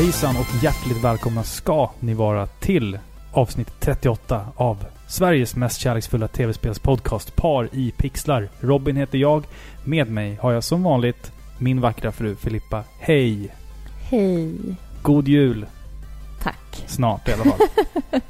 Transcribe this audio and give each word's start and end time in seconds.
Hejsan 0.00 0.36
och 0.36 0.62
hjärtligt 0.62 1.04
välkomna 1.04 1.42
ska 1.42 1.90
ni 2.00 2.14
vara 2.14 2.46
till 2.46 2.98
avsnitt 3.32 3.80
38 3.80 4.46
av 4.56 4.84
Sveriges 5.06 5.56
mest 5.56 5.80
kärleksfulla 5.80 6.28
tv-spelspodcast 6.28 7.36
Par 7.36 7.68
i 7.72 7.92
pixlar. 7.96 8.48
Robin 8.60 8.96
heter 8.96 9.18
jag. 9.18 9.44
Med 9.84 10.10
mig 10.10 10.38
har 10.40 10.52
jag 10.52 10.64
som 10.64 10.82
vanligt 10.82 11.32
min 11.58 11.80
vackra 11.80 12.12
fru 12.12 12.36
Filippa. 12.36 12.84
Hej! 12.98 13.54
Hej. 14.10 14.56
God 15.02 15.28
jul! 15.28 15.66
Tack. 16.42 16.84
Snart 16.86 17.28
i 17.28 17.32
alla 17.32 17.44
fall. 17.44 17.58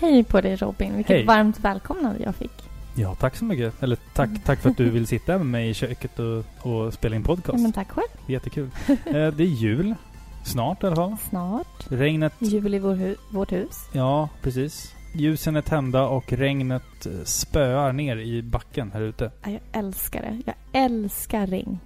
Hej 0.00 0.24
på 0.24 0.40
dig 0.40 0.56
Robin. 0.56 0.96
Vilket 0.96 1.16
Hej. 1.16 1.24
varmt 1.24 1.60
välkomnande 1.60 2.22
jag 2.24 2.34
fick. 2.34 2.52
Ja, 2.94 3.14
tack 3.14 3.36
så 3.36 3.44
mycket. 3.44 3.82
Eller 3.82 3.98
tack, 4.14 4.30
tack 4.44 4.60
för 4.60 4.70
att 4.70 4.76
du 4.76 4.90
vill 4.90 5.06
sitta 5.06 5.38
med 5.38 5.46
mig 5.46 5.70
i 5.70 5.74
köket 5.74 6.18
och, 6.18 6.44
och 6.66 6.94
spela 6.94 7.16
in 7.16 7.22
podcast. 7.22 7.58
Ja, 7.58 7.62
men 7.62 7.72
tack 7.72 7.90
själv. 7.90 8.08
Jättekul. 8.26 8.70
Eh, 8.88 8.96
det 9.12 9.42
är 9.42 9.54
jul. 9.54 9.94
Snart 10.42 10.82
i 10.82 10.86
alla 10.86 10.96
fall. 10.96 11.16
Snart. 11.28 11.66
Regnet, 11.88 12.32
Jul 12.38 12.74
i 12.74 12.78
vår 12.78 12.94
hu- 12.94 13.16
vårt 13.30 13.52
hus. 13.52 13.88
ja 13.92 14.28
precis. 14.42 14.94
Ljusen 15.14 15.56
är 15.56 15.62
tända 15.62 16.02
och 16.06 16.32
regnet 16.32 17.06
eh, 17.06 17.12
spöar 17.24 17.92
ner 17.92 18.16
i 18.16 18.42
backen 18.42 18.90
här 18.94 19.00
ute. 19.00 19.30
Ja, 19.44 19.50
jag 19.50 19.60
älskar 19.72 20.20
det. 20.22 20.42
Jag 20.46 20.84
älskar 20.84 21.46
regn. 21.46 21.78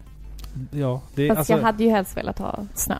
Ja, 0.70 1.00
det 1.14 1.28
Fast 1.28 1.38
alltså... 1.38 1.52
jag 1.52 1.62
hade 1.62 1.84
ju 1.84 1.90
helst 1.90 2.16
velat 2.16 2.38
ha 2.38 2.66
snö. 2.74 2.94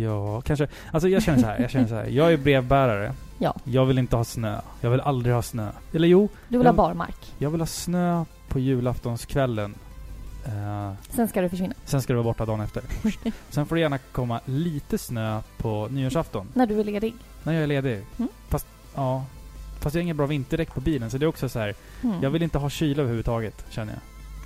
Ja, 0.00 0.40
kanske. 0.40 0.68
Alltså 0.92 1.08
jag 1.08 1.22
känner 1.22 1.38
så 1.38 1.46
här. 1.46 1.58
Jag 1.60 1.70
känner 1.70 1.86
så 1.88 1.94
här. 1.94 2.06
Jag 2.06 2.32
är 2.32 2.36
brevbärare. 2.36 3.12
Ja. 3.42 3.54
Jag 3.64 3.86
vill 3.86 3.98
inte 3.98 4.16
ha 4.16 4.24
snö. 4.24 4.60
Jag 4.80 4.90
vill 4.90 5.00
aldrig 5.00 5.34
ha 5.34 5.42
snö. 5.42 5.68
Eller 5.92 6.08
jo, 6.08 6.28
Du 6.48 6.58
vill 6.58 6.64
Jag- 6.64 6.72
ha 6.72 6.76
barmark. 6.88 7.16
jag 7.38 7.50
vill 7.50 7.60
ha 7.60 7.66
snö 7.66 8.24
på 8.48 8.58
julaftonskvällen. 8.58 9.74
Eh, 10.46 10.92
Sen 11.10 11.28
ska 11.28 11.40
du 11.40 11.48
försvinna. 11.48 11.74
sen 11.84 12.02
ska 12.02 12.12
det 12.12 12.16
vara 12.16 12.24
borta 12.24 12.46
dagen 12.46 12.60
efter. 12.60 12.82
Sen 13.50 13.66
får 13.66 13.76
det 13.76 13.80
gärna 13.82 13.98
komma 13.98 14.40
lite 14.44 14.98
snö 14.98 15.40
på 15.58 15.88
nyårsafton. 15.90 16.46
När 16.54 16.66
du 16.66 16.80
är 16.80 16.84
ledig. 16.84 17.14
När 17.42 17.52
jag 17.52 17.62
är 17.62 17.66
ledig. 17.66 18.04
Mm. 18.18 18.28
Fast, 18.48 18.66
ja. 18.94 19.24
Fast 19.80 19.94
jag 19.94 20.00
har 20.00 20.02
ingen 20.02 20.16
bra 20.16 20.26
vinterdäck 20.26 20.74
på 20.74 20.80
bilen. 20.80 21.10
Så 21.10 21.18
det 21.18 21.24
är 21.24 21.28
också 21.28 21.48
så 21.48 21.58
här. 21.58 21.74
Mm. 22.02 22.22
Jag 22.22 22.30
vill 22.30 22.42
inte 22.42 22.58
ha 22.58 22.70
kyla 22.70 23.00
överhuvudtaget, 23.02 23.64
känner 23.70 23.92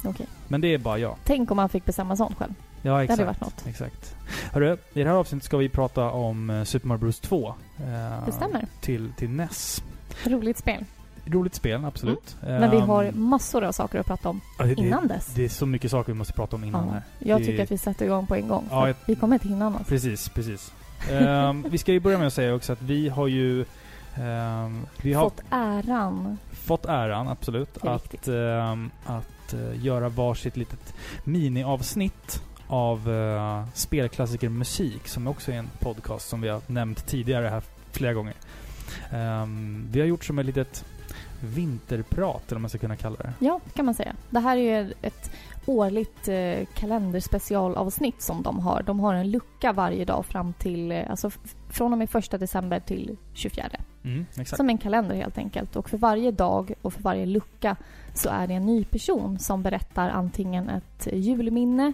jag. 0.03 0.11
Okej. 0.11 0.27
Men 0.48 0.61
det 0.61 0.75
är 0.75 0.78
bara 0.78 0.98
jag. 0.98 1.17
Tänk 1.25 1.51
om 1.51 1.56
man 1.56 1.69
fick 1.69 1.84
bestämma 1.84 2.17
sånt 2.17 2.36
själv. 2.39 2.53
Ja, 2.83 2.97
Det 2.97 3.03
exakt. 3.05 3.19
hade 3.20 3.27
varit 3.27 3.41
något. 3.41 3.67
Exakt. 3.67 4.17
Hörru, 4.53 4.77
i 4.92 5.03
det 5.03 5.08
här 5.11 5.17
avsnittet 5.17 5.45
ska 5.47 5.56
vi 5.56 5.69
prata 5.69 6.11
om 6.11 6.51
eh, 6.51 6.64
Super 6.64 6.89
Mario 6.89 6.98
Bros 7.01 7.20
2. 7.20 7.55
eh, 7.79 8.27
Det 8.27 8.33
stämmer. 8.33 8.67
Till, 8.81 9.12
till 9.17 9.31
NES. 9.31 9.83
Roligt 10.25 10.58
spel. 10.58 10.84
Roligt 11.27 11.55
spel, 11.55 11.84
absolut. 11.84 12.36
Mm. 12.42 12.61
Men 12.61 12.70
vi 12.70 12.77
Ehm, 12.77 12.89
har 12.89 13.12
massor 13.12 13.64
av 13.64 13.72
saker 13.72 13.98
att 14.00 14.06
prata 14.06 14.28
om 14.28 14.41
ja, 14.58 14.64
det, 14.64 14.75
innan 14.75 15.08
dess. 15.08 15.27
det 15.34 15.44
är 15.44 15.48
så 15.48 15.67
mycket 15.67 15.91
saker 15.91 16.12
vi 16.12 16.19
måste 16.19 16.33
prata 16.33 16.56
om 16.56 16.64
innan 16.64 16.86
Ja. 16.86 16.92
här. 16.92 17.03
Jag 17.19 17.41
Det- 17.41 17.44
tycker 17.47 17.62
att 17.62 17.70
vi 17.72 17.78
sätter 17.78 18.05
igång 18.06 18.27
på 18.27 18.34
en 18.34 18.48
gång. 18.48 18.64
Ja, 18.70 18.86
jag- 18.86 18.97
Vi 19.06 19.14
kommer 19.17 19.34
inte 19.36 19.48
hinna 19.48 19.69
något. 19.69 19.86
Precis, 19.89 20.28
precis. 20.28 20.72
Ehm, 21.11 21.64
vi 21.69 21.78
ska 21.78 21.92
ju 21.92 22.00
börja 22.00 22.19
med 22.19 22.27
att 22.27 22.33
säga 22.33 22.55
också 22.55 22.72
att 22.72 22.83
vi 22.83 23.08
har 23.08 23.27
ju... 23.27 23.64
ehm, 24.14 24.86
vi 25.02 25.12
har 25.12 25.25
Fått 25.25 25.41
äran. 25.50 26.39
fått 26.52 26.86
äran, 26.86 27.28
absolut, 27.28 27.78
att, 27.84 28.28
ehm, 28.28 28.91
att 29.06 29.52
eh, 29.55 29.84
göra 29.84 30.08
varsitt 30.08 30.56
litet 30.56 30.95
miniavsnitt 31.25 32.42
av 32.69 33.08
uh, 33.08 33.64
spelklassiker 33.75 34.48
musik, 34.48 35.08
som 35.08 35.27
också 35.27 35.52
är 35.52 35.56
en 35.56 35.69
podcast 35.80 36.28
som 36.28 36.41
vi 36.41 36.48
har 36.48 36.61
nämnt 36.67 37.06
tidigare 37.06 37.48
här 37.48 37.62
flera 37.92 38.12
gånger. 38.12 38.34
Ehm, 39.11 39.86
vi 39.92 40.00
har 40.00 40.06
gjort 40.06 40.25
som 40.25 40.39
ett 40.39 40.47
litet 40.47 40.84
vinterprat, 41.45 42.53
eller 42.53 42.61
man 42.61 42.70
ska 42.70 42.78
kunna 42.78 42.97
kalla 42.97 43.17
det. 43.17 43.33
Ja, 43.39 43.61
kan 43.75 43.84
man 43.84 43.95
säga. 43.95 44.14
Det 44.31 44.41
här 44.41 44.56
är 44.56 44.95
ett 45.03 45.30
årligt 45.67 46.29
eh, 46.29 46.67
kalenderspecialavsnitt 46.74 48.23
som 48.23 48.42
de 48.42 48.61
har. 48.61 48.83
De 48.83 49.01
har 49.01 49.14
en 49.14 49.30
lucka 49.30 49.73
varje 49.73 50.05
dag 50.05 50.27
fram 50.27 50.52
till, 50.52 50.92
eh, 50.92 51.11
alltså 51.11 51.30
från 51.70 51.92
och 51.92 51.98
med 51.98 52.11
första 52.11 52.39
december 52.39 52.80
till 52.80 53.17
24. 53.35 53.67
Mm. 54.05 54.27
Som 54.45 54.68
en 54.68 54.79
kalender 54.79 55.14
helt 55.14 55.39
enkelt. 55.39 55.77
Och 55.77 55.91
för 55.91 55.98
varje 55.98 56.30
dag 56.30 56.74
och 56.83 56.92
för 56.92 57.02
varje 57.02 57.27
lucka 57.27 57.77
så 58.14 58.29
är 58.29 58.47
det 58.47 58.55
en 58.55 58.67
ny 58.67 58.85
person 58.85 59.39
som 59.39 59.63
berättar 59.63 60.08
antingen 60.08 60.68
ett 60.68 61.08
julminne, 61.13 61.92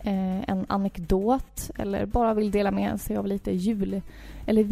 eh, 0.00 0.50
en 0.50 0.66
anekdot 0.68 1.70
eller 1.78 2.06
bara 2.06 2.34
vill 2.34 2.50
dela 2.50 2.70
med 2.70 3.00
sig 3.00 3.16
av 3.16 3.26
lite 3.26 3.52
jul 3.52 4.02
eller 4.46 4.64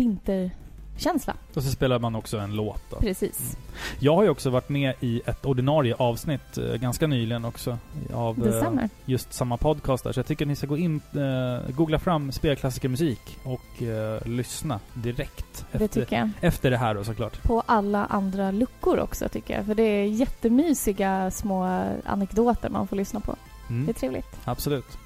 vinterkänsla. 0.95 1.37
Och 1.55 1.63
så 1.63 1.71
spelar 1.71 1.99
man 1.99 2.15
också 2.15 2.39
en 2.39 2.57
låt 2.57 2.83
då. 2.91 2.97
Precis. 2.97 3.57
Jag 3.99 4.17
har 4.17 4.23
ju 4.23 4.29
också 4.29 4.51
varit 4.51 4.69
med 4.69 4.95
i 5.01 5.23
ett 5.27 5.47
ordinarie 5.47 5.95
avsnitt 5.95 6.59
eh, 6.59 6.75
ganska 6.75 7.07
nyligen 7.07 7.45
också. 7.45 7.79
Av 8.15 8.47
eh, 8.47 8.87
just 9.05 9.33
samma 9.33 9.57
podcast 9.57 10.05
där. 10.05 10.13
Så 10.13 10.19
jag 10.19 10.27
tycker 10.27 10.45
att 10.45 10.49
ni 10.49 10.57
ska 10.57 10.67
gå 10.67 10.77
in, 10.77 11.01
eh, 11.15 11.71
googla 11.75 11.99
fram 11.99 12.33
spelklassiker 12.33 12.89
musik 12.89 13.39
och 13.45 13.83
eh, 13.83 14.27
lyssna 14.27 14.81
direkt. 14.95 15.67
Det 15.73 15.85
Efter, 15.85 16.01
tycker 16.01 16.17
jag. 16.19 16.31
efter 16.41 16.71
det 16.71 16.77
här 16.77 16.95
då 16.95 17.05
såklart. 17.05 17.43
på 17.43 17.63
alla 17.67 18.05
andra 18.07 18.51
luckor 18.51 18.99
också 18.99 19.29
tycker 19.29 19.57
jag. 19.57 19.67
För 19.67 19.75
det 19.75 19.83
är 19.83 20.05
jättemysiga 20.05 21.31
små 21.31 21.65
anekdoter 22.05 22.69
man 22.71 22.87
får 22.89 22.97
lyssna 22.97 23.21
på. 23.21 23.37
Mm. 23.69 23.87
Det 23.87 23.93
är 23.93 23.95
trevligt. 23.95 24.37
Absolut. 24.45 24.99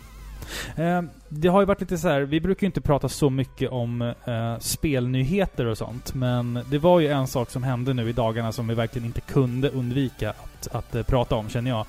Eh, 0.77 1.03
det 1.29 1.49
har 1.49 1.61
ju 1.61 1.67
varit 1.67 1.81
lite 1.81 1.99
så 1.99 2.09
här, 2.09 2.21
vi 2.21 2.41
brukar 2.41 2.63
ju 2.63 2.67
inte 2.67 2.81
prata 2.81 3.09
så 3.09 3.31
mycket 3.31 3.71
om 3.71 4.03
eh, 4.03 4.59
spelnyheter 4.59 5.67
och 5.67 5.79
sånt, 5.79 6.15
men 6.15 6.61
det 6.71 6.79
var 6.79 7.01
ju 7.01 7.09
en 7.09 7.27
sak 7.27 7.51
som 7.51 7.63
hände 7.63 7.95
nu 7.95 8.09
i 8.09 8.13
dagarna 8.13 8.53
som 8.53 8.69
vi 8.69 8.75
verkligen 8.75 9.07
inte 9.07 9.21
kunde 9.21 9.69
undvika 9.71 10.31
att, 10.31 10.69
att 10.73 10.95
eh, 10.95 11.03
prata 11.03 11.35
om, 11.37 11.49
känner 11.49 11.71
jag. 11.71 11.87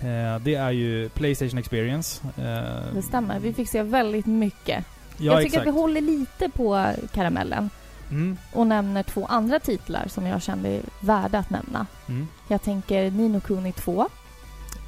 Eh, 0.00 0.38
det 0.40 0.54
är 0.54 0.70
ju 0.70 1.08
Playstation 1.08 1.58
Experience. 1.58 2.22
Eh, 2.38 2.94
Det 2.94 3.02
stämmer. 3.02 3.38
Vi 3.40 3.52
fick 3.52 3.68
se 3.68 3.82
väldigt 3.82 4.26
mycket. 4.26 4.84
Ja, 5.16 5.24
jag 5.24 5.36
tycker 5.36 5.46
exakt. 5.46 5.60
att 5.60 5.74
vi 5.74 5.80
håller 5.80 6.00
lite 6.00 6.48
på 6.48 6.86
karamellen 7.14 7.70
Mm, 8.10 8.36
och 8.52 8.66
nämner 8.66 9.02
två 9.02 9.26
andra 9.26 9.60
titlar 9.60 10.04
som 10.08 10.26
jag 10.26 10.42
kände 10.42 10.68
är 10.68 10.80
värda 11.00 11.38
att 11.38 11.50
nämna. 11.50 11.86
mm. 12.08 12.26
Jag 12.48 12.62
tänker 12.62 13.10
Nino 13.10 13.40
Kuni 13.40 13.72
2. 13.72 14.06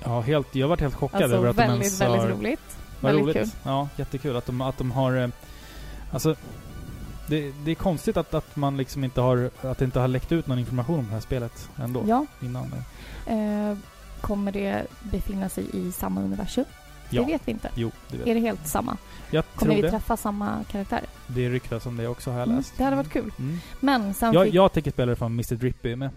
Ja, 0.04 0.20
helt, 0.20 0.54
jag 0.54 0.68
varit 0.68 0.80
helt 0.80 0.94
chockad 0.94 1.22
Alltså 1.22 1.36
över 1.36 1.48
att 1.48 1.56
de 1.56 1.62
väldigt, 1.62 1.82
ens 1.82 2.00
väldigt 2.00 2.20
har... 2.22 2.28
roligt. 2.28 2.76
Vad 3.00 3.12
väldigt 3.14 3.36
roligt. 3.36 3.52
kul. 3.52 3.60
Ja, 3.62 3.88
jättekul 3.96 4.36
att 4.36 4.46
de, 4.46 4.60
att 4.60 4.78
de 4.78 4.90
har... 4.90 5.16
eh, 5.16 5.28
Alltså, 6.12 6.34
det, 7.28 7.52
det 7.64 7.70
är 7.70 7.74
konstigt 7.74 8.16
att, 8.16 8.34
att 8.34 8.56
man 8.56 8.76
liksom 8.76 9.04
inte 9.04 9.20
har... 9.20 9.50
Att 9.62 9.78
det 9.78 9.84
inte 9.84 10.00
har 10.00 10.08
läckt 10.08 10.32
ut 10.32 10.46
någon 10.46 10.58
information 10.58 10.98
om 10.98 11.04
det 11.06 11.12
här 11.12 11.20
spelet 11.20 11.70
ändå. 11.76 12.04
Ja. 12.06 12.26
Innan. 12.42 12.64
Eh, 13.26 13.76
kommer 14.20 14.52
det 14.52 14.86
befinna 15.02 15.48
sig 15.48 15.64
i 15.72 15.92
samma 15.92 16.20
universum? 16.22 16.64
Ja. 17.10 17.20
Det 17.22 17.26
vet 17.32 17.42
vi 17.44 17.52
inte. 17.52 17.70
Jo, 17.74 17.90
det 18.10 18.16
vet 18.16 18.26
Är 18.26 18.34
det 18.34 18.40
helt 18.40 18.66
samma? 18.66 18.96
jag. 19.30 19.44
Kommer 19.54 19.74
vi 19.76 19.82
det. 19.82 19.90
träffa 19.90 20.16
samma 20.16 20.64
karaktärer? 20.70 21.06
Det 21.26 21.48
ryktas 21.50 21.86
om 21.86 21.96
det 21.96 22.08
också 22.08 22.30
har 22.30 22.38
jag 22.38 22.46
Mm, 22.46 22.56
läst. 22.58 22.72
det 22.76 22.84
hade 22.84 22.96
varit 22.96 23.12
kul. 23.12 23.32
Mm. 23.38 23.58
Men 23.80 24.14
sen 24.14 24.32
Jag, 24.34 24.44
fick 24.44 24.54
jag 24.54 24.72
tänker 24.72 24.90
spela 24.90 25.10
det 25.10 25.16
från 25.16 25.32
Mr 25.32 25.54
Drippy 25.54 25.96
med. 25.96 26.10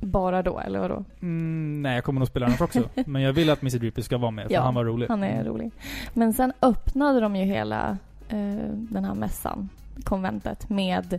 Bara 0.00 0.42
då, 0.42 0.60
eller 0.60 0.78
vadå? 0.78 1.04
Mm, 1.22 1.82
nej, 1.82 1.94
jag 1.94 2.04
kommer 2.04 2.18
nog 2.18 2.28
spela 2.28 2.46
annars 2.46 2.60
också. 2.60 2.88
Men 3.06 3.22
jag 3.22 3.32
vill 3.32 3.50
att 3.50 3.62
Mr 3.62 3.78
Drippy 3.78 4.02
ska 4.02 4.18
vara 4.18 4.30
med, 4.30 4.46
för 4.46 4.54
Ja, 4.54 4.60
han 4.60 4.74
var 4.74 4.84
rolig. 4.84 5.08
Han 5.08 5.22
är 5.22 5.44
rolig. 5.44 5.70
Men 6.12 6.32
sen 6.32 6.52
öppnade 6.62 7.20
de 7.20 7.36
ju 7.36 7.44
hela 7.44 7.98
eh, 8.28 8.68
den 8.70 9.04
här 9.04 9.14
mässan, 9.14 9.68
konventet, 10.04 10.68
med 10.68 11.18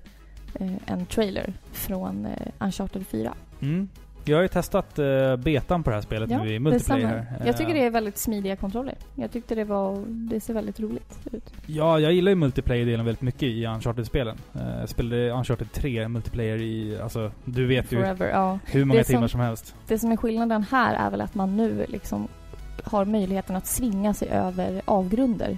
eh, 0.53 0.73
en 0.85 1.05
trailer 1.05 1.53
från 1.71 2.25
eh, 2.25 2.47
Uncharted 2.59 3.07
4. 3.07 3.33
Mm. 3.61 3.89
Jag 4.27 4.37
har 4.37 4.41
ju 4.41 4.47
testat 4.47 4.99
uh, 4.99 5.35
betan 5.35 5.83
på 5.83 5.89
det 5.89 5.95
här 5.95 6.01
spelet 6.01 6.29
Ja, 6.29 6.43
nu 6.43 6.53
i 6.53 6.59
multiplayer. 6.59 7.07
stämmer. 7.07 7.45
Jag 7.45 7.57
tycker 7.57 7.69
Eh, 7.71 7.75
det 7.75 7.85
är 7.85 7.89
väldigt 7.89 8.17
smidiga 8.17 8.55
kontroller. 8.55 8.95
Jag 9.15 9.31
tyckte 9.31 9.55
det 9.55 9.63
var, 9.63 10.03
det 10.07 10.39
ser 10.39 10.53
väldigt 10.53 10.79
roligt 10.79 11.19
ut. 11.31 11.53
Ja, 11.65 11.99
jag 11.99 12.13
gillar 12.13 12.29
ju 12.29 12.35
multiplayer-delen 12.35 13.05
väldigt 13.05 13.21
mycket 13.21 13.43
i 13.43 13.65
Uncharted-spelen. 13.65 14.37
Uh, 14.55 14.79
jag 14.79 14.89
spelade 14.89 15.29
Uncharted 15.31 15.71
3 15.71 16.07
multiplayer 16.07 16.61
i, 16.61 16.99
alltså, 17.01 17.31
du 17.45 17.65
vet 17.65 17.91
ju 17.91 17.97
Forever, 17.97 18.29
ja. 18.29 18.59
hur 18.65 18.85
många 18.85 18.99
Det 18.99 19.03
som- 19.05 19.13
timmar 19.13 19.27
som 19.27 19.39
helst. 19.39 19.75
Det 19.87 19.99
som 19.99 20.11
är 20.11 20.17
skillnaden 20.17 20.63
här 20.71 20.95
är 21.07 21.11
väl 21.11 21.21
att 21.21 21.35
man 21.35 21.57
nu 21.57 21.85
liksom 21.89 22.27
har 22.83 23.05
möjligheten 23.05 23.55
att 23.55 23.67
svinga 23.67 24.13
sig 24.13 24.29
över 24.29 24.81
avgrunder. 24.85 25.57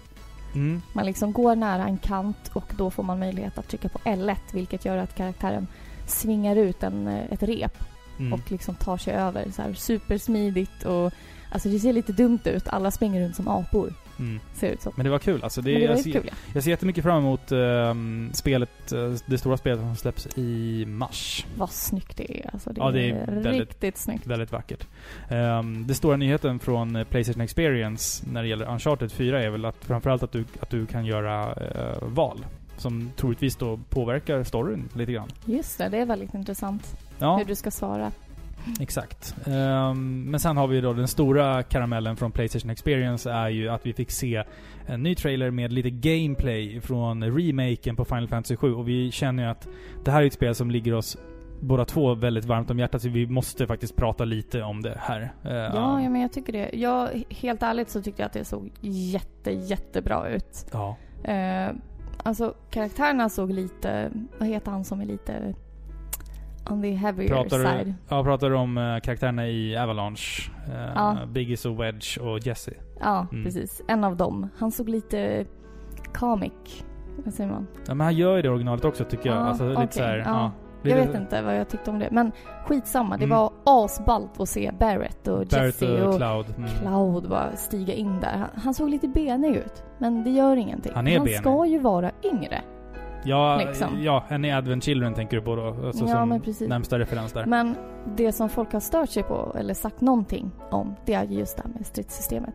Mm. 0.56 0.82
Man 0.94 1.06
liksom 1.06 1.32
går 1.32 1.56
nära 1.56 1.84
en 1.84 1.98
kant 1.98 2.52
och 2.54 2.64
då 2.78 2.90
får 2.92 3.04
man 3.04 3.20
möjlighet 3.20 3.58
att 3.58 3.68
trycka 3.68 3.90
på 3.90 4.00
L1 4.00 4.36
vilket 4.54 4.86
gör 4.86 4.98
att 4.98 5.16
karaktären 5.16 5.68
svingar 6.06 6.56
ut 6.56 6.84
en, 6.84 7.08
eh, 7.08 7.32
ett 7.34 7.44
rep 7.44 7.78
Mm. 8.20 8.34
och 8.34 8.52
liksom 8.52 8.76
tar 8.76 8.98
sig 8.98 9.14
över 9.14 9.52
så 9.52 9.62
här 9.62 9.74
supersmidigt 9.74 10.84
och 10.86 11.14
alltså 11.52 11.70
det 11.70 11.80
ser 11.80 11.94
lite 11.94 12.12
dumt 12.12 12.40
ut. 12.44 12.68
Alla 12.68 12.92
springer 12.92 13.22
runt 13.22 13.36
som 13.36 13.48
apor. 13.48 13.94
Mm. 14.20 14.40
Ser 14.54 14.70
ut 14.72 14.82
som. 14.82 14.94
Men 14.96 15.04
det 15.06 15.10
var 15.10 15.20
kul 15.20 15.44
alltså. 15.44 15.62
Det, 15.62 15.74
det 15.74 15.80
jag, 15.80 16.00
ser, 16.00 16.12
kul 16.12 16.24
ja. 16.28 16.34
jag 16.54 16.64
ser 16.64 16.72
jättemycket 16.72 17.04
fram 17.04 17.18
emot 17.18 17.52
ehm, 17.52 18.30
spelet, 18.34 18.92
eh, 18.92 19.14
det 19.26 19.38
stora 19.38 19.58
spelet 19.58 19.80
som 19.80 19.96
släpps 19.96 20.28
i 20.38 20.86
mars. 20.88 21.46
Vad 21.58 21.70
snyggt 21.70 22.18
det 22.18 22.40
är. 22.40 22.50
Alltså 22.54 22.70
det, 22.74 22.80
Ja, 22.82 22.92
det 22.92 23.10
är 23.10 23.14
är 23.16 23.26
väldigt- 23.36 23.60
riktigt 23.62 23.98
snyggt. 23.98 24.28
Väldigt 24.28 24.52
vackert. 24.52 24.88
Um, 25.32 25.88
det 25.88 25.94
stora 25.94 26.18
nyheten 26.18 26.60
från 26.60 26.96
eh, 26.96 27.04
Playstation 27.04 27.42
Experience 27.42 28.26
när 28.32 28.42
det 28.44 28.50
gäller 28.50 28.66
Uncharted 28.70 29.12
4 29.12 29.44
är 29.44 29.50
väl 29.50 29.66
att 29.66 29.86
framförallt 29.86 30.24
att 30.24 30.32
du, 30.32 30.46
att 30.60 30.70
du 30.70 30.86
kan 30.86 31.06
göra 31.06 31.54
eh, 31.54 32.08
val. 32.08 32.46
Som 32.78 33.12
troligtvis 33.16 33.56
då 33.56 33.80
påverkar 33.90 34.44
storyn 34.44 34.90
lite 34.96 35.12
grann. 35.12 35.28
Just 35.46 35.78
det, 35.78 35.90
det 35.90 35.98
är 35.98 36.06
väldigt 36.06 36.34
intressant 36.34 36.98
Ja, 37.20 37.38
hur 37.38 37.46
du 37.46 37.56
ska 37.56 37.72
svara. 37.72 38.12
Exakt. 38.80 39.36
Ehm, 39.48 40.24
men 40.32 40.40
sen 40.40 40.58
har 40.58 40.68
vi 40.68 40.82
då 40.82 40.94
den 40.94 41.08
stora 41.08 41.64
karamellen 41.64 42.16
från 42.18 42.32
Playstation 42.32 42.70
Experience 42.72 43.32
är 43.32 43.50
ju 43.50 43.70
att 43.70 43.86
vi 43.86 43.94
fick 43.94 44.12
se 44.12 44.44
en 44.86 45.04
ny 45.04 45.16
trailer 45.16 45.52
med 45.52 45.74
lite 45.74 45.90
gameplay 45.90 46.82
från 46.82 47.24
remaken 47.24 47.96
på 47.96 48.06
Final 48.06 48.28
Fantasy 48.28 48.56
7 48.56 48.74
och 48.74 48.88
vi 48.88 49.12
känner 49.12 49.44
ju 49.44 49.50
att 49.50 49.68
det 50.06 50.12
här 50.12 50.22
är 50.22 50.26
ett 50.28 50.34
spel 50.34 50.56
som 50.56 50.72
ligger 50.72 50.94
oss 50.94 51.18
båda 51.62 51.86
två 51.86 52.16
väldigt 52.16 52.46
varmt 52.46 52.70
om 52.72 52.80
hjärtat 52.80 53.02
så 53.02 53.10
vi 53.10 53.28
måste 53.28 53.68
faktiskt 53.68 53.96
prata 53.96 54.26
lite 54.26 54.64
om 54.64 54.82
det 54.82 54.98
här. 55.00 55.22
Ehm, 55.44 55.52
Ja, 55.76 56.02
ja, 56.02 56.10
men 56.10 56.22
jag 56.22 56.34
tycker 56.34 56.54
det. 56.54 56.70
Jag, 56.74 57.24
helt 57.30 57.64
ärligt 57.64 57.90
så 57.90 58.02
tyckte 58.02 58.22
jag 58.22 58.28
att 58.28 58.34
det 58.34 58.46
såg 58.46 58.72
jätte, 58.82 59.52
jättebra 59.52 60.30
ut. 60.30 60.66
ja. 60.74 60.98
Eh, 61.24 61.72
alltså 62.24 62.54
karaktärerna 62.70 63.30
såg 63.30 63.52
lite, 63.52 64.12
vad 64.40 64.48
heter 64.50 64.72
han 64.72 64.84
som 64.84 65.02
är 65.02 65.06
lite 65.06 65.54
on 66.70 66.82
the 66.82 66.92
heavier 66.92 67.28
Pratar 67.30 67.58
side? 67.64 67.86
du, 67.88 67.94
ja, 68.10 68.24
pratar 68.24 68.50
du 68.50 68.56
om 68.56 68.78
eh, 68.78 69.00
karaktärerna 69.00 69.48
i 69.48 69.78
Avalanche? 69.78 70.52
Uh, 70.70 70.92
Ja. 70.96 71.18
Biggis 71.28 71.66
och 71.66 71.80
Wedge 71.84 72.18
och 72.20 72.40
Jesse. 72.40 72.74
Ja, 73.00 73.28
Mm. 73.32 73.44
precis. 73.44 73.82
En 73.88 74.04
av 74.04 74.18
dem. 74.18 74.50
Han 74.58 74.72
såg 74.72 74.90
lite 74.90 75.46
comic, 76.14 76.84
vad 77.26 77.34
säger 77.34 77.52
man? 77.52 77.68
Ja, 77.88 77.94
men 77.94 78.06
han 78.06 78.16
gör 78.16 78.36
ju 78.36 78.42
det 78.42 78.50
originalet 78.50 78.86
också 78.86 79.04
tycker 79.04 79.30
jag. 79.30 79.38
Ja, 79.38 79.42
alltså, 79.42 79.64
lite 79.70 79.78
okej, 79.82 79.92
så 79.92 80.04
här, 80.04 80.18
ja. 80.18 80.52
Ja. 80.84 80.90
Jag 80.90 81.06
vet 81.06 81.16
inte 81.16 81.42
vad 81.42 81.58
jag 81.60 81.70
tyckte 81.70 81.92
om 81.92 82.00
det. 82.00 82.08
Men 82.12 82.32
skitsamma, 82.66 83.18
det 83.18 83.24
Mm. 83.24 83.38
var 83.38 83.52
asballt 83.64 84.40
att 84.40 84.50
se 84.50 84.72
Barrett 84.80 85.28
och 85.28 85.38
Barrett 85.38 85.52
Jesse 85.82 86.02
och 86.04 86.10
och, 86.10 86.18
Cloud. 86.18 86.46
Mm. 86.58 86.70
Cloud 86.70 87.30
bara 87.30 87.56
stiga 87.56 87.94
in 87.94 88.20
där. 88.20 88.38
Han, 88.38 88.50
han 88.64 88.74
såg 88.74 88.90
lite 88.90 89.08
benig 89.08 89.56
ut. 89.56 89.84
Men 89.98 90.24
det 90.24 90.30
gör 90.30 90.56
ingenting. 90.56 90.92
Han 90.96 91.08
är 91.08 91.20
benig. 91.20 91.36
ska 91.38 91.66
ju 91.66 91.80
vara 91.80 92.12
yngre. 92.24 92.62
Ja, 93.24 93.58
liksom. 93.66 93.88
ja, 94.04 94.24
en 94.30 94.46
i 94.46 94.52
Advent 94.54 94.84
Children 94.84 95.14
tänker 95.14 95.38
du 95.38 95.44
på 95.44 95.56
då? 95.56 95.68
Alltså 95.68 96.06
Ja, 96.06 96.12
som 96.14 96.30
men 96.30 96.42
precis. 96.42 96.70
närmsta 96.70 97.00
referens 97.00 97.34
där. 97.34 97.46
Men 97.46 97.76
det 98.18 98.32
som 98.32 98.50
folk 98.50 98.74
har 98.74 98.80
stört 98.80 99.10
sig 99.10 99.24
på, 99.24 99.56
eller 99.60 99.74
sagt 99.74 100.02
någonting 100.02 100.52
om, 100.72 100.96
det 101.06 101.14
är 101.14 101.24
just 101.24 101.58
det 101.58 101.64
här 101.64 101.72
med 101.74 101.86
stridssystemet. 101.86 102.54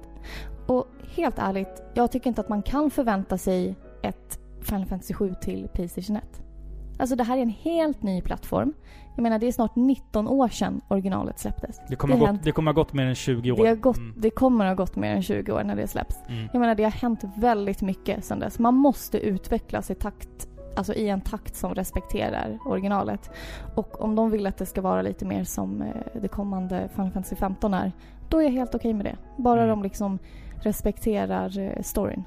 Och 0.66 0.86
helt 1.16 1.38
ärligt, 1.38 1.82
jag 1.94 2.10
tycker 2.12 2.28
inte 2.28 2.40
att 2.40 2.48
man 2.48 2.62
kan 2.62 2.90
förvänta 2.90 3.38
sig 3.38 3.76
ett 4.02 4.38
Final 4.60 4.86
Fantasy 4.86 5.14
7 5.14 5.34
till 5.40 5.68
Playstation 5.72 6.16
1. 6.16 6.22
Alltså 6.98 7.16
det 7.16 7.24
här 7.24 7.36
är 7.38 7.42
en 7.42 7.48
helt 7.62 8.02
ny 8.02 8.20
plattform. 8.22 8.72
Jag 9.16 9.22
menar, 9.22 9.38
det 9.38 9.46
är 9.46 9.52
snart 9.52 9.76
19 9.76 10.28
år 10.28 10.48
sedan 10.48 10.80
originalet 10.88 11.38
släpptes. 11.38 11.80
det, 11.88 11.96
kommer 11.96 12.14
det 12.14 12.20
gått, 12.20 12.28
hänt- 12.28 12.40
det 12.44 12.52
kommer 12.52 12.70
ha 12.70 12.74
gått 12.82 12.92
mer 12.92 13.06
än 13.06 13.14
20 13.14 13.52
år. 13.52 13.56
Det, 13.56 13.68
har 13.68 13.76
gått, 13.76 13.96
Mm. 13.96 14.14
det 14.18 14.30
kommer 14.30 14.66
ha 14.66 14.74
gått 14.74 14.96
mer 14.96 15.14
än 15.14 15.22
20 15.22 15.52
år 15.52 15.62
när 15.64 15.76
det 15.76 15.86
släpps. 15.88 16.16
Mm. 16.28 16.48
Jag 16.52 16.60
menar, 16.60 16.74
det 16.74 16.84
har 16.84 16.90
hänt 16.90 17.20
väldigt 17.36 17.82
mycket 17.82 18.24
sedan 18.24 18.38
dess. 18.38 18.58
Man 18.58 18.74
måste 18.74 19.18
utvecklas 19.18 19.90
i 19.90 19.94
takt, 19.94 20.48
alltså 20.76 20.94
i 20.94 21.08
en 21.08 21.20
takt 21.20 21.56
som 21.56 21.74
respekterar 21.74 22.58
originalet. 22.64 23.30
Och 23.76 24.00
om 24.00 24.14
de 24.14 24.30
vill 24.30 24.46
att 24.46 24.56
det 24.58 24.66
ska 24.66 24.80
vara 24.80 25.02
lite 25.02 25.24
mer 25.24 25.44
som 25.44 25.82
eh, 25.82 26.20
det 26.22 26.28
kommande 26.28 26.88
Final 26.94 27.10
Fantasy 27.10 27.36
15 27.36 27.74
är, 27.74 27.92
då 28.28 28.38
är 28.38 28.42
jag 28.42 28.50
helt 28.50 28.74
okej 28.74 28.92
med 28.94 29.04
det. 29.06 29.16
Bara 29.36 29.62
Mm. 29.62 29.68
de 29.68 29.82
liksom 29.82 30.18
respekterar 30.72 31.58
eh, 31.58 31.82
storyn. 31.82 32.22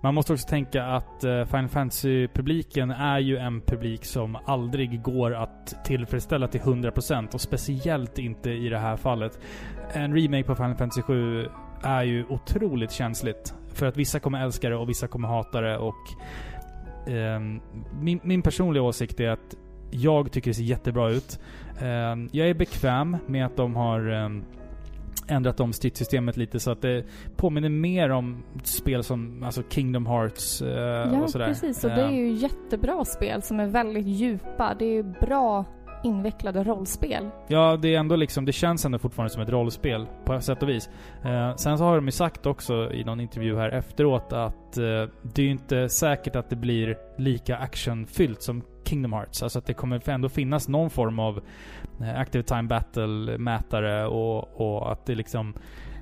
Man 0.00 0.14
måste 0.14 0.32
också 0.32 0.48
tänka 0.48 0.84
att 0.84 1.24
eh, 1.24 1.44
Final 1.44 1.68
Fantasy-publiken 1.68 2.90
är 2.90 3.18
ju 3.18 3.36
en 3.36 3.60
publik 3.60 4.04
som 4.04 4.38
aldrig 4.44 5.02
går 5.02 5.34
att 5.34 5.84
tillfredsställa 5.84 6.48
till 6.48 6.60
100% 6.60 7.34
och 7.34 7.40
speciellt 7.40 8.18
inte 8.18 8.50
i 8.50 8.68
det 8.68 8.78
här 8.78 8.96
fallet. 8.96 9.38
En 9.92 10.14
remake 10.14 10.44
på 10.44 10.54
Final 10.54 10.74
Fantasy 10.74 11.02
7 11.02 11.48
är 11.82 12.02
ju 12.02 12.24
otroligt 12.28 12.92
känsligt. 12.92 13.54
För 13.74 13.86
att 13.86 13.96
vissa 13.96 14.20
kommer 14.20 14.44
älska 14.44 14.68
det 14.68 14.76
och 14.76 14.88
vissa 14.88 15.08
kommer 15.08 15.28
hata 15.28 15.60
det 15.60 15.78
och 15.78 15.96
Eh, 17.06 17.40
min, 18.00 18.20
min 18.22 18.42
personliga 18.42 18.82
åsikt 18.82 19.20
är 19.20 19.28
att 19.28 19.56
jag 19.90 20.32
tycker 20.32 20.50
det 20.50 20.54
ser 20.54 20.62
jättebra 20.62 21.10
ut. 21.10 21.40
Eh, 21.80 22.16
jag 22.32 22.48
är 22.48 22.54
bekväm 22.54 23.16
med 23.26 23.46
att 23.46 23.56
de 23.56 23.76
har 23.76 24.12
eh, 24.12 24.28
ändrat 25.30 25.60
om 25.60 25.72
stridssystemet 25.72 26.36
lite 26.36 26.60
så 26.60 26.70
att 26.70 26.82
det 26.82 27.04
påminner 27.36 27.68
mer 27.68 28.10
om 28.10 28.42
spel 28.64 29.04
som 29.04 29.42
alltså 29.42 29.62
Kingdom 29.68 30.06
Hearts 30.06 30.62
eh, 30.62 30.68
ja, 30.68 31.22
och 31.22 31.30
sådär. 31.30 31.46
precis. 31.46 31.84
Och 31.84 31.90
det 31.90 32.02
är 32.02 32.08
Eh, 32.08 32.14
ju 32.14 32.32
jättebra 32.32 33.04
spel 33.04 33.42
som 33.42 33.60
är 33.60 33.66
väldigt 33.66 34.06
djupa. 34.06 34.74
Det 34.78 34.84
är 34.84 34.92
ju 34.92 35.02
bra 35.02 35.64
invecklade 36.02 36.64
rollspel. 36.64 37.30
Ja, 37.48 37.76
det 37.76 37.94
är 37.94 37.98
ändå 37.98 38.16
liksom, 38.16 38.44
det 38.44 38.52
känns 38.52 38.84
ändå 38.84 38.98
fortfarande 38.98 39.30
som 39.32 39.42
ett 39.42 39.48
rollspel 39.48 40.06
på 40.24 40.40
sätt 40.40 40.62
och 40.62 40.68
vis. 40.68 40.90
Eh, 41.24 41.56
sen 41.56 41.78
så 41.78 41.84
har 41.84 41.96
de 41.96 42.06
ju 42.06 42.12
sagt 42.12 42.46
också 42.46 42.92
i 42.92 43.04
någon 43.04 43.20
intervju 43.20 43.56
här 43.56 43.70
efteråt 43.70 44.32
att 44.32 44.76
eh, 44.76 44.82
det 45.22 45.42
är 45.42 45.44
ju 45.44 45.50
inte 45.50 45.88
säkert 45.88 46.36
att 46.36 46.50
det 46.50 46.56
blir 46.56 46.96
lika 47.18 47.56
actionfyllt 47.56 48.42
som 48.42 48.62
Kingdom 48.84 49.12
Hearts. 49.12 49.42
Alltså 49.42 49.58
att 49.58 49.66
det 49.66 49.74
kommer 49.74 50.08
ändå 50.08 50.28
finnas 50.28 50.68
någon 50.68 50.90
form 50.90 51.18
av 51.18 51.40
eh, 52.00 52.20
Active 52.20 52.44
Time 52.44 52.62
Battle-mätare 52.62 54.06
och, 54.06 54.60
och 54.60 54.92
att 54.92 55.06
det 55.06 55.14
liksom 55.14 55.54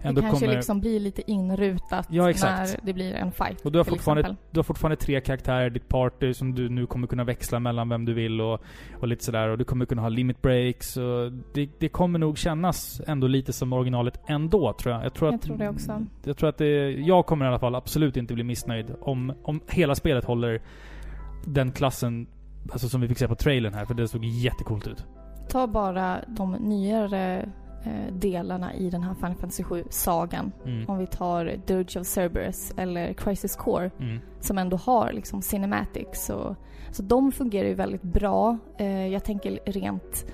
ändå 0.03 0.21
det 0.21 0.27
kanske 0.27 0.47
kommer... 0.47 0.57
liksom 0.57 0.81
blir 0.81 1.01
lite 1.01 1.31
inrutat 1.31 2.07
Ja, 2.11 2.23
när 2.25 2.87
det 2.87 2.93
blir 2.93 3.15
en 3.15 3.33
fight. 3.33 3.61
Och 3.61 3.73
du 3.73 3.79
har, 3.79 3.85
fortfarande, 3.85 4.37
du 4.51 4.59
har 4.59 4.65
fortfarande 4.65 4.97
tre 4.97 5.21
karaktärer 5.21 5.67
i 5.67 5.71
ditt 5.71 5.89
party 5.89 6.35
som 6.35 6.55
du 6.55 6.69
nu 6.69 6.87
kommer 6.87 7.07
kunna 7.07 7.25
växla 7.25 7.61
mellan 7.61 7.89
vem 7.89 8.05
du 8.05 8.15
vill 8.15 8.41
och, 8.41 8.61
och 9.01 9.09
lite 9.09 9.25
sådär. 9.25 9.49
Och 9.49 9.59
du 9.59 9.65
kommer 9.65 9.87
kunna 9.87 10.03
ha 10.03 10.09
limit 10.09 10.43
breaks 10.43 10.97
och 10.97 11.33
det, 11.55 11.71
det 11.79 11.89
kommer 11.89 12.19
nog 12.19 12.39
kännas 12.39 13.01
ändå 13.07 13.27
lite 13.27 13.53
som 13.53 13.73
originalet 13.73 14.21
ändå 14.27 14.73
tror 14.73 14.95
jag. 14.95 15.05
Jag 15.05 15.15
tror, 15.15 15.29
Jag 15.29 15.35
att, 15.35 15.43
tror 15.43 15.59
det 15.59 15.69
också. 15.69 16.07
Jag 16.25 16.37
tror 16.37 16.49
att 16.49 16.59
det, 16.59 16.91
jag 16.91 17.27
kommer 17.27 17.45
i 17.45 17.49
alla 17.49 17.59
fall 17.59 17.75
absolut 17.75 18.17
inte 18.17 18.35
bli 18.35 18.45
missnöjd 18.45 18.95
om, 19.01 19.33
om 19.43 19.61
hela 19.69 19.95
spelet 19.95 20.25
håller 20.25 20.63
den 21.45 21.73
klassen 21.73 22.27
Alltså 22.73 22.89
som 22.89 23.01
vi 23.01 23.09
fick 23.09 23.19
se 23.19 23.29
på 23.29 23.35
trailern 23.35 23.75
här, 23.75 23.85
för 23.85 23.95
det 23.95 24.09
såg 24.09 24.25
jättecoolt 24.25 24.87
ut. 24.87 25.05
Ta 25.49 25.67
bara 25.67 26.21
de 26.27 26.53
nyare 26.53 27.49
delarna 28.13 28.75
i 28.75 28.91
den 28.91 29.03
här 29.03 29.15
Final 29.15 29.35
Fantasy 29.35 29.63
7-sagan. 29.63 30.53
Mm. 30.65 30.85
Om 30.89 30.99
vi 30.99 31.07
tar 31.07 31.57
Dirge 31.67 32.01
of 32.01 32.07
Cerberus 32.07 32.73
eller 32.77 33.13
Crisis 33.13 33.57
Core 33.57 33.91
Mm. 34.01 34.19
som 34.41 34.59
ändå 34.59 34.77
har 34.77 35.13
liksom 35.13 35.43
cinematics. 35.43 36.31
Och, 36.31 36.57
så 36.91 37.03
de 37.03 37.33
fungerar 37.33 37.69
ju 37.69 37.75
väldigt 37.75 38.03
bra. 38.03 38.59
Eh, 38.79 39.07
jag 39.07 39.25
tänker 39.25 39.59
rent 39.67 40.27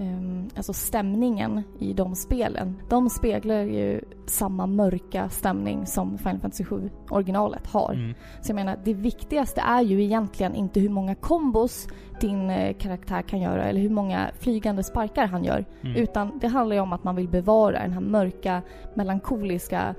ehm, 0.00 0.48
alltså 0.56 0.72
stämningen 0.72 1.62
i 1.78 1.92
de 1.92 2.14
spelen. 2.14 2.76
De 2.88 3.10
speglar 3.10 3.62
ju 3.62 4.00
samma 4.26 4.66
mörka 4.66 5.28
stämning 5.28 5.86
som 5.86 6.18
Final 6.18 6.38
Fantasy 6.40 6.64
7 6.64 6.90
originalet 7.10 7.66
har. 7.66 7.92
Mm. 7.92 8.14
Så 8.42 8.50
jag 8.50 8.54
menar, 8.54 8.78
det 8.84 8.94
viktigaste 8.94 9.60
är 9.60 9.82
ju 9.82 10.02
egentligen 10.04 10.54
inte 10.54 10.80
hur 10.80 10.88
många 10.88 11.14
kombos 11.14 11.88
din 12.20 12.50
eh, 12.50 12.74
karaktär 12.76 13.22
kan 13.22 13.40
göra 13.40 13.64
eller 13.64 13.80
hur 13.80 13.90
många 13.90 14.30
flygande 14.38 14.82
sparkar 14.82 15.26
han 15.26 15.44
gör. 15.44 15.64
Mm. 15.82 15.96
Utan 15.96 16.38
det 16.38 16.48
handlar 16.48 16.76
ju 16.76 16.82
om 16.82 16.92
att 16.92 17.04
man 17.04 17.16
vill 17.16 17.28
bevara 17.28 17.78
den 17.82 17.92
här 17.92 18.00
mörka, 18.00 18.62
melankoliska 18.94 19.94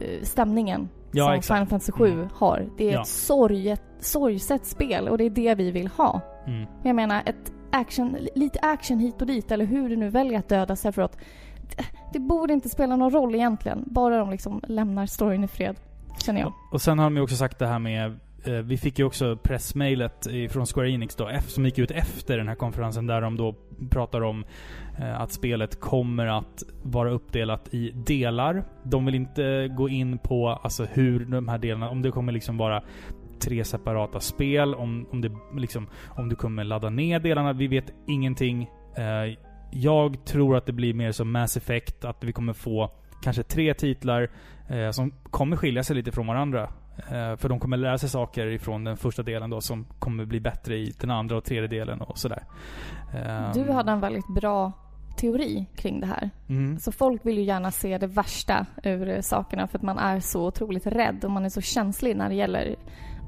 eh, 0.00 0.22
stämningen 0.22 0.88
Ja, 1.12 1.24
som 1.24 1.32
exakt. 1.34 1.46
Final 1.46 1.66
Fantasy 1.66 1.92
7 1.92 2.12
Mm. 2.12 2.28
har. 2.34 2.66
Det 2.78 2.88
är 2.88 2.92
Ja. 2.92 3.00
ett 3.00 3.06
sorget, 3.08 3.82
sorgset 4.00 4.66
spel 4.66 5.08
och 5.08 5.18
det 5.18 5.24
är 5.24 5.30
det 5.30 5.54
vi 5.54 5.70
vill 5.70 5.86
ha. 5.88 6.20
Mm. 6.46 6.66
Jag 6.82 6.96
menar, 6.96 7.22
ett 7.26 7.52
action, 7.70 8.16
lite 8.34 8.58
action 8.62 8.98
hit 8.98 9.20
och 9.20 9.26
dit 9.26 9.50
eller 9.50 9.64
hur 9.64 9.88
du 9.88 9.96
nu 9.96 10.08
väljer 10.08 10.38
att 10.38 10.48
döda 10.48 10.76
Sephiroth. 10.76 11.18
Det, 11.76 11.84
det 12.12 12.18
borde 12.18 12.52
inte 12.52 12.68
spela 12.68 12.96
någon 12.96 13.10
roll 13.10 13.34
egentligen. 13.34 13.82
Bara 13.86 14.18
de 14.18 14.30
liksom 14.30 14.60
lämnar 14.68 15.06
storyn 15.06 15.44
i 15.44 15.48
fred. 15.48 15.76
Känner 16.24 16.40
jag. 16.40 16.52
Och 16.72 16.80
sen 16.82 16.98
har 16.98 17.06
de 17.06 17.16
ju 17.16 17.22
också 17.22 17.36
sagt 17.36 17.58
det 17.58 17.66
här 17.66 17.78
med 17.78 18.18
Eh, 18.46 18.52
vi 18.52 18.76
fick 18.76 18.98
ju 18.98 19.04
också 19.04 19.36
pressmailet 19.36 20.26
från 20.50 20.66
Square 20.66 20.90
Enix 20.90 21.16
då, 21.16 21.30
som 21.46 21.64
gick 21.64 21.78
ut 21.78 21.90
efter 21.90 22.38
den 22.38 22.48
här 22.48 22.54
konferensen 22.54 23.06
där 23.06 23.20
de 23.20 23.36
då 23.36 23.54
pratar 23.90 24.20
om 24.20 24.44
eh, 24.98 25.20
att 25.20 25.32
spelet 25.32 25.80
kommer 25.80 26.26
att 26.26 26.62
vara 26.82 27.10
uppdelat 27.10 27.74
i 27.74 27.90
delar. 27.90 28.64
De 28.82 29.06
vill 29.06 29.14
inte 29.14 29.68
gå 29.76 29.88
in 29.88 30.18
på 30.18 30.48
alltså 30.48 30.84
hur 30.84 31.24
de 31.24 31.48
här 31.48 31.58
delarna, 31.58 31.90
om 31.90 32.02
det 32.02 32.10
kommer 32.10 32.32
liksom 32.32 32.56
vara 32.56 32.82
tre 33.40 33.64
separata 33.64 34.20
spel, 34.20 34.74
om, 34.74 35.06
om, 35.10 35.20
det 35.20 35.32
liksom, 35.56 35.88
om 36.08 36.28
du 36.28 36.36
kommer 36.36 36.64
ladda 36.64 36.90
ner 36.90 37.20
delarna. 37.20 37.52
Vi 37.52 37.66
vet 37.66 37.92
ingenting. 38.06 38.70
Eh, 38.96 39.38
jag 39.72 40.24
tror 40.24 40.56
att 40.56 40.66
det 40.66 40.72
blir 40.72 40.94
mer 40.94 41.12
som 41.12 41.32
Mass 41.32 41.56
Effect, 41.56 42.04
att 42.04 42.24
vi 42.24 42.32
kommer 42.32 42.52
få 42.52 42.90
kanske 43.22 43.42
tre 43.42 43.74
titlar 43.74 44.30
som 44.92 45.12
kommer 45.30 45.56
skilja 45.56 45.84
sig 45.84 45.96
lite 45.96 46.12
från 46.12 46.26
varandra. 46.26 46.68
Eh, 46.98 47.36
för 47.36 47.48
de 47.48 47.60
kommer 47.60 47.76
lära 47.76 47.98
sig 47.98 48.08
saker 48.08 48.46
ifrån 48.46 48.84
den 48.84 48.96
första 48.96 49.22
delen 49.22 49.50
då 49.50 49.60
som 49.60 49.86
kommer 49.98 50.24
bli 50.24 50.40
bättre 50.40 50.76
i 50.76 50.94
den 51.00 51.10
andra 51.10 51.36
och 51.36 51.44
tredje 51.44 51.68
delen 51.68 52.00
och 52.00 52.18
sådär. 52.18 52.42
Eh, 53.14 53.52
Du 53.54 53.72
hade 53.72 53.92
en 53.92 54.00
väldigt 54.00 54.34
bra 54.34 54.72
teori 55.16 55.66
kring 55.76 56.00
det 56.00 56.06
här. 56.06 56.30
Mm. 56.48 56.78
Så 56.78 56.92
folk 56.92 57.26
vill 57.26 57.38
ju 57.38 57.44
gärna 57.44 57.70
se 57.70 57.98
det 57.98 58.06
värsta 58.06 58.66
ur 58.82 59.20
sakerna 59.20 59.66
för 59.66 59.78
att 59.78 59.82
man 59.82 59.98
är 59.98 60.20
så 60.20 60.46
otroligt 60.46 60.86
rädd 60.86 61.24
och 61.24 61.30
man 61.30 61.44
är 61.44 61.48
så 61.48 61.60
känslig 61.60 62.16
när 62.16 62.28
det 62.28 62.34
gäller 62.34 62.76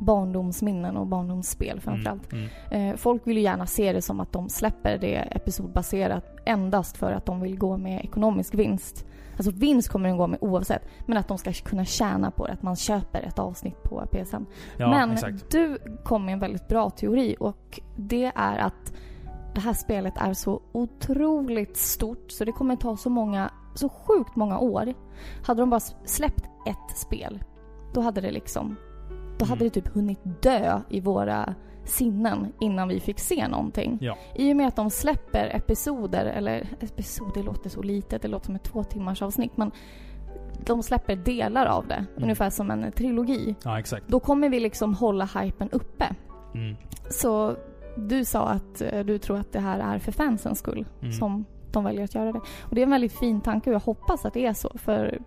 barndomsminnen 0.01 0.97
och 0.97 1.07
barndomsspel 1.07 1.81
framförallt. 1.81 2.33
Mm. 2.33 2.49
Mm. 2.71 2.99
Folk 2.99 3.27
vill 3.27 3.37
ju 3.37 3.43
gärna 3.43 3.67
se 3.67 3.93
det 3.93 4.03
som 4.03 4.21
att 4.21 4.33
de 4.33 4.49
släpper 4.49 4.99
det 4.99 5.15
episodbaserat 5.15 6.25
endast 6.47 6.97
för 6.97 7.13
att 7.13 7.27
de 7.27 7.41
vill 7.41 7.59
gå 7.59 7.77
med 7.77 8.05
ekonomisk 8.05 8.55
vinst. 8.55 9.07
Alltså 9.38 9.50
vinst 9.50 9.88
kommer 9.88 10.09
de 10.09 10.18
gå 10.18 10.26
med 10.26 10.38
oavsett, 10.42 10.88
men 11.07 11.18
att 11.18 11.28
de 11.28 11.38
ska 11.38 11.52
kunna 11.52 11.85
tjäna 11.85 12.30
på 12.30 12.47
det, 12.47 12.52
att 12.52 12.62
man 12.62 12.76
köper 12.76 13.23
ett 13.23 13.38
avsnitt 13.38 13.83
på 13.83 14.07
PSN. 14.12 14.37
Ja, 14.76 14.90
men 14.90 15.11
exakt. 15.11 15.50
du 15.50 15.78
kom 16.04 16.25
med 16.25 16.33
en 16.33 16.38
väldigt 16.38 16.68
bra 16.68 16.90
teori 16.90 17.37
och 17.40 17.80
det 17.97 18.33
är 18.35 18.59
att 18.59 18.92
det 19.54 19.61
här 19.61 19.73
spelet 19.73 20.14
är 20.16 20.33
så 20.35 20.61
otroligt 20.73 21.76
stort 21.76 22.30
så 22.30 22.45
det 22.45 22.52
kommer 22.52 22.76
ta 22.76 22.97
så 22.97 23.11
många, 23.11 23.50
så 23.75 23.88
sjukt 23.88 24.37
många 24.37 24.59
år. 24.59 24.95
Hade 25.45 25.62
de 25.62 25.71
bara 25.71 25.80
släppt 26.04 26.45
ett 26.66 26.97
spel, 26.99 27.45
då 27.95 28.00
hade 28.00 28.21
det 28.21 28.30
liksom, 28.30 28.76
då 29.38 29.45
hade 29.45 29.61
Mm. 29.61 29.68
det 29.68 29.80
typ 29.80 29.95
hunnit 29.95 30.42
dö 30.42 30.80
i 30.88 31.00
våra 31.00 31.54
sinnen 31.88 32.52
innan 32.61 32.88
vi 32.88 33.00
fick 33.00 33.18
se 33.21 33.49
någonting. 33.49 33.99
Ja. 34.00 34.16
I 34.35 34.52
och 34.52 34.57
med 34.57 34.68
att 34.68 34.76
de 34.76 34.90
släpper 34.90 35.57
episoder, 35.57 36.25
eller 36.26 36.68
episoder 36.80 37.42
låter 37.42 37.71
så 37.71 37.83
litet, 37.83 38.23
det 38.23 38.28
låter 38.28 38.47
som 38.47 38.54
ett 38.54 38.64
två 38.64 38.85
timmars 38.85 39.23
avsnitt, 39.23 39.57
men 39.57 39.71
de 40.66 40.83
släpper 40.83 41.16
delar 41.16 41.66
av 41.66 41.87
det, 41.87 42.04
ungefär 42.16 42.50
som 42.50 42.71
en 42.71 42.92
trilogi. 42.92 43.54
Ja, 43.64 43.78
exakt. 43.78 44.09
Då 44.09 44.21
kommer 44.21 44.49
vi 44.49 44.61
liksom 44.61 44.95
hålla 44.95 45.25
hypen 45.42 45.71
uppe. 45.71 46.14
Mm. 46.54 46.76
Så 47.11 47.57
du 47.97 48.25
sa 48.25 48.49
att 48.49 48.80
eh, 48.83 49.00
du 49.04 49.18
tror 49.18 49.38
att 49.38 49.52
det 49.52 49.61
här 49.61 49.95
är 49.95 49.99
för 49.99 50.12
fansens 50.12 50.59
skull 50.59 50.87
Mm. 51.00 51.12
som 51.12 51.45
de 51.73 51.85
väljer 51.85 52.04
att 52.04 52.14
göra 52.14 52.33
det. 52.33 52.40
Och 52.61 52.75
det 52.75 52.80
är 52.80 52.83
en 52.83 52.90
väldigt 52.90 53.18
fin 53.18 53.40
tanke 53.40 53.71
och 53.71 53.75
jag 53.75 53.80
hoppas 53.80 54.25
att 54.25 54.35
det 54.35 54.47
är 54.47 54.52
så. 54.52 54.71
För 54.75 55.18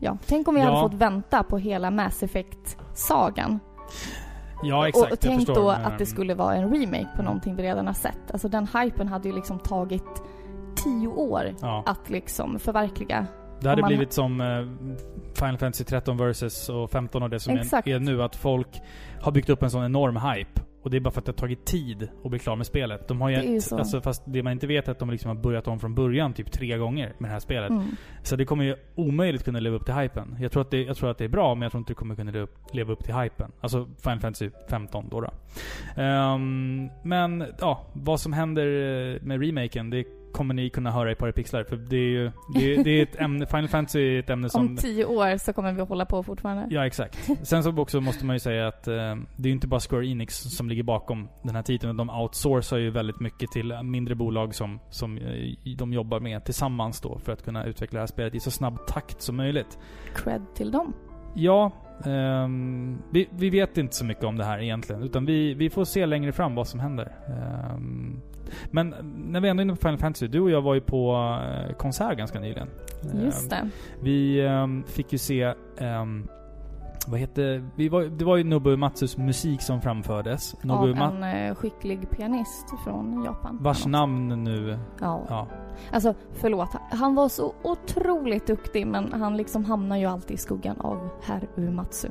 ja, 0.00 0.18
tänk 0.26 0.48
om 0.48 0.54
vi 0.54 0.60
Ja. 0.60 0.66
hade 0.66 0.80
fått 0.80 0.94
vänta 1.00 1.42
på 1.42 1.58
hela 1.58 1.90
Mass 1.90 2.22
Effect-sagan. 2.22 3.60
Ja, 4.62 4.88
exakt. 4.88 5.06
och, 5.06 5.12
och 5.12 5.20
tänk 5.20 5.46
då 5.46 5.70
att 5.70 5.98
det 5.98 6.06
skulle 6.06 6.34
vara 6.34 6.54
en 6.54 6.70
remake 6.74 7.08
på 7.16 7.22
någonting 7.22 7.56
vi 7.56 7.62
redan 7.62 7.86
har 7.86 7.94
sett. 7.94 8.30
Alltså 8.32 8.48
den 8.48 8.66
hypen 8.82 9.08
hade 9.08 9.28
ju 9.28 9.34
liksom 9.34 9.58
tagit 9.58 10.22
tio 10.84 11.08
år 11.08 11.54
Ja. 11.60 11.82
att 11.86 12.10
liksom 12.10 12.58
förverkliga. 12.58 13.26
Det 13.60 13.68
hade 13.68 13.82
man- 13.82 13.88
blivit 13.88 14.12
som 14.12 14.40
eh, 14.40 14.46
Final 15.34 15.58
Fantasy 15.58 15.84
13 15.84 16.16
versus 16.16 16.68
och 16.68 16.90
15 16.90 17.22
och 17.22 17.30
det 17.30 17.40
som 17.40 17.52
är, 17.54 17.88
är 17.88 17.98
nu. 17.98 18.22
Att 18.22 18.36
folk 18.36 18.80
har 19.20 19.32
byggt 19.32 19.48
upp 19.48 19.62
en 19.62 19.70
sån 19.70 19.84
enorm 19.84 20.16
hype. 20.16 20.60
Och 20.82 20.90
det 20.90 20.96
är 20.96 21.00
bara 21.00 21.10
för 21.10 21.20
att 21.20 21.24
det 21.24 21.32
har 21.32 21.36
tagit 21.36 21.64
tid 21.64 22.08
att 22.24 22.30
bli 22.30 22.38
klar 22.38 22.56
med 22.56 22.66
spelet. 22.66 23.08
De 23.08 23.20
har 23.20 23.28
ju, 23.28 23.36
Det 23.36 23.42
är 23.42 23.52
ju 23.52 23.60
så. 23.60 23.78
Alltså, 23.78 24.00
fast 24.00 24.22
det 24.26 24.42
man 24.42 24.52
inte 24.52 24.66
vet 24.66 24.88
är 24.88 24.92
att 24.92 24.98
de 24.98 25.10
liksom 25.10 25.28
har 25.28 25.42
börjat 25.42 25.68
om 25.68 25.80
från 25.80 25.94
början 25.94 26.32
typ 26.32 26.52
tre 26.52 26.78
gånger 26.78 27.12
med 27.18 27.30
det 27.30 27.32
här 27.32 27.40
spelet. 27.40 27.70
Mm. 27.70 27.84
Så 28.22 28.36
det 28.36 28.44
kommer 28.44 28.64
ju 28.64 28.76
omöjligt 28.94 29.44
kunna 29.44 29.60
leva 29.60 29.76
upp 29.76 29.84
till 29.84 29.94
hypen. 29.94 30.36
Jag 30.40 30.52
tror, 30.52 30.62
att 30.62 30.70
det, 30.70 30.82
jag 30.82 30.96
tror 30.96 31.10
att 31.10 31.18
det 31.18 31.24
är 31.24 31.28
bra, 31.28 31.54
men 31.54 31.62
jag 31.62 31.72
tror 31.72 31.78
inte 31.78 31.90
det 31.90 31.94
kommer 31.94 32.14
kunna 32.14 32.30
leva 32.30 32.44
upp, 32.44 32.74
leva 32.74 32.92
upp 32.92 33.04
till 33.04 33.14
hypen. 33.14 33.52
Alltså 33.60 33.88
Final 34.02 34.20
Fantasy 34.20 34.50
15 34.68 35.08
då. 35.10 35.20
då. 35.20 35.30
Ehm, 36.02 36.88
men 37.02 37.44
ja, 37.60 37.86
vad 37.92 38.20
som 38.20 38.32
händer 38.32 38.66
med 39.22 39.42
remaken, 39.46 39.90
det 39.90 40.04
kommer 40.32 40.54
ni 40.54 40.70
kunna 40.70 40.90
höra 40.90 41.12
i 41.12 41.14
Parapixlar. 41.14 41.64
För 41.64 41.76
det 41.76 41.96
är 41.96 42.10
ju 42.10 42.30
det 42.54 42.74
är, 42.74 42.84
det 42.84 42.90
är 42.90 43.02
ett 43.02 43.20
ämne, 43.20 43.46
Final 43.46 43.68
Fantasy 43.68 44.00
är 44.00 44.18
ett 44.18 44.30
ämne 44.30 44.50
som... 44.50 44.66
Om 44.66 44.76
tio 44.76 45.04
år 45.04 45.36
så 45.36 45.52
kommer 45.52 45.72
vi 45.72 45.82
hålla 45.82 46.06
på 46.06 46.22
fortfarande. 46.22 46.66
Ja, 46.70 46.86
exakt. 46.86 47.30
Sen 47.42 47.62
så 47.62 47.78
också 47.78 48.00
måste 48.00 48.26
man 48.26 48.36
ju 48.36 48.40
säga 48.40 48.68
att 48.68 48.88
eh, 48.88 48.94
det 49.36 49.42
är 49.42 49.46
ju 49.46 49.52
inte 49.52 49.66
bara 49.66 49.80
Square 49.80 50.06
Enix 50.06 50.34
som 50.36 50.68
ligger 50.68 50.82
bakom 50.82 51.28
den 51.42 51.54
här 51.54 51.62
titeln. 51.62 51.96
De 51.96 52.10
outsourcar 52.10 52.76
ju 52.76 52.90
väldigt 52.90 53.20
mycket 53.20 53.50
till 53.50 53.82
mindre 53.82 54.14
bolag 54.14 54.54
som, 54.54 54.80
som 54.90 55.18
eh, 55.18 55.76
de 55.76 55.92
jobbar 55.92 56.20
med 56.20 56.44
tillsammans 56.44 57.00
då 57.00 57.18
för 57.18 57.32
att 57.32 57.44
kunna 57.44 57.64
utveckla 57.64 57.96
det 57.96 58.02
här 58.02 58.06
spelet 58.06 58.34
i 58.34 58.40
så 58.40 58.50
snabb 58.50 58.86
takt 58.86 59.22
som 59.22 59.36
möjligt. 59.36 59.78
Cred 60.14 60.42
till 60.54 60.70
dem. 60.70 60.92
Ja, 61.34 61.72
ehm, 62.04 63.02
vi, 63.10 63.28
vi 63.30 63.50
vet 63.50 63.78
inte 63.78 63.96
så 63.96 64.04
mycket 64.04 64.24
om 64.24 64.36
det 64.36 64.44
här 64.44 64.62
egentligen. 64.62 65.02
Utan 65.02 65.26
vi, 65.26 65.54
vi 65.54 65.70
får 65.70 65.84
se 65.84 66.06
längre 66.06 66.32
fram 66.32 66.54
vad 66.54 66.68
som 66.68 66.80
händer. 66.80 67.12
Ehm, 67.28 68.20
men 68.70 68.94
när 69.16 69.40
vi 69.40 69.48
ändå 69.48 69.60
är 69.60 69.64
inne 69.64 69.72
på 69.74 69.80
Final 69.80 69.98
Fantasy. 69.98 70.26
Du 70.26 70.40
och 70.40 70.50
jag 70.50 70.62
var 70.62 70.74
ju 70.74 70.80
på 70.80 71.12
eh, 71.68 71.72
konsert 71.76 72.18
ganska 72.18 72.40
nyligen. 72.40 72.68
Just 73.24 73.52
Ehm, 73.52 73.58
det. 73.68 73.70
vi 74.02 74.46
ehm, 74.46 74.84
fick 74.86 75.12
ju 75.12 75.18
se... 75.18 75.54
ehm, 75.78 76.28
vad 77.08 77.20
heter... 77.20 77.64
Vi 77.76 77.88
var, 77.88 78.02
det 78.02 78.24
var 78.24 78.36
ju 78.36 78.44
Nobuo 78.44 78.76
Matsus 78.76 79.16
musik 79.16 79.62
som 79.62 79.80
framfördes. 79.80 80.54
Av 80.54 80.60
Nobuo 80.66 80.94
Ma- 80.94 81.26
en 81.32 81.48
eh, 81.48 81.54
skicklig 81.54 82.10
pianist 82.10 82.66
från 82.84 83.24
Japan. 83.24 83.58
vars 83.60 83.86
namn 83.86 84.44
nu... 84.44 84.78
Ja. 85.00 85.22
Ja. 85.28 85.46
Alltså, 85.92 86.14
förlåt. 86.32 86.68
Han 86.90 87.14
var 87.14 87.28
så 87.28 87.54
otroligt 87.62 88.46
duktig 88.46 88.86
men 88.86 89.12
han 89.12 89.36
liksom 89.36 89.64
hamnar 89.64 89.96
ju 89.96 90.06
alltid 90.06 90.34
i 90.34 90.38
skuggan 90.38 90.80
av 90.80 91.08
herr 91.22 91.48
Uematsu. 91.56 92.08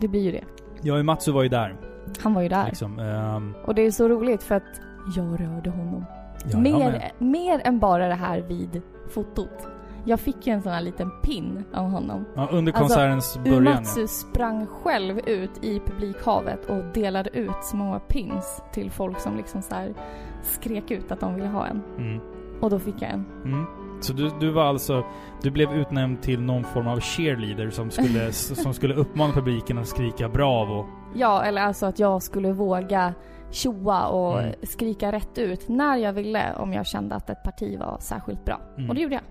Det 0.00 0.08
blir 0.08 0.20
ju 0.22 0.32
det. 0.32 0.44
Ja, 0.82 1.02
Matsu 1.02 1.32
var 1.32 1.42
ju 1.42 1.48
där. 1.48 1.76
Han 2.22 2.34
var 2.34 2.42
ju 2.42 2.48
där. 2.48 2.66
Liksom. 2.66 2.98
Ehm, 2.98 3.54
Och 3.66 3.74
det 3.74 3.82
är 3.86 3.90
så 3.90 4.08
roligt 4.08 4.42
för 4.42 4.54
att 4.54 4.80
jag 5.16 5.40
rörde 5.40 5.70
honom. 5.70 6.04
ja, 6.52 6.58
mer, 6.58 7.12
mer 7.18 7.60
än 7.64 7.78
bara 7.78 8.08
det 8.08 8.14
här 8.14 8.40
vid 8.40 8.82
fotot. 9.10 9.68
Jag 10.04 10.20
fick 10.20 10.46
ju 10.46 10.52
en 10.52 10.62
sån 10.62 10.72
här 10.72 10.80
liten 10.80 11.10
pin 11.22 11.64
av 11.74 11.90
honom. 11.90 12.24
Ja, 12.36 12.48
under 12.52 12.72
Alltså, 12.72 12.82
konsertens 12.82 13.38
början. 13.44 13.66
Uematsu 13.66 14.06
sprang 14.06 14.66
själv 14.66 15.18
ut 15.18 15.64
i 15.64 15.80
publikhavet 15.80 16.70
och 16.70 16.84
delade 16.94 17.30
ut 17.30 17.72
många 17.74 17.98
pins 17.98 18.62
till 18.72 18.90
folk 18.90 19.20
som 19.20 19.36
liksom 19.36 19.62
så 19.62 19.74
här 19.74 19.94
skrek 20.42 20.90
ut 20.90 21.12
att 21.12 21.20
de 21.20 21.34
ville 21.34 21.48
ha 21.48 21.66
en. 21.66 21.82
Ja. 21.96 22.02
Mm. 22.02 22.20
Och 22.60 22.70
då 22.70 22.78
fick 22.78 22.94
jag 23.02 23.10
en. 23.10 23.24
Mm. 23.44 23.66
Så 24.00 24.12
du, 24.12 24.30
du 24.40 24.50
var 24.50 24.64
alltså... 24.64 25.04
Du 25.42 25.50
blev 25.50 25.72
utnämnd 25.72 26.22
till 26.22 26.40
någon 26.40 26.64
form 26.64 26.86
av 26.88 27.00
cheerleader 27.00 27.70
som 27.70 27.90
skulle, 27.90 28.32
som 28.32 28.74
skulle 28.74 28.94
uppmana 28.94 29.32
publiken 29.32 29.78
att 29.78 29.88
skrika 29.88 30.28
bravo. 30.28 30.86
Ja, 31.14 31.42
eller 31.42 31.62
alltså 31.62 31.86
att 31.86 31.98
jag 31.98 32.22
skulle 32.22 32.52
våga 32.52 33.14
tjoa 33.50 34.06
och 34.08 34.40
Mm. 34.40 34.54
skrika 34.62 35.12
rätt 35.12 35.38
ut 35.38 35.68
när 35.68 35.96
jag 35.96 36.12
ville 36.12 36.54
om 36.56 36.72
jag 36.72 36.86
kände 36.86 37.14
att 37.14 37.30
ett 37.30 37.42
parti 37.44 37.78
var 37.78 37.96
särskilt 38.00 38.44
bra. 38.44 38.60
Mm. 38.76 38.88
Och 38.88 38.94
det 38.94 39.00
gjorde 39.00 39.14
jag. 39.14 39.22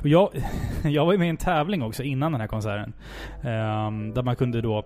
Och 0.00 0.08
jag, 0.08 0.28
jag 0.84 1.04
var 1.06 1.12
ju 1.12 1.18
med 1.18 1.26
i 1.26 1.30
en 1.30 1.36
tävling 1.36 1.82
också 1.82 2.02
innan 2.02 2.32
den 2.32 2.40
här 2.40 2.48
konserten. 2.48 2.92
Ehm, 3.42 4.14
där 4.14 4.22
man 4.22 4.36
kunde 4.36 4.60
då 4.60 4.82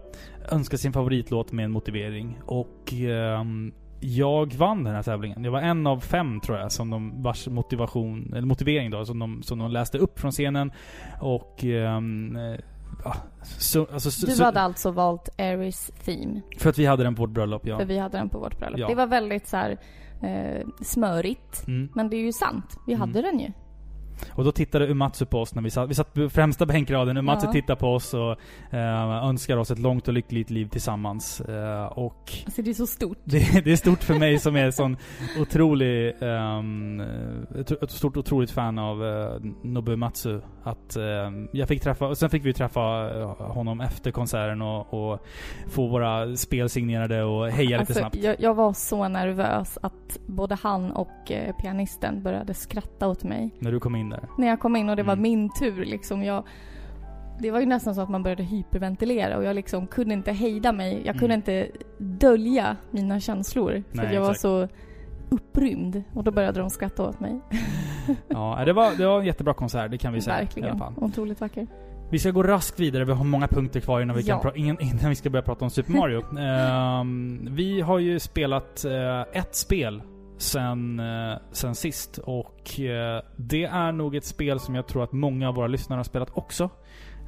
önska 0.51 0.77
sin 0.79 0.93
favoritlåt 0.93 1.53
med 1.53 1.65
en 1.65 1.71
motivering. 1.71 2.39
Och 2.47 2.93
ehm, 2.93 3.73
jag 4.01 4.55
vann 4.55 4.85
den 4.85 4.95
här 4.95 5.03
tävlingen. 5.03 5.45
Jag 5.45 5.51
var 5.53 5.61
en 5.61 5.87
av 5.87 6.01
fem 6.01 6.41
tror 6.41 6.59
jag, 6.59 6.73
som 6.73 6.91
de, 6.91 7.23
vars 7.23 7.49
motivation, 7.49 8.33
eller 8.37 8.47
motivering 8.47 8.91
då, 8.91 9.05
som 9.05 9.19
de, 9.19 9.43
som 9.43 9.59
de 9.59 9.71
läste 9.71 9.99
upp 9.99 10.19
från 10.21 10.31
scenen. 10.33 10.73
Och... 11.21 11.65
eh, 11.65 12.01
ja, 13.05 13.17
så, 13.43 13.87
alltså, 13.93 14.11
så, 14.11 14.26
Du 14.26 14.33
så, 14.33 14.45
hade 14.45 14.61
alltså 14.61 14.90
valt 14.90 15.28
Aries 15.38 15.90
Theme. 16.05 16.40
För 16.59 16.71
att 16.71 16.78
vi 16.78 16.87
hade 16.87 17.02
den 17.02 17.14
på 17.14 17.23
vårt 17.23 17.31
bröllop, 17.31 17.67
ja. 17.67 17.78
För 17.78 17.85
vi 17.85 17.99
hade 17.99 18.19
den 18.19 18.28
på 18.28 18.38
vårt 18.38 18.59
bröllop. 18.59 18.81
Ja. 18.81 18.88
Det 18.88 18.95
var 18.95 19.07
väldigt 19.07 19.49
så 19.49 19.57
här 19.57 19.78
eh, 20.23 20.67
smörigt. 20.83 21.67
Mm. 21.67 21.88
Men 21.95 22.11
det 22.11 22.17
är 22.17 22.23
ju 22.23 22.33
sant. 22.33 22.78
Vi 22.87 22.95
hade 22.95 23.23
den 23.23 23.40
ju. 23.40 23.52
Och 24.33 24.45
då 24.45 24.53
tittade 24.53 24.87
Umatsu 24.89 25.27
på 25.27 25.41
oss 25.41 25.55
när 25.55 25.63
vi 25.63 25.71
satt, 25.71 25.91
vi 25.91 25.95
satt 25.95 26.15
på 26.15 26.29
främsta 26.29 26.67
bänkraden. 26.67 27.17
Umatsu 27.17 27.47
Ja. 27.47 27.53
tittade 27.53 27.81
på 27.81 27.89
oss 27.95 28.15
och 28.15 28.31
eh, 28.75 29.25
önskar 29.29 29.57
oss 29.57 29.71
ett 29.71 29.79
långt 29.79 30.09
och 30.09 30.15
lyckligt 30.15 30.51
liv 30.51 30.69
tillsammans. 30.69 31.41
Eh, 31.41 31.85
och 31.85 32.33
Alltså 32.45 32.63
det 32.63 32.71
är 32.71 32.75
så 32.75 32.87
stort. 32.87 33.19
det, 33.25 33.65
det 33.65 33.73
är 33.73 33.77
stort 33.77 34.03
för 34.03 34.15
mig 34.19 34.39
som 34.39 34.57
är 34.57 34.71
sån 34.71 34.97
otrolig, 35.41 36.15
ehm, 36.21 37.01
ett, 37.83 37.91
stort 37.91 38.17
otroligt 38.17 38.51
fan 38.51 38.79
av 38.79 39.03
uh, 39.03 39.41
Nobu 39.63 39.97
Matsu. 39.97 40.41
Att 40.63 40.97
ehm, 40.97 41.49
jag 41.53 41.69
fick 41.69 41.83
träffa, 41.83 42.07
och 42.07 42.19
sen 42.19 42.31
fick 42.31 42.45
vi 42.45 42.53
träffa 42.53 43.11
eh, 43.21 43.27
honom 43.53 43.81
efter 43.81 44.11
konserten 44.11 44.63
och, 44.63 44.95
och 45.13 45.27
få 45.71 45.87
våra 45.87 46.37
spel 46.37 46.69
signerade 46.69 47.23
och 47.23 47.49
heja 47.51 47.69
lite 47.69 47.79
Alltså, 47.79 47.95
snabbt. 47.95 48.17
jag, 48.17 48.37
jag 48.39 48.55
var 48.55 48.73
så 48.73 49.09
nervös 49.09 49.79
att 49.83 50.19
både 50.27 50.55
han 50.55 50.91
och 50.93 51.31
eh, 51.33 51.57
pianisten 51.57 52.23
började 52.23 52.55
skratta 52.55 53.09
åt 53.09 53.25
mig. 53.25 53.51
När 53.59 53.73
du 53.73 53.81
kom 53.81 53.97
in 53.97 54.08
där. 54.11 54.21
När 54.38 54.47
jag 54.49 54.61
kom 54.61 54.77
in 54.77 54.88
och 54.88 54.97
det 54.97 55.03
var 55.03 55.12
Mm. 55.12 55.23
min 55.23 55.50
tur 55.55 55.85
liksom. 55.85 56.23
Jag, 56.25 56.45
det 57.41 57.50
var 57.50 57.61
ju 57.61 57.67
nästan 57.67 57.95
så 57.95 58.00
att 58.00 58.09
man 58.09 58.23
började 58.23 58.43
hyperventilera 58.43 59.37
och 59.37 59.45
jag 59.45 59.57
liksom 59.57 59.87
kunde 59.87 60.15
inte 60.15 60.33
hejda 60.33 60.73
mig. 60.73 61.03
Jag 61.05 61.19
kunde 61.19 61.35
Mm. 61.35 61.38
inte 61.38 61.69
dölja 61.99 62.77
mina 62.91 63.21
känslor. 63.21 63.83
För 63.91 63.97
Nej, 63.97 64.15
jag 64.15 64.21
var 64.21 64.29
exakt. 64.31 64.41
så 64.41 64.69
upprymd. 65.31 66.03
Och 66.15 66.25
då 66.25 66.31
började 66.31 66.61
de 66.61 66.71
skratta 66.71 67.03
åt 67.09 67.21
mig. 67.21 67.41
Ja, 68.29 68.62
det 68.67 68.73
var, 68.73 68.97
det 68.99 69.07
var 69.07 69.21
en 69.21 69.27
jättebra 69.27 69.55
konsert, 69.55 69.91
det 69.91 69.99
kan 69.99 70.12
vi 70.12 70.21
säga 70.21 70.35
i 70.35 70.37
alla 70.38 70.45
Verkligen. 70.45 70.79
fall. 70.79 70.93
Otroligt 70.97 71.41
vacker. 71.41 71.67
Vi 72.11 72.19
ska 72.19 72.31
gå 72.31 72.43
raskt 72.43 72.81
vidare, 72.81 73.05
vi 73.05 73.12
har 73.12 73.25
många 73.25 73.49
punkter 73.49 73.81
kvar 73.81 74.00
innan 74.00 74.17
vi, 74.17 74.23
kan 74.23 74.41
Ja. 74.45 74.50
pra- 74.50 74.57
innan, 74.81 75.09
vi 75.09 75.15
ska 75.15 75.31
börja 75.31 75.43
prata 75.43 75.65
om 75.65 75.71
Super 75.71 75.93
Mario. 75.93 76.23
Ehm, 76.38 77.49
vi 77.50 77.81
har 77.81 77.99
ju 77.99 78.19
spelat 78.19 78.85
eh, 78.85 79.21
ett 79.41 79.55
spel 79.57 80.03
sen, 80.38 81.00
uh, 81.00 81.37
sen 81.52 81.75
sist 81.75 82.18
och 82.18 82.80
eh, 82.80 83.23
det 83.37 83.64
är 83.64 83.92
nog 83.92 84.16
ett 84.16 84.25
spel 84.25 84.61
som 84.61 84.75
jag 84.75 84.87
tror 84.87 85.02
att 85.04 85.12
många 85.12 85.49
av 85.49 85.54
våra 85.54 85.66
lyssnare 85.66 85.99
har 85.99 86.04
spelat 86.04 86.30
också. 86.33 86.71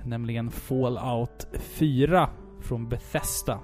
Nämligen 0.04 0.50
Fallout 0.50 1.46
4 1.52 2.28
från 2.60 2.88
Bethesda. 2.88 3.58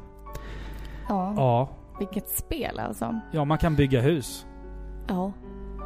Ja, 1.08 1.34
Ja, 1.36 1.68
vilket 1.98 2.28
spel 2.28 2.78
alltså. 2.78 3.20
ja 3.32 3.44
man 3.44 3.58
kan 3.58 3.76
bygga 3.76 4.00
hus. 4.00 4.46
Ja. 5.08 5.32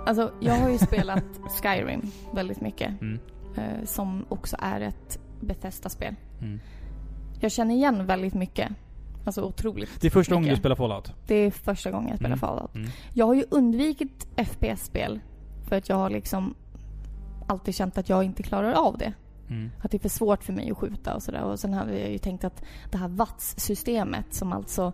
Alltså, 0.07 0.33
jag 0.41 0.55
har 0.55 0.69
ju 0.71 0.79
spelat 0.79 1.25
Skyrim 1.63 2.03
väldigt 2.33 2.61
mycket. 2.61 3.01
Mm. 3.01 3.19
eh, 3.57 3.85
som 3.85 4.25
också 4.29 4.57
är 4.59 4.81
ett 4.81 5.21
Bethesda-spel. 5.41 6.15
Mm. 6.41 6.61
Jag 7.41 7.53
känner 7.53 7.75
igen 7.75 8.07
väldigt 8.07 8.35
mycket. 8.35 8.73
Alltså 9.25 9.43
otroligt 9.43 10.01
Det 10.01 10.07
är 10.07 10.11
första 10.11 10.35
gången 10.35 10.51
du 10.51 10.57
spelar 10.57 10.77
Fallout. 10.77 11.13
Det 11.27 11.35
är 11.35 11.51
första 11.51 11.91
gången 11.91 12.09
jag 12.09 12.17
spelar 12.19 12.29
Mm. 12.29 12.39
Fallout. 12.39 12.75
Mm. 12.75 12.89
Jag 13.15 13.27
har 13.27 13.35
ju 13.35 13.45
undvikit 13.51 14.27
FPS-spel 14.37 15.21
för 15.69 15.77
att 15.77 15.89
jag 15.89 15.97
har 15.97 16.11
liksom 16.11 16.55
alltid 17.49 17.75
känt 17.75 17.99
att 17.99 18.09
jag 18.09 18.25
inte 18.25 18.43
klarar 18.43 18.73
av 18.73 18.99
det. 18.99 19.13
Mm. 19.49 19.71
Att 19.83 19.91
det 19.91 19.97
är 19.97 19.99
för 19.99 20.09
svårt 20.09 20.45
för 20.45 20.53
mig 20.53 20.71
att 20.71 20.77
skjuta 20.79 21.15
och 21.15 21.23
sådär. 21.23 21.43
Och 21.43 21.59
sen 21.59 21.73
hade 21.75 21.99
jag 21.99 22.11
ju 22.11 22.19
tänkt 22.19 22.45
att 22.45 22.63
det 22.91 22.99
här 22.99 23.09
VATS-systemet 23.09 24.35
som 24.35 24.53
alltså 24.53 24.93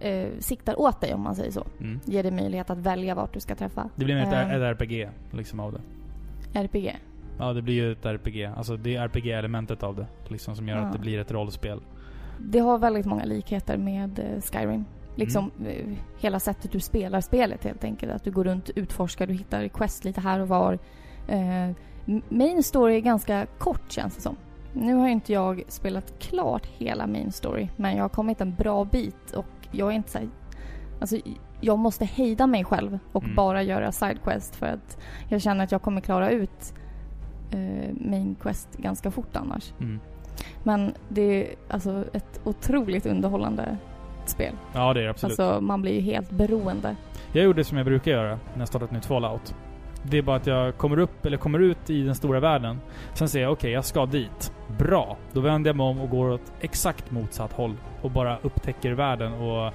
eh, 0.00 0.28
siktar 0.38 0.80
åt 0.80 1.00
dig 1.00 1.14
om 1.14 1.20
man 1.20 1.34
säger 1.34 1.50
så. 1.50 1.66
Mm. 1.80 2.00
Ger 2.04 2.22
dig 2.22 2.32
möjlighet 2.32 2.70
att 2.70 2.78
välja 2.78 3.14
vart 3.14 3.34
du 3.34 3.40
ska 3.40 3.54
träffa. 3.54 3.90
Det 3.96 4.04
blir 4.04 4.14
mer 4.14 4.22
ett, 4.22 4.32
Ehm. 4.32 4.50
ett 4.62 4.80
RPG 4.80 5.08
liksom 5.32 5.60
av 5.60 5.72
det. 5.72 5.80
RPG. 6.60 6.96
Ja, 7.38 7.52
det 7.52 7.62
blir 7.62 7.74
ju 7.74 7.92
ett 7.92 8.06
RPG. 8.06 8.44
Alltså 8.56 8.76
det 8.76 8.96
är 8.96 9.02
RPG-elementet 9.08 9.82
av 9.82 9.96
det. 9.96 10.06
Liksom 10.28 10.56
som 10.56 10.68
gör 10.68 10.76
Ja. 10.76 10.82
att 10.82 10.92
det 10.92 10.98
blir 10.98 11.18
ett 11.18 11.30
rollspel. 11.30 11.80
Det 12.38 12.58
har 12.58 12.78
väldigt 12.78 13.06
många 13.06 13.24
likheter 13.24 13.76
med 13.76 14.18
eh, 14.18 14.40
Skyrim. 14.40 14.84
Liksom 15.14 15.50
Mm. 15.58 15.70
eh, 15.72 15.96
hela 16.18 16.40
sättet 16.40 16.72
du 16.72 16.80
spelar 16.80 17.20
spelet 17.20 17.64
helt 17.64 17.84
enkelt. 17.84 18.12
Att 18.12 18.24
du 18.24 18.30
går 18.30 18.44
runt, 18.44 18.70
utforskar, 18.70 19.26
du 19.26 19.32
hittar 19.34 19.68
quest 19.68 20.04
lite 20.04 20.20
här 20.20 20.40
och 20.40 20.48
var. 20.48 20.78
Eh, 21.28 21.70
main 22.28 22.62
story 22.62 22.96
är 22.96 23.00
ganska 23.00 23.46
kort 23.58 23.92
känns 23.92 24.14
det 24.16 24.20
som. 24.22 24.36
Nu 24.72 24.94
har 24.94 25.08
inte 25.08 25.32
jag 25.32 25.62
spelat 25.68 26.18
klart 26.18 26.66
hela 26.66 27.06
main 27.06 27.32
story, 27.32 27.68
men 27.76 27.96
jag 27.96 28.04
har 28.04 28.08
kommit 28.08 28.40
en 28.40 28.54
bra 28.54 28.84
bit 28.84 29.30
och 29.36 29.46
jag 29.72 29.88
är 29.88 29.92
inte 29.92 30.10
så 30.10 30.18
här, 30.18 30.28
Alltså, 31.00 31.16
jag 31.60 31.78
måste 31.78 32.04
hejda 32.04 32.46
mig 32.46 32.64
själv 32.64 32.98
och 33.12 33.24
Mm. 33.24 33.36
bara 33.36 33.62
göra 33.62 33.92
sidequest 33.92 34.56
för 34.56 34.66
att 34.66 34.98
jag 35.28 35.42
känner 35.42 35.64
att 35.64 35.72
jag 35.72 35.82
kommer 35.82 36.00
klara 36.00 36.30
ut 36.30 36.74
eh, 37.50 37.94
main 38.10 38.36
quest 38.40 38.76
ganska 38.76 39.10
fort 39.10 39.36
annars. 39.36 39.72
Mm. 39.80 40.00
Men 40.62 40.94
det 41.08 41.22
är 41.22 41.54
alltså 41.68 42.04
ett 42.12 42.40
otroligt 42.44 43.06
underhållande 43.06 43.76
spel. 44.26 44.52
Ja, 44.74 44.94
det 44.94 45.00
är 45.00 45.04
det 45.04 45.10
absolut. 45.10 45.40
Alltså 45.40 45.60
man 45.60 45.82
blir 45.82 45.92
ju 45.94 46.00
helt 46.00 46.30
beroende. 46.30 46.96
Jag 47.32 47.44
gjorde 47.44 47.64
som 47.64 47.76
jag 47.76 47.86
brukar 47.86 48.10
göra 48.12 48.28
när 48.52 48.58
jag 48.58 48.68
startar 48.68 48.86
ett 48.86 48.92
nytt 48.92 49.06
Fallout. 49.06 49.54
Det 50.02 50.18
är 50.18 50.22
bara 50.22 50.36
att 50.36 50.46
jag 50.46 50.76
kommer 50.76 50.98
upp, 50.98 51.26
eller 51.26 51.36
kommer 51.36 51.58
ut 51.58 51.90
i 51.90 52.02
den 52.02 52.14
stora 52.14 52.40
världen. 52.40 52.80
Sen 53.14 53.28
säger 53.28 53.44
jag 53.46 53.52
okej, 53.52 53.70
jag 53.70 53.84
ska 53.84 54.06
dit. 54.06 54.52
Bra! 54.78 55.16
Då 55.32 55.40
vänder 55.40 55.68
jag 55.68 55.76
mig 55.76 55.86
om 55.86 56.00
och 56.00 56.10
går 56.10 56.30
åt 56.30 56.52
exakt 56.60 57.10
motsatt 57.10 57.52
håll. 57.52 57.74
Och 58.02 58.10
bara 58.10 58.38
upptäcker 58.42 58.92
världen 58.92 59.32
och... 59.32 59.72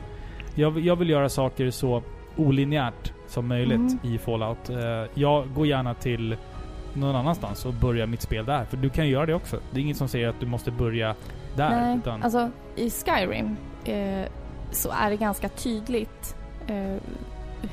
Jag, 0.55 0.79
jag 0.79 0.95
vill 0.95 1.09
göra 1.09 1.29
saker 1.29 1.69
så 1.69 2.01
olinjärt 2.35 3.13
som 3.27 3.47
möjligt 3.47 3.77
Mm. 3.77 3.99
i 4.03 4.17
Fallout. 4.17 4.69
Eh, 4.69 4.77
Jag 5.13 5.53
går 5.53 5.67
gärna 5.67 5.93
till 5.93 6.35
någon 6.93 7.15
annanstans 7.15 7.65
och 7.65 7.73
börjar 7.73 8.07
mitt 8.07 8.21
spel 8.21 8.45
där. 8.45 8.65
För 8.65 8.77
du 8.77 8.89
kan 8.89 9.05
ju 9.05 9.11
göra 9.11 9.25
det 9.25 9.33
också. 9.33 9.59
Det 9.71 9.79
är 9.79 9.83
inget 9.83 9.97
som 9.97 10.07
säger 10.07 10.27
att 10.27 10.39
du 10.39 10.45
måste 10.45 10.71
börja 10.71 11.15
där. 11.55 11.69
Nej, 11.69 11.97
utan, 11.97 12.23
alltså 12.23 12.49
i 12.75 12.89
Skyrim 12.89 13.55
eh, 13.85 14.25
så 14.71 14.89
är 14.91 15.09
det 15.09 15.15
ganska 15.17 15.49
tydligt 15.49 16.35
eh, 16.67 16.95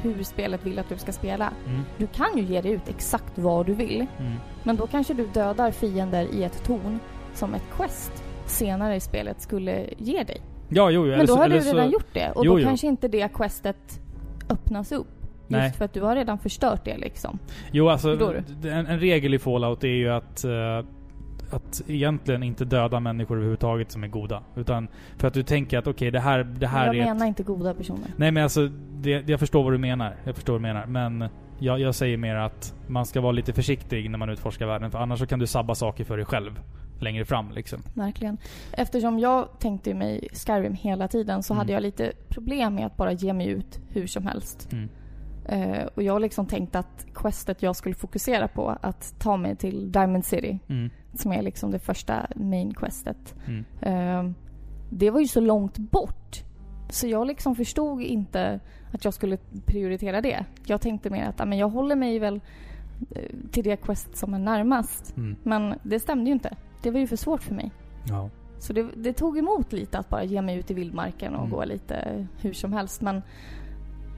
hur 0.02 0.22
spelet 0.22 0.66
vill 0.66 0.78
att 0.78 0.88
du 0.88 0.98
ska 0.98 1.12
spela. 1.12 1.52
mm, 1.66 1.80
Du 1.98 2.06
kan 2.06 2.36
ju 2.36 2.42
ge 2.42 2.60
dig 2.60 2.72
ut 2.72 2.88
exakt 2.88 3.38
vad 3.38 3.66
du 3.66 3.74
vill. 3.74 4.06
mm, 4.18 4.32
Men 4.62 4.76
då 4.76 4.86
kanske 4.86 5.14
du 5.14 5.26
dödar 5.26 5.70
fiender 5.70 6.26
i 6.34 6.44
ett 6.44 6.64
torn 6.64 6.98
som 7.34 7.54
ett 7.54 7.64
quest 7.76 8.24
senare 8.46 8.96
i 8.96 9.00
spelet 9.00 9.40
skulle 9.40 9.86
ge 9.98 10.22
dig. 10.22 10.40
ja, 10.68 10.90
jo, 10.90 11.06
jo. 11.06 11.16
Men 11.16 11.26
då 11.26 11.36
har 11.36 11.48
du 11.48 11.58
redan 11.60 11.90
gjort 11.90 12.06
det 12.14 12.30
och 12.30 12.46
Jo, 12.46 12.58
då 12.58 12.64
kanske 12.64 12.86
inte 12.86 13.08
det 13.08 13.28
questet 13.34 14.00
öppnas 14.50 14.92
upp. 14.92 15.06
Nej. 15.48 15.64
Just 15.64 15.76
för 15.76 15.84
att 15.84 15.92
du 15.92 16.00
har 16.02 16.16
redan 16.16 16.38
förstört 16.38 16.84
det 16.84 16.98
liksom. 16.98 17.38
Jo, 17.72 17.88
alltså 17.88 18.10
en, 18.62 18.86
en 18.86 19.00
regel 19.00 19.34
i 19.34 19.38
Fallout 19.38 19.84
är 19.84 19.88
ju 19.88 20.08
att 20.08 20.44
eh, 20.44 20.84
att 21.50 21.82
egentligen 21.86 22.42
inte 22.42 22.64
döda 22.64 23.00
människor 23.00 23.34
överhuvudtaget 23.36 23.90
som 23.90 24.04
är 24.04 24.08
goda. 24.08 24.42
Utan 24.56 24.88
för 25.16 25.28
att 25.28 25.34
du 25.34 25.42
tänker 25.42 25.78
att 25.78 25.86
okej, 25.86 26.10
det 26.10 26.20
här, 26.20 26.44
det 26.44 26.66
här 26.66 26.86
jag 26.86 26.96
är... 26.96 27.04
menar 27.04 27.26
Ett, 27.26 27.28
inte 27.28 27.42
goda 27.42 27.74
personer. 27.74 28.08
nej 28.16 28.30
men 28.30 28.42
alltså, 28.42 28.68
det, 29.00 29.28
jag 29.28 29.40
förstår 29.40 29.62
vad 29.64 29.72
du 29.72 29.78
menar. 29.78 30.16
Jag 30.24 30.34
förstår 30.34 30.52
vad 30.52 30.60
du 30.60 30.62
menar. 30.62 30.86
Men 30.86 31.24
jag, 31.58 31.80
jag 31.80 31.94
säger 31.94 32.16
mer 32.16 32.34
att 32.34 32.74
man 32.86 33.06
ska 33.06 33.20
vara 33.20 33.32
lite 33.32 33.52
försiktig 33.52 34.10
när 34.10 34.18
man 34.18 34.30
utforskar 34.30 34.66
världen. 34.66 34.90
För 34.90 34.98
annars 34.98 35.18
så 35.18 35.26
kan 35.26 35.38
du 35.38 35.46
sabba 35.46 35.74
saker 35.74 36.04
för 36.04 36.16
dig 36.16 36.26
själv 36.26 36.60
längre 37.00 37.24
fram 37.24 37.50
liksom. 37.50 37.82
Verkligen. 37.94 38.38
Eftersom 38.72 39.18
jag 39.18 39.48
tänkte 39.58 39.94
mig 39.94 40.28
Skyrim 40.32 40.74
hela 40.74 41.08
tiden 41.08 41.42
så 41.42 41.52
Mm. 41.52 41.58
hade 41.58 41.72
jag 41.72 41.82
lite 41.82 42.12
problem 42.28 42.74
med 42.74 42.86
att 42.86 42.96
bara 42.96 43.12
ge 43.12 43.32
mig 43.32 43.46
ut 43.48 43.80
hur 43.88 44.06
som 44.06 44.26
helst. 44.26 44.68
Mm. 44.72 44.88
Eh, 45.48 45.86
och 45.94 46.02
jag 46.02 46.20
liksom 46.20 46.46
tänkte 46.46 46.78
att 46.78 47.06
questet 47.14 47.62
jag 47.62 47.76
skulle 47.76 47.94
fokusera 47.94 48.48
på, 48.48 48.76
att 48.80 49.14
ta 49.18 49.36
mig 49.36 49.56
till 49.56 49.92
Diamond 49.92 50.24
City, 50.24 50.58
Mm. 50.68 50.90
som 51.14 51.32
är 51.32 51.42
liksom 51.42 51.70
det 51.70 51.78
första 51.78 52.26
main 52.36 52.74
questet. 52.74 53.34
Mm. 53.46 53.64
Eh, 53.80 54.32
det 54.90 55.10
var 55.10 55.20
ju 55.20 55.26
så 55.26 55.40
långt 55.40 55.78
bort. 55.78 56.44
Så 56.90 57.06
jag 57.06 57.26
liksom 57.26 57.56
förstod 57.56 58.02
inte 58.02 58.60
att 58.92 59.04
jag 59.04 59.14
skulle 59.14 59.36
prioritera 59.66 60.20
det. 60.20 60.44
Jag 60.66 60.80
tänkte 60.80 61.10
mer 61.10 61.24
att 61.28 61.38
ja, 61.38 61.44
men 61.44 61.58
jag 61.58 61.68
håller 61.68 61.96
mig 61.96 62.18
väl 62.18 62.40
eh, 63.10 63.22
till 63.50 63.64
det 63.64 63.76
quest 63.76 64.16
som 64.16 64.34
är 64.34 64.38
närmast. 64.38 65.16
Mm. 65.16 65.36
Men 65.42 65.74
det 65.82 66.00
stämde 66.00 66.24
ju 66.26 66.32
inte. 66.32 66.56
Det 66.82 66.90
var 66.90 67.00
ju 67.00 67.06
för 67.06 67.16
svårt 67.16 67.42
för 67.42 67.54
mig. 67.54 67.70
Ja. 68.08 68.30
Så 68.58 68.72
det, 68.72 68.86
det 68.96 69.12
tog 69.12 69.38
emot 69.38 69.72
lite 69.72 69.98
att 69.98 70.08
bara 70.08 70.24
ge 70.24 70.42
mig 70.42 70.56
ut 70.58 70.70
i 70.70 70.74
vildmarken 70.74 71.34
och 71.34 71.44
Mm. 71.44 71.50
gå 71.50 71.64
lite 71.64 72.26
hur 72.40 72.52
som 72.52 72.72
helst. 72.72 73.00
Men 73.02 73.22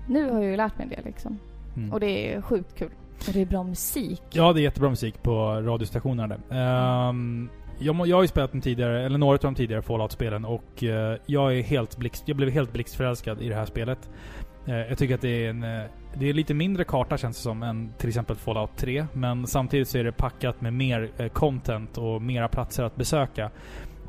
nu 0.07 0.31
har 0.31 0.41
jag 0.41 0.51
ju 0.51 0.57
lärt 0.57 0.79
mig 0.79 0.87
det 0.97 1.03
liksom. 1.05 1.39
Mm. 1.77 1.93
Och 1.93 2.01
det 2.01 2.33
är 2.35 2.41
sjukt 2.41 2.75
kul. 2.79 2.91
Och 3.29 3.33
det 3.33 3.41
är 3.41 3.47
bra 3.47 3.63
musik. 3.63 4.23
Ja, 4.31 4.53
det 4.53 4.61
är 4.61 4.63
jättebra 4.63 4.91
musik 4.91 5.23
på 5.23 5.61
radiostationerna 5.63 6.37
där. 6.49 6.57
Ehm, 7.09 7.49
jag, 7.79 7.95
må- 7.95 8.07
jag 8.07 8.17
har 8.17 8.23
ju 8.23 8.29
spelat 8.29 8.53
de 8.53 8.61
tidigare, 8.61 9.05
eller 9.07 9.19
några 9.19 9.35
av 9.35 9.39
de 9.43 9.55
tidigare 9.55 9.83
Fallout-spelen 9.83 10.45
och 10.45 10.85
eh, 10.85 11.17
jag 11.27 11.57
är 11.59 11.63
helt 11.63 11.97
blixt, 11.97 12.23
jag 12.29 12.37
blev 12.37 12.51
helt 12.51 12.73
blixtförälskad 12.73 13.43
i 13.43 13.49
det 13.49 13.55
här 13.55 13.65
spelet. 13.67 14.11
Eh, 14.67 14.75
jag 14.77 14.99
tycker 14.99 15.15
att 15.15 15.21
det 15.21 15.47
är 15.47 15.51
en... 15.51 15.63
eh, 15.63 15.83
det 16.15 16.29
är 16.29 16.33
lite 16.33 16.55
mindre 16.55 16.85
karta 16.85 17.17
känns 17.19 17.37
det 17.37 17.43
som 17.43 17.63
än 17.63 17.93
till 17.99 18.09
exempel 18.09 18.37
Fallout 18.37 18.77
3. 18.77 19.07
Men 19.13 19.47
samtidigt 19.47 19.89
så 19.89 19.99
är 19.99 20.05
det 20.05 20.13
packat 20.13 20.61
med 20.61 20.73
mer 20.73 21.29
content 21.29 21.99
och 21.99 22.23
mera 22.23 22.49
platser 22.49 22.85
att 22.85 22.97
besöka. 22.97 23.51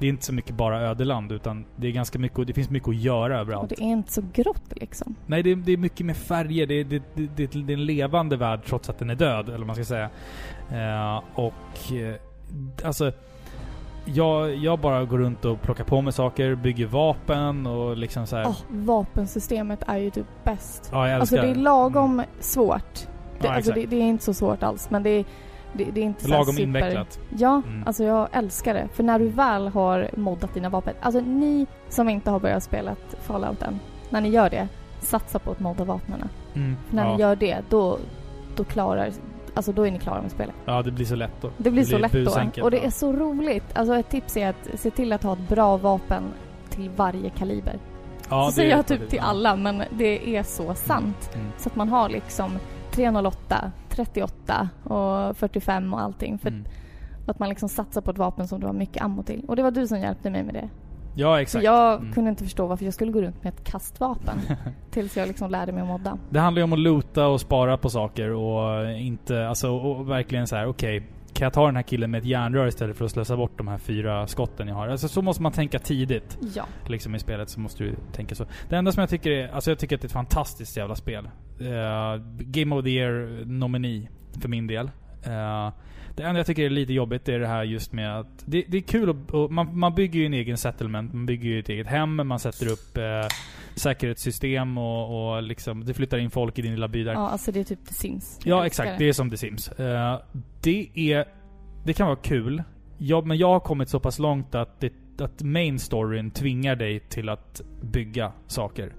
Det 0.01 0.07
är 0.07 0.09
inte 0.09 0.25
så 0.25 0.33
mycket 0.33 0.55
bara 0.55 0.81
ödeland 0.81 1.31
utan 1.31 1.65
det 1.75 1.87
är 1.87 1.91
ganska 1.91 2.19
mycket, 2.19 2.47
det 2.47 2.53
finns 2.53 2.69
mycket 2.69 2.89
att 2.89 2.95
göra 2.95 3.33
Och 3.35 3.41
överallt. 3.41 3.69
det 3.69 3.81
är 3.81 3.87
inte 3.87 4.11
så 4.11 4.23
grått 4.33 4.71
liksom. 4.71 5.15
Nej, 5.25 5.43
det 5.43 5.51
är, 5.51 5.55
det 5.55 5.71
är 5.71 5.77
mycket 5.77 6.05
med 6.05 6.17
färger. 6.17 6.67
Det 6.67 6.73
är, 6.73 6.83
det, 6.83 7.01
det, 7.15 7.27
det, 7.35 7.55
är 7.55 7.71
en 7.71 7.85
levande 7.85 8.37
värld 8.37 8.59
trots 8.65 8.89
att 8.89 8.99
den 8.99 9.09
är 9.09 9.15
död, 9.15 9.47
eller 9.47 9.57
vad 9.57 9.67
man 9.67 9.75
ska 9.75 9.85
säga. 9.85 10.09
Eh, 10.71 11.23
och... 11.35 11.93
Eh, 11.93 12.15
alltså... 12.83 13.11
Jag, 14.05 14.55
jag 14.55 14.79
bara 14.79 15.05
går 15.05 15.17
runt 15.17 15.45
och 15.45 15.61
plockar 15.61 15.83
på 15.83 16.01
mig 16.01 16.13
saker, 16.13 16.55
bygger 16.55 16.85
vapen 16.85 17.67
och 17.67 17.97
liksom 17.97 18.27
så 18.27 18.35
här. 18.35 18.45
Åh, 18.47 18.57
vapensystemet 18.69 19.83
är 19.87 19.97
ju 19.97 20.09
typ 20.09 20.25
bäst. 20.43 20.89
Ja, 20.91 21.09
jag 21.09 21.19
Alltså 21.19 21.35
älskar 21.35 21.47
det 21.47 21.59
är 21.59 21.63
lagom 21.63 22.23
svårt. 22.39 22.93
Det, 23.39 23.47
Ja, 23.47 23.53
alltså 23.53 23.71
det, 23.71 23.85
det 23.85 23.95
är 23.95 24.01
inte 24.01 24.23
så 24.23 24.33
svårt 24.33 24.63
alls 24.63 24.89
men 24.89 25.03
det 25.03 25.09
är, 25.09 25.25
det, 25.73 25.83
det 25.83 26.01
är 26.01 26.05
inte 26.05 26.27
Lagom 26.27 26.45
super... 26.45 26.63
invecklat. 26.63 27.19
Ja, 27.37 27.61
Mm. 27.67 27.83
alltså 27.87 28.03
jag 28.03 28.27
älskar 28.31 28.73
det. 28.73 28.87
För 28.93 29.03
när 29.03 29.19
du 29.19 29.27
väl 29.27 29.67
har 29.67 30.09
moddat 30.17 30.53
dina 30.53 30.69
vapen. 30.69 30.93
Alltså 31.01 31.21
ni 31.21 31.67
som 31.89 32.09
inte 32.09 32.31
har 32.31 32.39
börjat 32.39 32.63
spela 32.63 32.95
Fallout 33.21 33.61
än. 33.61 33.79
När 34.09 34.21
ni 34.21 34.29
gör 34.29 34.49
det, 34.49 34.67
satsa 34.99 35.39
på 35.39 35.51
att 35.51 35.59
modda 35.59 35.83
vapnen. 35.83 36.29
Mm, 36.53 36.75
när 36.89 37.05
ja. 37.05 37.13
ni 37.15 37.21
gör 37.21 37.35
det, 37.35 37.57
då, 37.69 37.97
då 38.55 38.63
klarar... 38.63 39.11
Alltså 39.53 39.71
då 39.71 39.87
är 39.87 39.91
ni 39.91 39.99
klara 39.99 40.21
med 40.21 40.31
spelet. 40.31 40.55
ja, 40.65 40.81
det 40.81 40.91
blir 40.91 41.05
så 41.05 41.15
lätt 41.15 41.41
då. 41.41 41.49
Det 41.57 41.71
blir 41.71 41.83
så 41.83 41.97
lätt 41.97 42.11
då. 42.11 42.17
busenkelt, 42.19 42.63
Och 42.63 42.71
det 42.71 42.77
ja. 42.77 42.83
är 42.83 42.89
så 42.89 43.13
roligt. 43.13 43.63
Alltså 43.73 43.95
ett 43.95 44.09
tips 44.09 44.37
är 44.37 44.49
att 44.49 44.69
se 44.79 44.91
till 44.91 45.13
att 45.13 45.23
ha 45.23 45.33
ett 45.33 45.49
bra 45.49 45.77
vapen 45.77 46.23
till 46.69 46.89
varje 46.95 47.29
kaliber. 47.29 47.75
Ja, 48.29 48.43
så 48.43 48.49
det 48.49 48.55
säger 48.55 48.71
jag 48.75 48.85
typ 48.87 49.09
till 49.09 49.19
alla, 49.19 49.55
men 49.55 49.83
det 49.91 50.35
är 50.37 50.43
så 50.43 50.73
sant. 50.75 51.29
Mm. 51.33 51.47
Så 51.57 51.69
att 51.69 51.75
man 51.75 51.89
har 51.89 52.09
liksom 52.09 52.59
308, 52.91 53.71
38 53.91 54.69
och 54.83 55.37
45 55.37 55.93
och 55.93 56.01
allting. 56.01 56.37
För 56.37 56.49
Mm. 56.49 56.63
att 57.27 57.39
man 57.39 57.49
liksom 57.49 57.69
satsar 57.69 58.01
på 58.01 58.11
ett 58.11 58.17
vapen 58.17 58.47
som 58.47 58.59
du 58.59 58.65
har 58.65 58.73
mycket 58.73 59.03
ammo 59.03 59.23
till. 59.23 59.45
Och 59.47 59.55
det 59.55 59.63
var 59.63 59.71
du 59.71 59.87
som 59.87 59.99
hjälpte 59.99 60.29
mig 60.29 60.43
med 60.43 60.53
det. 60.53 60.69
Ja, 61.15 61.33
För 61.35 61.41
exakt. 61.41 61.63
jag 61.65 61.99
Mm. 61.99 62.13
kunde 62.13 62.29
inte 62.29 62.43
förstå 62.43 62.67
varför 62.67 62.85
jag 62.85 62.93
skulle 62.93 63.11
gå 63.11 63.21
runt 63.21 63.43
med 63.43 63.53
ett 63.53 63.63
kastvapen. 63.63 64.35
tills 64.91 65.17
jag 65.17 65.27
liksom 65.27 65.51
lärde 65.51 65.71
mig 65.71 65.81
att 65.81 65.87
modda. 65.87 66.17
Det 66.29 66.39
handlar 66.39 66.59
ju 66.59 66.63
om 66.63 66.73
att 66.73 66.79
loota 66.79 67.27
och 67.27 67.41
spara 67.41 67.77
på 67.77 67.89
saker 67.89 68.29
och 68.29 68.91
inte, 68.91 69.47
alltså 69.47 69.69
och 69.71 70.09
verkligen 70.09 70.47
så 70.47 70.55
här: 70.55 70.65
okej. 70.67 71.03
Kan 71.41 71.45
jag 71.45 71.53
ta 71.53 71.65
den 71.65 71.75
här 71.75 71.83
killen 71.83 72.11
med 72.11 72.17
ett 72.17 72.25
järnrör 72.25 72.67
istället 72.67 72.97
för 72.97 73.05
att 73.05 73.11
slösa 73.11 73.37
bort 73.37 73.57
de 73.57 73.67
här 73.67 73.77
fyra 73.77 74.27
skotten 74.27 74.67
jag 74.67 74.75
har? 74.75 74.87
Alltså 74.87 75.07
så 75.07 75.21
måste 75.21 75.43
man 75.43 75.51
tänka 75.51 75.79
tidigt. 75.79 76.37
Ja. 76.55 76.65
Liksom 76.87 77.15
i 77.15 77.19
spelet 77.19 77.49
så 77.49 77.59
måste 77.59 77.83
du 77.83 77.95
tänka 78.11 78.35
så. 78.35 78.45
Det 78.69 78.75
enda 78.75 78.91
som 78.91 79.01
jag 79.01 79.09
tycker 79.09 79.31
är, 79.31 79.47
alltså 79.47 79.71
jag 79.71 79.79
tycker 79.79 79.95
att 79.95 80.01
det 80.01 80.05
är 80.05 80.07
ett 80.07 80.13
fantastiskt 80.13 80.77
jävla 80.77 80.95
spel. 80.95 81.25
Eh, 81.59 82.21
Game 82.39 82.75
of 82.75 82.83
the 82.83 82.89
year 82.89 83.45
nomini 83.45 84.09
för 84.41 84.49
min 84.49 84.67
del. 84.67 84.85
Eh, 85.23 85.69
det 86.15 86.23
enda 86.23 86.39
jag 86.39 86.45
tycker 86.45 86.63
är 86.63 86.69
lite 86.69 86.93
jobbigt 86.93 87.29
är 87.29 87.39
det 87.39 87.47
här 87.47 87.63
just 87.63 87.93
med 87.93 88.19
att 88.19 88.43
det, 88.45 88.65
det 88.67 88.77
är 88.77 88.81
kul 88.81 89.09
att, 89.09 89.51
man, 89.51 89.79
man 89.79 89.95
bygger 89.95 90.19
ju 90.19 90.25
en 90.25 90.33
egen 90.33 90.57
settlement, 90.57 91.13
man 91.13 91.25
bygger 91.25 91.49
ju 91.49 91.59
ett 91.59 91.69
eget 91.69 91.87
hem, 91.87 92.27
man 92.27 92.39
sätter 92.39 92.71
upp 92.71 92.97
eh, 92.97 93.27
säkerhetssystem 93.75 94.77
och, 94.77 95.33
och 95.33 95.43
liksom, 95.43 95.85
det 95.85 95.93
flyttar 95.93 96.17
in 96.17 96.31
folk 96.31 96.59
i 96.59 96.61
din 96.61 96.71
lilla 96.71 96.87
by 96.87 97.03
där. 97.03 97.13
ja, 97.13 97.29
alltså 97.29 97.51
det 97.51 97.59
är 97.59 97.63
typ 97.63 97.85
The 97.85 97.93
Sims. 97.93 98.39
Jag 98.43 98.59
Ja, 98.59 98.65
exakt. 98.65 98.97
Det 98.97 99.09
är 99.09 99.13
som 99.13 99.29
The 99.29 99.37
Sims. 99.37 99.67
Eh, 99.67 100.19
det 100.61 100.89
är... 100.95 101.25
Det 101.85 101.93
kan 101.93 102.07
vara 102.07 102.17
kul. 102.17 102.63
Ja, 102.97 103.21
men 103.21 103.37
jag 103.37 103.47
har 103.47 103.59
kommit 103.59 103.89
så 103.89 103.99
pass 103.99 104.19
långt 104.19 104.55
att, 104.55 104.79
det, 104.79 105.21
att 105.21 105.41
main 105.41 105.79
storyn 105.79 106.31
tvingar 106.31 106.75
dig 106.75 106.99
till 106.99 107.29
att 107.29 107.61
bygga 107.81 108.31
saker. 108.47 108.93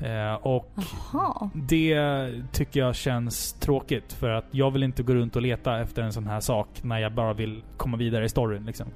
Eh, 0.00 0.34
och 0.34 0.72
Jaha. 1.12 1.50
det 1.54 2.32
tycker 2.52 2.80
jag 2.80 2.94
känns 2.94 3.52
tråkigt. 3.52 4.12
För 4.12 4.30
att 4.30 4.44
jag 4.50 4.70
vill 4.70 4.82
inte 4.82 5.02
gå 5.02 5.14
runt 5.14 5.36
och 5.36 5.42
leta 5.42 5.80
efter 5.80 6.02
en 6.02 6.12
sån 6.12 6.26
här 6.26 6.40
sak 6.40 6.68
när 6.82 6.98
jag 6.98 7.14
bara 7.14 7.32
vill 7.32 7.62
komma 7.76 7.96
vidare 7.96 8.24
i 8.24 8.28
storyn. 8.28 8.64
Liksom. 8.64 8.86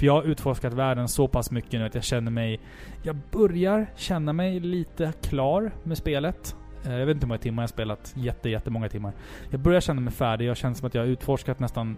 För 0.00 0.06
jag 0.06 0.12
har 0.12 0.22
utforskat 0.22 0.72
världen 0.72 1.08
så 1.08 1.28
pass 1.28 1.50
mycket 1.50 1.72
nu 1.72 1.86
att 1.86 1.94
jag 1.94 2.04
känner 2.04 2.30
mig... 2.30 2.60
Jag 3.02 3.16
börjar 3.30 3.86
känna 3.96 4.32
mig 4.32 4.60
lite 4.60 5.12
klar 5.22 5.72
med 5.82 5.98
spelet. 5.98 6.56
Eh, 6.86 6.92
jag 6.92 7.06
vet 7.06 7.14
inte 7.14 7.24
hur 7.24 7.28
många 7.28 7.38
timmar 7.38 7.62
jag 7.62 7.68
har 7.68 7.72
spelat. 7.72 8.14
Jätte, 8.16 8.50
jättemånga 8.50 8.88
timmar. 8.88 9.12
Jag 9.50 9.60
börjar 9.60 9.80
känna 9.80 10.00
mig 10.00 10.12
färdig. 10.12 10.46
Jag 10.46 10.56
känner 10.56 10.74
som 10.74 10.86
att 10.86 10.94
jag 10.94 11.02
har 11.02 11.06
utforskat 11.06 11.60
nästan 11.60 11.96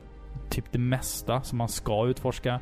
typ 0.51 0.65
det 0.73 0.79
mesta 0.79 1.43
som 1.43 1.59
man 1.59 1.69
ska 1.69 2.07
utforska. 2.07 2.61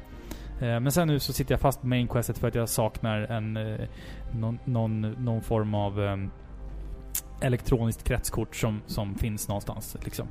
Eh, 0.61 0.81
men 0.81 0.92
sen 0.92 1.09
nu 1.09 1.18
så 1.18 1.33
sitter 1.33 1.53
jag 1.53 1.61
fast 1.61 1.81
på 1.81 1.87
main 1.87 2.09
questet 2.09 2.38
för 2.38 2.48
att 2.48 2.55
jag 2.55 2.68
saknar 2.68 3.20
en... 3.20 3.57
Eh, 3.57 3.88
någon, 4.35 4.59
någon, 4.64 5.00
någon 5.00 5.42
form 5.42 5.74
av... 5.74 6.00
Ehm, 6.00 6.31
elektroniskt 7.40 8.05
kretskort 8.05 8.57
som, 8.57 8.83
som 8.87 9.14
finns 9.14 9.48
någonstans. 9.48 9.96
Liksom. 10.05 10.26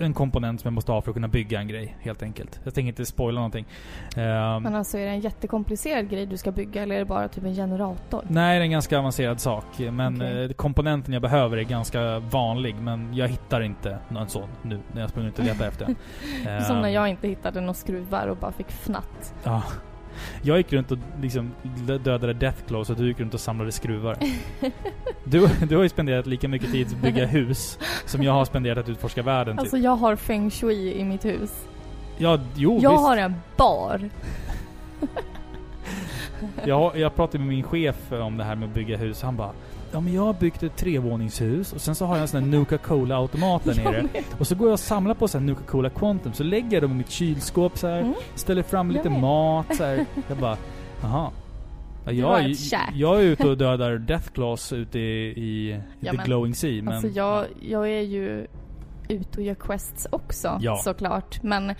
En 0.00 0.14
komponent 0.14 0.60
som 0.60 0.68
jag 0.68 0.72
måste 0.72 0.92
ha 0.92 1.02
för 1.02 1.10
att 1.10 1.14
kunna 1.14 1.28
bygga 1.28 1.60
en 1.60 1.68
grej, 1.68 1.96
helt 2.00 2.22
enkelt. 2.22 2.60
Jag 2.64 2.74
tänker 2.74 2.88
inte 2.88 3.06
spoila 3.06 3.40
någonting. 3.40 3.66
Ehm, 4.16 4.62
Men 4.62 4.74
alltså 4.74 4.98
är 4.98 5.04
det 5.04 5.10
en 5.10 5.20
jättekomplicerad 5.20 6.10
grej 6.10 6.26
du 6.26 6.36
ska 6.36 6.52
bygga 6.52 6.82
eller 6.82 6.94
är 6.94 6.98
det 6.98 7.04
bara 7.04 7.28
typ 7.28 7.44
en 7.44 7.54
generator? 7.54 8.24
Nej, 8.28 8.58
det 8.58 8.62
är 8.62 8.64
en 8.64 8.70
ganska 8.70 8.98
avancerad 8.98 9.40
sak. 9.40 9.64
Men 9.78 10.16
Okej. 10.16 10.44
eh, 10.44 10.50
komponenten 10.52 11.12
jag 11.12 11.22
behöver 11.22 11.56
är 11.56 11.62
ganska 11.62 12.18
vanlig. 12.18 12.74
Men 12.76 13.14
jag 13.14 13.28
hittar 13.28 13.60
inte 13.60 13.98
någon 14.08 14.28
sån 14.28 14.48
nu 14.62 14.80
när 14.92 15.00
jag 15.00 15.10
springer 15.10 15.28
ut 15.28 15.38
och 15.38 15.44
letar 15.44 15.66
efter 15.68 15.86
den. 15.86 16.64
Som 16.64 16.76
när 16.76 16.88
Ehm, 16.88 16.92
jag 16.94 17.08
inte 17.08 17.28
hittade 17.28 17.60
några 17.60 17.74
skruvar 17.74 18.26
och 18.26 18.36
bara 18.36 18.52
fick 18.52 18.70
fnatt. 18.72 19.34
Ja. 19.44 19.62
Jag 20.42 20.56
gick 20.56 20.72
runt 20.72 20.90
och 20.90 20.98
liksom 21.22 21.52
dödade 22.04 22.32
Deathclaw 22.32 22.84
så 22.84 22.94
du 23.02 23.08
gick 23.08 23.20
runt 23.20 23.34
och 23.34 23.40
samlade 23.40 23.72
skruvar. 23.72 24.16
Du, 25.24 25.48
du 25.68 25.76
har 25.76 25.82
ju 25.82 25.88
spenderat 25.88 26.26
lika 26.26 26.48
mycket 26.48 26.72
tid 26.72 26.86
att 26.86 26.96
bygga 27.02 27.26
hus 27.26 27.78
som 28.06 28.22
jag 28.22 28.32
har 28.32 28.44
spenderat 28.44 28.78
att 28.78 28.88
utforska 28.88 29.22
världen 29.22 29.58
Alltså 29.58 29.76
typ. 29.76 29.84
jag 29.84 29.96
har 29.96 30.16
feng 30.16 30.50
shui 30.50 30.94
i 30.94 31.04
mitt 31.04 31.24
hus. 31.24 31.66
Ja, 32.18 32.38
jo 32.54 32.78
jag 32.82 32.90
visst. 32.90 33.02
har 33.02 33.16
en 33.16 33.34
bar. 33.56 34.10
Jag, 36.64 36.98
jag 36.98 37.14
pratade 37.16 37.38
med 37.38 37.46
min 37.48 37.62
chef 37.62 38.12
om 38.12 38.36
det 38.36 38.44
här 38.44 38.54
med 38.56 38.68
att 38.68 38.74
bygga 38.74 38.96
hus. 38.96 39.22
Han 39.22 39.36
bara 39.36 39.50
Ja 39.92 40.00
men 40.00 40.12
jag 40.14 40.22
har 40.22 40.32
byggt 40.32 40.62
ett 40.62 40.76
trevåningshus 40.76 41.72
och 41.72 41.80
sen 41.80 41.94
så 41.94 42.06
har 42.06 42.14
jag 42.14 42.22
en 42.22 42.28
sån 42.28 42.42
här 42.42 42.50
Nuka-Cola-automat 42.50 43.64
där 43.64 43.74
nere. 43.74 44.04
Och 44.38 44.46
så 44.46 44.54
går 44.54 44.66
jag 44.68 44.72
och 44.72 44.80
samlar 44.80 45.14
på 45.14 45.28
så 45.28 45.38
här 45.38 45.44
Nuka-Cola 45.46 45.90
Quantum, 45.90 46.32
så 46.32 46.42
lägger 46.44 46.72
jag 46.72 46.82
dem 46.82 46.90
i 46.92 46.94
mitt 46.94 47.10
kylskåp 47.10 47.78
så 47.78 47.86
här. 47.88 48.00
Mm. 48.00 48.14
Ställer 48.34 48.62
fram 48.62 48.86
Jag 48.86 48.92
lite 48.96 49.08
vet. 49.08 49.20
mat 49.20 49.76
så 49.76 49.84
här. 49.84 50.06
Jag 50.28 50.38
bara, 50.38 50.56
jaha. 51.02 51.30
Ja, 52.04 52.40
jag, 52.40 52.56
käk. 52.56 52.80
jag 52.94 53.16
är 53.20 53.22
ute 53.22 53.48
och 53.48 53.58
dödar 53.58 53.98
Deathclaws 53.98 54.72
ute 54.72 54.98
i, 54.98 55.26
i 55.26 55.80
Ja, 56.00 56.10
The 56.10 56.16
men- 56.16 56.26
Glowing 56.26 56.54
Sea. 56.54 56.82
Men, 56.82 56.94
Alltså 56.94 57.08
jag, 57.08 57.44
jag 57.60 57.88
är 57.90 58.00
ju 58.02 58.46
ute 59.08 59.38
och 59.40 59.42
gör 59.46 59.54
quests 59.54 60.06
också 60.10 60.58
Ja. 60.60 60.76
såklart. 60.84 61.42
Men 61.42 61.74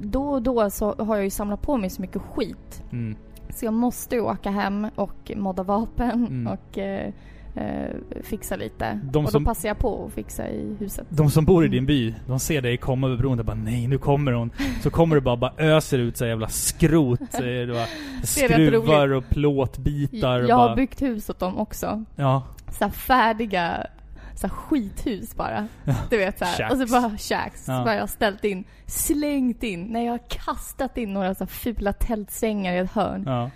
då 0.00 0.24
och 0.28 0.42
då 0.42 0.70
så 0.70 0.94
har 0.98 1.16
jag 1.16 1.24
ju 1.24 1.30
samlat 1.30 1.62
på 1.62 1.76
mig 1.76 1.90
så 1.90 2.02
mycket 2.02 2.22
skit. 2.22 2.82
mm, 2.92 3.16
Så 3.50 3.64
jag 3.64 3.74
måste 3.74 4.14
ju 4.14 4.20
åka 4.20 4.50
hem 4.50 4.86
och 4.94 5.32
modda 5.36 5.62
vapen 5.62 6.10
Mm. 6.26 6.46
och 6.46 6.78
eh, 6.78 7.12
eh, 7.54 7.90
fixa 8.22 8.56
lite. 8.56 9.00
De 9.02 9.24
och 9.24 9.30
som- 9.30 9.44
då 9.44 9.50
passar 9.50 9.68
jag 9.68 9.78
på 9.78 10.06
att 10.06 10.12
fixa 10.12 10.48
i 10.48 10.76
huset. 10.80 11.06
de 11.08 11.30
som 11.30 11.44
bor 11.44 11.64
i 11.64 11.68
din 11.68 11.86
by, 11.86 12.14
de 12.26 12.38
ser 12.40 12.62
dig 12.62 12.76
komma 12.76 13.06
över 13.06 13.16
bron 13.16 13.38
och 13.38 13.44
bara 13.44 13.56
nej 13.56 13.86
nu 13.86 13.98
kommer 13.98 14.32
hon. 14.32 14.50
Så 14.82 14.90
kommer 14.90 15.14
du 15.16 15.20
bara, 15.20 15.36
bara 15.36 15.52
öser 15.58 15.98
ut 15.98 16.16
så 16.16 16.26
jävla 16.26 16.48
skrot. 16.48 17.20
så 17.30 17.42
bara 17.72 17.86
skruvar 18.22 19.12
och 19.12 19.28
plåtbitar 19.28 20.40
jag 20.40 20.56
har 20.56 20.66
bara, 20.68 20.76
byggt 20.76 21.02
hus 21.02 21.30
åt 21.30 21.38
dem 21.38 21.58
också. 21.58 22.04
Ja. 22.16 22.42
Så 22.78 22.90
färdiga 22.90 23.86
så 24.34 24.48
skithus 24.48 25.36
bara. 25.36 25.68
Du 26.10 26.16
vet 26.18 26.38
så 26.38 26.44
här. 26.44 26.72
Och 26.72 26.78
så 26.78 26.86
bara 26.86 27.10
shacks. 27.18 27.64
Ja. 27.68 27.78
Så 27.78 27.84
bara 27.84 27.94
jag 27.94 28.02
har 28.02 28.06
ställt 28.06 28.44
in, 28.44 28.64
slängt 28.86 29.62
in. 29.62 29.84
Nej 29.84 30.04
jag 30.04 30.12
har 30.12 30.20
kastat 30.28 30.98
in 30.98 31.12
några 31.12 31.34
så 31.34 31.46
fula 31.46 31.92
tältsängar 31.92 32.72
i 32.74 32.78
ett 32.78 32.92
hörn. 32.92 33.22
Ja. 33.26 33.50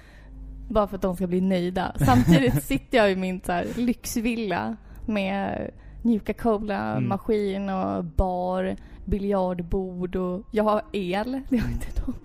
Bara 0.69 0.87
för 0.87 0.97
att 0.97 1.03
de 1.03 1.17
ska 1.17 1.27
bli 1.27 1.41
nöjda. 1.41 1.93
Samtidigt 1.97 2.63
sitter 2.65 2.99
jag 2.99 3.13
i 3.13 3.17
min 3.17 3.41
så 3.41 3.53
här, 3.53 3.67
lyxvilla 3.77 4.77
med 5.07 5.71
Nuka 6.03 6.33
Cola, 6.35 6.93
Mm. 6.93 7.09
maskin 7.09 7.71
och 7.71 8.05
bar, 8.05 8.77
biljardbord 9.05 10.17
och 10.17 10.43
jag 10.51 10.65
har 10.65 10.83
el. 10.93 11.41
Det 11.49 11.57
har 11.59 11.69
inte 11.71 11.87
de. 12.07 12.15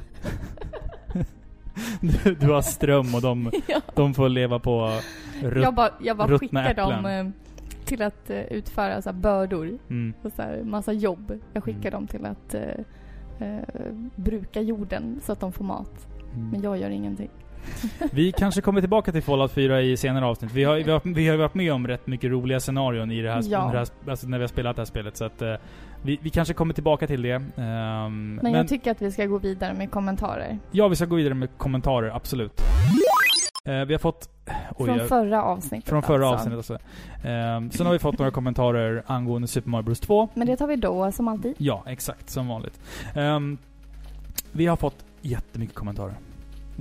Du, 2.02 2.36
du 2.36 2.52
har 2.52 2.62
ström 2.62 3.16
och 3.16 3.22
de, 3.22 3.52
Ja. 3.68 3.82
de 3.96 4.14
får 4.14 4.30
leva 4.30 4.60
på 4.60 5.00
rutt, 5.42 5.64
Jag 5.64 5.74
bara, 5.76 5.90
jag 6.02 6.18
bara 6.18 6.40
skickar 6.40 6.74
dem 6.74 6.94
äpplen. 6.94 7.26
eh, 7.28 7.32
till 7.86 8.02
att 8.02 8.30
eh, 8.30 8.40
utföra 8.42 9.02
så 9.02 9.10
här, 9.10 9.18
bördor 9.18 9.78
mm. 9.90 10.14
och 10.24 10.32
så 10.32 10.42
här, 10.42 10.64
massa 10.64 10.94
jobb. 10.94 11.32
Jag 11.54 11.64
skickar 11.64 11.90
Mm. 11.90 11.92
dem 11.92 12.08
till 12.08 12.26
att 12.26 12.54
eh, 12.54 13.48
eh, 13.48 13.64
bruka 14.16 14.62
jorden 14.62 15.20
så 15.24 15.32
att 15.32 15.40
de 15.40 15.52
får 15.52 15.64
mat. 15.66 16.08
Men 16.34 16.48
Mm. 16.48 16.62
jag 16.64 16.78
gör 16.78 16.90
ingenting. 16.90 17.30
Vi 18.12 18.32
kanske 18.32 18.62
kommer 18.62 18.82
tillbaka 18.82 19.12
till 19.12 19.22
Fallout 19.24 19.52
4 19.52 19.82
i 19.82 19.98
senare 19.98 20.26
avsnitt. 20.26 20.52
Vi 20.54 20.64
har, 20.64 20.76
vi 20.76 20.92
har, 20.92 21.02
vi 21.14 21.28
har 21.28 21.38
varit 21.38 21.54
med 21.56 21.74
om 21.74 21.88
rätt 21.88 22.08
mycket 22.08 22.32
roliga 22.32 22.60
scenarion 22.60 23.12
i 23.12 23.22
det 23.22 23.32
här, 23.32 23.42
Ja. 23.46 23.60
det 23.72 23.78
här 23.78 23.88
alltså 24.10 24.28
när 24.28 24.38
vi 24.38 24.44
har 24.44 24.48
spelat 24.48 24.76
det 24.76 24.80
här 24.82 24.86
spelet. 24.86 25.18
Så 25.18 25.26
att 25.26 25.42
eh, 25.42 25.54
vi, 26.04 26.20
vi 26.22 26.30
kanske 26.30 26.54
kommer 26.54 26.74
tillbaka 26.74 27.08
till 27.08 27.22
det. 27.22 27.32
Ehm, 27.32 27.46
Men, 27.56 28.40
men 28.42 28.54
jag 28.54 28.68
tycker 28.68 28.92
att 28.92 29.02
vi 29.02 29.12
ska 29.12 29.26
gå 29.26 29.38
vidare 29.38 29.74
med 29.74 29.92
kommentarer. 29.92 30.60
ja, 30.72 30.88
vi 30.88 30.96
ska 30.96 31.06
gå 31.06 31.16
vidare 31.16 31.34
med 31.34 31.50
kommentarer, 31.58 32.16
absolut. 32.16 32.62
Eh, 33.66 33.86
vi 33.86 33.94
har 33.94 34.00
fått... 34.00 34.30
oj, 34.78 34.86
Från 34.98 35.08
förra 35.08 35.44
avsnittet 35.44 35.90
från 35.90 36.04
förra 36.04 36.28
alltså. 36.28 36.50
avsnittet 36.50 36.58
alltså. 36.58 36.78
Ehm, 37.28 37.72
sen 37.72 37.86
har 37.86 37.94
vi 37.94 38.00
fått 38.00 38.20
några 38.20 38.32
kommentarer 38.32 39.04
angående 39.06 39.48
Super 39.48 39.70
Mario 39.70 39.84
Bros 39.84 40.00
2. 40.00 40.30
Men 40.34 40.48
det 40.48 40.58
tar 40.58 40.68
vi 40.68 40.76
då, 40.76 41.12
som 41.12 41.28
alltid. 41.28 41.54
Ja, 41.58 41.84
exakt. 41.88 42.30
Som 42.30 42.48
vanligt. 42.48 42.80
Ehm, 43.16 43.58
vi 44.52 44.66
har 44.66 44.76
fått 44.76 45.06
jättemycket 45.22 45.76
kommentarer. 45.76 46.14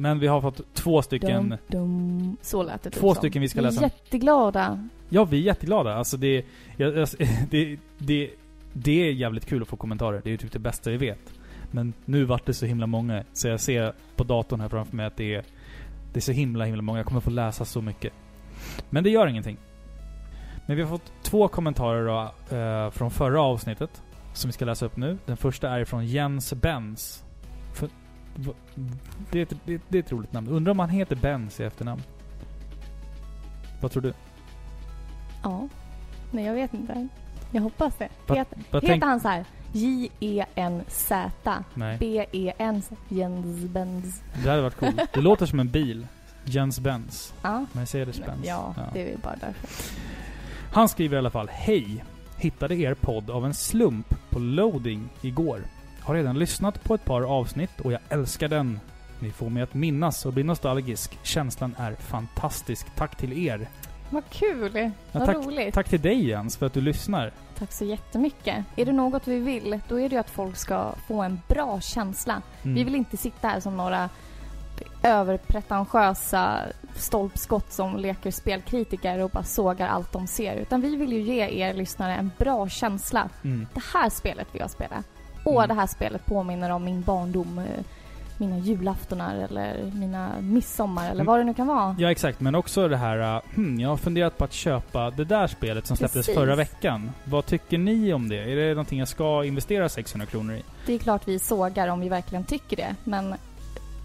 Men 0.00 0.18
vi 0.18 0.26
har 0.26 0.40
fått 0.40 0.74
två 0.74 1.02
stycken... 1.02 1.48
Dum, 1.48 1.58
dum. 1.68 2.36
Så 2.42 2.62
lät 2.62 2.82
det 2.82 2.90
typ 2.90 3.00
Två 3.00 3.14
som. 3.14 3.20
stycken 3.20 3.42
vi 3.42 3.48
ska 3.48 3.60
Vi 3.60 3.66
är 3.66 3.70
läsa. 3.70 3.82
jätteglada. 3.82 4.88
Ja, 5.08 5.24
vi 5.24 5.36
är 5.36 5.42
jätteglada. 5.42 5.94
Alltså 5.94 6.16
det, 6.16 6.44
jag, 6.76 6.96
jag, 6.96 7.08
det, 7.50 7.78
det, 7.98 8.30
det 8.72 9.08
är 9.08 9.12
jävligt 9.12 9.46
kul 9.46 9.62
att 9.62 9.68
få 9.68 9.76
kommentarer. 9.76 10.20
Det 10.24 10.28
är 10.28 10.32
ju 10.32 10.36
typ 10.36 10.52
det 10.52 10.58
bästa 10.58 10.90
vi 10.90 10.96
vet. 10.96 11.32
Men 11.70 11.92
nu 12.04 12.24
vart 12.24 12.46
det 12.46 12.54
så 12.54 12.66
himla 12.66 12.86
många, 12.86 13.24
så 13.32 13.48
jag 13.48 13.60
ser 13.60 13.92
på 14.16 14.24
datorn 14.24 14.60
här 14.60 14.68
framför 14.68 14.96
mig 14.96 15.06
att 15.06 15.16
det 15.16 15.34
är, 15.34 15.44
det 16.12 16.18
är 16.18 16.20
så 16.22 16.32
himla, 16.32 16.64
himla 16.64 16.82
många. 16.82 16.98
Jag 16.98 17.06
kommer 17.06 17.20
få 17.20 17.30
läsa 17.30 17.64
så 17.64 17.80
mycket. 17.82 18.12
Men 18.90 19.04
det 19.04 19.10
gör 19.10 19.26
ingenting. 19.26 19.56
Men 20.66 20.76
vi 20.76 20.82
har 20.82 20.90
fått 20.90 21.12
två 21.22 21.48
kommentarer 21.48 22.06
då, 22.06 22.56
eh, 22.56 22.90
från 22.90 23.10
förra 23.10 23.42
avsnittet, 23.42 24.02
som 24.34 24.48
vi 24.48 24.52
ska 24.52 24.64
läsa 24.64 24.86
upp 24.86 24.96
nu. 24.96 25.18
Den 25.26 25.36
första 25.36 25.70
är 25.70 25.84
från 25.84 26.06
Jens 26.06 26.54
Benz. 26.54 27.24
Det, 29.30 29.38
är 29.38 29.42
ett, 29.42 29.52
det, 29.64 29.80
det 29.88 29.98
är 29.98 30.02
ett 30.02 30.12
roligt 30.12 30.32
namn. 30.32 30.48
Undrar 30.48 30.70
om 30.70 30.78
han 30.78 30.88
heter 30.90 31.16
Benz 31.16 31.60
i 31.60 31.64
efternamn? 31.64 32.02
Vad 33.80 33.90
tror 33.90 34.02
du? 34.02 34.12
Ja. 35.42 35.68
Nej, 36.30 36.44
jag 36.44 36.54
vet 36.54 36.74
inte. 36.74 37.08
Jag 37.50 37.62
hoppas 37.62 37.96
det. 37.96 38.08
Vad- 38.26 38.38
Heter, 38.38 38.58
Vad 38.70 38.82
heter 38.84 39.06
han 39.06 39.20
så 39.20 39.28
här? 39.28 39.44
J-E-N-Z 39.72 41.30
Nej. 41.74 41.96
B-E-N 42.00 42.82
Jens 43.08 43.64
Benz. 43.64 44.22
Det 44.42 44.50
hade 44.50 44.62
varit 44.62 44.76
coolt. 44.76 45.00
Det 45.14 45.20
låter 45.20 45.46
som 45.46 45.60
en 45.60 45.68
bil. 45.68 46.06
Jens 46.44 46.80
Benz. 46.80 47.34
Ja. 47.42 47.64
Mercedes-Benz. 47.72 48.44
Ja, 48.46 48.74
det 48.92 49.12
är 49.12 49.16
bara 49.18 49.36
därför. 49.40 49.68
Han 50.72 50.88
skriver 50.88 51.16
i 51.16 51.18
alla 51.18 51.30
fall 51.30 51.48
Hej! 51.52 52.04
Hittade 52.36 52.74
er 52.76 52.94
podd 52.94 53.30
av 53.30 53.44
en 53.46 53.54
slump 53.54 54.14
på 54.30 54.38
loading 54.38 55.08
igår. 55.22 55.60
Har 56.02 56.14
redan 56.14 56.38
lyssnat 56.38 56.84
på 56.84 56.94
ett 56.94 57.04
par 57.04 57.22
avsnitt 57.22 57.80
och 57.80 57.92
jag 57.92 58.00
älskar 58.08 58.48
den. 58.48 58.80
Ni 59.20 59.30
får 59.30 59.50
mig 59.50 59.62
att 59.62 59.74
minnas 59.74 60.26
och 60.26 60.32
bli 60.32 60.42
nostalgisk. 60.42 61.18
Känslan 61.22 61.74
är 61.78 61.94
fantastisk. 61.94 62.86
Tack 62.96 63.16
till 63.16 63.46
er. 63.46 63.68
Vad 64.10 64.22
kul! 64.30 64.70
Ja, 64.74 64.90
Vad 65.12 65.26
tack, 65.26 65.36
roligt. 65.36 65.74
tack 65.74 65.88
till 65.88 66.00
dig 66.00 66.28
Jens 66.28 66.56
för 66.56 66.66
att 66.66 66.72
du 66.72 66.80
lyssnar. 66.80 67.32
Tack 67.58 67.72
så 67.72 67.84
jättemycket. 67.84 68.64
Är 68.76 68.86
det 68.86 68.92
något 68.92 69.28
vi 69.28 69.38
vill, 69.38 69.80
då 69.88 70.00
är 70.00 70.08
det 70.08 70.14
ju 70.14 70.20
att 70.20 70.30
folk 70.30 70.56
ska 70.56 70.92
få 71.08 71.22
en 71.22 71.40
bra 71.48 71.80
känsla. 71.80 72.42
Mm. 72.62 72.74
Vi 72.74 72.84
vill 72.84 72.94
inte 72.94 73.16
sitta 73.16 73.48
här 73.48 73.60
som 73.60 73.76
några 73.76 74.08
överpretentiösa 75.02 76.60
stolpskott 76.94 77.72
som 77.72 77.96
leker 77.96 78.30
spelkritiker 78.30 79.18
och 79.18 79.30
bara 79.30 79.44
sågar 79.44 79.88
allt 79.88 80.12
de 80.12 80.26
ser. 80.26 80.56
Utan 80.56 80.80
vi 80.80 80.96
vill 80.96 81.12
ju 81.12 81.20
ge 81.20 81.48
er 81.48 81.74
lyssnare 81.74 82.14
en 82.14 82.30
bra 82.38 82.68
känsla. 82.68 83.28
Mm. 83.44 83.66
Det 83.74 83.82
här 83.94 84.10
spelet 84.10 84.48
vill 84.52 84.60
jag 84.60 84.70
spela. 84.70 85.02
Åh, 85.50 85.64
Mm. 85.64 85.68
det 85.68 85.80
här 85.80 85.86
spelet 85.86 86.26
påminner 86.26 86.70
om 86.70 86.84
min 86.84 87.02
barndom. 87.02 87.58
eh, 87.58 87.64
Mina 88.38 88.58
julaftonar 88.58 89.34
eller 89.36 89.90
mina 89.94 90.30
midsommar 90.40 91.04
eller 91.04 91.14
Mm. 91.14 91.26
vad 91.26 91.38
det 91.40 91.44
nu 91.44 91.54
kan 91.54 91.66
vara. 91.66 91.96
Ja, 91.98 92.10
exakt. 92.10 92.40
Men 92.40 92.54
också 92.54 92.88
det 92.88 92.96
här... 92.96 93.36
uh, 93.36 93.42
Hmm, 93.54 93.80
jag 93.80 93.88
har 93.88 93.96
funderat 93.96 94.38
på 94.38 94.44
att 94.44 94.52
köpa 94.52 95.10
det 95.10 95.24
där 95.24 95.46
spelet 95.46 95.86
som 95.86 95.96
släpptes 95.96 96.26
Precis. 96.26 96.34
förra 96.34 96.56
veckan. 96.56 97.10
Vad 97.24 97.46
tycker 97.46 97.78
ni 97.78 98.12
om 98.12 98.28
det? 98.28 98.36
Är 98.52 98.56
det 98.56 98.68
någonting 98.70 98.98
jag 98.98 99.08
ska 99.08 99.44
investera 99.44 99.88
600 99.88 100.26
kronor 100.26 100.54
i? 100.54 100.62
Det 100.86 100.94
är 100.94 100.98
klart 100.98 101.28
vi 101.28 101.38
sågar 101.38 101.88
om 101.88 102.00
vi 102.00 102.08
verkligen 102.08 102.44
tycker 102.44 102.76
det. 102.76 102.94
Men 103.04 103.34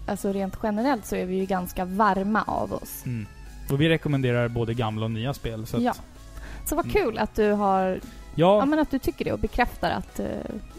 alltså 0.08 0.32
rent 0.32 0.58
generellt 0.62 1.06
så 1.06 1.16
är 1.16 1.24
vi 1.26 1.34
ju 1.36 1.44
ganska 1.46 1.84
varma 1.84 2.42
av 2.46 2.72
oss. 2.72 3.02
Mm. 3.06 3.26
Och 3.70 3.80
vi 3.80 3.88
rekommenderar 3.88 4.48
både 4.48 4.74
gamla 4.74 5.04
och 5.04 5.10
nya 5.10 5.34
spel. 5.34 5.66
Så 5.66 5.76
att, 5.76 5.82
Ja. 5.82 5.94
Så 6.64 6.76
vad 6.76 6.84
Mm. 6.84 6.94
kul 6.94 7.18
att 7.18 7.34
du 7.34 7.52
har 7.52 8.00
Ja, 8.38 8.64
men 8.64 8.78
att 8.78 8.90
du 8.90 8.98
tycker 8.98 9.24
det 9.24 9.32
och 9.32 9.38
bekräftar 9.38 9.90
att, 9.90 10.20
eh, 10.20 10.26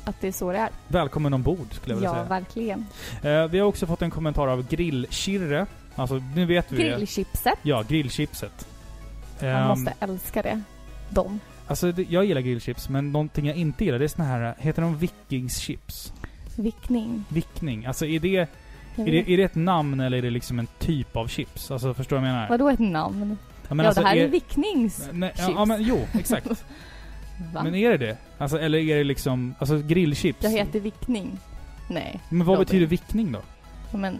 att 0.04 0.22
det 0.22 0.28
är 0.28 0.32
så 0.32 0.52
det 0.52 0.58
är. 0.58 0.70
välkommen 0.88 1.34
ombord 1.34 1.68
skulle 1.74 1.94
jag 1.94 1.98
vilja 1.98 2.10
Ja, 2.10 2.14
säga. 2.16 2.24
verkligen. 2.30 2.86
Eh, 3.24 3.48
vi 3.48 3.60
har 3.60 3.68
också 3.68 3.88
fått 3.88 4.02
en 4.02 4.12
kommentar 4.12 4.48
av 4.48 4.68
Grillkirre. 4.68 5.66
Alltså, 5.96 6.22
nu 6.36 6.46
vet 6.46 6.72
vi 6.72 6.78
det. 6.78 6.84
Grillchipset. 6.98 7.60
Ja, 7.62 7.84
grillchipset. 7.88 8.68
Man 9.42 9.50
Ehm, 9.50 9.68
måste 9.68 9.94
älska 10.00 10.42
det. 10.42 10.62
De. 11.10 11.40
Alltså, 11.68 11.92
det, 11.92 12.06
jag 12.10 12.26
gillar 12.26 12.42
grillchips, 12.42 12.90
men 12.90 13.12
någonting 13.12 13.46
jag 13.46 13.56
inte 13.58 13.86
gillar 13.86 14.00
det 14.00 14.06
är 14.06 14.10
såna 14.10 14.26
här, 14.28 14.56
heter 14.60 14.82
de 14.82 14.98
vikingschips? 14.98 16.14
Vickning. 16.56 17.24
Vickning. 17.30 17.86
Alltså 17.86 18.06
är 18.06 18.20
det, 18.20 18.28
Jag 18.30 18.48
är 19.08 19.12
vet. 19.12 19.26
det, 19.26 19.34
är 19.34 19.38
det 19.38 19.44
ett 19.44 19.56
namn 19.56 20.00
eller 20.00 20.18
är 20.18 20.22
det 20.22 20.30
liksom 20.30 20.60
en 20.60 20.68
typ 20.80 21.16
av 21.16 21.28
chips? 21.28 21.72
Alltså 21.72 21.94
förstår 21.94 22.16
du 22.16 22.20
vad 22.22 22.30
jag 22.30 22.34
menar? 22.34 22.50
Vadå 22.50 22.70
ett 22.70 22.80
namn? 22.80 23.38
Ja, 23.68 23.74
men 23.76 23.84
ja, 23.84 23.88
alltså, 23.88 24.02
det 24.02 24.08
här 24.08 24.16
är, 24.16 24.28
vicknings... 24.28 25.10
Nej, 25.12 25.32
ja, 25.38 25.46
chips. 25.46 25.56
ja, 25.58 25.66
men 25.66 25.84
jo, 25.84 26.00
exakt. 26.14 26.48
Va? 27.54 27.64
men 27.64 27.76
är 27.76 27.90
det 27.90 27.98
det? 27.98 28.18
Alltså, 28.38 28.60
eller 28.60 28.80
är 28.80 28.98
det 28.98 29.04
liksom, 29.04 29.56
alltså 29.60 29.78
grillchips? 29.82 30.44
Jag 30.44 30.52
heter 30.52 30.80
vickning. 30.80 31.40
Nej. 31.90 32.20
Men 32.30 32.48
vad 32.48 32.56
Robin. 32.56 32.66
betyder 32.66 32.86
vickning 32.86 33.32
då? 33.32 33.42
Ja, 33.92 33.98
Men 33.98 34.20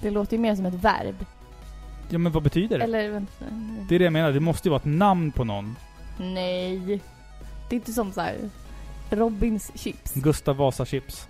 det 0.00 0.10
låter 0.10 0.36
ju 0.36 0.40
mer 0.42 0.54
som 0.54 0.66
ett 0.66 0.74
verb. 0.74 1.24
Ja 2.10 2.18
men 2.18 2.32
vad 2.32 2.42
betyder 2.42 2.78
det? 2.78 2.84
Eller 2.84 3.10
vänta. 3.10 3.32
Det 3.88 3.94
är 3.94 3.98
det 3.98 4.04
jag 4.04 4.12
menar, 4.12 4.32
det 4.32 4.40
måste 4.40 4.68
ju 4.68 4.70
vara 4.70 4.80
ett 4.80 4.84
namn 4.84 5.32
på 5.32 5.44
någon. 5.44 5.76
Nej. 6.18 7.00
Det 7.68 7.74
är 7.74 7.78
inte 7.78 7.92
som 7.92 8.12
så 8.12 8.20
här 8.20 8.36
Robins 9.10 9.72
chips. 9.74 10.14
Gustav 10.14 10.56
Vasa 10.56 10.84
chips. 10.84 11.28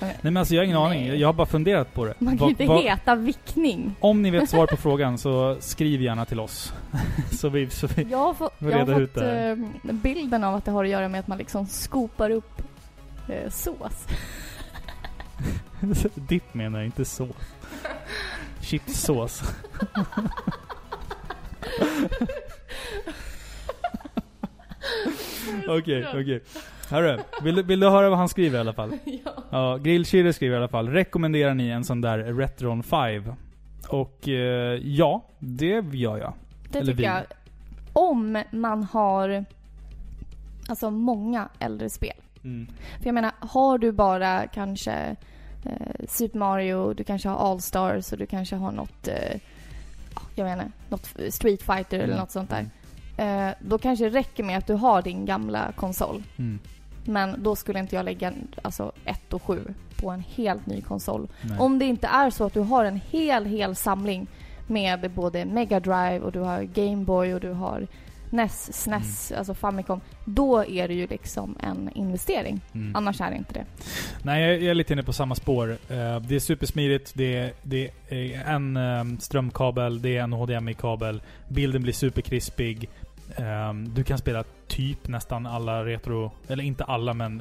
Nej. 0.00 0.18
Men 0.22 0.36
alltså 0.36 0.54
jag 0.54 0.60
har 0.62 0.64
ingen 0.64 0.80
Nej. 0.82 0.86
aning, 1.08 1.20
jag 1.20 1.28
har 1.28 1.32
bara 1.32 1.46
funderat 1.46 1.94
på 1.94 2.04
det. 2.04 2.14
Man 2.18 2.38
kan 2.38 2.44
Vad- 2.44 2.50
inte 2.50 2.66
vad- 2.66 2.82
heta 2.82 3.14
vickning. 3.14 3.94
Om 4.00 4.22
ni 4.22 4.30
vet 4.30 4.50
svar 4.50 4.66
på 4.66 4.76
frågan 4.76 5.18
så 5.18 5.56
skriv 5.60 6.02
gärna 6.02 6.24
till 6.24 6.40
oss. 6.40 6.72
så 7.32 7.48
vi, 7.48 7.70
så 7.70 7.86
vi... 7.86 8.02
Jag 8.10 8.32
har, 8.32 8.50
Vi 8.58 8.70
jag 8.70 8.86
har 8.86 9.06
fått 9.06 9.16
eh, 9.16 9.92
bilden 9.94 10.44
av 10.44 10.54
att 10.54 10.64
det 10.64 10.70
har 10.70 10.84
att 10.84 10.90
göra 10.90 11.08
med 11.08 11.20
att 11.20 11.26
man 11.26 11.38
liksom 11.38 11.66
skopar 11.66 12.30
upp 12.30 12.62
eh, 13.28 13.50
sås. 13.50 14.06
Dipp 16.14 16.54
menar 16.54 16.78
jag, 16.78 16.86
inte 16.86 17.04
så. 17.04 17.28
Chipssås. 18.60 19.42
Okej, 25.68 26.06
okej. 26.14 26.40
Hörru, 26.90 27.18
vill, 27.42 27.54
du- 27.54 27.62
vill 27.62 27.80
du 27.80 27.88
höra 27.88 28.08
vad 28.10 28.18
han 28.18 28.28
skriver 28.28 28.58
i 28.58 28.60
alla 28.60 28.72
fall? 28.72 28.92
ja. 29.04 29.30
Ja, 29.50 29.76
Grillkirre 29.76 30.32
skriver 30.32 30.54
i 30.54 30.58
alla 30.58 30.68
fall. 30.68 30.88
Rekommenderar 30.88 31.54
ni 31.54 31.68
en 31.68 31.84
sån 31.84 32.00
där 32.00 32.18
Retron 32.18 32.82
5? 32.82 33.32
Och 33.88 34.28
eh, 34.28 34.80
ja, 34.84 35.24
det 35.38 35.84
gör 35.92 36.18
jag. 36.18 36.32
Det 36.70 36.78
Eller 36.78 36.92
tycker 36.92 37.02
vi. 37.02 37.04
jag. 37.04 37.22
Om 37.92 38.42
man 38.50 38.84
har 38.84 39.44
alltså 40.68 40.90
många 40.90 41.48
äldre 41.58 41.90
spel. 41.90 42.16
Mm. 42.44 42.66
För 42.98 43.06
jag 43.06 43.14
menar, 43.14 43.32
har 43.38 43.78
du 43.78 43.92
bara 43.92 44.46
kanske 44.46 45.16
eh, 45.64 46.06
Super 46.08 46.38
Mario, 46.38 46.94
du 46.94 47.04
kanske 47.04 47.28
har 47.28 47.50
All-Stars 47.50 48.12
och 48.12 48.18
du 48.18 48.26
kanske 48.26 48.56
har 48.56 48.72
något, 48.72 49.08
eh, 49.08 49.40
ja, 50.14 50.20
jag 50.34 50.44
inte, 50.46 50.72
något 50.88 51.10
Street 51.30 51.62
Fighter 51.62 51.96
eller 51.96 52.04
Mm. 52.04 52.18
något 52.18 52.30
sånt 52.30 52.50
där. 52.50 52.66
Eh, 53.16 53.48
då 53.60 53.78
kanske 53.78 54.04
det 54.04 54.18
räcker 54.18 54.44
med 54.44 54.58
att 54.58 54.66
du 54.66 54.74
har 54.74 55.02
din 55.02 55.26
gamla 55.26 55.72
konsol. 55.76 56.22
Mm. 56.36 56.58
Men 57.04 57.42
då 57.42 57.56
skulle 57.56 57.78
inte 57.78 57.96
jag 57.96 58.04
lägga 58.04 58.32
alltså 58.62 58.92
1 59.04 59.32
och 59.32 59.42
7 59.42 59.74
på 60.00 60.10
en 60.10 60.24
helt 60.34 60.66
ny 60.66 60.80
konsol. 60.80 61.28
Nej. 61.42 61.58
Om 61.58 61.78
det 61.78 61.84
inte 61.84 62.06
är 62.06 62.30
så 62.30 62.44
att 62.44 62.54
du 62.54 62.60
har 62.60 62.84
en 62.84 63.00
hel, 63.10 63.44
hel 63.44 63.76
samling 63.76 64.26
med 64.66 65.10
både 65.10 65.44
Mega 65.44 65.80
Drive 65.80 66.20
och 66.20 66.32
du 66.32 66.40
har 66.40 66.62
Game 66.62 67.04
Boy 67.04 67.34
och 67.34 67.40
du 67.40 67.52
har 67.52 67.86
NES, 68.30 68.82
SNES, 68.82 69.32
alltså 69.32 69.54
Famicom. 69.54 70.00
Då 70.24 70.64
är 70.64 70.88
det 70.88 70.94
ju 70.94 71.06
liksom 71.06 71.56
en 71.60 71.90
investering. 71.94 72.60
Mm. 72.74 72.96
Annars 72.96 73.20
är 73.20 73.30
det 73.30 73.36
inte 73.36 73.52
det. 73.52 73.64
Nej, 74.22 74.42
jag 74.42 74.62
jag 74.62 74.70
är 74.70 74.74
lite 74.74 74.92
inne 74.92 75.02
på 75.02 75.12
samma 75.12 75.34
spår. 75.34 75.70
Eh, 75.70 76.20
det 76.20 76.34
är 76.34 76.40
supersmidigt, 76.40 77.12
det 77.14 77.36
är, 77.36 77.52
det 77.62 77.90
är 78.08 78.54
en 78.54 78.76
eh, 78.76 79.18
strömkabel, 79.20 80.02
det 80.02 80.16
är 80.16 80.22
en 80.22 80.32
HDMI-kabel. 80.32 81.22
Bilden 81.48 81.82
blir 81.82 81.92
superkrispig. 81.92 82.88
Eh, 83.36 83.72
du 83.74 84.04
kan 84.04 84.18
spela 84.18 84.44
typ 84.68 85.08
nästan 85.08 85.46
alla 85.46 85.84
retro, 85.84 86.32
eller 86.48 86.64
inte 86.64 86.84
alla 86.84 87.14
men 87.14 87.40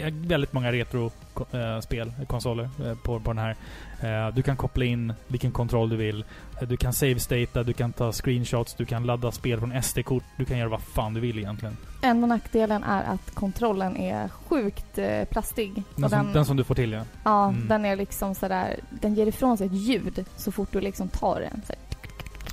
eh, 0.00 0.12
väldigt 0.14 0.52
många 0.52 0.72
retro-spel, 0.72 2.12
konsoler 2.26 2.68
eh, 2.84 2.94
på, 2.94 3.20
på 3.20 3.32
den 3.32 3.38
här. 3.38 3.56
Eh, 4.00 4.34
du 4.34 4.42
kan 4.42 4.56
koppla 4.56 4.84
in 4.84 5.12
vilken 5.26 5.52
kontroll 5.52 5.88
du 5.88 5.96
vill. 5.96 6.24
Eh, 6.60 6.68
du 6.68 6.76
kan 6.76 6.92
save-stata, 6.92 7.62
du 7.62 7.72
kan 7.72 7.92
ta 7.92 8.12
screenshots, 8.12 8.74
du 8.74 8.84
kan 8.84 9.06
ladda 9.06 9.32
spel 9.32 9.58
från 9.60 9.82
SD-kort. 9.82 10.24
Du 10.36 10.44
kan 10.44 10.58
göra 10.58 10.68
vad 10.68 10.82
fan 10.82 11.14
du 11.14 11.20
vill 11.20 11.38
egentligen. 11.38 11.76
Enda 12.02 12.26
nackdelen 12.26 12.84
är 12.84 13.04
att 13.04 13.34
kontrollen 13.34 13.96
är 13.96 14.28
sjukt 14.28 14.98
eh, 14.98 15.24
plastig. 15.24 15.82
Den, 15.96 16.10
som, 16.10 16.32
den 16.32 16.44
som 16.44 16.56
du 16.56 16.64
får 16.64 16.74
till 16.74 16.92
ja. 16.92 17.02
Ja, 17.24 17.48
Mm. 17.48 17.68
den 17.68 17.84
är 17.84 17.96
liksom 17.96 18.34
sådär, 18.34 18.80
den 18.90 19.14
ger 19.14 19.26
ifrån 19.26 19.58
sig 19.58 19.66
ett 19.66 19.72
ljud 19.72 20.24
så 20.36 20.52
fort 20.52 20.68
du 20.72 20.80
liksom 20.80 21.08
tar 21.08 21.40
den. 21.40 21.62
Så, 21.66 21.72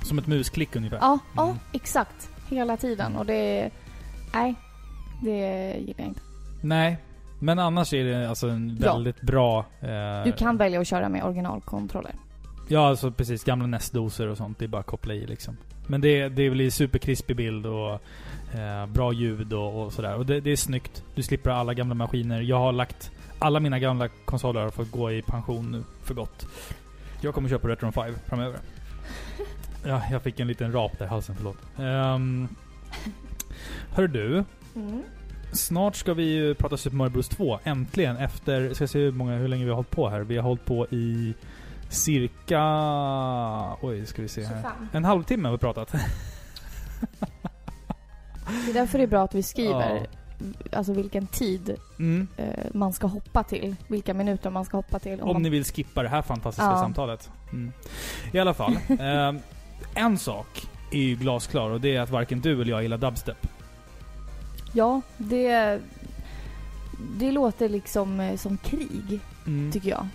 Som 0.06 0.18
ett 0.18 0.26
musklick 0.26 0.76
ungefär. 0.76 0.98
ja, 1.00 1.18
ja, 1.36 1.44
Mm. 1.44 1.56
exakt. 1.72 2.28
Hela 2.48 2.76
tiden. 2.76 3.16
Och 3.16 3.26
det 3.26 3.70
nej, 4.34 4.54
det 5.22 5.74
gillar 5.78 5.94
jag 6.00 6.06
inte. 6.08 6.20
Nej, 6.60 6.96
men 7.38 7.58
annars 7.58 7.92
är 7.92 8.04
det 8.04 8.28
alltså 8.28 8.48
en 8.48 8.78
Ja. 8.82 8.92
väldigt 8.94 9.20
bra... 9.20 9.58
Eh, 9.80 10.24
Du 10.24 10.32
kan 10.32 10.56
välja 10.56 10.80
att 10.80 10.86
köra 10.86 11.08
med 11.08 11.24
originalkontroller. 11.24 12.12
Ja, 12.68 12.88
alltså 12.88 13.10
precis. 13.10 13.44
Gamla 13.44 13.66
NES-doser 13.66 14.26
och 14.28 14.36
sånt. 14.36 14.58
Det 14.58 14.64
är 14.64 14.68
bara 14.68 14.80
att 14.80 14.86
koppla 14.86 15.14
i 15.14 15.26
liksom. 15.26 15.56
Men 15.86 16.00
det, 16.00 16.28
det 16.28 16.50
blir 16.50 16.70
superkrispig 16.70 17.36
bild 17.36 17.66
och 17.66 17.92
eh, 18.54 18.86
bra 18.86 19.12
ljud 19.12 19.52
och, 19.52 19.82
och 19.84 19.92
sådär. 19.92 20.14
Och 20.14 20.26
det, 20.26 20.40
det 20.40 20.50
är 20.50 20.56
snyggt. 20.56 21.04
Du 21.14 21.22
slipper 21.22 21.50
alla 21.50 21.74
gamla 21.74 21.94
maskiner. 21.94 22.40
Jag 22.40 22.58
har 22.58 22.72
lagt... 22.72 23.10
Alla 23.38 23.60
mina 23.60 23.78
gamla 23.78 24.08
konsoler 24.24 24.60
har 24.60 24.70
fått 24.70 24.90
gå 24.90 25.12
i 25.12 25.22
pension 25.22 25.72
nu 25.72 25.84
för 26.02 26.14
gott. 26.14 26.46
Jag 27.20 27.34
kommer 27.34 27.48
köpa 27.48 27.68
Retron 27.68 27.92
5 27.92 28.14
framöver. 28.26 28.58
Ja, 29.86 30.02
jag 30.10 30.22
fick 30.22 30.40
en 30.40 30.46
liten 30.46 30.72
rap 30.72 30.98
där 30.98 31.04
i 31.06 31.08
halsen, 31.08 31.34
förlåt. 31.34 31.56
Um, 31.76 32.48
hör 33.94 34.08
du, 34.08 34.44
Mm. 34.76 35.02
Snart 35.52 35.96
ska 35.96 36.14
vi 36.14 36.22
ju 36.24 36.54
prata 36.54 36.76
Super 36.76 36.96
Mario 36.96 37.10
Bros 37.10 37.28
2. 37.28 37.58
Äntligen. 37.64 38.16
Efter, 38.16 38.74
ska 38.74 38.86
se 38.86 38.98
hur, 38.98 39.12
många, 39.12 39.36
hur 39.36 39.48
länge 39.48 39.64
vi 39.64 39.70
har 39.70 39.74
hållit 39.76 39.90
på 39.90 40.08
här. 40.08 40.20
Vi 40.20 40.36
har 40.36 40.42
hållit 40.42 40.64
på 40.64 40.86
i 40.86 41.34
cirka... 41.88 42.60
Oj, 43.80 44.06
ska 44.06 44.22
vi 44.22 44.28
se 44.28 44.44
här. 44.44 44.62
25. 44.62 44.88
En 44.92 45.04
halvtimme 45.04 45.48
har 45.48 45.52
vi 45.52 45.58
pratat. 45.58 45.92
Det 48.64 48.70
är 48.70 48.74
därför 48.74 48.98
det 48.98 49.04
är 49.04 49.08
bra 49.08 49.22
att 49.24 49.34
vi 49.34 49.42
skriver 49.42 49.96
Ja. 49.96 50.06
alltså 50.78 50.92
vilken 50.92 51.26
tid 51.26 51.76
Mm. 51.98 52.28
eh, 52.36 52.46
man 52.72 52.92
ska 52.92 53.06
hoppa 53.06 53.42
till. 53.44 53.76
Vilka 53.88 54.14
minuter 54.14 54.50
man 54.50 54.64
ska 54.64 54.76
hoppa 54.76 54.98
till. 54.98 55.20
Om 55.20 55.32
man... 55.32 55.42
ni 55.42 55.48
vill 55.48 55.64
skippa 55.64 56.02
det 56.02 56.08
här 56.08 56.22
fantastiska 56.22 56.70
Ja. 56.70 56.76
samtalet. 56.78 57.30
Mm. 57.52 57.72
I 58.32 58.38
alla 58.38 58.54
fall. 58.54 58.72
eh, 58.88 59.32
en 59.94 60.18
sak 60.18 60.66
är 60.90 60.98
ju 61.02 61.16
glasklar 61.16 61.70
och 61.70 61.80
det 61.80 61.96
är 61.96 62.00
att 62.00 62.10
varken 62.10 62.40
du 62.40 62.52
eller 62.62 62.70
jag 62.70 62.82
gillar 62.82 62.98
dubstep. 62.98 63.46
Ja, 64.72 65.00
det... 65.16 65.80
Det 67.18 67.30
låter 67.32 67.68
liksom 67.68 68.20
eh, 68.20 68.36
som 68.36 68.56
krig, 68.56 69.20
Mm. 69.46 69.72
tycker 69.72 69.90
jag. 69.90 70.06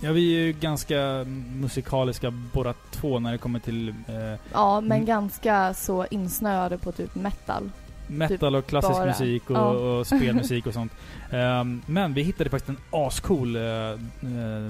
Ja, 0.00 0.12
vi 0.12 0.36
är 0.36 0.40
ju 0.46 0.52
ganska 0.52 1.24
musikaliska 1.54 2.30
båda 2.30 2.74
två 2.90 3.18
när 3.18 3.32
det 3.32 3.38
kommer 3.38 3.58
till 3.58 3.88
eh, 3.88 4.38
Ja, 4.52 4.80
men 4.80 5.04
ganska 5.04 5.74
så 5.74 6.06
insnöade 6.10 6.78
på 6.78 6.92
typ 6.92 7.14
metal. 7.14 7.70
metal 8.06 8.54
och 8.56 8.66
klassisk 8.66 8.92
bara. 8.94 9.06
musik 9.06 9.50
och, 9.50 9.56
Ja. 9.56 9.68
och 9.70 10.06
spelmusik 10.16 10.66
och 10.66 10.74
sånt. 10.74 10.92
Ehm, 11.30 11.82
men 11.86 12.14
vi 12.14 12.22
hittade 12.22 12.50
faktiskt 12.50 12.68
en 12.68 12.78
ascool 13.06 13.56
uh, 13.56 13.96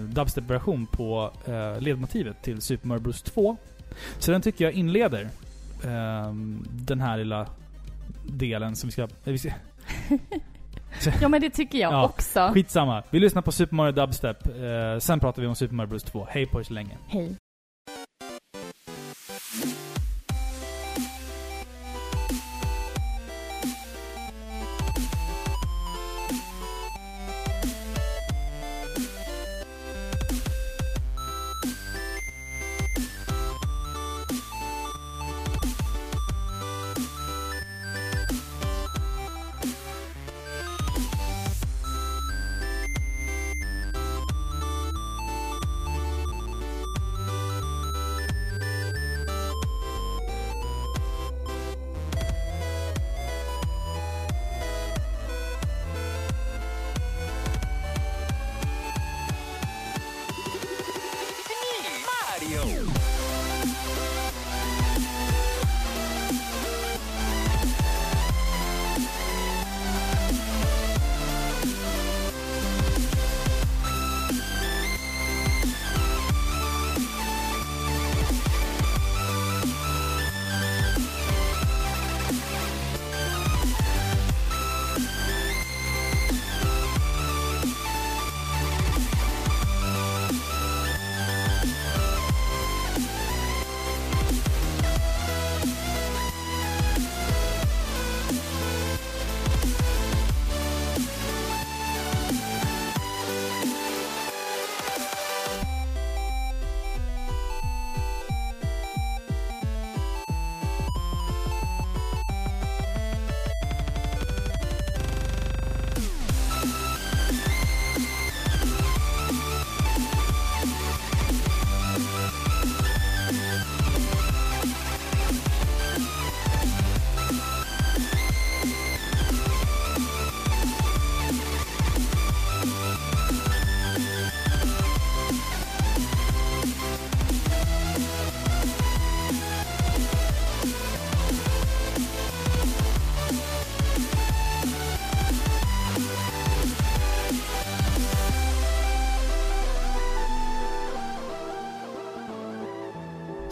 dubstep-version 0.08 0.86
på 0.86 1.30
uh, 1.48 1.80
ledmotivet 1.80 2.42
till 2.42 2.60
Super 2.60 2.88
Mario 2.88 3.00
Bros 3.00 3.22
2. 3.22 3.56
Så 4.18 4.30
den 4.32 4.42
tycker 4.42 4.64
jag 4.64 4.72
inleder 4.74 5.28
ehm, 5.84 6.64
den 6.70 7.00
här 7.00 7.16
lilla 7.18 7.46
delen 8.26 8.76
som 8.76 8.88
vi 8.88 8.92
ska... 8.92 9.02
eh, 9.02 9.08
vi 9.24 9.38
ska 9.38 9.50
Ja, 11.20 11.28
men 11.28 11.40
det 11.40 11.50
tycker 11.50 11.78
jag 11.78 11.92
Ja, 11.92 12.04
också. 12.04 12.50
skitsamma. 12.54 13.02
Vi 13.10 13.20
lyssnar 13.20 13.42
på 13.42 13.52
Super 13.52 13.74
Mario 13.76 13.92
Dubstep. 13.92 14.46
eh, 14.46 14.98
sen 14.98 15.20
pratar 15.20 15.42
vi 15.42 15.48
om 15.48 15.54
Super 15.54 15.74
Mario 15.74 15.88
Bros 15.88 16.02
2. 16.02 16.26
Hej 16.30 16.46
på 16.46 16.60
er 16.60 16.64
så 16.64 16.72
länge. 16.72 16.96
Hej. 17.08 17.36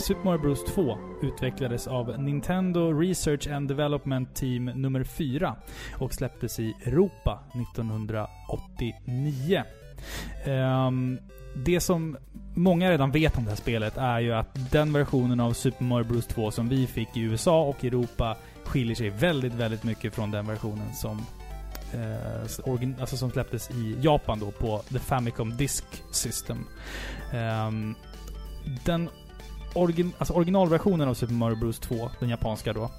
Super 0.01 0.25
Mario 0.25 0.41
Bros 0.41 0.65
2 0.65 0.99
utvecklades 1.23 1.87
av 1.87 2.23
Nintendo 2.23 2.93
Research 2.93 3.49
and 3.49 3.69
Development 3.69 4.35
Team 4.35 4.65
nummer 4.65 5.05
4 5.05 5.57
och 5.99 6.15
släpptes 6.15 6.61
i 6.61 6.75
Europa 6.85 7.45
1989. 7.55 9.63
Um, 10.47 10.53
ehm, 10.53 11.19
det 11.57 11.81
som 11.81 12.17
många 12.55 12.91
redan 12.91 13.11
vet 13.11 13.39
om 13.39 13.45
det 13.45 13.51
här 13.51 13.57
spelet 13.57 13.97
är 13.97 14.21
ju 14.21 14.33
att 14.33 14.73
den 14.73 14.93
versionen 14.93 15.41
av 15.41 15.53
Super 15.53 15.85
Mario 15.85 16.05
Bros 16.05 16.27
2 16.27 16.51
som 16.51 16.69
vi 16.69 16.87
fick 16.87 17.17
i 17.17 17.21
USA 17.21 17.63
och 17.63 17.85
Europa 17.85 18.37
skiljer 18.65 18.95
sig 18.95 19.11
väldigt, 19.11 19.55
väldigt 19.55 19.85
mycket 19.85 20.15
från 20.15 20.31
den 20.31 20.47
versionen 20.47 20.95
som 20.95 21.27
eh, 21.95 23.01
alltså 23.01 23.17
som 23.17 23.31
släpptes 23.31 23.71
i 23.71 23.97
Japan 24.01 24.39
då 24.39 24.51
på 24.51 24.79
The 24.79 24.99
Famicom 24.99 25.57
Disk 25.57 25.85
System. 26.13 26.67
Um, 27.69 27.95
den 28.85 29.09
origin, 29.75 30.13
alltså 30.19 30.35
originalversionen 30.35 31.09
av 31.09 31.15
Super 31.15 31.35
Mario 31.35 31.57
Bros 31.57 31.79
2, 31.79 32.11
den 32.21 32.29
japanska 32.29 32.73
då, 32.73 32.91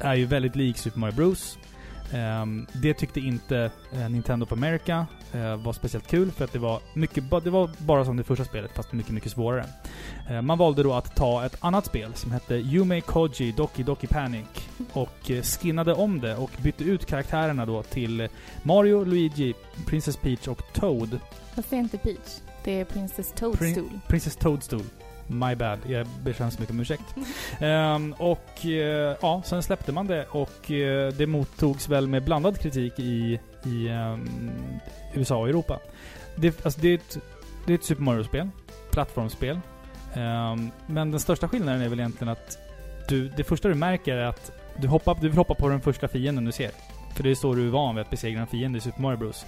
är 0.00 0.14
ju 0.14 0.26
väldigt 0.26 0.56
lik 0.56 0.78
Super 0.78 0.98
Mario 0.98 1.14
Bros. 1.14 1.58
Ehm, 2.12 2.66
det 2.72 2.94
tyckte 2.94 3.20
inte 3.20 3.70
eh, 3.92 4.08
Nintendo 4.08 4.44
of 4.44 4.52
America 4.52 5.06
eh, 5.32 5.56
var 5.56 5.72
speciellt 5.72 6.06
kul 6.06 6.30
för 6.30 6.44
att 6.44 6.52
det 6.52 6.58
var 6.58 6.80
mycket, 6.94 7.30
det 7.44 7.50
var 7.50 7.70
bara 7.78 8.04
som 8.04 8.16
det 8.16 8.24
första 8.24 8.44
spelet 8.44 8.72
fast 8.74 8.92
mycket, 8.92 9.12
mycket 9.12 9.32
svårare. 9.32 9.64
Eh, 10.30 10.42
man 10.42 10.58
valde 10.58 10.82
då 10.82 10.92
att 10.92 11.16
ta 11.16 11.46
ett 11.46 11.56
annat 11.60 11.86
spel 11.86 12.14
som 12.14 12.32
hette 12.32 12.54
Yume 12.54 13.00
Koji 13.00 13.52
Doki 13.52 13.82
Doki 13.82 14.06
Panic 14.06 14.46
och 14.92 15.30
eh, 15.30 15.42
skinnade 15.42 15.94
om 15.94 16.20
det 16.20 16.36
och 16.36 16.50
bytte 16.62 16.84
ut 16.84 17.06
karaktärerna 17.06 17.66
då 17.66 17.82
till 17.82 18.28
Mario, 18.62 19.04
Luigi, 19.04 19.54
Princess 19.86 20.16
Peach 20.16 20.48
och 20.48 20.62
Toad. 20.72 21.20
Fast 21.54 21.70
det 21.70 21.76
är 21.76 21.80
inte 21.80 21.98
Peach. 21.98 22.40
Det 22.64 22.80
är 22.80 22.84
Princess 22.84 23.32
Toadstool. 23.32 24.00
Princess 24.08 24.36
Toadstool. 24.36 24.82
My 25.26 25.54
bad. 25.54 25.78
Jag 25.86 26.06
ber 26.06 26.32
så 26.32 26.44
mycket 26.44 26.70
om 26.70 26.80
ursäkt. 26.80 27.14
Ehm, 27.60 28.12
och 28.18 28.66
eh, 28.66 29.16
ja, 29.22 29.42
sen 29.44 29.62
släppte 29.62 29.92
man 29.92 30.06
det 30.06 30.26
och 30.26 30.70
eh, 30.70 31.12
det 31.12 31.26
mottogs 31.26 31.88
väl 31.88 32.08
med 32.08 32.24
blandad 32.24 32.60
kritik 32.60 32.98
i, 32.98 33.40
i 33.64 33.88
ehm, 33.88 34.50
USA 35.14 35.36
och 35.36 35.48
Europa. 35.48 35.78
Det, 36.36 36.64
alltså 36.64 36.80
det, 36.80 36.88
är 36.88 36.94
ett, 36.94 37.18
det 37.66 37.72
är 37.72 37.78
ett 37.78 37.84
Super 37.84 38.02
Mario-spel. 38.02 38.48
Plattformsspel. 38.90 39.60
Ehm, 40.14 40.70
men 40.86 41.10
den 41.10 41.20
största 41.20 41.48
skillnaden 41.48 41.82
är 41.82 41.88
väl 41.88 42.00
egentligen 42.00 42.32
att 42.32 42.58
du, 43.08 43.28
det 43.28 43.44
första 43.44 43.68
du 43.68 43.74
märker 43.74 44.16
är 44.16 44.24
att 44.24 44.52
du, 44.76 44.88
hoppar, 44.88 45.14
du 45.14 45.28
vill 45.28 45.38
hoppa 45.38 45.54
på 45.54 45.68
den 45.68 45.80
första 45.80 46.08
fienden 46.08 46.44
du 46.44 46.52
ser. 46.52 46.70
För 47.16 47.22
det 47.22 47.30
är 47.30 47.34
så 47.34 47.54
du 47.54 47.66
är 47.66 47.70
van 47.70 47.94
vid 47.94 48.02
att 48.02 48.10
besegra 48.10 48.40
en 48.40 48.46
fiende 48.46 48.78
i 48.78 48.80
Super 48.80 49.02
Mario 49.02 49.16
Bros. 49.18 49.46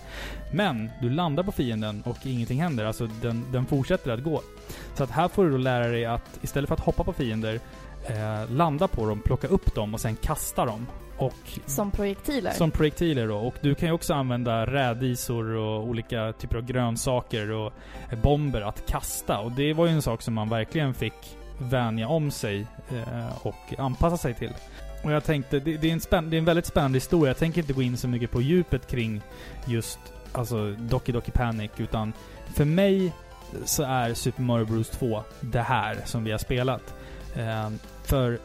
Men 0.53 0.91
du 1.01 1.11
landar 1.11 1.43
på 1.43 1.53
fienden 1.53 2.03
och 2.07 2.17
ingenting 2.27 2.63
händer. 2.63 2.85
Alltså 2.85 3.09
den, 3.23 3.45
den 3.53 3.67
fortsätter 3.67 4.11
att 4.11 4.25
gå. 4.25 4.43
Så 4.95 5.05
att 5.05 5.11
här 5.11 5.29
får 5.29 5.45
du 5.45 5.51
då 5.51 5.57
lära 5.57 5.89
dig 5.89 6.05
att 6.05 6.39
istället 6.43 6.69
för 6.69 6.75
att 6.75 6.81
hoppa 6.81 7.05
på 7.05 7.13
fiender, 7.13 7.61
eh, 8.09 8.51
landa 8.51 8.89
på 8.89 9.07
dem, 9.07 9.21
plocka 9.21 9.47
upp 9.49 9.75
dem 9.75 9.95
och 9.95 10.01
sen 10.01 10.17
kasta 10.17 10.65
dem. 10.67 10.87
Och 11.19 11.59
Som 11.67 11.91
projektiler. 11.91 12.51
som 12.51 12.71
projektiler 12.71 13.29
då. 13.29 13.37
Och 13.37 13.55
du 13.61 13.75
kan 13.75 13.89
ju 13.89 13.93
också 13.95 14.15
använda 14.15 14.67
rädisor 14.67 15.51
och 15.51 15.83
olika 15.85 16.33
typer 16.33 16.57
av 16.57 16.65
grönsaker 16.65 17.51
och 17.51 17.73
bomber 18.23 18.61
att 18.61 18.87
kasta. 18.87 19.39
Och 19.39 19.53
det 19.53 19.73
var 19.73 19.87
ju 19.87 19.93
en 19.93 20.03
sak 20.03 20.23
som 20.23 20.35
man 20.35 20.49
verkligen 20.49 20.95
fick 20.95 21.37
vänja 21.59 22.09
om 22.09 22.31
sig 22.31 22.67
eh, 22.91 23.47
och 23.47 23.75
anpassa 23.79 24.17
sig 24.17 24.35
till. 24.35 24.53
Och 25.03 25.13
jag 25.13 25.25
tänkte, 25.25 25.59
det, 25.61 25.77
det, 25.77 25.89
är 25.89 25.93
en 25.93 26.01
spänn, 26.01 26.31
det 26.31 26.37
är 26.37 26.39
en 26.39 26.45
väldigt 26.45 26.67
spännande 26.67 26.97
historia. 26.97 27.31
Jag 27.31 27.39
tänker 27.39 27.61
inte 27.61 27.73
gå 27.73 27.83
in 27.83 27.97
så 27.97 28.09
mycket 28.09 28.31
på 28.31 28.41
djupet 28.41 28.87
kring 28.87 29.23
just 29.67 29.99
alltså 30.33 30.71
Doki 30.71 31.13
Doki 31.13 31.31
Panic, 31.31 31.71
utan 31.77 32.13
för 32.55 32.65
mig 32.65 33.13
så 33.65 33.83
är 33.83 34.15
Super 34.15 34.43
Mario 34.43 34.65
Bros 34.65 34.89
2 34.89 35.23
det 35.41 35.61
här 35.61 35.99
som 36.05 36.25
vi 36.25 36.31
har 36.31 36.39
spelat. 36.39 36.95
Eh, 37.37 37.71
för 38.05 38.39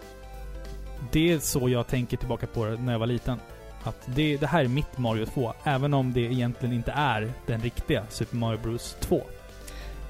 det 1.12 1.32
är 1.32 1.40
så 1.40 1.70
jag 1.70 1.88
tänker 1.88 2.18
tillbaka 2.18 2.48
på 2.48 2.66
det 2.66 2.78
när 2.78 2.92
jag 2.92 3.00
var 3.00 3.08
liten. 3.08 3.40
Att 3.84 3.98
det, 4.06 4.38
det 4.38 4.48
här 4.48 4.64
är 4.64 4.68
mitt 4.68 4.98
Mario 4.98 5.26
2, 5.26 5.54
även 5.64 5.94
om 5.94 6.14
det 6.14 6.22
egentligen 6.22 6.76
inte 6.76 6.92
är 6.92 7.34
den 7.46 7.62
riktiga 7.62 8.04
Super 8.10 8.36
Mario 8.36 8.60
Bros 8.60 8.96
2. 9.00 9.22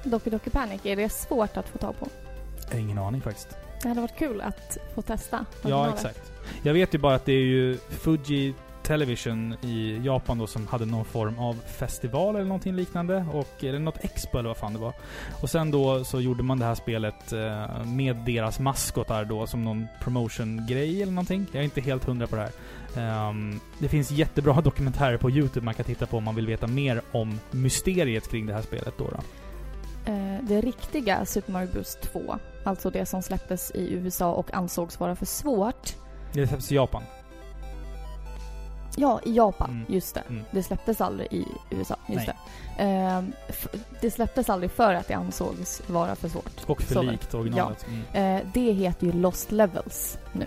Doki 0.04 0.30
Doki 0.30 0.50
Panic, 0.50 0.80
är 0.84 0.96
det 0.96 1.08
svårt 1.08 1.56
att 1.56 1.68
få 1.68 1.78
tag 1.78 1.94
på? 1.98 2.08
Ingen 2.76 2.98
aning 2.98 3.20
faktiskt. 3.20 3.56
Det 3.82 3.88
hade 3.88 4.00
varit 4.00 4.18
kul 4.18 4.40
att 4.40 4.78
få 4.94 5.02
testa. 5.02 5.46
Ja, 5.62 5.92
exakt. 5.94 6.31
Jag 6.62 6.74
vet 6.74 6.94
ju 6.94 6.98
bara 6.98 7.14
att 7.14 7.24
det 7.24 7.32
är 7.32 7.44
ju 7.44 7.78
Fuji 7.88 8.54
Television 8.82 9.54
i 9.62 10.00
Japan 10.04 10.38
då 10.38 10.46
som 10.46 10.66
hade 10.66 10.86
någon 10.86 11.04
form 11.04 11.38
av 11.38 11.54
festival 11.54 12.34
eller 12.34 12.44
någonting 12.44 12.76
liknande. 12.76 13.26
Och, 13.32 13.64
eller 13.64 13.78
något 13.78 14.04
expo 14.04 14.38
eller 14.38 14.48
vad 14.48 14.56
fan 14.56 14.72
det 14.72 14.78
var. 14.78 14.92
Och 15.42 15.50
sen 15.50 15.70
då 15.70 16.04
så 16.04 16.20
gjorde 16.20 16.42
man 16.42 16.58
det 16.58 16.64
här 16.64 16.74
spelet 16.74 17.32
eh, 17.32 17.84
med 17.84 18.16
deras 18.16 18.60
maskotar 18.60 19.24
då 19.24 19.46
som 19.46 19.64
någon 19.64 19.86
promotion-grej 20.00 21.02
eller 21.02 21.12
någonting. 21.12 21.46
Jag 21.52 21.60
är 21.60 21.64
inte 21.64 21.80
helt 21.80 22.04
hundra 22.04 22.26
på 22.26 22.36
det 22.36 22.42
här. 22.42 22.52
Um, 23.28 23.60
det 23.78 23.88
finns 23.88 24.10
jättebra 24.10 24.60
dokumentärer 24.64 25.16
på 25.16 25.30
Youtube 25.30 25.64
man 25.64 25.74
kan 25.74 25.84
titta 25.84 26.06
på 26.06 26.16
om 26.16 26.24
man 26.24 26.34
vill 26.34 26.46
veta 26.46 26.66
mer 26.66 27.02
om 27.12 27.40
mysteriet 27.50 28.30
kring 28.30 28.46
det 28.46 28.54
här 28.54 28.62
spelet 28.62 28.94
då. 28.98 29.04
då. 29.04 29.20
Eh, 30.12 30.38
det 30.42 30.60
riktiga 30.60 31.24
Super 31.24 31.52
Mario 31.52 31.72
Bros 31.72 31.98
2, 32.02 32.38
alltså 32.64 32.90
det 32.90 33.06
som 33.06 33.22
släpptes 33.22 33.70
i 33.74 33.92
USA 33.92 34.32
och 34.32 34.54
ansågs 34.54 35.00
vara 35.00 35.16
för 35.16 35.26
svårt. 35.26 35.96
Det 36.32 36.46
släpps 36.46 36.72
i 36.72 36.74
Japan. 36.74 37.02
Ja, 38.96 39.20
i 39.24 39.34
Japan. 39.36 39.70
Mm. 39.70 39.84
Just 39.88 40.14
det. 40.14 40.22
Mm. 40.28 40.44
Det 40.50 40.62
släpptes 40.62 41.00
aldrig 41.00 41.32
i 41.32 41.46
USA. 41.70 41.96
Just 42.08 42.26
Nej. 42.26 42.36
det. 42.76 42.82
Eh, 42.84 43.22
f- 43.48 43.68
det 44.00 44.10
släpptes 44.10 44.50
aldrig 44.50 44.70
för 44.70 44.94
att 44.94 45.08
det 45.08 45.14
ansågs 45.14 45.82
vara 45.86 46.14
för 46.16 46.28
svårt. 46.28 46.60
Och 46.66 46.82
för 46.82 46.94
Så 46.94 47.02
likt 47.02 47.34
originalet. 47.34 47.86
Mm. 48.12 48.36
Eh, 48.36 48.46
det 48.54 48.72
heter 48.72 49.06
ju 49.06 49.12
Lost 49.12 49.52
Levels 49.52 50.18
nu. 50.32 50.46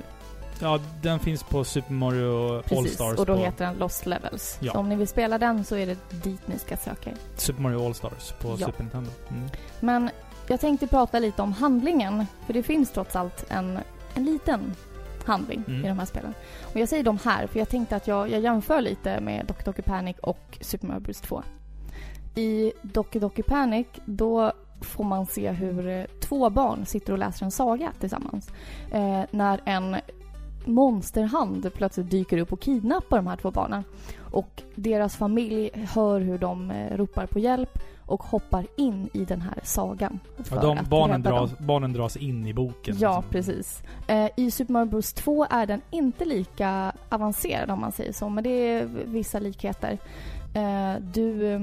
Ja, 0.62 0.80
den 1.02 1.20
finns 1.20 1.44
på 1.44 1.64
Super 1.64 1.94
Mario 1.94 2.62
Precis, 2.62 2.78
All-Stars 2.78 3.20
och 3.20 3.26
då 3.26 3.36
på 3.36 3.42
heter 3.44 3.66
den 3.66 3.76
Lost 3.78 4.06
Levels. 4.06 4.58
Ja. 4.60 4.72
Så 4.74 4.80
om 4.80 4.90
ni 4.90 4.96
vill 4.96 5.08
spela 5.08 5.38
den 5.38 5.64
så 5.64 5.76
är 5.76 5.86
det 5.88 5.98
dit 6.24 6.48
ni 6.48 6.60
ska 6.60 6.78
söka 6.78 7.10
er. 7.10 7.16
Super 7.36 7.62
Mario 7.62 7.86
All-Stars 7.86 8.34
på 8.42 8.50
Ja. 8.60 8.66
Super 8.66 8.84
Nintendo. 8.84 9.12
Mm. 9.30 9.50
Men 9.80 10.10
jag 10.48 10.60
tänkte 10.60 10.88
prata 10.88 11.20
lite 11.20 11.42
om 11.42 11.54
handlingen, 11.54 12.26
för 12.46 12.54
det 12.54 12.64
finns 12.64 12.92
trots 12.92 13.16
allt 13.16 13.46
en, 13.50 13.80
en 14.14 14.26
liten 14.26 14.76
handling 15.28 15.64
Mm. 15.68 15.86
i 15.86 15.88
de 15.88 16.00
här 16.00 16.06
spelen. 16.06 16.34
Och 16.74 16.80
jag 16.80 16.90
säger 16.90 17.04
de 17.04 17.18
här, 17.26 17.48
för 17.48 17.60
jag 17.60 17.70
tänkte 17.70 17.96
att 17.96 18.08
jag, 18.08 18.30
jag 18.30 18.42
jämför 18.42 18.82
lite 18.82 19.20
med 19.22 19.46
Doki 19.46 19.64
Doki 19.66 19.82
Panic 19.82 20.16
och 20.22 20.58
Super 20.62 20.88
Mario 20.88 21.00
Bros 21.00 21.22
2. 21.22 21.44
I 22.36 22.72
Doki 22.82 23.20
Doki 23.20 23.44
Panic, 23.44 23.88
då 24.06 24.52
får 24.82 25.04
man 25.04 25.26
se 25.26 25.52
hur 25.52 26.08
två 26.20 26.50
barn 26.50 26.86
sitter 26.86 27.14
och 27.14 27.20
läser 27.20 27.46
en 27.46 27.52
saga 27.52 27.92
tillsammans. 28.00 28.50
Eh, 28.92 29.22
när 29.32 29.62
en 29.66 29.96
monsterhand 30.68 31.74
plötsligt 31.74 32.10
dyker 32.12 32.38
upp 32.38 32.54
och 32.54 32.60
kidnappar 32.60 33.18
de 33.18 33.28
här 33.28 33.36
två 33.38 33.52
barnen. 33.52 33.84
Och 34.32 34.62
deras 34.76 35.16
familj 35.16 35.70
hör 35.94 36.20
hur 36.20 36.38
de 36.38 36.72
eh, 36.72 36.98
ropar 36.98 37.26
på 37.26 37.40
hjälp 37.40 37.80
och 38.08 38.24
hoppar 38.24 38.68
in 38.78 39.10
i 39.14 39.26
den 39.26 39.42
här 39.42 39.60
sagan. 39.64 40.20
för 40.44 40.56
Ja, 40.56 40.62
de 40.62 40.78
att 40.78 40.88
barnen, 40.90 41.22
dem. 41.22 41.34
dras, 41.34 41.58
barnen 41.60 41.94
dras 41.94 42.18
in 42.18 42.48
i 42.48 42.54
boken. 42.54 42.96
Ja, 43.00 43.16
liksom. 43.18 43.32
precis. 43.32 43.84
Eh, 44.08 44.30
I 44.38 44.52
Super 44.52 44.74
Mario 44.74 44.86
Bros 44.90 45.14
2 45.14 45.46
är 45.50 45.66
den 45.66 45.82
inte 45.92 46.26
lika 46.26 46.92
avancerad 47.10 47.72
om 47.72 47.80
man 47.82 47.92
säger 47.92 48.12
så, 48.14 48.30
men 48.30 48.44
det 48.44 48.50
är 48.50 48.86
vissa 49.06 49.40
likheter. 49.40 49.98
Eh, 50.54 50.94
du 51.14 51.54
eh, 51.54 51.62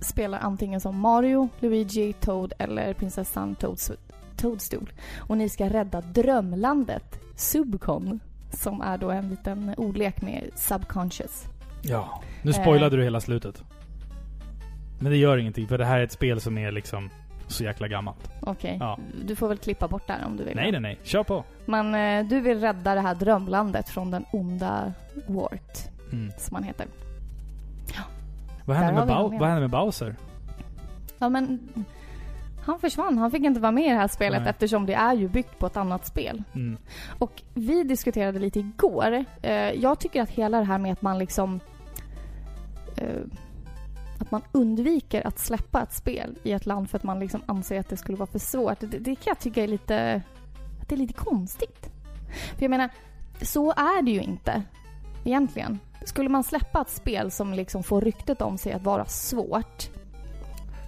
spelar 0.00 0.38
antingen 0.38 0.80
som 0.80 1.00
Mario, 1.00 1.48
Luigi, 1.60 2.12
Toad 2.12 2.52
eller 2.58 2.94
prinsessan 2.94 3.54
Toads, 3.54 3.90
Toadstool. 4.36 4.92
Och 5.18 5.36
ni 5.38 5.48
ska 5.48 5.68
rädda 5.68 6.00
drömlandet 6.00 7.18
Subcon, 7.42 8.20
som 8.50 8.80
är 8.80 8.98
då 8.98 9.10
en 9.10 9.28
liten 9.28 9.74
ordlek 9.76 10.22
med 10.22 10.50
subconscious. 10.54 11.44
Ja. 11.82 12.22
Nu 12.42 12.50
Eh. 12.50 12.60
spoilade 12.62 12.96
du 12.96 13.02
hela 13.04 13.20
slutet. 13.20 13.62
Men 15.00 15.12
det 15.12 15.16
gör 15.18 15.38
ingenting, 15.38 15.68
för 15.68 15.78
det 15.78 15.84
här 15.84 15.98
är 15.98 16.04
ett 16.04 16.12
spel 16.12 16.40
som 16.40 16.58
är 16.58 16.72
liksom 16.72 17.10
så 17.46 17.64
jäkla 17.64 17.88
gammalt. 17.88 18.30
Okej, 18.40 18.76
Ja. 18.80 18.98
du 19.26 19.36
får 19.36 19.48
väl 19.48 19.58
klippa 19.58 19.88
bort 19.88 20.06
där 20.06 20.24
om 20.26 20.36
du 20.36 20.44
vill. 20.44 20.56
Nej, 20.56 20.72
nej, 20.72 20.80
nej. 20.80 20.98
Kör 21.02 21.22
på. 21.22 21.44
Men 21.66 21.94
eh, 21.94 22.28
du 22.28 22.40
vill 22.40 22.60
rädda 22.60 22.94
det 22.94 23.00
här 23.00 23.14
drömlandet 23.14 23.88
från 23.88 24.10
den 24.10 24.24
onda 24.32 24.92
Wart, 25.26 25.78
Mm. 26.12 26.32
som 26.38 26.54
han 26.54 26.64
heter. 26.64 26.86
Vad, 28.64 28.76
hände 28.76 29.00
Där 29.00 29.06
med 29.06 29.16
igen. 29.16 29.38
vad 29.40 29.48
hände 29.48 29.60
med 29.60 29.70
Bowser? 29.70 30.16
Ja, 31.18 31.28
men 31.28 31.58
han 32.64 32.78
försvann. 32.78 33.18
Han 33.18 33.30
fick 33.30 33.44
inte 33.44 33.60
vara 33.60 33.72
med 33.72 33.84
i 33.84 33.88
det 33.88 33.94
här 33.94 34.08
spelet 34.08 34.40
Nej. 34.40 34.50
eftersom 34.50 34.86
det 34.86 34.94
är 34.94 35.14
ju 35.14 35.28
byggt 35.28 35.58
på 35.58 35.66
ett 35.66 35.76
annat 35.76 36.06
spel. 36.06 36.42
Mm. 36.54 36.78
Och 37.18 37.42
vi 37.54 37.82
diskuterade 37.82 38.38
lite 38.38 38.60
igår. 38.60 39.24
Eh, 39.42 39.52
jag 39.52 39.98
tycker 39.98 40.22
att 40.22 40.30
hela 40.30 40.58
det 40.58 40.64
här 40.64 40.78
med 40.78 40.92
att 40.92 41.02
man 41.02 41.18
liksom... 41.18 41.60
Eh, 42.96 43.22
att 44.18 44.30
man 44.30 44.42
undviker 44.52 45.26
att 45.26 45.38
släppa 45.38 45.82
ett 45.82 45.92
spel 45.92 46.38
i 46.42 46.52
ett 46.52 46.66
land 46.66 46.90
för 46.90 46.98
att 46.98 47.04
man 47.04 47.20
liksom 47.20 47.42
anser 47.46 47.80
att 47.80 47.88
det 47.88 47.96
skulle 47.96 48.18
vara 48.18 48.30
för 48.30 48.38
svårt. 48.38 48.80
Det, 48.80 48.86
det 48.86 49.14
kan 49.14 49.30
jag 49.30 49.38
tycka 49.38 49.62
är 49.62 49.68
lite... 49.68 50.22
Att 50.80 50.88
det 50.88 50.94
är 50.94 50.98
lite 50.98 51.14
konstigt. 51.14 51.90
För 52.56 52.62
jag 52.62 52.70
menar, 52.70 52.90
så 53.42 53.70
är 53.70 54.02
det 54.02 54.10
ju 54.10 54.20
inte 54.20 54.62
egentligen. 55.24 55.78
Skulle 56.04 56.28
man 56.28 56.44
släppa 56.44 56.80
ett 56.80 56.90
spel 56.90 57.30
som 57.30 57.54
liksom 57.54 57.82
får 57.82 58.00
ryktet 58.00 58.42
om 58.42 58.58
sig 58.58 58.72
att 58.72 58.82
vara 58.82 59.04
svårt 59.04 59.90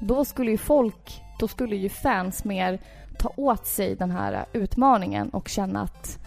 då 0.06 0.24
skulle 0.24 0.50
ju 0.50 0.58
folk, 0.58 1.23
då 1.38 1.48
skulle 1.48 1.76
ju 1.76 1.88
fans 1.88 2.44
mer 2.44 2.78
ta 3.18 3.32
åt 3.36 3.66
sig 3.66 3.94
den 3.96 4.10
här 4.10 4.44
utmaningen 4.52 5.28
och 5.30 5.48
känna 5.48 5.82
att 5.82 6.18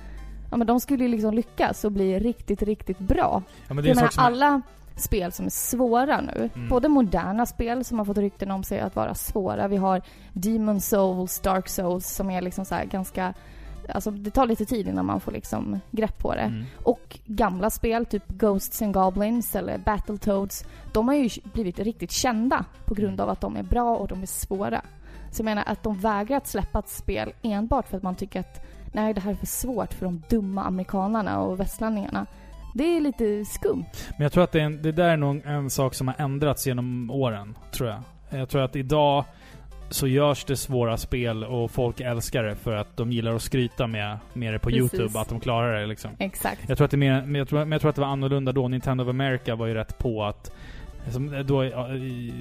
ja, 0.51 0.57
men 0.57 0.67
de 0.67 0.79
skulle 0.79 1.03
ju 1.03 1.09
liksom 1.09 1.33
lyckas 1.33 1.85
och 1.85 1.91
bli 1.91 2.19
riktigt, 2.19 2.61
riktigt 2.61 2.99
bra. 2.99 3.43
Ja, 3.67 3.73
men 3.73 3.83
det 3.83 3.89
är 3.91 3.95
menar, 3.95 4.09
som 4.09 4.23
alla 4.23 4.61
spel 4.95 5.31
som 5.31 5.45
är 5.45 5.49
svåra 5.49 6.21
nu, 6.21 6.49
Mm. 6.55 6.69
både 6.69 6.87
moderna 6.87 7.45
spel 7.45 7.85
som 7.85 7.97
har 7.97 8.05
fått 8.05 8.17
rykten 8.17 8.51
om 8.51 8.63
sig 8.63 8.79
att 8.79 8.95
vara 8.95 9.15
svåra. 9.15 9.67
Vi 9.67 9.77
har 9.77 10.01
Demon 10.33 10.81
Souls, 10.81 11.39
Dark 11.39 11.69
Souls 11.69 12.07
som 12.07 12.29
är 12.29 12.41
liksom 12.41 12.65
så 12.65 12.75
här 12.75 12.85
ganska 12.85 13.33
Alltså 13.93 14.11
det 14.11 14.31
tar 14.31 14.45
lite 14.45 14.65
tid 14.65 14.87
innan 14.87 15.05
man 15.05 15.19
får 15.19 15.31
liksom 15.31 15.79
grepp 15.91 16.17
på 16.17 16.35
det. 16.35 16.41
Mm. 16.41 16.65
Och 16.83 17.19
gamla 17.25 17.69
spel, 17.69 18.05
typ 18.05 18.27
Ghosts 18.27 18.81
and 18.81 18.93
Goblins 18.93 19.55
eller 19.55 19.77
Battletoads, 19.77 20.65
de 20.93 21.07
har 21.07 21.15
ju 21.15 21.29
blivit 21.43 21.79
riktigt 21.79 22.11
kända 22.11 22.65
på 22.85 22.93
grund 22.93 23.21
av 23.21 23.29
att 23.29 23.41
de 23.41 23.55
är 23.55 23.63
bra 23.63 23.95
och 23.95 24.07
de 24.07 24.21
är 24.21 24.25
svåra. 24.25 24.81
Så 25.31 25.39
jag 25.39 25.45
menar 25.45 25.63
att 25.65 25.83
de 25.83 25.97
vägrar 25.97 26.37
att 26.37 26.47
släppa 26.47 26.79
ett 26.79 26.89
spel 26.89 27.33
enbart 27.41 27.87
för 27.87 27.97
att 27.97 28.03
man 28.03 28.15
tycker 28.15 28.39
att 28.39 28.65
nej, 28.93 29.13
det 29.13 29.21
här 29.21 29.31
är 29.31 29.35
för 29.35 29.45
svårt 29.45 29.93
för 29.93 30.05
de 30.05 30.23
dumma 30.29 30.63
amerikanarna 30.63 31.39
och 31.39 31.59
västlänningarna. 31.59 32.25
Det 32.73 32.97
är 32.97 33.01
lite 33.01 33.45
skumt. 33.45 33.85
Men 34.09 34.23
jag 34.23 34.31
tror 34.31 34.43
att 34.43 34.51
det, 34.51 34.59
är 34.59 34.65
en, 34.65 34.81
det 34.81 34.91
där 34.91 35.09
är 35.09 35.17
nog 35.17 35.41
en 35.45 35.69
sak 35.69 35.93
som 35.93 36.07
har 36.07 36.15
ändrats 36.17 36.67
genom 36.67 37.11
åren, 37.11 37.57
tror 37.71 37.89
jag. 37.89 38.01
Jag 38.29 38.49
tror 38.49 38.61
att 38.61 38.75
idag 38.75 39.25
så 39.89 40.07
görs 40.07 40.45
det 40.45 40.55
svåra 40.55 40.97
spel 40.97 41.43
och 41.43 41.71
folk 41.71 41.99
älskar 41.99 42.43
det 42.43 42.55
för 42.55 42.75
att 42.75 42.97
de 42.97 43.11
gillar 43.11 43.35
att 43.35 43.41
skryta 43.41 43.87
med, 43.87 44.17
med 44.33 44.53
det 44.53 44.59
på 44.59 44.69
Precis. 44.69 44.93
YouTube, 44.93 45.19
att 45.19 45.29
de 45.29 45.39
klarar 45.39 45.79
det 45.79 45.85
liksom. 45.85 46.11
Exakt. 46.19 46.69
Jag 46.69 46.77
tror 46.77 46.85
att 46.85 46.91
det 46.91 46.97
mer, 46.97 47.37
jag 47.37 47.47
tror, 47.47 47.59
men 47.59 47.71
jag 47.71 47.81
tror 47.81 47.89
att 47.89 47.95
det 47.95 48.01
var 48.01 48.07
annorlunda 48.07 48.51
då. 48.51 48.67
Nintendo 48.67 49.03
of 49.03 49.09
America 49.09 49.55
var 49.55 49.67
ju 49.67 49.73
rätt 49.73 49.97
på 49.97 50.23
att 50.23 50.51
som 51.11 51.43
då, 51.47 51.63
ja, 51.65 51.93
i- 51.93 52.33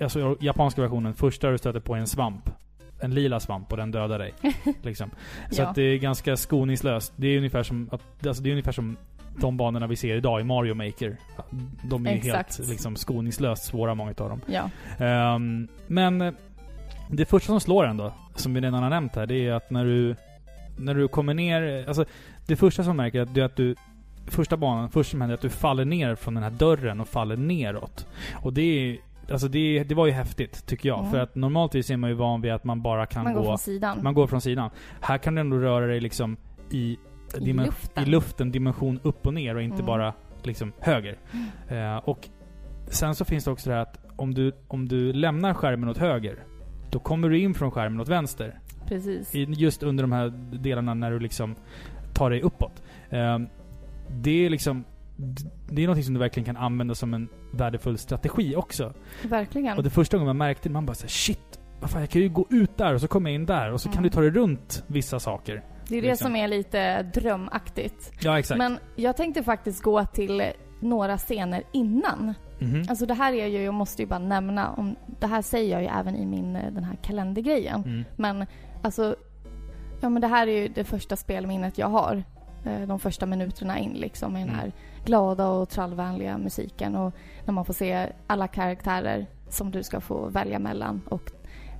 alltså 0.00 0.36
japanska 0.40 0.82
versionen, 0.82 1.14
första 1.14 1.50
du 1.50 1.58
stöter 1.58 1.80
på 1.80 1.94
är 1.94 1.98
en 1.98 2.06
svamp. 2.06 2.50
En 3.00 3.14
lila 3.14 3.40
svamp 3.40 3.70
och 3.72 3.76
den 3.76 3.90
dödar 3.90 4.18
dig. 4.18 4.34
liksom. 4.82 5.10
Så 5.50 5.62
Ja. 5.62 5.68
att 5.68 5.74
det 5.74 5.82
är 5.82 5.98
ganska 5.98 6.36
skoningslöst. 6.36 7.12
Det 7.16 7.26
är 7.28 7.36
ungefär 7.38 7.62
som, 7.62 7.88
att, 7.92 8.26
alltså 8.26 8.42
det 8.42 8.48
är 8.48 8.52
ungefär 8.52 8.72
som 8.72 8.96
de 9.40 9.56
banorna 9.56 9.86
vi 9.86 9.96
ser 9.96 10.16
idag 10.16 10.40
i 10.40 10.44
Mario 10.44 10.74
Maker. 10.74 11.16
De 11.84 12.06
är 12.06 12.10
Exakt. 12.10 12.58
helt 12.58 12.70
liksom, 12.70 12.96
skoningslöst 12.96 13.64
svåra, 13.64 13.94
många 13.94 14.10
av 14.10 14.28
dem. 14.28 14.40
Ja. 14.46 14.70
Ehm, 15.04 15.68
men 15.86 16.20
eh, 16.20 16.32
det 17.10 17.24
första 17.24 17.46
som 17.46 17.60
slår 17.60 17.86
en 17.86 17.96
då, 17.96 18.12
som 18.34 18.54
vi 18.54 18.60
redan 18.60 18.82
har 18.82 18.90
nämnt 18.90 19.16
här, 19.16 19.26
det 19.26 19.46
är 19.46 19.52
att 19.52 19.70
när 19.70 19.84
du, 19.84 20.16
när 20.78 20.94
du 20.94 21.08
kommer 21.08 21.34
ner... 21.34 21.84
Alltså, 21.88 22.04
det 22.46 22.56
första 22.56 22.84
som 22.84 22.96
märker 22.96 23.38
är 23.38 23.44
att 23.44 23.56
du... 23.56 23.74
Första 24.30 24.56
banan, 24.56 24.90
första 24.90 25.10
som 25.10 25.20
händer 25.20 25.34
att 25.34 25.40
du 25.40 25.48
faller 25.50 25.84
ner 25.84 26.14
från 26.14 26.34
den 26.34 26.42
här 26.42 26.50
dörren 26.50 27.00
och 27.00 27.08
faller 27.08 27.36
neråt. 27.36 28.06
Och 28.42 28.52
det 28.52 28.62
är... 28.62 28.98
Alltså 29.32 29.48
det, 29.48 29.84
det 29.84 29.94
var 29.94 30.06
ju 30.06 30.12
häftigt, 30.12 30.66
tycker 30.66 30.88
jag. 30.88 30.98
Ja. 31.04 31.10
För 31.10 31.18
att 31.18 31.34
normaltvis 31.34 31.90
är 31.90 31.96
man 31.96 32.10
ju 32.10 32.16
van 32.16 32.40
vid 32.40 32.52
att 32.52 32.64
man 32.64 32.82
bara 32.82 33.06
kan 33.06 33.24
Man 33.24 33.34
gå... 33.34 33.40
går 33.40 33.46
från 33.46 33.58
sidan. 33.58 33.98
man 34.02 34.14
går 34.14 34.26
från 34.26 34.40
sidan. 34.40 34.70
Här 35.00 35.18
kan 35.18 35.34
du 35.34 35.40
ändå 35.40 35.56
röra 35.56 35.86
dig 35.86 36.00
liksom 36.00 36.36
i... 36.70 36.98
I 37.40 37.52
luften. 37.52 38.04
I 38.04 38.06
luften, 38.06 38.52
dimension 38.52 39.00
upp 39.02 39.26
och 39.26 39.34
ner 39.34 39.54
och 39.54 39.62
inte 39.62 39.74
Mm. 39.74 39.86
bara 39.86 40.12
liksom 40.42 40.72
höger. 40.80 41.18
Eh, 41.68 41.96
och 41.96 42.28
sen 42.86 43.14
så 43.14 43.24
finns 43.24 43.44
det 43.44 43.50
också 43.50 43.70
det 43.70 43.76
här 43.76 43.82
att 43.82 43.98
om 44.16 44.34
du, 44.34 44.52
om 44.68 44.88
du 44.88 45.12
lämnar 45.12 45.54
skärmen 45.54 45.88
åt 45.88 45.98
höger, 45.98 46.38
då 46.90 46.98
kommer 46.98 47.28
du 47.28 47.38
in 47.38 47.54
från 47.54 47.70
skärmen 47.70 48.00
åt 48.00 48.08
vänster. 48.08 48.60
Precis. 48.86 49.34
I, 49.34 49.44
just 49.44 49.82
under 49.82 50.04
de 50.04 50.12
här 50.12 50.28
delarna 50.58 50.94
när 50.94 51.10
du 51.10 51.18
liksom 51.18 51.54
tar 52.14 52.30
dig 52.30 52.40
uppåt. 52.42 52.82
Eh, 53.10 53.38
det 54.10 54.46
är 54.46 54.50
liksom... 54.50 54.84
Det 55.70 55.84
är 55.84 55.88
något 55.88 56.04
som 56.04 56.14
du 56.14 56.20
verkligen 56.20 56.44
kan 56.44 56.56
använda 56.56 56.94
som 56.94 57.14
en 57.14 57.28
värdefull 57.52 57.98
strategi 57.98 58.56
också. 58.56 58.92
Verkligen. 59.22 59.76
Och 59.76 59.82
det 59.82 59.90
första 59.90 60.16
gången 60.16 60.26
man 60.26 60.36
märkte 60.36 60.68
det, 60.68 60.72
man 60.72 60.86
bara 60.86 60.94
såhär 60.94 61.08
shit, 61.08 61.60
vad 61.80 61.90
fan, 61.90 62.00
jag 62.00 62.10
kan 62.10 62.22
ju 62.22 62.28
gå 62.28 62.46
ut 62.50 62.76
där 62.76 62.94
och 62.94 63.00
så 63.00 63.08
kommer 63.08 63.30
jag 63.30 63.34
in 63.34 63.46
där 63.46 63.72
och 63.72 63.80
så 63.80 63.88
kan 63.88 63.92
Mm. 63.98 64.02
du 64.02 64.10
ta 64.10 64.20
dig 64.20 64.30
runt 64.30 64.84
vissa 64.86 65.20
saker. 65.20 65.64
det 65.88 65.98
är 65.98 66.02
det 66.02 66.08
liksom. 66.08 66.26
som 66.26 66.36
är 66.36 66.48
lite 66.48 67.02
drömaktigt. 67.02 68.12
Ja, 68.20 68.38
exakt. 68.38 68.58
Men 68.58 68.78
jag 68.96 69.16
tänkte 69.16 69.42
faktiskt 69.42 69.82
gå 69.82 70.04
till 70.04 70.42
några 70.80 71.18
scener 71.18 71.62
innan. 71.72 72.34
Mhm. 72.58 72.82
Alltså 72.88 73.06
det 73.06 73.14
här 73.14 73.32
är 73.32 73.46
ju, 73.46 73.62
jag 73.62 73.74
måste 73.74 74.02
ju 74.02 74.08
bara 74.08 74.18
nämna, 74.18 74.70
om, 74.72 74.96
det 75.20 75.26
här 75.26 75.42
säger 75.42 75.72
jag 75.72 75.82
ju 75.82 75.88
även 75.88 76.16
i 76.16 76.26
min, 76.26 76.56
eh, 76.56 76.72
den 76.72 76.84
här 76.84 76.96
kalendergrejen. 77.02 77.82
Mm. 77.84 78.04
Men 78.16 78.46
alltså, 78.82 79.16
ja 80.00 80.08
men 80.08 80.20
det 80.22 80.28
här 80.28 80.46
är 80.46 80.52
ju 80.62 80.68
det 80.68 80.84
första 80.84 81.16
spelminnet 81.16 81.78
jag 81.78 81.88
har. 81.88 82.24
Eh, 82.64 82.80
De 82.88 82.98
första 82.98 83.26
minuterna 83.26 83.78
in 83.78 83.92
liksom 83.92 84.32
med 84.32 84.42
den 84.42 84.48
Mm. 84.48 84.60
här 84.60 84.72
glada 85.04 85.48
och 85.48 85.68
trallvänliga 85.68 86.38
musiken 86.38 86.96
och 86.96 87.12
när 87.44 87.52
man 87.52 87.64
får 87.64 87.74
se 87.74 88.08
alla 88.26 88.48
karaktärer 88.48 89.26
som 89.48 89.70
du 89.70 89.82
ska 89.82 90.00
få 90.00 90.28
välja 90.28 90.58
mellan 90.58 91.00
och 91.08 91.30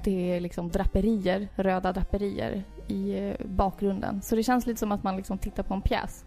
det 0.05 0.33
är 0.37 0.41
liksom 0.41 0.68
draperier, 0.68 1.49
röda 1.57 1.93
draperier 1.93 2.62
i 2.89 3.18
eh, 3.29 3.47
bakgrunden. 3.47 4.22
Så 4.22 4.37
det 4.37 4.43
känns 4.43 4.66
lite 4.66 4.81
som 4.81 4.93
att 4.93 5.03
man 5.03 5.16
liksom 5.16 5.39
tittar 5.39 5.62
på 5.62 5.74
en 5.74 5.83
pjäs. 5.83 6.24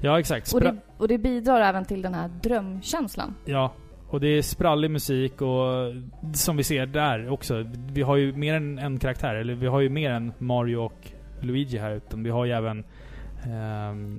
Ja, 0.00 0.18
exakt. 0.20 0.52
Och 0.52 0.60
det, 0.60 0.76
och 0.96 1.08
det 1.08 1.18
bidrar 1.18 1.60
även 1.60 1.84
till 1.84 2.02
den 2.02 2.14
här 2.14 2.28
drömkänslan. 2.42 3.34
Ja, 3.44 3.72
och 4.10 4.20
det 4.20 4.28
är 4.28 4.42
sprallig 4.42 4.90
musik 4.90 5.42
och 5.42 5.92
som 6.34 6.56
vi 6.56 6.64
ser 6.64 6.86
där 6.86 7.28
också. 7.30 7.64
Vi 7.92 8.02
har 8.02 8.16
ju 8.16 8.32
mer 8.32 8.54
än 8.54 8.78
en 8.78 8.98
karaktär, 8.98 9.34
eller 9.34 9.54
vi 9.54 9.66
har 9.66 9.80
ju 9.80 9.88
mer 9.88 10.10
än 10.10 10.32
Mario 10.38 10.76
och 10.76 11.12
Luigi 11.40 11.78
här 11.78 11.90
utan 11.90 12.22
vi 12.22 12.30
har 12.30 12.44
ju 12.44 12.52
även 12.52 12.84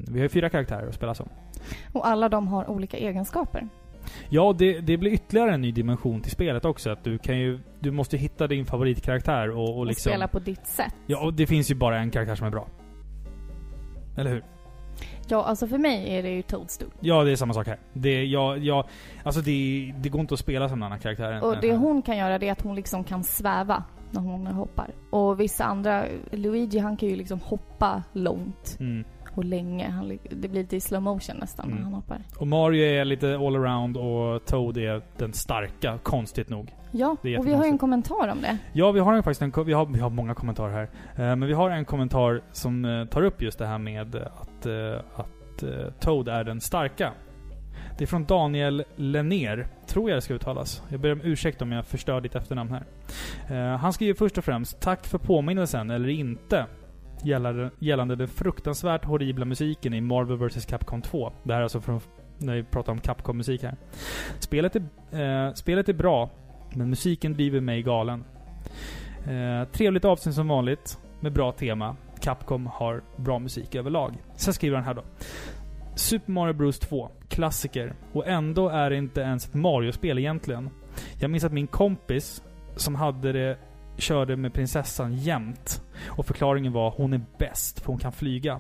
vi 0.08 0.20
har 0.20 0.24
ju 0.24 0.30
fyra 0.30 0.50
karaktärer 0.50 0.88
att 0.88 0.96
spela 0.96 1.14
som. 1.16 1.30
Och 1.94 2.08
alla 2.08 2.30
de 2.30 2.48
har 2.48 2.70
olika 2.70 2.98
egenskaper. 2.98 3.68
Ja, 4.30 4.56
det, 4.58 4.80
det 4.80 4.98
blir 4.98 5.12
ytterligare 5.12 5.54
en 5.54 5.62
ny 5.62 5.72
dimension 5.72 6.22
till 6.22 6.32
spelet 6.32 6.66
också. 6.66 6.90
Att 6.90 7.04
du 7.04 7.18
kan 7.18 7.40
ju... 7.40 7.60
Du 7.80 7.92
måste 7.92 8.18
hitta 8.18 8.48
din 8.48 8.66
favoritkaraktär 8.66 9.50
och, 9.50 9.70
och 9.70 9.78
Och 9.80 9.86
liksom... 9.86 10.10
spela 10.10 10.28
på 10.28 10.40
ditt 10.40 10.68
sätt. 10.68 10.94
Ja, 11.08 11.20
och 11.26 11.34
det 11.34 11.48
finns 11.48 11.72
ju 11.72 11.76
bara 11.76 12.00
en 12.00 12.12
karaktär 12.12 12.36
som 12.36 12.48
är 12.48 12.52
bra. 12.52 12.68
Eller 14.18 14.30
hur? 14.32 14.44
Ja, 15.28 15.44
alltså 15.44 15.68
för 15.68 15.78
mig 15.78 16.18
är 16.18 16.24
det 16.24 16.30
ju 16.30 16.42
Toadstool. 16.42 16.90
Ja, 17.00 17.24
det 17.24 17.32
är 17.32 17.36
samma 17.36 17.54
sak 17.54 17.68
här. 17.68 17.80
Det, 17.94 18.24
ja, 18.26 18.58
ja, 18.58 18.88
alltså 19.24 19.42
det, 19.42 19.94
det 19.98 20.10
går 20.10 20.22
inte 20.22 20.34
att 20.34 20.40
spela 20.40 20.70
som 20.70 20.80
en 20.80 20.84
annan 20.84 21.00
karaktär. 21.00 21.44
Och 21.44 21.56
det 21.62 21.70
än- 21.70 21.78
hon 21.78 22.02
kan 22.02 22.18
göra 22.18 22.40
det 22.40 22.48
är 22.48 22.52
att 22.52 22.62
hon 22.62 22.76
liksom 22.76 23.04
kan 23.04 23.24
sväva 23.24 23.84
när 24.12 24.22
hon 24.22 24.48
hoppar. 24.48 24.92
Och 25.10 25.40
vissa 25.40 25.66
andra, 25.66 26.06
Luigi 26.32 26.80
han 26.80 26.98
kan 26.98 27.10
ju 27.10 27.16
liksom 27.16 27.40
hoppa 27.40 28.04
långt 28.14 28.78
Mm. 28.80 29.04
och 29.36 29.46
länge. 29.46 29.90
Han, 29.90 30.18
det 30.32 30.48
blir 30.48 30.62
lite 30.62 30.76
i 30.76 30.80
slow 30.82 31.02
motion 31.02 31.36
nästan 31.40 31.66
Mm. 31.66 31.78
när 31.78 31.84
han 31.84 31.94
hoppar. 31.94 32.18
Och 32.38 32.48
Mario 32.48 32.84
är 32.86 33.06
lite 33.06 33.36
allround 33.36 33.98
och 33.98 34.46
Toad 34.46 34.78
är 34.78 35.02
den 35.18 35.34
starka, 35.34 35.98
konstigt 36.04 36.50
nog. 36.50 36.76
Ja, 36.92 37.10
och 37.10 37.18
vi 37.24 37.54
har 37.54 37.64
ju 37.66 37.70
en 37.70 37.78
kommentar 37.78 38.28
om 38.28 38.42
det. 38.42 38.58
Ja, 38.74 38.92
vi 38.92 39.00
har 39.00 39.14
en, 39.14 39.24
faktiskt 39.24 39.42
en, 39.58 39.66
vi 39.66 39.74
har, 39.74 39.86
vi 39.86 40.00
har 40.00 40.10
många 40.10 40.34
kommentarer 40.34 40.72
här. 40.74 40.84
Eh, 41.16 41.36
men 41.36 41.46
vi 41.48 41.54
har 41.54 41.70
en 41.70 41.86
kommentar 41.86 42.42
som 42.52 42.86
eh, 42.86 43.06
tar 43.06 43.22
upp 43.24 43.42
just 43.42 43.60
det 43.60 43.66
här 43.68 43.78
med 43.78 44.16
att, 44.16 44.66
eh, 44.66 45.00
att 45.16 45.64
eh, 45.64 45.94
Toad 46.00 46.28
är 46.28 46.44
den 46.44 46.62
starka. 46.62 47.12
Det 48.00 48.06
är 48.06 48.08
från 48.08 48.26
Daniel 48.26 48.84
Lenner, 48.96 49.68
tror 49.88 50.10
jag 50.10 50.18
det 50.18 50.22
ska 50.22 50.34
uttalas. 50.34 50.84
Jag 50.90 51.00
ber 51.00 51.12
om 51.12 51.22
ursäkt 51.24 51.62
om 51.62 51.72
jag 51.72 51.86
förstör 51.86 52.22
ditt 52.22 52.36
efternamn 52.36 52.72
här. 52.72 52.84
Uh, 53.52 53.78
han 53.78 53.94
skriver 53.94 54.14
först 54.14 54.38
och 54.38 54.44
främst 54.44 54.80
Tack 54.80 55.08
för 55.08 55.18
påminnelsen, 55.18 55.90
eller 55.90 56.10
inte. 56.10 56.66
Gällande, 57.24 57.70
gällande 57.80 58.16
den 58.16 58.28
fruktansvärt 58.28 59.06
horribla 59.06 59.46
musiken 59.46 59.94
i 59.94 60.02
Marvel 60.02 60.38
vs 60.38 60.66
Capcom 60.66 61.02
2. 61.02 61.32
Det 61.44 61.54
här 61.54 61.60
är 61.60 61.64
alltså 61.64 61.82
från 61.82 62.00
när 62.38 62.56
vi 62.56 62.64
pratar 62.64 62.92
om 62.92 63.00
Capcom-musik 63.00 63.64
här. 63.64 63.76
Spelet 64.40 64.76
är, 64.76 64.82
eh, 65.48 65.54
spelet 65.54 65.90
är 65.90 65.94
bra, 65.94 66.30
men 66.74 66.90
musiken 66.90 67.34
driver 67.34 67.62
mig 67.62 67.84
galen. 67.84 68.24
Eh, 69.28 69.68
trevligt 69.72 70.06
avsnitt 70.06 70.36
som 70.36 70.48
vanligt, 70.48 71.00
med 71.20 71.34
bra 71.34 71.52
tema. 71.52 71.96
Capcom 72.22 72.68
har 72.68 73.02
bra 73.16 73.40
musik 73.40 73.76
överlag. 73.76 74.14
Sen 74.36 74.54
skriver 74.54 74.76
han 74.76 74.86
här 74.86 74.94
då. 74.94 75.04
Super 76.00 76.32
Mario 76.32 76.54
Bros 76.54 76.80
2, 76.80 77.10
klassiker. 77.28 77.94
Och 78.14 78.28
ändå 78.28 78.70
är 78.70 78.90
det 78.90 78.96
inte 78.96 79.22
ens 79.22 79.46
ett 79.46 79.54
Mario-spel 79.54 80.20
egentligen. 80.20 80.70
Jag 81.20 81.32
minns 81.32 81.44
att 81.44 81.54
min 81.54 81.68
kompis, 81.68 82.44
som 82.76 82.96
hade 82.96 83.32
det, 83.32 83.58
körde 83.98 84.36
med 84.36 84.54
prinsessan 84.54 85.16
jämt. 85.16 85.82
Och 86.08 86.26
förklaringen 86.26 86.74
var 86.74 86.92
hon 86.92 87.14
är 87.14 87.22
bäst, 87.38 87.80
för 87.80 87.88
hon 87.88 87.98
kan 87.98 88.12
flyga. 88.12 88.60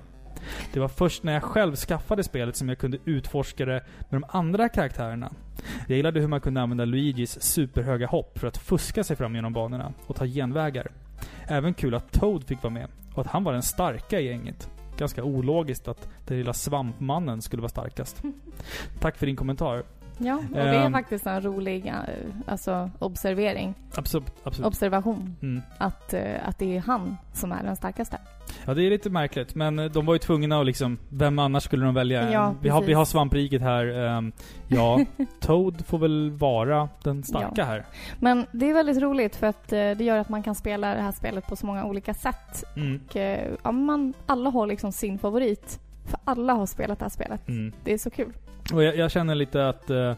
Det 0.73 0.79
var 0.79 0.87
först 0.87 1.23
när 1.23 1.33
jag 1.33 1.43
själv 1.43 1.75
skaffade 1.75 2.23
spelet 2.23 2.55
som 2.55 2.69
jag 2.69 2.77
kunde 2.77 2.97
utforska 3.05 3.65
det 3.65 3.85
med 4.09 4.21
de 4.21 4.23
andra 4.29 4.69
karaktärerna. 4.69 5.31
Jag 5.87 5.97
gillade 5.97 6.19
hur 6.19 6.27
man 6.27 6.41
kunde 6.41 6.61
använda 6.61 6.85
Luigis 6.85 7.41
superhöga 7.41 8.07
hopp 8.07 8.39
för 8.39 8.47
att 8.47 8.57
fuska 8.57 9.03
sig 9.03 9.15
fram 9.15 9.35
genom 9.35 9.53
banorna 9.53 9.93
och 10.07 10.15
ta 10.15 10.25
genvägar. 10.25 10.91
Även 11.47 11.73
kul 11.73 11.95
att 11.95 12.11
Toad 12.11 12.43
fick 12.43 12.63
vara 12.63 12.73
med 12.73 12.87
och 13.13 13.21
att 13.21 13.27
han 13.27 13.43
var 13.43 13.53
den 13.53 13.63
starka 13.63 14.19
i 14.19 14.25
gänget. 14.25 14.69
Ganska 14.99 15.23
ologiskt 15.23 15.87
att 15.87 16.09
den 16.25 16.37
lilla 16.37 16.53
svampmannen 16.53 17.41
skulle 17.41 17.61
vara 17.61 17.69
starkast. 17.69 18.21
Tack 18.99 19.17
för 19.17 19.25
din 19.25 19.35
kommentar. 19.35 19.83
Ja, 20.17 20.35
och 20.35 20.43
det 20.55 20.59
är 20.61 20.85
Ehm. 20.85 20.91
faktiskt 20.93 21.25
en 21.27 21.41
rolig 21.41 21.85
eh, 21.87 21.93
alltså, 22.47 22.89
observering. 22.99 23.73
Absolut. 23.95 24.33
absolut. 24.43 24.67
Observation. 24.67 25.35
Mm. 25.41 25.61
Att, 25.77 26.13
eh, 26.13 26.47
att 26.47 26.57
det 26.59 26.75
är 26.77 26.79
han 26.81 27.17
som 27.33 27.51
är 27.51 27.63
den 27.63 27.75
starkaste. 27.75 28.17
Ja, 28.65 28.73
det 28.73 28.83
är 28.83 28.89
lite 28.89 29.09
märkligt. 29.09 29.55
Men 29.55 29.79
eh, 29.79 29.85
de 29.85 30.05
var 30.05 30.13
ju 30.13 30.19
tvungna 30.19 30.59
att 30.59 30.65
liksom, 30.65 30.97
vem 31.09 31.39
annars 31.39 31.63
skulle 31.63 31.85
de 31.85 31.93
välja? 31.93 32.31
Ja, 32.31 32.55
vi, 32.61 32.69
har, 32.69 32.81
vi 32.81 32.93
har 32.93 33.05
svampriket 33.05 33.61
här. 33.61 33.85
ehm, 33.85 34.31
ja, 34.67 35.05
Toad 35.39 35.85
får 35.85 35.97
väl 35.97 36.31
vara 36.31 36.89
den 37.03 37.23
starka 37.23 37.51
Ja. 37.55 37.63
här. 37.63 37.85
Men 38.19 38.45
det 38.51 38.69
är 38.69 38.73
väldigt 38.73 38.97
roligt 39.01 39.35
för 39.35 39.47
att 39.47 39.73
eh, 39.73 39.77
det 39.77 40.03
gör 40.03 40.17
att 40.17 40.29
man 40.29 40.43
kan 40.43 40.55
spela 40.55 40.95
det 40.95 41.01
här 41.01 41.11
spelet 41.11 41.47
på 41.47 41.55
så 41.55 41.65
många 41.65 41.85
olika 41.85 42.13
sätt. 42.13 42.63
Mm. 42.75 42.99
Och, 43.09 43.15
eh, 43.15 43.51
ja, 43.63 43.71
man, 43.71 44.13
alla 44.25 44.49
har 44.49 44.67
liksom 44.67 44.91
sin 44.91 45.19
favorit. 45.19 45.79
För 46.05 46.19
alla 46.25 46.53
har 46.53 46.65
spelat 46.65 46.99
det 46.99 47.05
här 47.05 47.09
spelet. 47.09 47.47
Mm. 47.47 47.73
Det 47.83 47.93
är 47.93 47.97
så 47.97 48.09
kul. 48.09 48.33
Och 48.73 48.83
jag, 48.83 48.97
jag 48.97 49.11
känner 49.11 49.35
lite 49.35 49.69
att... 49.69 49.89
Uh, 49.91 50.13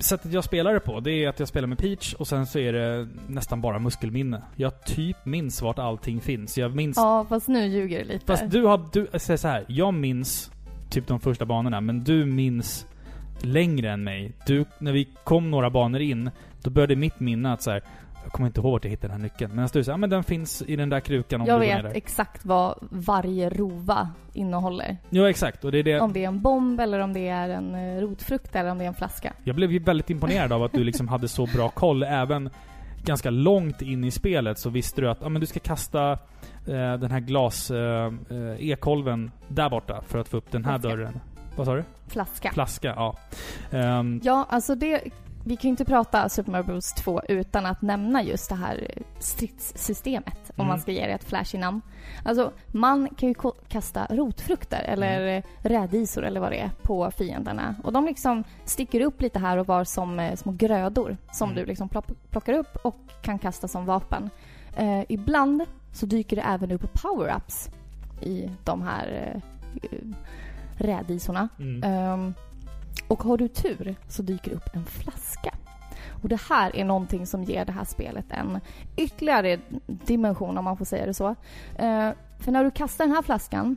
sättet 0.00 0.32
jag 0.32 0.44
spelar 0.44 0.74
det 0.74 0.80
på, 0.80 1.00
det 1.00 1.12
är 1.12 1.28
att 1.28 1.38
jag 1.38 1.48
spelar 1.48 1.68
med 1.68 1.78
Peach 1.78 2.14
och 2.14 2.28
sen 2.28 2.46
så 2.46 2.58
är 2.58 2.72
det 2.72 3.08
nästan 3.26 3.60
bara 3.60 3.78
muskelminne. 3.78 4.42
Jag 4.56 4.84
typ 4.84 5.24
minns 5.24 5.62
vart 5.62 5.78
allting 5.78 6.20
finns. 6.20 6.58
Jag 6.58 6.74
minns... 6.74 6.96
Ja, 6.96 7.26
fast 7.28 7.48
nu 7.48 7.66
ljuger 7.66 7.98
det 7.98 8.04
lite. 8.04 8.26
Fast 8.26 8.50
du 8.50 8.64
har... 8.64 8.88
Du, 8.92 9.08
säg 9.18 9.38
så 9.38 9.48
här, 9.48 9.64
jag 9.68 9.94
minns 9.94 10.50
typ 10.90 11.06
de 11.06 11.20
första 11.20 11.44
banorna, 11.44 11.80
men 11.80 12.04
du 12.04 12.24
minns 12.24 12.86
längre 13.42 13.90
än 13.90 14.04
mig. 14.04 14.32
Du, 14.46 14.64
när 14.78 14.92
vi 14.92 15.08
kom 15.24 15.50
några 15.50 15.70
banor 15.70 16.00
in, 16.00 16.30
då 16.62 16.70
började 16.70 16.96
mitt 16.96 17.20
minne 17.20 17.52
att 17.52 17.62
så 17.62 17.70
här, 17.70 17.82
jag 18.22 18.32
kommer 18.32 18.46
inte 18.46 18.60
ihåg 18.60 18.72
vart 18.72 18.84
jag 18.84 18.90
hittade 18.90 19.14
den 19.14 19.20
här 19.20 19.28
nyckeln. 19.28 19.52
Men 19.54 19.64
du 19.64 19.68
säger, 19.68 19.90
ja 19.90 19.96
men 19.96 20.10
den 20.10 20.24
finns 20.24 20.62
i 20.62 20.76
den 20.76 20.88
där 20.88 21.00
krukan 21.00 21.40
om 21.40 21.46
jag 21.46 21.60
du 21.60 21.66
går 21.66 21.74
ner 21.74 21.82
vet 21.82 21.96
exakt 21.96 22.44
vad 22.44 22.74
varje 22.90 23.50
rova 23.50 24.10
innehåller. 24.32 24.96
Ja 25.10 25.30
exakt, 25.30 25.64
och 25.64 25.72
det 25.72 25.78
är 25.78 25.82
det... 25.82 26.00
Om 26.00 26.12
det 26.12 26.24
är 26.24 26.28
en 26.28 26.40
bomb 26.40 26.80
eller 26.80 26.98
om 26.98 27.12
det 27.12 27.28
är 27.28 27.48
en 27.48 27.74
eh, 27.74 28.00
rotfrukt 28.00 28.56
eller 28.56 28.70
om 28.70 28.78
det 28.78 28.84
är 28.84 28.88
en 28.88 28.94
flaska. 28.94 29.32
Jag 29.44 29.56
blev 29.56 29.72
ju 29.72 29.78
väldigt 29.78 30.10
imponerad 30.10 30.52
av 30.52 30.62
att 30.62 30.72
du 30.72 30.84
liksom 30.84 31.08
hade 31.08 31.28
så 31.28 31.46
bra 31.46 31.68
koll. 31.68 32.02
Även 32.02 32.50
ganska 33.04 33.30
långt 33.30 33.82
in 33.82 34.04
i 34.04 34.10
spelet 34.10 34.58
så 34.58 34.70
visste 34.70 35.00
du 35.00 35.10
att 35.10 35.22
ah, 35.22 35.28
men 35.28 35.40
du 35.40 35.46
ska 35.46 35.60
kasta 35.60 36.12
eh, 36.12 36.18
den 36.98 37.10
här 37.10 37.20
glas 37.20 37.70
eh, 37.70 38.12
eh, 38.30 38.70
ekolven 38.70 39.30
där 39.48 39.70
borta 39.70 40.02
för 40.06 40.18
att 40.18 40.28
få 40.28 40.36
upp 40.36 40.50
den 40.50 40.64
här 40.64 40.78
Flaska. 40.78 40.96
dörren. 40.96 41.20
Vad 41.56 41.66
sa 41.66 41.74
du? 41.74 41.84
Flaska. 42.08 42.50
Flaska, 42.52 42.88
ja. 42.96 43.16
Ehm, 43.70 44.20
Ja, 44.24 44.46
alltså 44.48 44.74
det... 44.74 45.00
Vi 45.44 45.56
kan 45.56 45.62
ju 45.62 45.68
inte 45.68 45.84
prata 45.84 46.28
Super 46.28 46.52
Mario 46.52 46.64
Bros 46.64 46.92
2 46.92 47.20
utan 47.28 47.66
att 47.66 47.82
nämna 47.82 48.22
just 48.22 48.48
det 48.48 48.54
här 48.54 48.90
stridssystemet. 49.18 50.36
Om 50.48 50.54
Mm. 50.54 50.68
man 50.68 50.80
ska 50.80 50.92
ge 50.92 51.06
det 51.06 51.12
ett 51.12 51.24
flashigt 51.24 51.60
namn. 51.60 51.80
Alltså, 52.24 52.52
man 52.66 53.08
kan 53.16 53.28
ju 53.28 53.34
kasta 53.68 54.06
rotfrukter 54.10 54.82
eller 54.82 55.20
Mm. 55.20 55.36
eh, 55.62 55.68
rädisor 55.68 56.24
eller 56.24 56.40
vad 56.40 56.52
det 56.52 56.60
är 56.60 56.70
på 56.82 57.10
fienderna. 57.10 57.74
Och 57.84 57.92
de 57.92 58.04
liksom 58.06 58.44
sticker 58.64 59.00
upp 59.00 59.22
lite 59.22 59.38
här 59.38 59.56
och 59.56 59.66
var 59.66 59.84
som 59.84 60.20
eh, 60.20 60.34
små 60.36 60.52
grödor 60.52 61.16
som 61.32 61.50
Mm. 61.50 61.60
du 61.62 61.66
liksom 61.68 61.88
plockar 62.30 62.52
upp 62.52 62.76
och 62.84 62.96
kan 63.22 63.38
kasta 63.38 63.68
som 63.68 63.86
vapen. 63.86 64.30
Eh, 64.76 65.02
ibland 65.08 65.62
så 65.92 66.06
dyker 66.06 66.36
det 66.36 66.42
även 66.42 66.72
upp 66.72 66.82
power-ups 66.94 67.70
i 68.20 68.50
de 68.64 68.82
här 68.82 69.34
eh, 69.82 69.98
rädisorna. 70.76 71.48
mm. 71.58 71.82
Ehm, 71.82 72.34
och 73.10 73.22
har 73.22 73.36
du 73.36 73.48
tur 73.48 73.96
så 74.08 74.22
dyker 74.22 74.50
det 74.50 74.56
upp 74.56 74.68
en 74.76 74.84
flaska. 74.84 75.54
Och 76.22 76.28
det 76.28 76.40
här 76.48 76.76
är 76.76 76.84
någonting 76.84 77.26
som 77.26 77.44
ger 77.44 77.64
det 77.64 77.72
här 77.72 77.84
spelet 77.84 78.24
en 78.28 78.60
ytterligare 78.96 79.58
dimension 79.86 80.58
om 80.58 80.64
man 80.64 80.76
får 80.76 80.84
säga 80.84 81.06
det 81.06 81.14
så. 81.14 81.28
Eh, 81.78 82.10
för 82.38 82.52
när 82.52 82.64
du 82.64 82.70
kastar 82.70 83.04
den 83.04 83.14
här 83.14 83.22
flaskan 83.22 83.76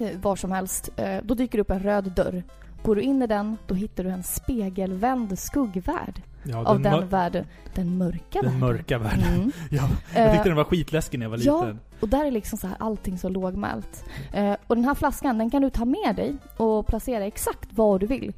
eh, 0.00 0.18
var 0.18 0.36
som 0.36 0.52
helst, 0.52 0.90
eh, 0.96 1.18
då 1.22 1.34
dyker 1.34 1.58
det 1.58 1.62
upp 1.62 1.70
en 1.70 1.82
röd 1.82 2.12
dörr. 2.12 2.42
Går 2.82 2.96
du 2.96 3.02
in 3.02 3.22
i 3.22 3.26
den, 3.26 3.56
då 3.66 3.74
hittar 3.74 4.04
du 4.04 4.10
en 4.10 4.22
spegelvänd 4.22 5.38
skuggvärld 5.38 6.22
ja, 6.44 6.64
av 6.64 6.80
den 6.80 6.92
mör- 6.92 7.02
världen, 7.02 7.44
den 7.74 7.98
mörka 7.98 8.18
den 8.32 8.42
världen. 8.44 8.60
mörka 8.60 8.98
världen. 8.98 9.34
Mm. 9.34 9.52
Ja, 9.70 9.82
jag 10.14 10.32
tyckte 10.32 10.38
Eh, 10.38 10.44
den 10.44 10.56
var 10.56 10.64
skitläskig 10.64 11.18
när 11.18 11.24
jag 11.26 11.30
var 11.30 11.38
ja. 11.42 11.60
liten. 11.60 11.80
och 12.00 12.08
där 12.08 12.24
är 12.26 12.30
liksom 12.30 12.58
så 12.58 12.66
här 12.66 12.76
allting 12.80 13.18
så 13.18 13.28
lågmält. 13.28 14.04
Eh, 14.32 14.56
och 14.66 14.76
den 14.76 14.84
här 14.84 14.94
flaskan 14.94 15.38
den 15.38 15.50
kan 15.50 15.62
du 15.62 15.70
ta 15.70 15.84
med 15.84 16.16
dig 16.16 16.36
och 16.56 16.86
placera 16.86 17.24
exakt 17.26 17.68
var 17.72 17.98
du 17.98 18.06
vill. 18.06 18.32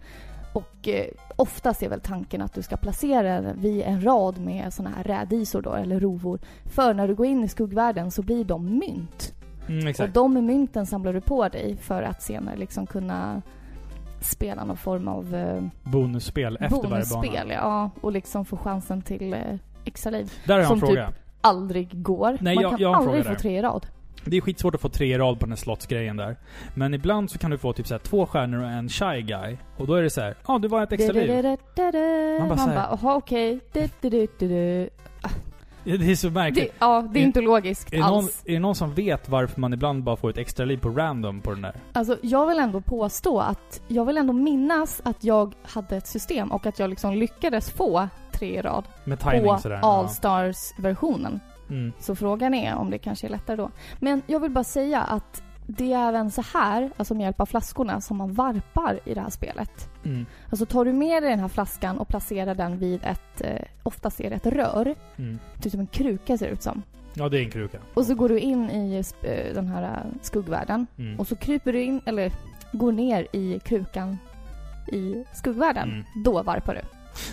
Och 0.52 0.88
eh, 0.88 1.06
oftast 1.36 1.82
är 1.82 1.88
väl 1.88 2.00
tanken 2.00 2.42
att 2.42 2.54
du 2.54 2.62
ska 2.62 2.76
placera 2.76 3.40
den 3.40 3.60
vid 3.60 3.82
en 3.82 4.04
rad 4.04 4.38
med 4.38 4.72
såna 4.74 4.90
här 4.90 5.02
rädisor 5.04 5.62
då, 5.62 5.72
eller 5.74 6.00
rovor. 6.00 6.38
För 6.64 6.94
när 6.94 7.08
du 7.08 7.14
går 7.14 7.26
in 7.26 7.44
i 7.44 7.48
skuggvärlden 7.48 8.10
så 8.10 8.22
blir 8.22 8.44
de 8.44 8.78
mynt. 8.78 9.32
Mm, 9.68 9.94
Och 10.00 10.08
de 10.10 10.46
mynten 10.46 10.86
samlar 10.86 11.12
du 11.12 11.20
på 11.20 11.48
dig 11.48 11.76
för 11.76 12.02
att 12.02 12.22
senare 12.22 12.56
liksom 12.56 12.86
kunna 12.86 13.42
spela 14.26 14.64
någon 14.64 14.76
form 14.76 15.08
av 15.08 15.34
eh, 15.34 15.62
Bonusspel 15.82 16.58
efter 16.60 16.88
varje 16.88 17.04
bana. 17.12 17.54
Ja, 17.54 17.90
och 18.00 18.12
liksom 18.12 18.44
få 18.44 18.56
chansen 18.56 19.02
till 19.02 19.32
eh, 19.32 19.40
extra 19.84 20.10
liv. 20.10 20.32
Där 20.44 20.54
har 20.54 20.60
jag 20.60 20.72
en 20.72 20.78
som 20.78 20.88
fråga. 20.88 21.12
Aldrig 21.40 22.02
går. 22.02 22.36
Nej, 22.40 22.54
Man 22.54 22.62
jag- 22.62 22.70
kan 22.70 22.80
jag 22.80 22.94
aldrig 22.94 23.12
fråga 23.14 23.24
få 23.24 23.30
där. 23.30 23.38
tre 23.38 23.58
i 23.58 23.62
rad. 23.62 23.86
Det 24.24 24.36
är 24.36 24.40
skitsvårt 24.40 24.74
att 24.74 24.80
få 24.80 24.88
tre 24.88 25.14
i 25.14 25.18
rad 25.18 25.38
på 25.38 25.44
den 25.46 25.52
här 25.52 25.56
slottsgrejen 25.56 26.16
där. 26.16 26.36
Men 26.74 26.94
ibland 26.94 27.30
så 27.30 27.38
kan 27.38 27.50
du 27.50 27.58
få 27.58 27.72
typ 27.72 27.86
så 27.86 27.94
här 27.94 27.98
två 27.98 28.26
stjärnor 28.26 28.62
och 28.62 28.68
en 28.68 28.88
shy 28.88 29.22
guy. 29.22 29.56
Och 29.76 29.86
då 29.86 29.94
är 29.94 30.02
det 30.02 30.10
så 30.10 30.20
här, 30.20 30.34
ja 30.46 30.54
ah, 30.54 30.58
du 30.58 30.68
var 30.68 30.82
ett 30.82 30.92
extra 30.92 31.12
liv. 31.12 31.44
Man 32.38 32.48
bara 32.48 32.56
Man 32.56 32.74
bara, 32.74 33.14
okej. 33.16 33.60
Du-du-du-du-du. 33.72 34.90
Det 35.86 36.10
är 36.10 36.16
så 36.16 36.30
märkligt. 36.30 36.64
Det, 36.64 36.76
ja, 36.78 37.08
det 37.12 37.18
är 37.18 37.22
Är- 37.22 37.26
inte 37.26 37.40
logiskt 37.40 37.92
Är 37.92 37.96
det, 37.96 38.02
någon, 38.06 38.14
alls. 38.14 38.42
är 38.44 38.52
det 38.52 38.58
någon 38.58 38.74
som 38.74 38.94
vet 38.94 39.28
varför 39.28 39.60
man 39.60 39.72
ibland 39.72 40.02
bara 40.02 40.16
får 40.16 40.30
ett 40.30 40.38
extra 40.38 40.64
liv 40.66 40.76
på 40.78 40.88
random 40.88 41.40
på 41.40 41.50
den 41.50 41.62
där? 41.62 41.74
Alltså, 41.92 42.18
jag 42.22 42.46
vill 42.46 42.58
ändå 42.58 42.80
påstå 42.80 43.40
att 43.40 43.80
jag 43.88 44.04
vill 44.04 44.18
ändå 44.18 44.32
minnas 44.32 45.00
att 45.04 45.24
jag 45.24 45.54
hade 45.62 45.96
ett 45.96 46.06
system 46.06 46.52
och 46.52 46.66
att 46.66 46.78
jag 46.78 46.90
liksom 46.90 47.14
lyckades 47.14 47.70
få 47.70 48.08
tre 48.32 48.58
i 48.58 48.62
rad 48.62 48.84
Med 49.04 49.20
timing 49.20 49.44
på 49.44 49.58
sådär. 49.58 49.80
All-Stars-versionen. 49.82 51.40
Ja. 51.68 51.74
Mm. 51.74 51.92
Så 51.98 52.14
frågan 52.16 52.54
är 52.54 52.74
om 52.74 52.90
det 52.90 52.98
kanske 52.98 53.26
är 53.26 53.30
lättare 53.30 53.56
då. 53.56 53.70
Men 54.00 54.22
jag 54.26 54.40
vill 54.40 54.50
bara 54.50 54.64
säga 54.64 55.02
att 55.02 55.42
det 55.66 55.92
är 55.92 56.08
även 56.08 56.30
så 56.30 56.42
här, 56.54 56.90
alltså 56.96 57.14
med 57.14 57.24
hjälp 57.24 57.40
av 57.40 57.46
flaskorna, 57.46 58.00
som 58.00 58.16
man 58.16 58.32
varpar 58.32 59.00
i 59.04 59.14
det 59.14 59.20
här 59.20 59.30
spelet. 59.30 59.88
Mm. 60.04 60.26
Alltså 60.50 60.66
tar 60.66 60.84
du 60.84 60.92
med 60.92 61.22
dig 61.22 61.30
den 61.30 61.40
här 61.40 61.48
flaskan 61.48 61.98
och 61.98 62.08
placerar 62.08 62.54
den 62.54 62.78
vid 62.78 63.00
ett, 63.04 63.40
eh, 63.40 63.62
oftast 63.82 64.20
är 64.20 64.30
det 64.30 64.36
ett 64.36 64.46
rör, 64.46 64.94
Mm. 65.16 65.38
typ 65.62 65.72
som 65.72 65.80
en 65.80 65.86
kruka 65.86 66.38
ser 66.38 66.46
det 66.46 66.52
ut 66.52 66.62
som. 66.62 66.82
Ja, 67.14 67.28
det 67.28 67.38
är 67.38 67.42
en 67.42 67.50
kruka. 67.50 67.78
Och 67.94 68.06
så 68.06 68.14
går 68.14 68.28
du 68.28 68.40
in 68.40 68.70
i 68.70 69.02
eh, 69.22 69.54
den 69.54 69.68
här 69.68 69.82
eh, 69.82 70.12
skuggvärlden 70.22 70.86
Mm. 70.98 71.20
och 71.20 71.26
så 71.26 71.36
kryper 71.36 71.72
du 71.72 71.82
in, 71.82 72.00
eller 72.04 72.32
går 72.72 72.92
ner 72.92 73.26
i 73.32 73.60
krukan 73.64 74.18
i 74.92 75.24
skuggvärlden. 75.34 75.90
Mm. 75.92 76.04
Då 76.24 76.42
varpar 76.42 76.74
du. 76.74 76.80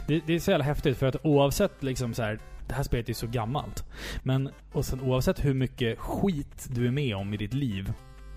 Det, 0.08 0.24
det 0.28 0.34
är 0.36 0.40
så 0.40 0.52
jävla 0.52 0.66
häftigt 0.66 0.98
för 0.98 1.06
att 1.08 1.16
oavsett 1.26 1.84
liksom 1.84 2.14
så 2.14 2.24
här, 2.24 2.40
det 2.68 2.74
här 2.74 2.84
spelet 2.84 3.10
är 3.10 3.14
så 3.14 3.28
gammalt. 3.28 3.84
Men 4.24 4.50
och 4.72 4.86
sen, 4.86 5.02
oavsett 5.02 5.46
hur 5.46 5.54
mycket 5.54 6.00
skit 6.00 6.68
du 6.70 6.88
är 6.88 6.92
med 6.92 7.16
om 7.16 7.34
i 7.34 7.38
ditt 7.38 7.54
liv 7.54 7.94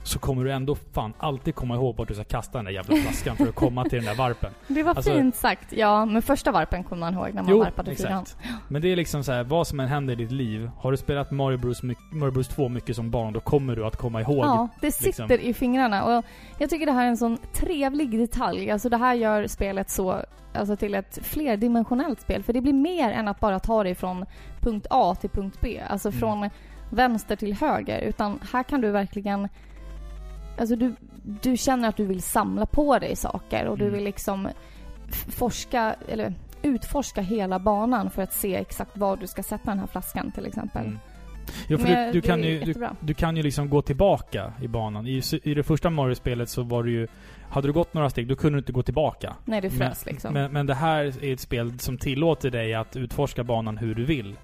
så 0.06 0.18
kommer 0.18 0.44
du 0.44 0.52
ändå 0.52 0.74
fan 0.74 1.12
alltid 1.18 1.54
komma 1.54 1.74
ihåg 1.74 1.96
vart 1.96 2.08
du 2.08 2.14
ska 2.14 2.24
kasta 2.24 2.58
den 2.58 2.64
där 2.64 2.72
jävla 2.72 2.96
flaskan 2.96 3.36
för 3.36 3.48
att 3.48 3.54
komma 3.54 3.84
till 3.84 3.92
den 3.98 4.04
där 4.04 4.14
varpen. 4.14 4.50
Det 4.68 4.82
var 4.82 4.94
Alltså- 4.94 5.12
fint 5.12 5.36
sagt. 5.36 5.72
Ja, 5.72 6.04
men 6.04 6.22
första 6.22 6.52
varpen 6.52 6.84
kommer 6.84 7.00
man 7.00 7.14
ihåg 7.14 7.34
när 7.34 7.42
man 7.42 7.58
varpade 7.58 7.94
fyran. 7.94 8.22
exakt. 8.22 8.36
Men 8.68 8.82
det 8.82 8.88
är 8.92 8.96
liksom 8.96 9.24
så 9.24 9.32
här, 9.32 9.44
vad 9.44 9.66
som 9.66 9.80
än 9.80 9.88
händer 9.88 10.12
i 10.12 10.16
ditt 10.16 10.32
liv. 10.32 10.70
Har 10.78 10.90
du 10.90 10.96
spelat 10.96 11.30
Mario 11.30 11.58
Bros, 11.58 11.82
Mario 12.12 12.30
Bros 12.32 12.48
2 12.48 12.68
mycket 12.68 12.96
som 12.96 13.10
barn, 13.10 13.32
då 13.32 13.40
kommer 13.40 13.76
du 13.76 13.86
att 13.86 13.96
komma 13.96 14.20
ihåg. 14.20 14.44
Ja, 14.44 14.68
det 14.80 14.92
sitter 14.92 15.28
liksom. 15.28 15.48
i 15.50 15.54
fingrarna. 15.54 16.04
Och 16.18 16.24
jag 16.58 16.70
tycker 16.70 16.86
det 16.86 16.92
här 16.92 17.04
är 17.04 17.08
en 17.08 17.16
sån 17.16 17.38
trevlig 17.52 18.18
detalj. 18.18 18.70
Alltså 18.70 18.88
det 18.88 18.96
här 18.96 19.14
gör 19.14 19.46
spelet 19.46 19.90
så, 19.90 20.20
alltså 20.54 20.76
till 20.76 20.94
ett 20.94 21.18
flerdimensionellt 21.22 22.20
spel. 22.20 22.42
För 22.42 22.52
det 22.52 22.60
blir 22.60 22.72
mer 22.72 23.10
än 23.10 23.28
att 23.28 23.40
bara 23.40 23.58
ta 23.58 23.82
dig 23.84 23.94
från 23.94 24.24
punkt 24.60 24.86
A 24.90 25.16
till 25.20 25.30
punkt 25.30 25.58
B. 25.60 25.80
Alltså 25.88 26.08
Mm. 26.08 26.20
från 26.20 26.50
vänster 26.90 27.36
till 27.36 27.54
höger. 27.54 28.00
Utan 28.00 28.38
här 28.52 28.62
kan 28.62 28.80
du 28.80 28.90
verkligen... 28.90 29.48
Alltså 30.58 30.76
du, 30.76 30.94
du 31.42 31.56
känner 31.56 31.88
att 31.88 31.96
du 31.96 32.04
vill 32.06 32.22
samla 32.22 32.66
på 32.66 32.98
dig 32.98 33.16
saker 33.16 33.66
och 33.66 33.78
du 33.78 33.84
Mm. 33.84 33.94
vill 33.94 34.04
liksom 34.04 34.48
forska, 35.28 35.96
eller 36.08 36.34
utforska 36.62 37.20
hela 37.20 37.58
banan 37.58 38.10
för 38.10 38.22
att 38.22 38.32
se 38.32 38.54
exakt 38.54 38.96
var 38.96 39.16
du 39.16 39.26
ska 39.26 39.42
sätta 39.42 39.70
den 39.70 39.78
här 39.78 39.86
flaskan 39.86 40.30
till 40.30 40.46
exempel. 40.46 40.86
Mm. 40.86 40.98
Jo, 41.68 41.78
för 41.78 41.88
Men 41.88 42.06
du, 42.06 42.12
du, 42.12 42.20
kan 42.20 42.42
ju, 42.42 42.60
du, 42.60 42.88
du 43.00 43.14
kan 43.14 43.36
ju 43.36 43.42
liksom 43.42 43.70
gå 43.70 43.82
tillbaka 43.82 44.52
i 44.62 44.68
banan. 44.68 45.06
I, 45.06 45.22
I 45.42 45.54
det 45.54 45.62
första 45.62 45.90
Mario-spelet 45.90 46.48
så 46.48 46.62
var 46.62 46.84
det 46.84 46.90
ju... 46.90 47.08
Hade 47.50 47.68
du 47.68 47.72
gått 47.72 47.94
några 47.94 48.10
steg, 48.10 48.28
då 48.28 48.36
kunde 48.36 48.56
du 48.56 48.58
inte 48.58 48.72
gå 48.72 48.82
tillbaka. 48.82 49.36
Nej, 49.44 49.60
det 49.60 49.70
frös 49.70 50.04
men, 50.06 50.12
liksom. 50.12 50.34
Men, 50.34 50.52
men 50.52 50.66
det 50.66 50.74
här 50.74 51.24
är 51.24 51.32
ett 51.32 51.40
spel 51.40 51.78
som 51.78 51.98
tillåter 51.98 52.50
dig 52.50 52.74
att 52.74 52.96
utforska 52.96 53.44
banan 53.44 53.78
hur 53.78 53.94
du 53.94 54.04
vill. 54.04 54.36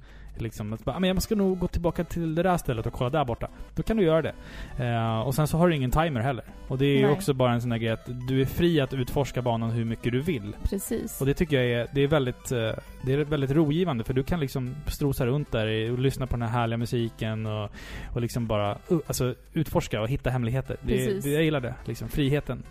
Liksom 0.43 0.73
att 0.73 0.85
bara, 0.85 0.97
"Ah, 0.97 1.01
men 1.01 1.09
jag 1.09 1.23
ska 1.23 1.35
nog 1.35 1.59
gå 1.59 1.69
tillbaka 1.69 2.05
till 2.05 2.35
det 2.35 2.43
där 2.43 2.57
stället 2.57 2.87
och 2.87 2.93
kolla 2.93 3.11
där 3.11 3.25
borta. 3.25 3.49
Då 3.75 3.83
kan 3.83 3.97
du 3.97 4.03
göra 4.03 4.23
det. 4.23 4.35
Eh, 4.79 5.21
och 5.21 5.35
sen 5.35 5.47
så 5.47 5.59
har 5.59 5.69
du 5.69 5.77
ingen 5.77 5.91
timer 5.91 6.21
heller. 6.21 6.45
Och 6.69 6.79
det 6.79 6.87
är 6.87 6.99
ju 6.99 7.11
också 7.11 7.35
bara 7.35 7.53
en 7.53 7.61
sån 7.61 7.71
där 7.71 7.77
grej 7.79 7.91
att 7.91 8.09
du 8.29 8.41
är 8.41 8.47
fri 8.47 8.81
att 8.81 8.95
utforska 8.95 9.43
banan 9.43 9.71
hur 9.71 9.85
mycket 9.85 10.13
du 10.13 10.21
vill. 10.21 10.57
Precis. 10.63 11.21
Och 11.21 11.27
det 11.27 11.35
tycker 11.35 11.57
jag 11.63 11.81
är, 11.81 11.89
det 11.95 12.01
är 12.01 12.09
väldigt, 12.09 12.53
eh, 12.53 12.71
det 13.07 13.13
är 13.13 13.25
väldigt 13.25 13.51
rogivande 13.51 14.05
för 14.05 14.15
du 14.15 14.23
kan 14.23 14.41
liksom 14.41 14.75
strosa 14.87 15.27
runt 15.27 15.53
där 15.53 15.93
och 15.93 15.99
lyssna 15.99 16.27
på 16.27 16.37
den 16.37 16.49
här 16.49 16.61
härliga 16.61 16.79
musiken 16.79 17.47
och, 17.47 17.71
och 18.15 18.21
liksom 18.21 18.47
bara 18.47 18.79
uh, 18.93 18.99
alltså, 19.07 19.35
utforska 19.53 20.01
och 20.01 20.09
hitta 20.09 20.31
hemligheter. 20.31 20.77
Det, 20.83 20.97
Precis. 20.97 21.25
det, 21.25 21.31
jag 21.31 21.43
gillar 21.43 21.61
det. 21.61 21.75
Liksom, 21.85 22.09
friheten. 22.09 22.63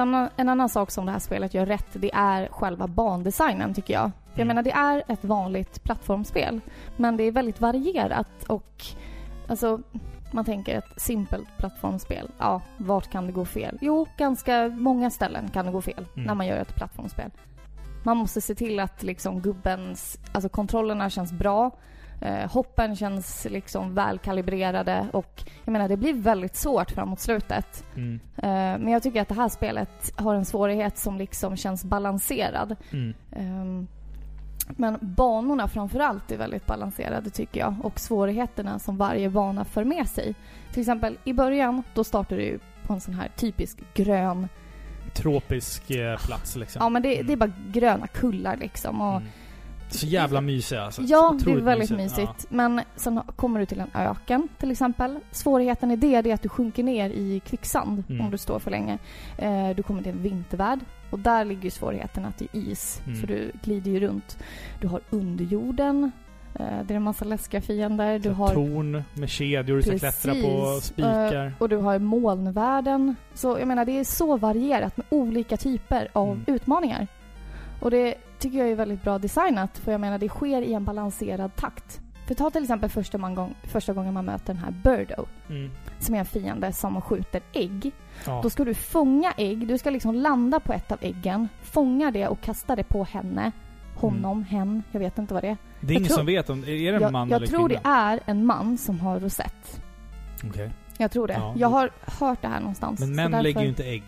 Annan, 0.00 0.28
en 0.36 0.48
annan 0.48 0.68
sak 0.68 0.90
som 0.90 1.06
det 1.06 1.12
här 1.12 1.18
spelet 1.18 1.54
gör 1.54 1.66
rätt, 1.66 1.86
det 1.92 2.10
är 2.14 2.48
själva 2.48 2.86
bandesignen 2.86 3.74
tycker 3.74 3.94
jag. 3.94 4.02
För 4.32 4.40
jag 4.40 4.44
Mm. 4.44 4.48
menar, 4.48 4.62
det 4.62 4.70
är 4.72 5.02
ett 5.12 5.24
vanligt 5.24 5.82
plattformsspel. 5.84 6.60
Men 6.96 7.16
det 7.16 7.22
är 7.24 7.32
väldigt 7.32 7.60
varierat 7.60 8.44
och 8.46 8.84
alltså, 9.48 9.80
Man 10.32 10.44
tänker 10.44 10.78
ett 10.78 11.00
simpelt 11.00 11.48
plattformsspel. 11.58 12.30
Ja, 12.38 12.60
vart 12.76 13.10
kan 13.10 13.26
det 13.26 13.32
gå 13.32 13.44
fel? 13.44 13.78
Jo, 13.80 14.06
ganska 14.16 14.68
många 14.68 15.10
ställen 15.10 15.48
kan 15.50 15.66
det 15.66 15.72
gå 15.72 15.80
fel 15.82 16.06
Mm. 16.14 16.26
när 16.26 16.34
man 16.34 16.46
gör 16.46 16.56
ett 16.56 16.74
plattformsspel. 16.74 17.30
Man 18.02 18.16
måste 18.16 18.40
se 18.40 18.54
till 18.54 18.80
att 18.80 19.02
liksom 19.02 19.40
gubbens, 19.40 20.18
alltså 20.32 20.48
kontrollerna 20.48 21.10
känns 21.10 21.32
bra. 21.32 21.70
Eh, 22.24 22.50
hoppen 22.50 22.96
känns 22.96 23.46
liksom 23.50 23.94
välkalibrerade 23.94 25.06
och 25.12 25.42
jag 25.64 25.72
menar 25.72 25.88
det 25.88 25.96
blir 25.96 26.12
väldigt 26.14 26.56
svårt 26.56 26.90
framåt 26.90 27.20
slutet. 27.20 27.84
Mm. 27.96 28.20
Eh, 28.36 28.42
men 28.82 28.88
jag 28.88 29.02
tycker 29.02 29.22
att 29.22 29.28
det 29.28 29.34
här 29.34 29.48
spelet 29.48 30.12
har 30.16 30.34
en 30.34 30.44
svårighet 30.44 30.98
som 30.98 31.18
liksom 31.18 31.56
känns 31.56 31.84
balanserad. 31.84 32.76
Mm. 32.92 33.14
Ehm, 33.32 33.86
Men 34.76 34.98
banorna 35.00 35.68
framförallt 35.68 36.30
är 36.32 36.36
väldigt 36.38 36.66
balanserade 36.66 37.30
tycker 37.30 37.60
jag 37.60 37.74
och 37.82 38.00
svårigheterna 38.00 38.78
som 38.78 38.96
varje 38.96 39.30
bana 39.30 39.64
för 39.64 39.84
med 39.84 40.08
sig. 40.08 40.34
Till 40.72 40.80
exempel 40.80 41.18
i 41.24 41.32
början, 41.32 41.82
då 41.94 42.04
startar 42.04 42.36
du 42.36 42.58
på 42.86 42.92
en 42.92 43.00
sån 43.00 43.14
här 43.14 43.28
typisk 43.36 43.78
grön, 43.94 44.48
Tropisk 45.14 45.90
eh, 45.90 46.16
plats 46.18 46.56
liksom. 46.56 46.80
ja 46.82 46.88
men 46.88 47.02
det, 47.02 47.14
Mm. 47.14 47.26
det 47.26 47.32
är 47.32 47.36
bara 47.36 47.52
gröna 47.72 48.06
kullar 48.06 48.56
liksom 48.56 49.00
och 49.00 49.16
Mm. 49.16 49.28
Så 49.98 50.06
jävla 50.06 50.40
mysiga 50.40 50.82
alltså. 50.82 51.02
Så 51.06 51.12
Ja, 51.12 51.38
det 51.44 51.50
är 51.50 51.56
väldigt 51.56 51.90
mysigt. 51.90 52.16
mysigt. 52.18 52.46
Men 52.50 52.80
sen 52.96 53.20
kommer 53.36 53.60
du 53.60 53.66
till 53.66 53.80
en 53.80 53.90
öken 53.94 54.48
till 54.58 54.70
exempel. 54.70 55.18
Svårigheten 55.30 55.90
i 55.90 55.96
det, 55.96 56.22
det 56.22 56.30
är 56.30 56.34
att 56.34 56.42
du 56.42 56.48
sjunker 56.48 56.82
ner 56.82 57.10
i 57.10 57.40
kvicksand 57.46 58.04
Mm. 58.08 58.24
om 58.24 58.30
du 58.30 58.38
står 58.38 58.58
för 58.58 58.70
länge. 58.70 58.98
Eh, 59.38 59.70
du 59.76 59.82
kommer 59.82 60.02
till 60.02 60.12
en 60.12 60.22
vintervärld 60.22 60.80
och 61.10 61.18
där 61.18 61.44
ligger 61.44 61.70
svårigheten 61.70 62.24
att 62.24 62.38
det 62.38 62.44
är 62.52 62.58
is. 62.58 63.00
Mm. 63.06 63.20
Så 63.20 63.26
du 63.26 63.52
glider 63.64 63.90
ju 63.90 64.00
runt. 64.00 64.38
Du 64.80 64.88
har 64.88 65.00
underjorden. 65.10 66.10
Eh, 66.54 66.66
det 66.84 66.94
är 66.94 66.96
en 66.96 67.02
massa 67.02 67.24
läskiga 67.24 67.60
fiender. 67.60 68.18
Du 68.18 68.30
har 68.30 68.54
Torn 68.54 69.02
med 69.14 69.28
kedjor 69.28 69.76
du 69.76 69.82
ska 69.82 69.98
klättra 69.98 70.32
på, 70.32 70.38
Precis. 70.40 70.84
spikar. 70.84 71.46
Eh, 71.46 71.52
och 71.58 71.68
du 71.68 71.76
har 71.76 71.98
molnvärlden. 71.98 73.16
Så 73.34 73.58
jag 73.58 73.68
menar, 73.68 73.84
det 73.84 73.98
är 73.98 74.04
så 74.04 74.36
varierat 74.36 74.96
med 74.96 75.06
olika 75.10 75.56
typer 75.56 76.08
av 76.12 76.28
Mm. 76.28 76.44
utmaningar. 76.46 77.06
Och 77.84 77.90
det 77.90 78.14
tycker 78.38 78.58
jag 78.58 78.68
är 78.68 78.74
väldigt 78.74 79.02
bra 79.02 79.18
designat, 79.18 79.78
för 79.78 79.92
jag 79.92 80.00
menar, 80.00 80.18
det 80.18 80.28
sker 80.28 80.62
i 80.62 80.72
en 80.74 80.84
balanserad 80.84 81.56
takt. 81.56 82.00
För 82.26 82.34
ta 82.34 82.50
till 82.50 82.62
exempel 82.62 82.90
första, 82.90 83.18
man 83.18 83.34
gång, 83.34 83.54
första 83.64 83.92
gången 83.92 84.14
man 84.14 84.24
möter 84.24 84.46
den 84.46 84.56
här 84.56 84.70
Birdo, 84.70 85.26
Mm. 85.50 85.70
som 85.98 86.14
är 86.14 86.18
en 86.18 86.24
fiende 86.24 86.72
som 86.72 87.00
skjuter 87.00 87.40
ägg. 87.52 87.92
Ja. 88.26 88.40
Då 88.42 88.50
ska 88.50 88.64
du 88.64 88.74
fånga 88.74 89.32
ägg, 89.36 89.68
du 89.68 89.78
ska 89.78 89.90
liksom 89.90 90.14
landa 90.14 90.60
på 90.60 90.72
ett 90.72 90.92
av 90.92 90.98
äggen, 91.00 91.48
fånga 91.62 92.10
det 92.10 92.28
och 92.28 92.40
kasta 92.40 92.76
det 92.76 92.84
på 92.84 93.04
henne. 93.04 93.52
Honom, 93.96 94.42
hen, 94.44 94.82
jag 94.92 95.00
vet 95.00 95.18
inte 95.18 95.34
vad 95.34 95.42
det 95.42 95.48
är. 95.48 95.56
det 95.80 95.92
är 95.94 95.96
ingen 95.96 96.04
tror- 96.08 96.16
som 96.16 96.26
vet 96.26 96.50
om... 96.50 96.60
Är 96.62 96.66
det 96.66 96.88
en 96.96 97.00
Jag, 97.02 97.12
man 97.12 97.28
jag 97.28 97.36
eller 97.36 97.46
tror 97.46 97.68
det 97.68 97.74
kvinna? 97.74 97.96
är 98.10 98.20
en 98.26 98.46
man 98.46 98.78
som 98.78 99.00
har 99.00 99.20
rosett. 99.20 99.80
Okej. 100.44 100.70
Jag 100.98 101.10
tror 101.10 101.26
det. 101.28 101.34
Ja. 101.34 101.54
Jag 101.56 101.68
har 101.68 101.90
hört 102.20 102.42
det 102.42 102.48
här 102.48 102.60
någonstans. 102.60 103.00
Men 103.00 103.14
män 103.16 103.30
därför- 103.30 103.42
lägger 103.42 103.60
ju 103.62 103.68
inte 103.68 103.84
ägg. 103.84 104.02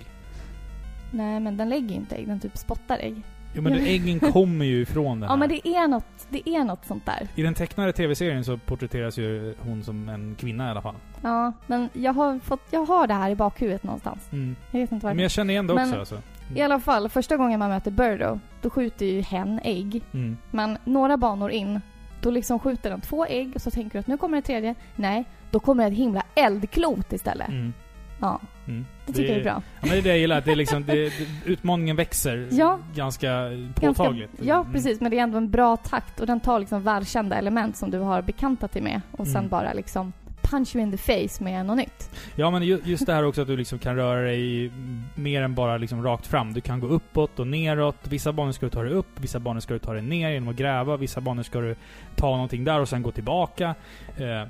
Nej, 1.11 1.41
men 1.41 1.57
den 1.57 1.69
lägger 1.69 1.89
ju 1.89 1.95
inte 1.95 2.17
ägg. 2.17 2.29
Den 2.29 2.41
typ 2.41 2.57
spottar 2.57 2.99
ägg. 2.99 3.23
Jo 3.57 3.63
men 3.63 3.73
men- 3.73 3.83
äggen 3.87 4.21
kommer 4.21 4.65
ju 4.65 4.81
ifrån 4.83 5.21
det 5.21 5.27
här. 5.27 5.33
Ja, 5.33 5.37
men 5.37 5.49
det 5.49 5.69
är 5.69 5.89
något, 5.89 6.27
det 6.29 6.49
är 6.49 6.65
något 6.65 6.85
sånt 6.85 7.07
där. 7.07 7.29
I 7.35 7.43
den 7.43 7.55
tecknade 7.55 7.93
tv-serien 7.93 8.45
så 8.45 8.59
porträtteras 8.59 9.19
ju 9.19 9.55
hon 9.61 9.85
som 9.85 10.09
en 10.09 10.35
kvinna 10.39 10.67
i 10.67 10.71
alla 10.71 10.83
fall. 10.83 10.95
Ja, 11.23 11.53
men 11.67 11.89
jag 11.93 12.13
har 12.13 12.39
fått, 12.39 12.61
jag 12.71 12.85
har 12.87 13.07
det 13.07 13.15
här 13.15 13.31
i 13.31 13.35
bakhuvudet 13.35 13.83
någonstans. 13.83 14.29
Mm. 14.33 14.57
Jag 14.71 14.81
vet 14.81 14.93
inte 14.93 15.07
Men 15.07 15.11
varför. 15.17 15.23
jag 15.23 15.31
känner 15.31 15.53
igen 15.55 15.67
det 15.67 15.75
Men- 15.75 15.89
också 15.89 15.99
alltså. 15.99 16.23
I 16.55 16.63
alla 16.63 16.81
fall, 16.81 17.09
första 17.09 17.37
gången 17.37 17.59
man 17.59 17.71
möter 17.71 17.91
Birdo, 17.91 18.39
då 18.63 18.71
skjuter 18.71 19.07
ju 19.07 19.21
hen 19.21 19.61
ägg. 19.65 20.03
Mm. 20.13 20.37
Men 20.51 20.79
några 20.85 21.17
banor 21.17 21.51
in, 21.51 21.81
då 22.21 22.31
liksom 22.31 22.59
skjuter 22.59 22.91
den 22.91 23.01
två 23.01 23.27
ägg 23.27 23.53
och 23.55 23.63
så 23.63 23.71
tänker 23.71 23.93
du 23.93 23.99
att 23.99 24.07
nu 24.07 24.17
kommer 24.17 24.37
det 24.37 24.43
tredje. 24.43 24.75
Nej, 24.97 25.25
då 25.51 25.61
kommer 25.61 25.85
det 25.85 25.91
ett 25.91 25.99
himla 25.99 26.23
eldklot 26.35 27.13
istället. 27.13 27.49
Mm. 27.49 27.73
Ja, 28.21 28.41
Mm. 28.69 28.87
det 29.07 29.13
tycker 29.13 29.29
jag 29.29 29.39
är 29.39 29.43
bra. 29.43 29.63
Ja, 29.81 29.81
men 29.81 29.91
det 29.91 29.97
är 29.99 30.03
det 30.03 30.09
jag 30.09 30.19
gillar, 30.19 30.39
att 30.39 30.45
det 30.45 30.53
är 30.53 30.57
liksom, 30.57 30.85
det, 30.85 31.13
utmaningen 31.45 31.97
växer 31.97 32.49
Ja. 32.51 32.79
ganska 32.95 33.49
Ganska, 33.51 33.81
påtagligt. 33.87 34.31
ja, 34.43 34.61
Mm. 34.61 34.73
precis. 34.73 35.01
Men 35.01 35.11
det 35.11 35.19
är 35.19 35.23
ändå 35.23 35.37
en 35.39 35.51
bra 35.51 35.77
takt 35.77 36.21
och 36.21 36.27
den 36.27 36.41
tar 36.41 36.59
liksom 36.61 36.83
välkända 36.83 37.37
element 37.37 37.77
som 37.77 37.91
du 37.91 37.99
har 37.99 38.23
bekantat 38.23 38.73
dig 38.73 38.83
med 38.83 39.01
och 39.13 39.27
sen 39.27 39.37
Mm. 39.37 39.49
bara 39.49 39.73
liksom 39.73 40.13
punch 40.43 40.77
you 40.77 40.83
in 40.85 40.93
the 40.93 40.99
face 40.99 41.45
med 41.45 41.67
något 41.67 41.77
nytt. 41.77 42.11
Ja 42.37 42.51
men 42.51 42.63
ju- 42.63 42.81
just 42.85 43.07
det 43.07 43.13
här 43.15 43.25
också 43.25 43.41
att 43.43 43.49
du 43.49 43.57
liksom 43.57 43.79
kan 43.79 43.97
röra 43.97 44.21
dig 44.21 44.73
mer 45.15 45.43
än 45.43 45.55
bara 45.55 45.77
liksom 45.77 46.03
rakt 46.03 46.27
fram. 46.27 46.53
Du 46.53 46.61
kan 46.61 46.81
gå 46.81 46.87
uppåt 46.87 47.39
och 47.39 47.47
neråt. 47.47 47.97
Vissa 48.03 48.33
banor 48.33 48.53
ska 48.53 48.67
du 48.67 48.71
ta 48.71 48.83
dig 48.83 48.93
upp, 48.93 49.07
vissa 49.21 49.39
banor 49.41 49.61
ska 49.61 49.73
du 49.75 49.79
ta 49.79 49.93
dig 49.93 50.03
ner 50.03 50.31
genom 50.31 50.49
att 50.49 50.57
gräva. 50.57 50.97
Vissa 50.97 51.21
banor 51.21 51.43
ska 51.43 51.61
du 51.61 51.77
ta 52.15 52.27
någonting 52.31 52.65
där 52.65 52.81
och 52.81 52.89
sen 52.89 53.03
gå 53.03 53.11
tillbaka. 53.13 53.75
Eh, 54.17 54.49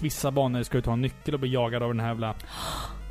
vissa 0.00 0.30
banor 0.30 0.62
ska 0.62 0.78
du 0.78 0.82
ta 0.82 0.92
en 0.92 1.00
nyckel 1.00 1.34
och 1.34 1.40
bli 1.40 1.52
jagad 1.52 1.82
av 1.82 1.88
den 1.88 2.00
här 2.00 2.08
jävla 2.08 2.34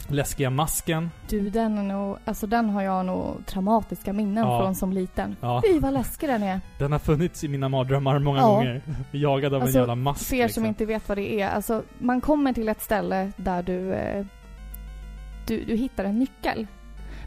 läskiga 0.08 0.49
masken. 0.49 1.10
Du, 1.30 1.49
den 1.49 1.78
är 1.78 1.84
nog, 1.84 2.18
alltså 2.26 2.47
den 2.47 2.70
har 2.70 2.82
jag 2.82 3.06
nog 3.06 3.45
traumatiska 3.45 4.14
minnen 4.14 4.47
Ja. 4.47 4.60
från 4.62 4.76
som 4.76 4.93
liten. 4.93 5.36
Ja, 5.41 5.62
Fy 5.68 5.80
vad 5.80 5.93
läskig 5.93 6.30
den 6.30 6.43
är. 6.43 6.62
den 6.80 6.91
har 6.91 6.99
funnits 6.99 7.43
i 7.43 7.47
mina 7.47 7.70
mardrömmar 7.70 8.20
många 8.20 8.39
Ja. 8.39 8.47
gånger. 8.47 8.82
Jagad 9.12 9.54
av 9.54 9.62
Alltså, 9.62 9.78
en 9.78 9.82
jävla 9.82 9.95
mask. 9.95 10.28
För 10.30 10.36
er 10.36 10.39
som 10.39 10.45
liksom. 10.45 10.66
inte 10.66 10.86
vet 10.86 11.10
vad 11.10 11.18
det 11.18 11.41
är, 11.41 11.49
alltså 11.49 11.84
man 11.99 12.22
kommer 12.22 12.54
till 12.54 12.70
ett 12.70 12.82
ställe 12.82 13.32
där 13.38 13.64
du, 13.64 13.93
eh, 13.93 14.26
du, 15.47 15.64
du 15.66 15.76
hittar 15.76 16.04
en 16.04 16.20
nyckel. 16.20 16.68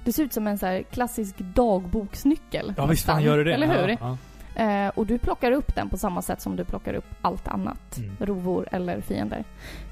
Det 0.04 0.12
ser 0.12 0.22
ut 0.22 0.32
som 0.32 0.46
en 0.46 0.58
så 0.58 0.66
här 0.66 0.82
klassisk 0.82 1.38
dagboksnyckel. 1.38 2.74
Ja 2.76 2.86
visst 2.86 3.06
fan 3.06 3.22
gör 3.22 3.38
det 3.38 3.44
det. 3.44 3.54
Eller 3.54 3.82
hur? 3.86 3.96
Ja, 4.00 4.16
Eh, 4.56 4.88
och 4.88 5.06
du 5.06 5.18
plockar 5.18 5.52
upp 5.52 5.74
den 5.74 5.88
på 5.88 5.96
samma 5.96 6.22
sätt 6.22 6.40
som 6.40 6.56
du 6.56 6.64
plockar 6.64 6.94
upp 6.94 7.04
allt 7.22 7.48
annat. 7.48 7.96
Mm. 7.98 8.16
Rovor 8.20 8.68
eller 8.72 9.00
fiender. 9.00 9.44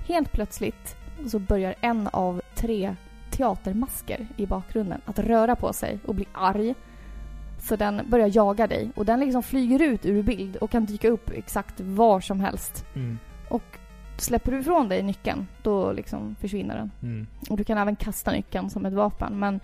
Helt 0.09 0.33
plötsligt 0.33 0.97
så 1.29 1.39
börjar 1.39 1.75
en 1.81 2.09
av 2.13 2.43
tre 2.55 2.97
teatermasker 3.31 4.27
i 4.37 4.47
bakgrunden 4.47 5.01
att 5.05 5.19
röra 5.19 5.57
på 5.57 5.73
sig 5.73 5.99
och 6.07 6.15
bli 6.15 6.27
arg. 6.33 6.75
Så 7.59 7.77
den 7.77 8.01
börjar 8.11 8.31
jaga 8.35 8.67
dig 8.67 8.91
och 8.95 9.05
den 9.05 9.21
liksom 9.21 9.43
flyger 9.43 9.83
ut 9.83 10.07
ur 10.07 10.23
bild 10.23 10.57
och 10.57 10.71
kan 10.71 10.85
dyka 10.85 11.09
upp 11.09 11.31
exakt 11.31 11.81
var 11.81 12.21
som 12.21 12.41
helst. 12.41 12.85
Mm. 12.95 13.19
Och 13.49 13.79
släpper 14.17 14.53
du 14.53 14.61
ifrån 14.61 14.89
dig 14.89 15.03
nyckeln, 15.03 15.47
då 15.63 15.93
liksom 15.93 16.37
försvinner 16.41 16.77
den. 16.77 16.91
Mm. 17.03 17.27
Och 17.51 17.57
du 17.57 17.65
kan 17.65 17.79
även 17.79 17.97
kasta 17.97 18.33
nyckeln 18.33 18.71
som 18.71 18.87
ett 18.87 18.93
vapen. 18.93 19.39
Men 19.39 19.61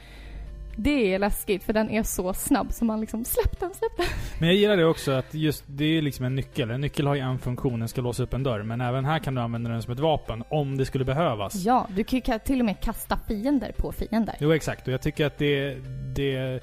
det 0.78 1.14
är 1.14 1.18
läskigt 1.18 1.64
för 1.64 1.72
den 1.72 1.90
är 1.90 2.02
så 2.02 2.34
snabb 2.34 2.72
så 2.72 2.84
man 2.84 3.00
liksom 3.00 3.24
släpp 3.24 3.60
den, 3.60 3.74
släpp 3.74 3.96
den. 3.96 4.06
Men 4.38 4.48
jag 4.48 4.56
gillar 4.56 4.76
det 4.76 4.84
också 4.84 5.12
att 5.12 5.34
just, 5.34 5.64
det 5.66 5.84
är 5.84 6.02
liksom 6.02 6.24
en 6.24 6.34
nyckel. 6.34 6.70
En 6.70 6.80
nyckel 6.80 7.06
har 7.06 7.14
ju 7.14 7.20
en 7.20 7.38
funktion, 7.38 7.78
den 7.78 7.88
ska 7.88 8.00
låsa 8.00 8.22
upp 8.22 8.34
en 8.34 8.42
dörr. 8.42 8.62
Men 8.62 8.80
även 8.80 9.04
här 9.04 9.18
kan 9.18 9.34
du 9.34 9.40
använda 9.40 9.70
den 9.70 9.82
som 9.82 9.92
ett 9.92 10.00
vapen, 10.00 10.44
om 10.48 10.76
det 10.76 10.84
skulle 10.84 11.04
behövas. 11.04 11.54
Ja, 11.54 11.86
du 11.96 12.04
kan 12.04 12.20
ju 12.26 12.38
till 12.38 12.60
och 12.60 12.66
med 12.66 12.80
kasta 12.80 13.18
fiender 13.28 13.72
på 13.76 13.92
fiender. 13.92 14.36
Jo, 14.40 14.52
exakt. 14.52 14.86
Och 14.86 14.92
jag 14.92 15.02
tycker 15.02 15.26
att 15.26 15.38
det... 15.38 15.76
det 16.14 16.62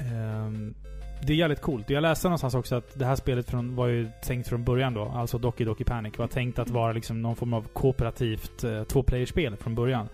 ehm, 0.00 0.74
det 1.26 1.32
är 1.32 1.36
jävligt 1.36 1.60
coolt. 1.60 1.90
Jag 1.90 2.02
läste 2.02 2.28
någonstans 2.28 2.54
också 2.54 2.74
att 2.74 2.98
det 2.98 3.04
här 3.04 3.16
spelet 3.16 3.50
från, 3.50 3.74
var 3.74 3.86
ju 3.86 4.08
tänkt 4.22 4.48
från 4.48 4.64
början 4.64 4.94
då, 4.94 5.12
alltså 5.14 5.38
Doki 5.38 5.64
Doki 5.64 5.84
Panic, 5.84 6.18
var 6.18 6.26
tänkt 6.26 6.58
att 6.58 6.70
vara 6.70 6.92
liksom 6.92 7.22
någon 7.22 7.36
form 7.36 7.54
av 7.54 7.68
kooperativt 7.72 8.64
eh, 8.64 8.84
tvåplayerspel 8.84 9.56
från 9.56 9.74
början. 9.74 10.08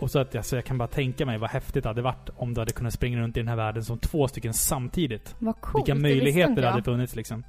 Och 0.00 0.10
så 0.10 0.18
att 0.18 0.36
alltså, 0.36 0.56
jag 0.56 0.64
kan 0.64 0.78
bara 0.78 0.88
tänka 0.88 1.26
mig 1.26 1.38
vad 1.38 1.50
häftigt 1.50 1.82
det 1.82 1.88
hade 1.88 2.02
varit 2.02 2.28
om 2.36 2.54
du 2.54 2.60
hade 2.60 2.72
kunnat 2.72 2.92
springa 2.92 3.18
runt 3.18 3.36
i 3.36 3.40
den 3.40 3.48
här 3.48 3.56
världen 3.56 3.84
som 3.84 3.98
två 3.98 4.28
stycken 4.28 4.54
samtidigt. 4.54 5.34
Vad 5.38 5.60
coolt, 5.60 5.88
Vilka 5.88 5.94
det 5.94 6.00
möjligheter 6.00 6.54
det 6.54 6.62
jag. 6.62 6.70
hade 6.70 6.82
funnits 6.82 7.16
liksom. 7.16 7.44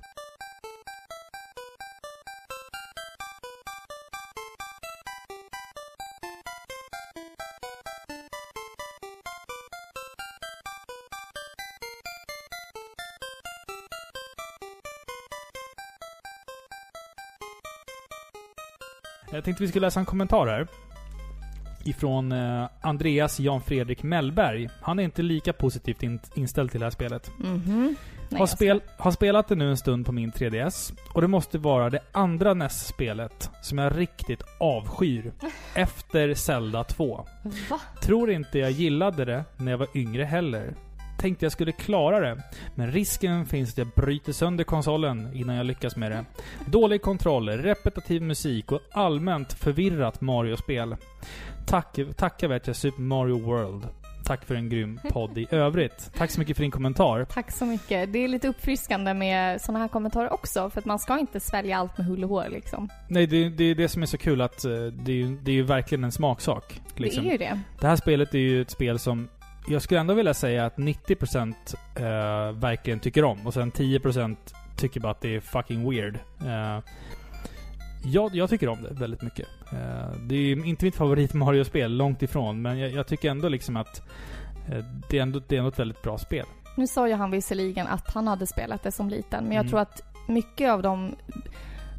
Jag 19.31 19.43
tänkte 19.43 19.63
vi 19.63 19.69
skulle 19.69 19.85
läsa 19.85 19.99
en 19.99 20.05
kommentar 20.05 20.47
här. 20.47 20.67
Ifrån 21.83 22.31
eh, 22.31 22.65
Andreas 22.81 23.39
Jan 23.39 23.61
Fredrik 23.61 24.03
Mellberg. 24.03 24.69
Han 24.81 24.99
är 24.99 25.03
inte 25.03 25.21
lika 25.21 25.53
positivt 25.53 26.03
in- 26.03 26.19
inställd 26.35 26.71
till 26.71 26.79
det 26.79 26.85
här 26.85 26.91
spelet. 26.91 27.31
Mhm. 27.37 27.95
Nej, 28.29 28.39
Har, 28.39 28.47
spel, 28.47 28.81
har 28.97 29.11
spelat 29.11 29.47
det 29.47 29.55
nu 29.55 29.69
en 29.69 29.77
stund 29.77 30.05
på 30.05 30.11
min 30.11 30.31
3DS. 30.31 30.93
Och 31.13 31.21
det 31.21 31.27
måste 31.27 31.57
vara 31.57 31.89
det 31.89 31.99
andra 32.11 32.53
NES-spelet 32.53 33.49
som 33.61 33.77
jag 33.77 33.97
riktigt 33.97 34.41
avskyr. 34.59 35.31
efter 35.75 36.33
Zelda 36.33 36.83
2. 36.83 37.25
ska- 37.41 37.75
Va? 37.75 37.81
Tror 38.01 38.31
inte 38.31 38.59
jag 38.59 38.71
gillade 38.71 39.25
det 39.25 39.43
när 39.57 39.71
jag 39.71 39.77
var 39.77 39.87
yngre 39.95 40.23
heller. 40.23 40.73
Tänkte 41.19 41.45
jag 41.45 41.51
skulle 41.51 41.71
klara 41.71 42.19
det. 42.19 42.41
Men 42.75 42.91
risken 42.91 43.45
finns 43.45 43.71
att 43.71 43.77
jag 43.77 43.87
bryter 43.95 44.33
sönder 44.33 44.63
konsolen 44.63 45.29
innan 45.33 45.55
jag 45.55 45.65
lyckas 45.65 45.95
med 45.95 46.11
det. 46.11 46.25
Dålig 46.65 47.01
kontroll, 47.01 47.49
repetitiv 47.49 48.21
musik 48.21 48.71
och 48.71 48.79
allmänt 48.91 49.53
förvirrat 49.53 50.21
Mario-spel. 50.21 50.95
Tack, 51.65 51.99
tacka 52.17 52.47
vet 52.47 52.67
jag 52.67 52.75
Super 52.75 53.01
Mario 53.01 53.39
World. 53.39 53.87
Tack 54.23 54.45
för 54.45 54.55
en 54.55 54.69
grym 54.69 54.99
podd 55.09 55.37
i 55.37 55.47
övrigt. 55.51 56.11
Tack 56.13 56.31
så 56.31 56.39
mycket 56.39 56.57
för 56.57 56.63
din 56.63 56.71
kommentar. 56.71 57.25
Tack 57.25 57.51
så 57.51 57.65
mycket. 57.65 58.13
Det 58.13 58.19
är 58.19 58.27
lite 58.27 58.47
uppfriskande 58.47 59.13
med 59.13 59.61
såna 59.61 59.79
här 59.79 59.87
kommentarer 59.87 60.33
också, 60.33 60.69
för 60.69 60.79
att 60.79 60.85
man 60.85 60.99
ska 60.99 61.19
inte 61.19 61.39
svälja 61.39 61.77
allt 61.77 61.97
med 61.97 62.07
hull 62.07 62.23
och 62.23 62.29
hår 62.29 62.45
liksom. 62.49 62.89
Nej, 63.07 63.27
det, 63.27 63.49
det 63.49 63.63
är 63.63 63.75
det 63.75 63.87
som 63.87 64.01
är 64.01 64.05
så 64.05 64.17
kul 64.17 64.41
att 64.41 64.65
eh, 64.65 64.71
det 64.71 65.21
är, 65.21 65.43
det 65.43 65.51
är 65.51 65.55
ju 65.55 65.63
verkligen 65.63 66.03
en 66.03 66.11
smaksak. 66.11 66.81
Liksom. 66.95 67.23
Det 67.23 67.29
är 67.29 67.31
ju 67.31 67.37
det. 67.37 67.59
Det 67.79 67.87
här 67.87 67.95
spelet 67.95 68.33
är 68.33 68.39
ju 68.39 68.61
ett 68.61 68.71
spel 68.71 68.99
som 68.99 69.27
jag 69.67 69.81
skulle 69.81 69.99
ändå 69.99 70.13
vilja 70.13 70.33
säga 70.33 70.65
att 70.65 70.77
90% 70.77 71.53
eh, 71.95 72.55
verkligen 72.59 72.99
tycker 72.99 73.23
om 73.23 73.47
och 73.47 73.53
sen 73.53 73.71
10% 73.71 74.35
tycker 74.77 74.99
bara 74.99 75.11
att 75.11 75.21
det 75.21 75.35
är 75.35 75.39
fucking 75.39 75.89
weird. 75.89 76.19
Eh, 76.45 76.79
jag, 78.03 78.35
jag 78.35 78.49
tycker 78.49 78.69
om 78.69 78.81
det 78.83 78.89
väldigt 78.93 79.21
mycket. 79.21 79.47
Eh, 79.71 80.11
det 80.27 80.35
är 80.35 80.65
inte 80.65 80.85
mitt 80.85 80.95
favorit 80.95 81.33
Mario-spel, 81.33 81.97
långt 81.97 82.21
ifrån. 82.21 82.61
Men 82.61 82.79
jag, 82.79 82.91
jag 82.91 83.07
tycker 83.07 83.31
ändå 83.31 83.49
liksom 83.49 83.77
att 83.77 84.01
eh, 84.71 84.85
det, 85.09 85.17
är 85.17 85.21
ändå, 85.21 85.41
det 85.47 85.55
är 85.55 85.59
ändå 85.59 85.69
ett 85.69 85.79
väldigt 85.79 86.01
bra 86.01 86.17
spel. 86.17 86.45
Nu 86.77 86.87
sa 86.87 87.07
ju 87.07 87.13
han 87.13 87.31
visserligen 87.31 87.87
att 87.87 88.13
han 88.13 88.27
hade 88.27 88.47
spelat 88.47 88.83
det 88.83 88.91
som 88.91 89.09
liten, 89.09 89.43
men 89.43 89.53
jag 89.55 89.61
Mm. 89.63 89.69
tror 89.69 89.79
att 89.79 90.01
mycket 90.27 90.71
av 90.71 90.81
de 90.81 91.15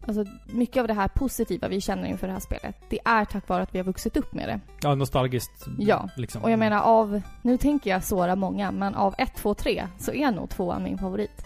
Alltså 0.07 0.24
mycket 0.46 0.80
av 0.80 0.86
det 0.88 0.94
här 0.94 1.09
positiva 1.09 1.68
vi 1.68 1.80
känner 1.80 2.09
inför 2.09 2.26
det 2.26 2.32
här 2.32 2.40
spelet, 2.40 2.76
det 2.88 2.98
är 3.05 3.24
tack 3.24 3.48
vare 3.48 3.62
att 3.62 3.74
vi 3.74 3.78
har 3.78 3.84
vuxit 3.84 4.16
upp 4.16 4.34
med 4.34 4.48
det. 4.48 4.61
Ja, 4.82 4.94
nostalgiskt. 4.94 5.66
Ja, 5.78 6.09
Liksom. 6.16 6.42
Och 6.42 6.50
jag 6.50 6.59
menar 6.59 6.80
av, 6.80 7.20
nu 7.42 7.57
tänker 7.59 7.90
jag 7.90 8.05
såra 8.05 8.36
många, 8.36 8.70
men 8.70 8.94
av 8.94 9.14
1, 9.18 9.34
2, 9.36 9.55
3 9.55 9.86
så 9.98 10.12
är 10.12 10.30
nog 10.30 10.50
tvåan 10.50 10.82
min 10.82 10.98
favorit. 10.98 11.44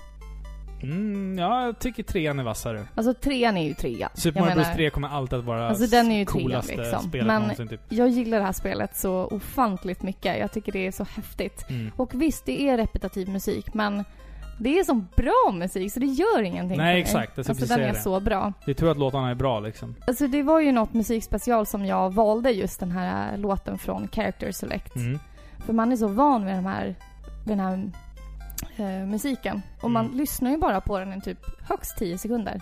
Mm, 0.83 1.39
ja, 1.39 1.65
jag 1.65 1.79
tycker 1.79 2.03
trean 2.03 2.39
är 2.39 2.43
vassare. 2.45 2.87
Alltså 2.95 3.15
trean 3.15 3.57
är 3.57 3.69
ju 3.69 3.75
trean. 3.75 4.11
Super 4.15 4.41
Mario 4.41 4.55
Bros 4.55 4.65
menar- 4.67 4.77
3 4.77 4.91
kommer 4.91 5.09
alltid 5.09 5.39
att 5.39 5.45
vara 5.45 5.69
Alltså, 5.69 5.87
den 5.87 6.13
är 6.13 6.19
ju 6.19 6.25
trean, 6.25 6.43
coolaste 6.43 6.77
liksom. 6.77 7.03
spelet 7.09 7.27
Men- 7.27 7.43
någonsin 7.43 7.69
typ. 7.69 7.81
Jag 7.89 8.09
gillar 8.09 8.39
det 8.39 8.45
här 8.45 8.53
spelet 8.53 8.97
så 8.97 9.25
ofantligt 9.25 10.03
mycket. 10.03 10.39
Jag 10.39 10.53
tycker 10.53 10.73
det 10.73 10.87
är 10.87 10.93
så 10.93 11.05
häftigt. 11.05 11.65
Mm. 11.71 11.91
Och 11.97 12.23
visst, 12.23 12.45
det 12.47 12.69
är 12.69 12.77
repetitiv 12.77 13.29
musik, 13.29 13.75
men 13.75 14.05
det 14.61 14.79
är 14.79 14.85
så 14.85 14.95
bra 14.95 15.53
musik 15.55 15.93
så 15.93 16.01
det 16.01 16.07
gör 16.07 16.43
ingenting 16.43 16.79
Nej, 16.79 17.01
exakt. 17.01 17.39
Alltså 17.39 17.53
precis 17.55 17.69
den 17.69 17.81
är 17.81 17.93
det. 17.93 17.99
så 18.01 18.21
bra. 18.21 18.53
Det 18.65 18.71
är 18.71 18.75
tur 18.75 18.91
att 18.91 18.99
låtarna 18.99 19.31
är 19.31 19.35
bra 19.35 19.61
liksom. 19.61 19.95
Alltså 20.07 20.27
det 20.27 20.43
var 20.43 20.61
ju 20.61 20.73
något 20.73 20.93
musikspecial 20.95 21.67
som 21.67 21.87
jag 21.87 22.15
valde 22.15 22.51
just 22.51 22.81
den 22.81 22.91
här 22.93 23.33
äh, 23.33 23.39
låten 23.39 23.79
från 23.79 24.09
Character 24.09 24.53
Select. 24.53 24.97
Mm. 24.97 25.19
För 25.67 25.73
man 25.73 25.93
är 25.93 25.97
så 25.97 26.07
van 26.09 26.47
vid 26.47 26.55
de 26.55 26.67
här, 26.67 26.95
den 27.45 27.61
här 27.61 27.91
eh, 28.77 29.07
musiken. 29.07 29.63
Och 29.83 29.91
man 29.91 30.07
Mm. 30.07 30.19
lyssnar 30.19 30.51
ju 30.51 30.57
bara 30.59 30.81
på 30.81 30.99
den 30.99 31.13
i 31.13 31.21
typ 31.21 31.39
högst 31.69 31.99
10 31.99 32.19
sekunder. 32.19 32.61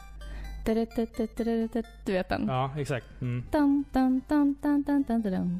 Du 2.05 2.12
vet 2.12 2.28
den? 2.28 2.45
Ja, 2.49 2.70
exakt. 2.78 3.07
Mm. 3.20 3.45
Dun, 3.51 3.84
dun, 3.92 4.20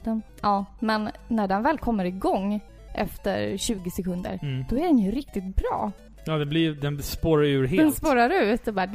dun. 0.05 0.23
Ja, 0.43 0.65
men 0.81 1.11
när 1.29 1.49
den 1.49 1.63
väl 1.63 1.79
kommer 1.79 2.05
igång 2.05 2.61
efter 2.95 3.57
20 3.57 3.91
sekunder, 3.91 4.39
Mm. 4.43 4.65
då 4.71 4.77
är 4.77 4.81
den 4.85 4.99
ju 4.99 5.11
riktigt 5.11 5.57
bra. 5.57 5.93
Ja, 6.27 6.39
det 6.39 6.47
blir, 6.47 6.73
den 6.73 7.03
spårar 7.03 7.45
ur 7.45 7.67
helt. 7.67 7.83
Den 7.83 7.93
spårar 7.93 8.31
ut 8.43 8.69
och 8.69 8.75
bara... 8.75 8.87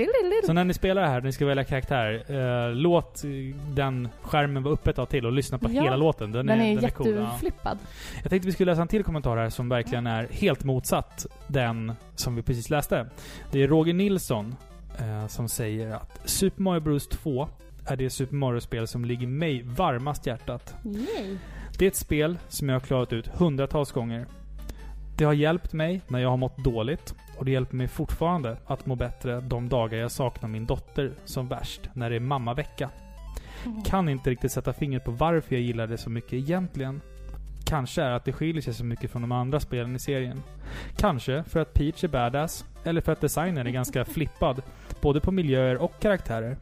Så 0.46 0.54
när 0.54 0.64
ni 0.64 0.74
spelar 0.74 1.02
det 1.02 1.08
här, 1.08 1.22
ni 1.22 1.32
ska 1.32 1.46
välja 1.46 1.64
karaktär, 1.64 2.24
eh, 2.68 2.76
låt 2.76 3.22
den 3.76 4.10
skärmen 4.22 4.64
vara 4.64 4.74
uppe 4.74 4.90
ett 4.90 4.96
tag 4.96 5.10
till 5.10 5.26
och 5.26 5.32
lyssna 5.32 5.58
på 5.58 5.70
Ja. 5.72 5.84
hela 5.84 5.96
låten. 5.96 6.32
Den, 6.32 6.46
Den 6.46 6.60
är, 6.62 6.72
är 6.72 6.76
den 6.76 6.86
är 6.86 6.90
cool. 6.90 7.08
Ja. 7.10 7.22
jätteflippad. 7.22 7.78
Jag 8.22 8.30
tänkte 8.30 8.46
vi 8.46 8.52
skulle 8.52 8.72
läsa 8.72 8.82
en 8.82 8.88
till 8.88 9.04
kommentar 9.04 9.38
här 9.38 9.50
som 9.50 9.70
verkligen 9.70 10.08
är 10.08 10.28
helt 10.32 10.64
motsatt 10.64 11.26
den 11.48 11.94
som 12.16 12.36
vi 12.36 12.42
precis 12.42 12.70
läste. 12.70 13.06
Det 13.52 13.64
är 13.64 13.68
Roger 13.68 13.94
Nilsson 13.94 14.56
eh, 15.00 15.28
som 15.28 15.50
säger 15.50 15.92
att 15.96 16.22
Super 16.26 16.62
Mario 16.62 16.80
Bros 16.80 17.08
2 17.08 17.48
är 17.86 17.96
det 17.96 18.10
Super 18.10 18.36
Mario-spel 18.36 18.88
som 18.88 19.06
ligger 19.06 19.28
mig 19.28 19.62
varmast 19.66 20.26
hjärtat. 20.28 20.76
Yay. 20.86 21.38
Det 21.78 21.86
är 21.86 21.90
ett 21.90 21.96
spel 21.96 22.38
som 22.48 22.70
jag 22.70 22.76
har 22.76 22.80
klarat 22.80 23.14
ut 23.14 23.28
hundratals 23.28 23.92
gånger. 23.92 24.26
Det 25.20 25.26
har 25.26 25.34
hjälpt 25.34 25.74
mig 25.74 26.02
när 26.08 26.20
jag 26.20 26.30
har 26.30 26.38
mått 26.38 26.58
dåligt 26.58 27.16
och 27.38 27.46
det 27.46 27.52
hjälper 27.52 27.76
mig 27.76 27.88
fortfarande 27.88 28.58
att 28.66 28.86
må 28.86 28.96
bättre 28.96 29.42
de 29.42 29.70
dagar 29.70 29.98
jag 29.98 30.12
saknar 30.12 30.50
min 30.50 30.66
dotter 30.66 31.12
som 31.26 31.48
värst, 31.48 31.82
när 31.94 32.10
det 32.10 32.16
är 32.16 32.20
mammavecka. 32.20 32.90
Mm. 33.66 33.84
Kan 33.84 34.10
inte 34.10 34.30
riktigt 34.30 34.52
sätta 34.52 34.74
fingret 34.74 35.06
på 35.06 35.12
varför 35.12 35.56
jag 35.56 35.62
gillar 35.62 35.88
det 35.88 35.98
så 35.98 36.10
mycket 36.10 36.34
egentligen. 36.34 37.02
Kanske 37.66 38.02
är 38.02 38.12
att 38.12 38.26
det 38.26 38.34
skiljer 38.34 38.62
sig 38.62 38.74
så 38.74 38.84
mycket 38.84 39.12
från 39.12 39.22
de 39.22 39.32
andra 39.32 39.60
spelen 39.60 39.96
i 39.96 40.00
serien. 40.00 40.44
Kanske 40.98 41.44
för 41.44 41.60
att 41.60 41.74
Peach 41.74 42.04
är 42.04 42.08
badass, 42.08 42.66
eller 42.84 43.02
för 43.02 43.12
att 43.12 43.22
designen 43.22 43.68
är 43.68 43.72
ganska 43.72 44.06
flippad, 44.16 44.62
både 45.02 45.20
på 45.20 45.32
miljöer 45.32 45.78
och 45.78 46.00
karaktärer. 46.00 46.58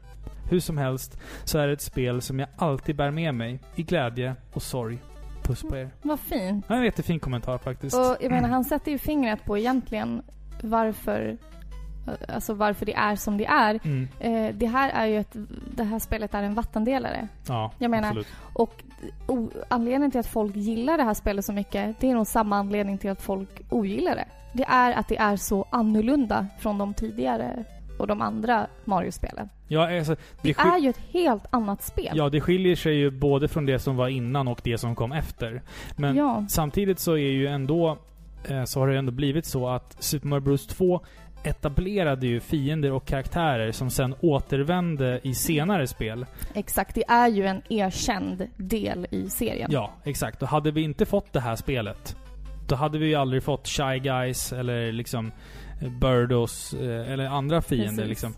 Hur 0.50 0.60
som 0.60 0.78
helst 0.78 1.20
så 1.44 1.58
är 1.58 1.68
det 1.68 1.74
ett 1.74 1.82
spel 1.82 2.22
som 2.22 2.40
jag 2.40 2.50
alltid 2.56 2.96
bär 2.96 3.12
med 3.12 3.36
mig, 3.36 3.60
i 3.76 3.84
glädje 3.84 4.36
och 4.54 4.62
sorg. 4.62 5.00
Puss 5.48 5.62
på 5.64 5.78
er. 5.78 5.90
Vad 6.02 6.20
fint. 6.20 6.66
Ja, 6.70 6.76
En 6.76 6.84
jättefin 6.84 7.20
kommentar 7.20 7.58
faktiskt. 7.58 7.96
Och 7.98 8.18
jag 8.20 8.32
menar, 8.32 8.50
han 8.50 8.64
sätter 8.64 8.92
ju 8.92 8.98
fingret 8.98 9.46
på 9.46 9.58
egentligen 9.58 10.22
varför... 10.62 11.38
Alltså 12.28 12.54
varför 12.54 12.86
det 12.86 12.94
är 12.96 13.16
som 13.16 13.38
det 13.38 13.46
är. 13.46 13.80
Mm. 13.84 14.08
Eh, 14.20 14.56
det 14.56 14.68
här 14.68 14.90
är 14.90 15.06
ju 15.06 15.20
ett... 15.20 15.36
Det 15.76 15.84
här 15.84 16.00
spelet 16.00 16.34
är 16.34 16.44
en 16.44 16.54
vattendelare. 16.54 17.28
Ja, 17.48 17.72
Jag 17.78 17.92
menar- 17.92 18.08
absolut. 18.08 18.28
Och 18.54 18.84
o, 19.28 19.50
anledningen 19.68 20.12
till 20.12 20.20
att 20.20 20.28
folk 20.28 20.56
gillar 20.56 20.98
det 20.98 21.04
här 21.04 21.14
spelet 21.14 21.46
så 21.46 21.54
mycket, 21.54 22.00
det 22.00 22.10
är 22.12 22.16
nog 22.16 22.28
samma 22.28 22.58
anledning 22.58 22.98
till 22.98 23.10
att 23.10 23.22
folk 23.22 23.62
ogillar 23.70 24.16
det. 24.16 24.26
Det 24.54 24.64
är 24.68 24.92
att 24.94 25.08
det 25.08 25.18
är 25.18 25.36
så 25.36 25.66
annorlunda 25.70 26.48
från 26.60 26.78
de 26.78 26.94
tidigare 26.94 27.64
och 27.98 28.08
de 28.08 28.22
andra 28.22 28.68
Mario-spelen. 28.86 29.50
Ja, 29.68 29.98
alltså, 29.98 30.16
det, 30.42 30.58
Det 30.58 30.60
är 30.60 30.80
ju 30.80 30.90
ett 30.90 31.02
helt 31.12 31.44
annat 31.50 31.84
spel. 31.84 32.12
ja, 32.14 32.30
det 32.30 32.42
skiljer 32.42 32.76
sig 32.76 32.94
ju 32.96 33.12
både 33.12 33.48
från 33.48 33.66
det 33.66 33.80
som 33.80 33.96
var 33.96 34.08
innan 34.08 34.48
och 34.48 34.62
det 34.64 34.78
som 34.78 34.96
kom 34.96 35.12
efter. 35.12 35.62
Men 35.96 36.16
Ja. 36.16 36.46
Samtidigt 36.50 37.00
så 37.00 37.12
är 37.14 37.18
ju 37.32 37.48
ändå, 37.48 37.98
eh, 38.48 38.64
så 38.64 38.80
har 38.80 38.88
det 38.88 38.98
ändå 38.98 39.12
blivit 39.12 39.46
så 39.46 39.68
att 39.70 39.96
Super 40.00 40.28
Mario 40.28 40.42
Bros 40.44 40.68
2 40.68 41.02
etablerade 41.44 42.28
ju 42.28 42.40
fiender 42.40 42.92
och 42.92 43.06
karaktärer 43.06 43.72
som 43.72 43.90
sen 43.90 44.16
återvände 44.22 45.20
i 45.24 45.34
senare 45.34 45.88
spel. 45.88 46.26
Exakt, 46.54 46.96
det 46.96 47.04
är 47.08 47.28
ju 47.28 47.46
en 47.46 47.62
erkänd 47.70 48.48
del 48.58 49.08
i 49.12 49.30
serien. 49.30 49.70
Ja, 49.72 49.92
exakt. 50.04 50.42
Och 50.42 50.48
hade 50.48 50.72
vi 50.72 50.82
inte 50.82 51.06
fått 51.06 51.34
det 51.34 51.40
här 51.40 51.56
spelet, 51.56 52.16
då 52.68 52.76
hade 52.76 52.98
vi 52.98 53.08
ju 53.08 53.16
aldrig 53.16 53.44
fått 53.44 53.68
Shy 53.68 54.00
Guys 54.00 54.54
eller 54.54 54.92
liksom 54.92 55.32
Birdos 55.80 56.74
eh, 56.74 57.12
eller 57.12 57.26
andra 57.26 57.62
fiender 57.62 57.88
Precis. 58.06 58.08
liksom. 58.08 58.34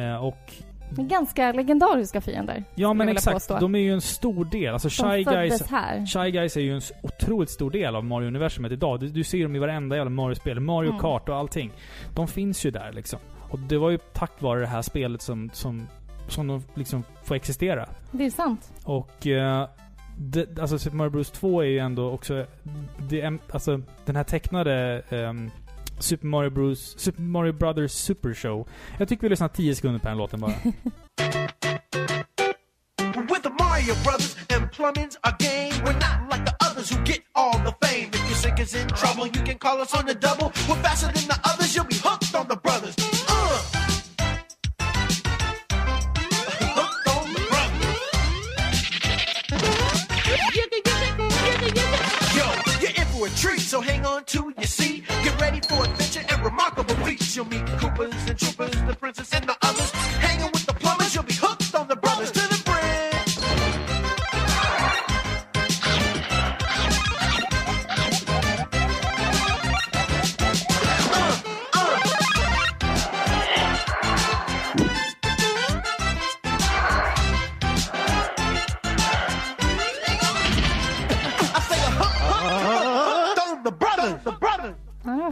Eh, 0.00 0.24
Och 0.24 0.52
ganska 0.96 1.52
legendariska 1.52 2.20
fiender. 2.20 2.64
ja 2.74 2.92
men 2.94 3.08
exakt, 3.08 3.34
påstå. 3.34 3.58
de 3.60 3.74
är 3.74 3.78
ju 3.78 3.92
en 3.92 4.00
stor 4.00 4.44
del. 4.44 4.72
Alltså 4.72 4.88
De 5.04 5.10
Shy 5.10 5.24
Guys 5.24 5.62
här. 5.70 6.06
Shy 6.06 6.30
Guys 6.30 6.56
är 6.56 6.60
ju 6.60 6.74
en 6.74 6.80
otroligt 7.02 7.50
stor 7.50 7.70
del 7.70 7.96
av 7.96 8.04
Mario-universumet 8.04 8.72
idag. 8.72 9.00
Du, 9.00 9.08
du 9.08 9.24
ser 9.24 9.42
dem 9.42 9.56
i 9.56 9.58
varenda 9.58 9.96
jävla 9.96 10.10
Mario-spel. 10.10 10.60
Mario 10.60 10.88
Mm. 10.88 11.00
Kart 11.00 11.28
och 11.28 11.36
allting. 11.36 11.72
De 12.14 12.28
finns 12.28 12.66
ju 12.66 12.70
där 12.70 12.92
liksom. 12.92 13.18
Och 13.50 13.58
det 13.58 13.78
var 13.78 13.90
ju 13.90 13.98
tack 14.12 14.32
vare 14.42 14.60
det 14.60 14.66
här 14.66 14.82
spelet 14.82 15.22
som, 15.22 15.50
som, 15.52 15.86
som 16.28 16.46
de 16.46 16.62
liksom 16.74 17.04
får 17.24 17.34
existera. 17.34 17.88
Det 18.10 18.26
är 18.26 18.30
sant. 18.30 18.72
Och... 18.84 19.26
Eh, 19.26 19.68
det, 20.18 20.58
alltså 20.58 20.78
Super 20.78 20.96
Mario 20.96 21.10
Bros 21.10 21.30
2 21.30 21.60
är 21.60 21.66
ju 21.66 21.78
ändå 21.78 22.10
också... 22.10 22.46
Det 23.10 23.38
alltså 23.50 23.80
den 24.04 24.16
här 24.16 24.24
tecknade... 24.24 25.02
ehm, 25.10 25.50
Super 25.98 26.26
Mario 26.26 26.50
Bros... 26.50 26.94
Super 26.98 27.22
Mario 27.22 27.52
Brothers 27.52 27.92
Super 27.92 28.34
Show. 28.34 28.68
Jag 28.98 29.08
tycker 29.08 29.22
vi 29.22 29.28
lyssnar 29.28 29.48
10 29.48 29.74
sekunder 29.74 29.98
på 29.98 30.08
den 30.08 30.18
låten 30.18 30.40
bara. 30.40 30.54
With 33.30 33.42
the 33.42 33.50
Mario 33.50 33.94
Brothers 34.02 34.36
and 34.50 34.70
plumbing's 34.72 35.16
a 35.22 35.32
game. 35.38 35.72
We're 35.84 35.98
not 35.98 36.28
like 36.30 36.44
the 36.44 36.54
others 36.60 36.90
who 36.90 36.98
get 37.04 37.20
all 37.34 37.58
the 37.58 37.74
fame. 37.86 38.10
If 38.12 38.28
your 38.28 38.36
sink 38.36 38.60
is 38.60 38.74
in 38.74 38.88
trouble, 38.88 39.26
you 39.26 39.42
can 39.44 39.58
call 39.58 39.80
us 39.80 39.94
on 39.94 40.06
the 40.06 40.14
double. 40.14 40.52
We're 40.68 40.82
faster 40.82 41.06
than 41.06 41.28
the 41.28 41.38
others, 41.44 41.73
treat, 53.44 53.60
so 53.60 53.80
hang 53.80 54.06
on 54.06 54.24
to 54.24 54.54
your 54.56 54.66
seat. 54.66 55.06
Get 55.22 55.38
ready 55.40 55.60
for 55.60 55.84
adventure 55.84 56.24
and 56.30 56.42
remarkable 56.42 56.94
feats. 57.04 57.36
You'll 57.36 57.44
meet 57.46 57.66
Koopas 57.80 58.28
and 58.28 58.38
Troopers, 58.38 58.82
the 58.86 58.96
princess 58.98 59.32
and 59.34 59.46
the 59.46 59.56
others. 59.60 60.23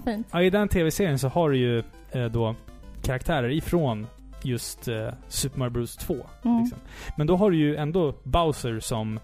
Fint. 0.04 0.26
Ja, 0.32 0.42
I 0.42 0.50
den 0.50 0.68
tv-serien 0.68 1.18
så 1.18 1.28
har 1.28 1.50
du 1.50 1.56
ju 1.56 1.82
eh, 2.10 2.24
då 2.24 2.54
karaktärer 3.02 3.50
ifrån 3.50 4.06
just 4.42 4.88
eh, 4.88 5.08
Super 5.28 5.58
Mario 5.58 5.70
Bros 5.70 5.96
2. 5.96 6.14
Mm. 6.44 6.60
Liksom. 6.60 6.78
Men 7.16 7.26
då 7.26 7.36
har 7.36 7.50
du 7.50 7.56
ju 7.56 7.76
ändå 7.76 8.14
Bowser 8.22 8.80
som... 8.80 9.20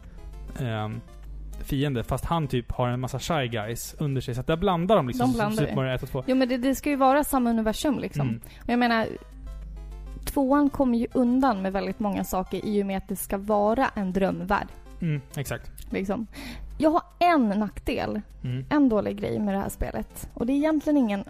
ehm, 0.61 1.01
fiende. 1.61 2.05
Fast 2.05 2.25
han 2.25 2.49
typ 2.49 2.73
har 2.73 2.89
en 2.89 3.01
massa 3.01 3.19
Shy 3.19 3.49
Guys 3.49 3.95
under 3.99 4.21
sig. 4.21 4.35
Så 4.35 4.41
att 4.41 4.47
där 4.47 4.57
blandar 4.57 4.97
de 4.97 5.09
liksom. 5.09 5.31
De 5.31 5.37
blandar 5.37 5.57
Super 5.57 5.75
Mario 5.75 5.95
1 5.95 6.03
och 6.03 6.09
2. 6.09 6.25
Jo 6.27 6.37
men 6.37 6.49
det, 6.49 6.57
det 6.57 6.75
ska 6.75 6.91
ju 6.91 6.97
vara 6.97 7.25
samma 7.25 7.51
universum 7.51 7.99
liksom. 7.99 8.29
Mm. 8.29 8.41
Och 8.63 8.69
jag 8.69 8.79
menar, 8.79 9.07
tvåan 10.25 10.71
kommer 10.71 10.99
ju 10.99 11.07
undan 11.13 11.63
med 11.63 11.73
väldigt 11.73 11.99
många 11.99 12.25
saker 12.25 12.61
i 12.65 12.83
och 12.83 12.87
med 12.87 12.99
att 12.99 13.09
det 13.09 13.17
ska 13.17 13.39
vara 13.39 13.89
en 13.95 14.13
drömvärld. 14.13 14.69
Mm, 15.01 15.21
exakt. 15.37 15.71
Liksom. 15.91 16.27
Jag 16.79 16.91
har 16.91 17.03
en 17.19 17.49
nackdel, 17.49 18.21
Mm. 18.45 18.65
en 18.71 18.89
dålig 18.89 19.17
grej 19.21 19.39
med 19.39 19.55
det 19.55 19.61
här 19.61 19.69
spelet. 19.69 20.29
Och 20.35 20.47
det 20.47 20.53
är 20.53 20.57
egentligen 20.57 20.97
ingen... 20.97 21.25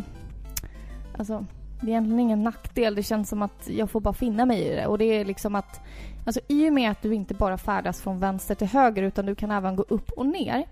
Alltså, 1.18 1.46
det 1.80 1.86
är 1.86 1.90
egentligen 1.90 2.20
ingen 2.20 2.42
nackdel. 2.42 2.94
Det 2.94 3.02
känns 3.02 3.28
som 3.28 3.42
att 3.42 3.68
jag 3.70 3.90
får 3.90 4.00
bara 4.00 4.14
finna 4.14 4.46
mig 4.46 4.62
i 4.62 4.74
det. 4.74 4.86
Och 4.86 4.98
det 4.98 5.04
är 5.04 5.24
liksom 5.24 5.54
att... 5.54 5.80
Alltså 6.26 6.40
i 6.48 6.68
och 6.68 6.72
med 6.72 6.90
att 6.90 7.02
du 7.02 7.14
inte 7.14 7.34
bara 7.34 7.58
färdas 7.58 8.02
från 8.02 8.18
vänster 8.20 8.54
till 8.54 8.66
höger 8.66 9.02
utan 9.02 9.26
du 9.26 9.34
kan 9.34 9.50
även 9.50 9.76
gå 9.76 9.82
upp 9.88 10.10
och 10.10 10.26
ner. 10.26 10.64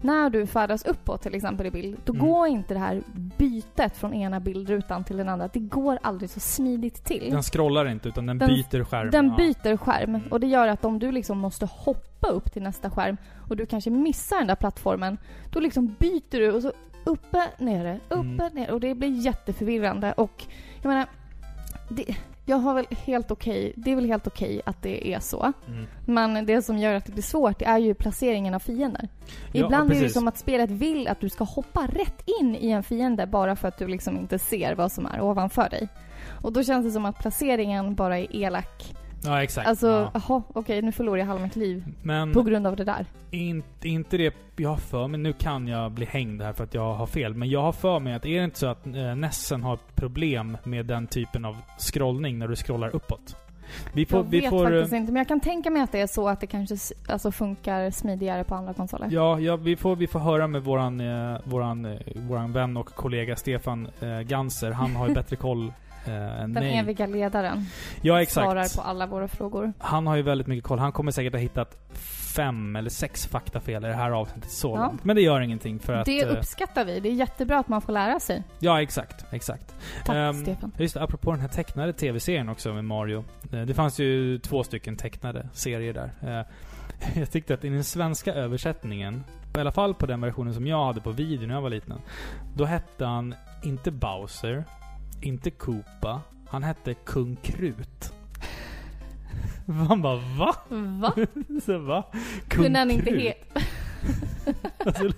När 0.00 0.30
du 0.30 0.46
färdas 0.46 0.84
uppåt 0.84 1.22
till 1.22 1.34
exempel 1.34 1.66
i 1.66 1.70
bild, 1.70 1.96
då 2.04 2.12
Mm. 2.14 2.26
går 2.26 2.46
inte 2.48 2.74
det 2.74 2.80
här 2.80 3.02
bytet 3.38 3.96
från 3.96 4.14
ena 4.14 4.40
bildrutan 4.40 5.04
till 5.04 5.16
den 5.16 5.28
andra. 5.28 5.48
Det 5.52 5.58
går 5.60 5.98
aldrig 6.02 6.30
så 6.30 6.40
smidigt 6.40 7.04
till. 7.04 7.30
Den 7.30 7.42
scrollar 7.42 7.88
inte 7.88 8.08
utan 8.08 8.26
den, 8.26 8.38
Den- 8.38 8.48
byter 8.48 8.84
skärm. 8.84 9.10
Den 9.10 9.26
Ja. 9.28 9.36
byter 9.36 9.76
skärm 9.76 10.08
Mm. 10.14 10.22
och 10.30 10.40
det 10.40 10.46
gör 10.46 10.68
att 10.68 10.84
om 10.84 10.98
du 10.98 11.12
liksom 11.12 11.38
måste 11.38 11.66
hoppa 11.66 12.28
upp 12.28 12.52
till 12.52 12.62
nästa 12.62 12.90
skärm 12.90 13.16
och 13.48 13.56
du 13.56 13.66
kanske 13.66 13.90
missar 13.90 14.38
den 14.38 14.46
där 14.46 14.54
plattformen, 14.56 15.18
då 15.52 15.60
liksom 15.60 15.94
byter 15.98 16.38
du 16.38 16.52
och 16.52 16.62
så 16.62 16.72
uppe, 17.04 17.42
nere, 17.58 18.00
uppe, 18.08 18.20
Mm. 18.44 18.50
nere 18.52 18.72
och 18.72 18.80
det 18.80 18.94
blir 18.94 19.08
jätteförvirrande 19.24 20.12
och 20.12 20.44
jag 20.82 20.88
menar, 20.88 21.06
det, 21.88 22.16
jag 22.48 22.56
har 22.56 22.74
väl 22.74 22.86
helt 22.90 23.30
okej, 23.30 23.72
det 23.76 23.92
är 23.92 23.96
väl 23.96 24.06
helt 24.06 24.26
okej 24.26 24.60
att 24.66 24.82
det 24.82 25.14
är 25.14 25.20
så. 25.20 25.52
Mm. 25.68 25.86
Men 26.06 26.46
det 26.46 26.62
som 26.62 26.78
gör 26.78 26.94
att 26.94 27.06
det 27.06 27.12
blir 27.12 27.22
svårt, 27.22 27.58
det 27.58 27.64
är 27.64 27.78
ju 27.78 27.94
placeringen 27.94 28.54
av 28.54 28.58
fiender. 28.58 29.08
Ja, 29.52 29.64
Ibland 29.64 29.92
är 29.92 30.00
det 30.00 30.08
som 30.08 30.28
att 30.28 30.38
spelet 30.38 30.70
vill 30.70 31.08
att 31.08 31.20
du 31.20 31.28
ska 31.28 31.44
hoppa 31.44 31.86
rätt 31.86 32.22
in 32.40 32.56
i 32.60 32.70
en 32.70 32.82
fiende 32.82 33.26
bara 33.26 33.56
för 33.56 33.68
att 33.68 33.78
du 33.78 33.88
liksom 33.88 34.16
inte 34.16 34.38
ser 34.38 34.74
vad 34.74 34.92
som 34.92 35.06
är 35.06 35.20
ovanför 35.20 35.68
dig. 35.68 35.88
Och 36.42 36.52
då 36.52 36.62
känns 36.62 36.86
det 36.86 36.92
som 36.92 37.04
att 37.04 37.18
placeringen 37.18 37.94
bara 37.94 38.18
är 38.18 38.36
elak. 38.36 38.96
Ja, 39.24 39.42
exakt. 39.42 39.68
Alltså, 39.68 39.86
ja. 39.86 40.10
jaha, 40.14 40.42
okej, 40.48 40.82
nu 40.82 40.92
förlorar 40.92 41.18
jag 41.18 41.26
halva 41.26 41.44
mitt 41.44 41.56
liv 41.56 41.84
Men 42.02 42.32
på 42.32 42.42
grund 42.42 42.66
av 42.66 42.76
det 42.76 42.84
där. 42.84 43.06
inte, 43.30 43.88
inte 43.88 44.16
det 44.16 44.34
jag 44.56 44.70
har 44.70 44.76
för 44.76 45.08
mig. 45.08 45.20
Nu 45.20 45.32
kan 45.32 45.68
jag 45.68 45.92
bli 45.92 46.06
hängd 46.06 46.42
här 46.42 46.52
för 46.52 46.64
att 46.64 46.74
jag 46.74 46.94
har 46.94 47.06
fel. 47.06 47.34
Men 47.34 47.50
jag 47.50 47.62
har 47.62 47.72
för 47.72 48.00
mig 48.00 48.14
att 48.14 48.26
är 48.26 48.38
det 48.38 48.44
inte 48.44 48.58
så 48.58 48.66
att 48.66 48.86
eh, 48.86 49.14
Nessen 49.14 49.62
har 49.62 49.78
problem 49.94 50.56
med 50.64 50.86
den 50.86 51.06
typen 51.06 51.44
av 51.44 51.56
scrollning 51.78 52.38
när 52.38 52.48
du 52.48 52.56
scrollar 52.56 52.96
uppåt? 52.96 53.36
Vi 53.92 54.06
får... 54.06 54.18
jag 54.18 54.24
vi 54.24 54.40
vet 54.40 54.50
får 54.50 54.72
eh, 54.72 54.78
faktiskt 54.78 54.94
inte, 54.94 55.12
men 55.12 55.20
jag 55.20 55.28
kan 55.28 55.40
tänka 55.40 55.70
mig 55.70 55.82
att 55.82 55.92
det 55.92 56.00
är 56.00 56.06
så 56.06 56.28
att 56.28 56.40
det 56.40 56.46
kanske 56.46 56.76
alltså, 57.08 57.32
funkar 57.32 57.90
smidigare 57.90 58.44
på 58.44 58.54
andra 58.54 58.74
konsoler. 58.74 59.08
Ja, 59.10 59.40
ja 59.40 59.56
vi, 59.56 59.76
får, 59.76 59.96
vi 59.96 60.06
får 60.06 60.18
höra 60.18 60.46
med 60.46 60.62
våran, 60.62 61.00
eh, 61.00 61.40
våran, 61.44 61.84
eh, 61.84 61.98
våran 62.14 62.52
vän 62.52 62.76
och 62.76 62.86
kollega 62.86 63.36
Stefan 63.36 63.88
eh, 64.00 64.20
Ganser. 64.20 64.70
Han 64.70 64.96
har 64.96 65.08
ju 65.08 65.14
bättre 65.20 65.36
koll 65.36 65.66
eh, 65.66 65.72
Den 66.12 66.52
mig. 66.52 66.76
eviga 66.78 67.06
ledaren 67.06 67.64
Ja, 68.00 68.22
exakt. 68.22 68.44
svarar 68.46 68.76
på 68.76 68.82
alla 68.88 69.06
våra 69.06 69.28
frågor. 69.28 69.72
Han 69.78 70.06
har 70.06 70.16
ju 70.16 70.22
väldigt 70.22 70.46
mycket 70.46 70.64
koll. 70.64 70.78
Han 70.78 70.92
kommer 70.92 71.10
säkert 71.12 71.32
ha 71.32 71.40
hittat 71.40 71.78
fem 72.36 72.76
eller 72.76 72.90
sex 72.90 73.26
faktafel 73.26 73.84
i 73.84 73.88
det 73.88 73.94
här 73.94 74.10
avsnittet 74.10 74.50
så 74.50 74.68
Ja. 74.76 74.86
långt. 74.86 75.04
Men 75.04 75.16
det 75.16 75.22
gör 75.22 75.40
ingenting 75.40 75.78
för 75.78 75.92
att... 75.92 76.06
det 76.06 76.20
eh, 76.22 76.28
uppskattar 76.38 76.84
vi. 76.84 77.00
Det 77.00 77.08
är 77.08 77.12
jättebra 77.12 77.58
att 77.58 77.68
man 77.68 77.80
får 77.82 77.92
lära 77.92 78.20
sig. 78.20 78.42
Ja, 78.58 78.82
exakt. 78.82 79.24
Exakt. 79.30 79.74
Tack 80.04 80.16
Ehm, 80.16 80.42
Stefan. 80.42 80.72
Just 80.78 80.94
det, 80.94 81.02
apropå 81.02 81.30
den 81.30 81.40
här 81.40 81.48
tecknade 81.48 81.92
tv-serien 81.92 82.48
också 82.48 82.74
med 82.74 82.84
Mario. 82.84 83.24
Eh, 83.52 83.60
Det 83.60 83.74
fanns 83.74 83.98
ju 84.00 84.38
två 84.38 84.62
stycken 84.64 84.96
tecknade 84.96 85.48
serier 85.52 85.92
där. 85.94 86.38
Eh, 86.40 86.46
Jag 87.20 87.30
tyckte 87.30 87.54
att 87.54 87.64
i 87.64 87.68
den 87.68 87.84
svenska 87.84 88.34
översättningen, 88.34 89.24
i 89.56 89.60
alla 89.60 89.72
fall 89.72 89.94
på 89.94 90.06
den 90.06 90.20
versionen 90.20 90.54
som 90.54 90.66
jag 90.66 90.84
hade 90.86 91.00
på 91.00 91.10
video 91.10 91.46
när 91.48 91.54
jag 91.54 91.62
var 91.62 91.70
liten, 91.70 92.00
då 92.54 92.64
hette 92.64 93.04
han 93.04 93.34
inte 93.64 93.90
Bowser, 93.90 94.64
inte 95.20 95.50
Koopa, 95.50 96.20
han 96.48 96.62
hette 96.62 96.94
Kung 96.94 97.36
Krut. 97.42 98.12
Man 99.64 100.02
bara 100.02 100.16
va? 100.38 100.54
Va? 100.70 101.12
Så, 101.64 101.78
va? 101.78 102.04
Kung 102.48 102.64
Kunde 102.64 102.78
han 102.78 102.90
inte 102.90 103.10
Krut? 103.10 103.22
he... 103.22 103.34
Alltså, 104.86 105.10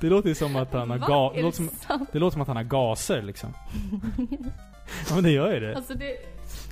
det 0.00 0.06
låter 0.06 0.28
ju 0.28 0.34
som 0.34 0.56
att 0.56 0.72
han 0.72 0.90
har 0.90 0.98
ga- 0.98 1.34
det, 1.34 1.42
låter 1.42 1.56
som, 1.56 1.70
det 2.12 2.18
låter 2.18 2.32
som 2.32 2.42
att 2.42 2.48
han 2.48 2.56
har 2.56 2.64
gaser 2.64 3.22
liksom. 3.22 3.54
Ja 5.08 5.14
men 5.14 5.24
det 5.24 5.30
gör 5.30 5.54
ju 5.54 5.60
det. 5.60 5.76
Alltså 5.76 5.94
det, 5.94 6.16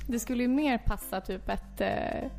det 0.07 0.19
skulle 0.19 0.43
ju 0.43 0.49
mer 0.49 0.77
passa 0.77 1.21
typ 1.21 1.49
ett... 1.49 1.81
Eh, 1.81 2.29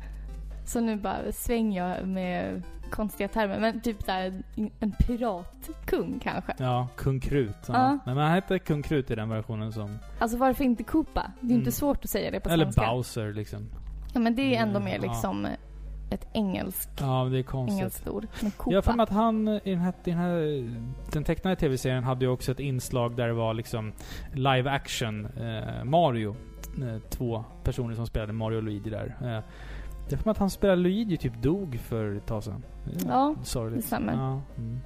så 0.65 0.79
nu 0.79 0.95
bara 0.95 1.31
svänger 1.31 1.87
jag 1.87 2.07
med 2.07 2.61
konstiga 2.91 3.27
termer. 3.27 3.59
Men 3.59 3.81
typ 3.81 4.05
där 4.05 4.33
en 4.79 4.91
piratkung 4.91 6.19
kanske. 6.23 6.53
Ja, 6.57 6.87
Kung 6.95 7.19
Krut. 7.19 7.55
Ja. 7.67 7.73
Ja. 7.73 7.99
Men 8.05 8.17
han 8.17 8.31
hette 8.31 8.59
Kung 8.59 8.81
Krut 8.83 9.11
i 9.11 9.15
den 9.15 9.29
versionen 9.29 9.71
som... 9.73 9.97
Alltså 10.19 10.37
varför 10.37 10.63
inte 10.63 10.83
Koopa? 10.83 11.31
Det 11.39 11.45
är 11.45 11.49
ju 11.49 11.55
inte 11.55 11.63
Mm. 11.63 11.71
svårt 11.71 12.03
att 12.03 12.09
säga 12.09 12.31
det 12.31 12.39
på 12.39 12.49
Eller 12.49 12.65
svenska. 12.65 12.81
Bowser 12.91 13.33
liksom. 13.33 13.69
Ja 14.13 14.19
men 14.19 14.35
det 14.35 14.55
är 14.55 14.61
ändå 14.61 14.79
Mm, 14.79 14.83
mer 14.83 14.99
ja. 15.05 15.11
liksom 15.11 15.47
ett 16.11 16.27
engelskt, 16.33 16.89
Ja, 16.99 17.27
det 17.31 17.39
är 17.39 17.43
konstigt. 17.43 17.77
engelskt 17.79 18.07
ord. 18.07 18.27
Men 18.41 18.51
Jag 18.65 18.77
har 18.77 18.81
för 18.81 18.91
Koopa. 18.91 18.95
mig 18.95 19.03
att 19.03 19.09
han 19.09 19.47
i 19.47 19.61
den 19.65 19.79
här, 19.79 19.93
den 20.03 20.17
här... 20.17 20.69
Den 21.11 21.23
tecknade 21.23 21.55
tv-serien 21.55 22.03
hade 22.03 22.25
ju 22.25 22.31
också 22.31 22.51
ett 22.51 22.59
inslag 22.59 23.15
där 23.15 23.27
det 23.27 23.33
var 23.33 23.53
liksom 23.53 23.93
live 24.33 24.69
action 24.71 25.25
eh, 25.25 25.83
Mario. 25.83 26.35
Eh, 26.81 26.97
två 27.09 27.43
personer 27.63 27.95
som 27.95 28.07
spelade 28.07 28.33
Mario 28.33 28.57
och 28.57 28.63
Luigi 28.63 28.89
där. 28.89 29.15
Eh, 29.21 29.43
jag 30.09 30.17
har 30.17 30.23
för 30.23 30.31
att 30.31 30.37
han 30.37 30.49
spelade 30.49 30.81
Luigi 30.81 31.17
typ 31.17 31.41
dog 31.41 31.79
för 31.79 32.15
ett 32.15 32.25
tag 32.25 32.43
sedan. 32.43 32.63
Det 32.85 33.05
är 33.05 33.09
Ja, 33.09 33.35
Sorgligt. 33.43 33.81
det 33.81 33.87
stämmer. 33.87 34.13
Ja, 34.13 34.41
mm. 34.57 34.79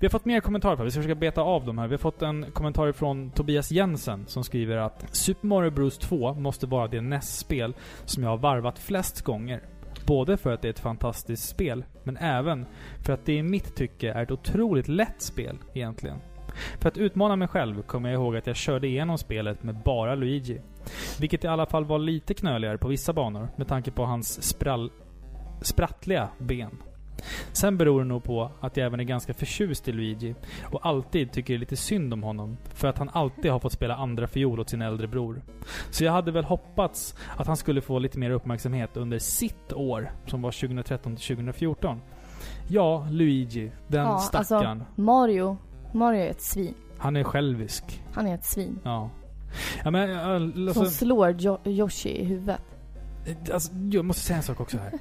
Vi 0.00 0.06
har 0.06 0.10
fått 0.10 0.24
mer 0.24 0.40
kommentarer 0.40 0.76
på 0.76 0.82
det. 0.82 0.84
Vi 0.84 0.90
ska 0.90 1.00
försöka 1.02 1.20
beta 1.20 1.40
av 1.40 1.66
dem 1.66 1.78
här. 1.78 1.86
Vi 1.88 1.92
har 1.94 1.98
fått 1.98 2.22
en 2.22 2.46
kommentar 2.52 2.92
från 2.92 3.30
Tobias 3.30 3.70
Jensen 3.72 4.24
som 4.26 4.44
skriver 4.44 4.76
att 4.76 5.04
Super 5.16 5.46
Mario 5.46 5.70
Bros 5.70 5.98
2 5.98 6.34
måste 6.34 6.66
vara 6.66 6.88
det 6.88 7.00
NES-spel 7.00 7.74
som 8.04 8.22
jag 8.22 8.30
har 8.30 8.38
varvat 8.38 8.78
flest 8.78 9.22
gånger. 9.22 9.62
Både 10.06 10.36
för 10.36 10.52
att 10.52 10.62
det 10.62 10.68
är 10.68 10.70
ett 10.70 10.78
fantastiskt 10.80 11.48
spel, 11.48 11.84
men 12.04 12.16
även 12.16 12.66
för 13.00 13.12
att 13.12 13.26
det 13.26 13.32
i 13.32 13.42
mitt 13.42 13.76
tycke 13.76 14.12
är 14.12 14.22
ett 14.22 14.30
otroligt 14.30 14.88
lätt 14.88 15.22
spel 15.22 15.58
egentligen. 15.74 16.16
För 16.80 16.88
att 16.88 16.98
utmana 16.98 17.36
mig 17.36 17.48
själv 17.48 17.82
kommer 17.82 18.08
jag 18.10 18.20
ihåg 18.22 18.36
att 18.36 18.46
jag 18.46 18.56
körde 18.56 18.86
igenom 18.88 19.18
spelet 19.18 19.62
med 19.62 19.74
bara 19.84 20.14
Luigi. 20.14 20.60
Vilket 21.20 21.44
i 21.44 21.46
alla 21.46 21.66
fall 21.66 21.84
var 21.84 21.98
lite 21.98 22.34
knöligare 22.34 22.78
på 22.78 22.88
vissa 22.88 23.12
banor 23.12 23.48
med 23.56 23.68
tanke 23.68 23.90
på 23.90 24.04
hans 24.04 24.42
sprall, 24.42 24.90
sprattliga 25.60 26.28
ben. 26.38 26.70
Sen 27.52 27.78
beror 27.78 28.00
det 28.00 28.06
nog 28.06 28.24
på 28.24 28.50
att 28.60 28.76
jag 28.76 28.86
även 28.86 29.00
är 29.00 29.04
ganska 29.04 29.34
förtjust 29.34 29.88
i 29.88 29.92
Luigi 29.92 30.34
och 30.64 30.86
alltid 30.86 31.32
tycker 31.32 31.58
lite 31.58 31.76
synd 31.76 32.12
om 32.12 32.22
honom 32.22 32.56
för 32.74 32.88
att 32.88 32.98
han 32.98 33.10
alltid 33.12 33.50
har 33.52 33.58
fått 33.58 33.72
spela 33.72 33.96
andra 33.96 34.26
fiol 34.26 34.60
åt 34.60 34.70
sin 34.70 34.82
äldre 34.82 35.06
bror. 35.06 35.42
Så 35.90 36.04
jag 36.04 36.12
hade 36.12 36.30
väl 36.32 36.44
hoppats 36.44 37.14
att 37.36 37.46
han 37.46 37.56
skulle 37.56 37.80
få 37.80 37.98
lite 37.98 38.18
mer 38.18 38.30
uppmärksamhet 38.30 38.96
under 38.96 39.18
sitt 39.18 39.72
år, 39.72 40.12
som 40.26 40.42
var 40.42 40.50
2013 40.50 41.16
till 41.16 41.36
2014. 41.36 42.00
Ja, 42.68 43.06
Luigi, 43.10 43.72
den 43.88 44.06
Ja, 44.06 44.18
stackaren. 44.18 44.80
alltså- 44.80 45.00
Mario, 45.00 45.56
Mario 45.92 46.20
är 46.20 46.30
ett 46.30 46.42
svin. 46.42 46.74
Han 46.98 47.16
är 47.16 47.24
självisk. 47.24 48.02
Han 48.12 48.26
är 48.26 48.34
ett 48.34 48.44
svin. 48.44 48.78
Ja. 48.84 49.10
Ja 49.84 49.90
men 49.90 50.10
äh, 50.10 50.52
Som 50.52 50.68
alltså, 50.68 50.84
slår 50.84 51.36
jo- 51.38 51.60
Yoshi 51.64 52.08
i 52.08 52.24
huvudet. 52.24 52.62
alltså, 53.52 53.72
jag 53.92 54.04
måste 54.04 54.22
säga 54.22 54.36
en 54.36 54.42
sak 54.42 54.60
också 54.60 54.78
här. 54.78 54.92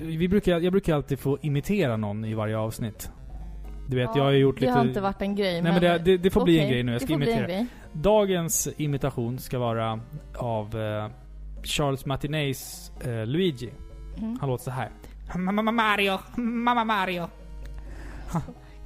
Vi 0.00 0.28
brukar, 0.28 0.60
jag 0.60 0.72
brukar 0.72 0.94
alltid 0.94 1.18
få 1.18 1.38
imitera 1.42 1.96
någon 1.96 2.24
i 2.24 2.34
varje 2.34 2.58
avsnitt. 2.58 3.10
Du 3.88 3.96
vet, 3.96 4.10
jag 4.16 4.22
har 4.24 4.30
gjort 4.30 4.54
det 4.54 4.60
lite... 4.60 4.72
har 4.72 4.84
inte 4.84 5.00
varit 5.00 5.22
en 5.22 5.34
grej. 5.36 5.62
Nej 5.62 5.72
men 5.72 5.80
det, 5.80 5.98
det, 5.98 6.16
det 6.16 6.30
får 6.30 6.44
bli 6.44 6.58
en 6.58 6.70
grej 6.70 6.82
nu. 6.82 6.92
Jag 6.92 7.00
ska 7.02 7.16
det 7.16 7.32
imitera. 7.32 7.66
Dagens 7.92 8.68
imitation 8.76 9.38
ska 9.38 9.58
vara 9.58 10.00
av 10.36 10.80
eh, 10.80 11.10
Charles 11.62 12.06
Martinez 12.06 12.92
eh, 13.04 13.26
Luigi. 13.26 13.72
Mm. 14.18 14.38
Han 14.40 14.48
låter 14.48 14.64
så 14.64 14.70
här. 14.70 14.90
Mamma 15.36 15.72
Mario, 15.72 16.18
mamma 16.36 16.84
Mario. 16.84 17.28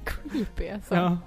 Creepy 0.03 0.69
alltså. 0.69 0.95
Ja. 0.95 1.17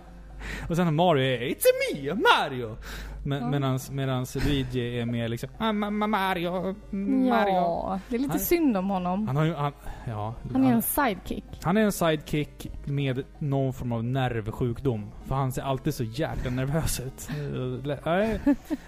Och 0.68 0.76
sen 0.76 0.84
har 0.84 0.93
Mario 0.93 1.24
är 1.24 1.38
It's 1.41 1.64
me, 1.95 2.14
Mario! 2.14 2.76
Men, 3.24 3.51
medans, 3.51 3.91
medans 3.91 4.34
Luigi 4.34 4.99
är 5.01 5.07
mer 5.07 5.28
liksom 5.28 5.49
Mamma 5.59 6.07
Mario, 6.07 6.74
Mario. 6.91 7.55
Ja, 7.55 8.01
det 8.09 8.14
är 8.16 8.18
lite 8.18 8.30
Han- 8.32 8.41
synd 8.41 8.76
om 8.76 8.91
honom. 8.91 9.26
Han 9.26 9.36
har 9.36 9.45
ju, 9.45 9.55
han, 9.55 9.72
ja. 10.07 10.34
Han 10.53 10.64
är 10.64 10.72
en 10.72 10.82
sidekick. 10.82 11.45
Han 11.62 11.76
är 11.76 11.80
en 11.80 11.93
sidekick 11.93 12.66
med 12.84 13.22
någon 13.38 13.72
form 13.72 13.93
av 13.93 14.05
nervsjukdom. 14.05 15.11
För 15.30 15.34
han 15.36 15.52
ser 15.52 15.62
alltid 15.62 15.94
så 15.94 16.04
jäkla 16.04 16.50
nervös 16.50 17.00
ut. 17.00 17.28
Eh, 17.30 17.96
nej. 18.04 18.40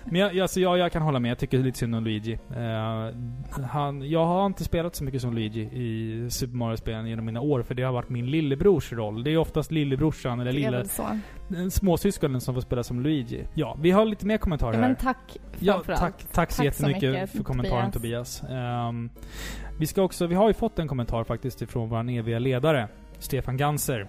Men 0.04 0.20
jag, 0.20 0.38
alltså 0.40 0.60
jag, 0.60 0.78
jag 0.78 0.92
kan 0.92 1.02
hålla 1.02 1.18
med. 1.18 1.30
Jag 1.30 1.38
tycker 1.38 1.58
lite 1.58 1.78
synd 1.78 1.94
om 1.94 2.04
Luigi. 2.04 2.38
Eh, 2.56 3.64
han, 3.64 4.10
jag 4.10 4.26
har 4.26 4.46
inte 4.46 4.64
spelat 4.64 4.94
så 4.94 5.04
mycket 5.04 5.20
som 5.20 5.34
Luigi 5.34 5.60
i 5.60 6.30
Super 6.30 6.56
Mario-spelen 6.56 7.06
genom 7.06 7.24
mina 7.24 7.40
år. 7.40 7.62
För 7.62 7.74
det 7.74 7.82
har 7.82 7.92
varit 7.92 8.08
min 8.08 8.26
lillebrors 8.26 8.92
roll. 8.92 9.24
Det 9.24 9.30
är 9.30 9.36
oftast 9.36 9.72
lillebrorsan 9.72 10.40
eller 10.40 10.52
lilla, 10.52 10.84
så. 10.84 11.18
småsyskonen 11.70 12.40
som 12.40 12.54
får 12.54 12.60
spela 12.60 12.82
som 12.82 13.00
Luigi. 13.00 13.44
Ja, 13.54 13.76
vi 13.80 13.90
har 13.90 14.04
lite 14.04 14.26
mer 14.26 14.38
kommentarer 14.38 14.74
Ja, 14.74 14.80
här. 14.80 14.88
men 14.88 14.96
tack 14.96 15.38
Ja, 15.58 15.82
tack, 15.86 15.98
tack 15.98 16.20
så 16.20 16.26
Tack 16.32 16.52
så 16.52 16.64
jättemycket 16.64 17.10
mycket, 17.12 17.30
för 17.30 17.44
kommentaren 17.44 17.90
Tobias. 17.92 18.42
Ehm, 18.50 19.10
vi 19.78 19.86
ska 19.86 20.02
också, 20.02 20.26
vi 20.26 20.34
har 20.34 20.48
ju 20.48 20.54
fått 20.54 20.78
en 20.78 20.88
kommentar 20.88 21.24
faktiskt 21.24 21.62
ifrån 21.62 21.88
vår 21.88 22.10
eviga 22.10 22.38
ledare. 22.38 22.88
Stefan 23.18 23.56
Ganser. 23.56 24.08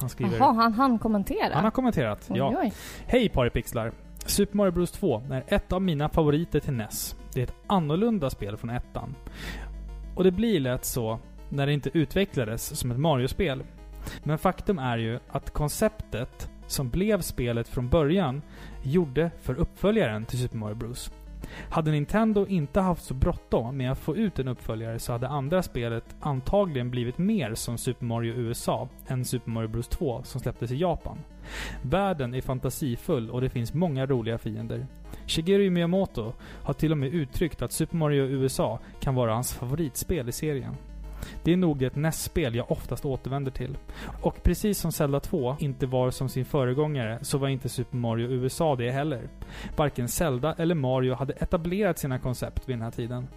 Han 0.00 0.08
skriver... 0.08 0.38
Jaha, 0.38 0.52
han 0.52 0.72
han 0.74 0.98
kommentera? 0.98 1.54
Han 1.54 1.64
har 1.64 1.70
kommenterat. 1.70 2.26
Oj, 2.30 2.38
Ja. 2.38 2.54
oj. 2.62 2.72
Hej 3.06 3.28
Paripixlar! 3.28 3.92
Super 4.26 4.56
Mario 4.56 4.70
Bros 4.72 4.90
2 4.90 5.22
är 5.30 5.44
ett 5.48 5.72
av 5.72 5.82
mina 5.82 6.08
favoriter 6.08 6.60
till 6.60 6.72
NES. 6.72 7.16
Det 7.34 7.40
är 7.40 7.44
ett 7.44 7.54
annorlunda 7.66 8.30
spel 8.30 8.56
från 8.56 8.70
ettan. 8.70 9.14
Och 10.14 10.24
det 10.24 10.30
blir 10.30 10.60
lätt 10.60 10.84
så 10.84 11.18
när 11.48 11.66
det 11.66 11.72
inte 11.72 11.90
utvecklades 11.98 12.78
som 12.78 12.90
ett 12.90 12.98
Mario-spel. 12.98 13.62
Men 14.22 14.38
faktum 14.38 14.78
är 14.78 14.98
ju 14.98 15.18
att 15.28 15.50
konceptet 15.50 16.50
som 16.66 16.88
blev 16.90 17.20
spelet 17.20 17.68
från 17.68 17.88
början 17.88 18.42
gjorde 18.82 19.30
för 19.40 19.54
uppföljaren 19.54 20.24
till 20.24 20.38
Super 20.38 20.56
Mario 20.56 20.74
Bros. 20.74 21.10
Hade 21.70 21.90
Nintendo 21.90 22.46
inte 22.46 22.80
haft 22.80 23.04
så 23.04 23.14
bråttom 23.14 23.76
med 23.76 23.92
att 23.92 23.98
få 23.98 24.16
ut 24.16 24.38
en 24.38 24.48
uppföljare 24.48 24.98
så 24.98 25.12
hade 25.12 25.28
andra 25.28 25.62
spelet 25.62 26.16
antagligen 26.20 26.90
blivit 26.90 27.18
mer 27.18 27.54
som 27.54 27.78
Super 27.78 28.06
Mario 28.06 28.34
USA 28.34 28.88
än 29.06 29.24
Super 29.24 29.50
Mario 29.50 29.68
Bros 29.68 29.88
2 29.88 30.22
som 30.22 30.40
släpptes 30.40 30.70
i 30.70 30.76
Japan. 30.76 31.18
Världen 31.82 32.34
är 32.34 32.40
fantasifull 32.40 33.30
och 33.30 33.40
det 33.40 33.50
finns 33.50 33.74
många 33.74 34.06
roliga 34.06 34.38
fiender. 34.38 34.86
Shigeru 35.26 35.70
Miyamoto 35.70 36.32
har 36.62 36.74
till 36.74 36.92
och 36.92 36.98
med 36.98 37.14
uttryckt 37.14 37.62
att 37.62 37.72
Super 37.72 37.96
Mario 37.96 38.24
USA 38.24 38.78
kan 39.00 39.14
vara 39.14 39.34
hans 39.34 39.52
favoritspel 39.52 40.28
i 40.28 40.32
serien. 40.32 40.76
Det 41.42 41.52
är 41.52 41.56
nog 41.56 41.78
det 41.78 41.96
nästspel 41.96 42.54
jag 42.54 42.70
oftast 42.70 43.04
återvänder 43.04 43.50
till. 43.50 43.76
Och 44.22 44.42
precis 44.42 44.78
som 44.78 44.92
Zelda 44.92 45.20
2 45.20 45.56
inte 45.58 45.86
var 45.86 46.10
som 46.10 46.28
sin 46.28 46.44
föregångare 46.44 47.18
så 47.22 47.38
var 47.38 47.48
inte 47.48 47.68
Super 47.68 47.96
Mario 47.96 48.28
USA 48.28 48.76
det 48.76 48.90
heller. 48.90 49.28
Varken 49.76 50.08
Zelda 50.08 50.54
eller 50.58 50.74
Mario 50.74 51.14
hade 51.14 51.32
etablerat 51.32 51.98
sina 51.98 52.18
koncept 52.18 52.68
vid 52.68 52.76
den 52.76 52.82
här 52.82 52.90
tiden. 52.90 53.28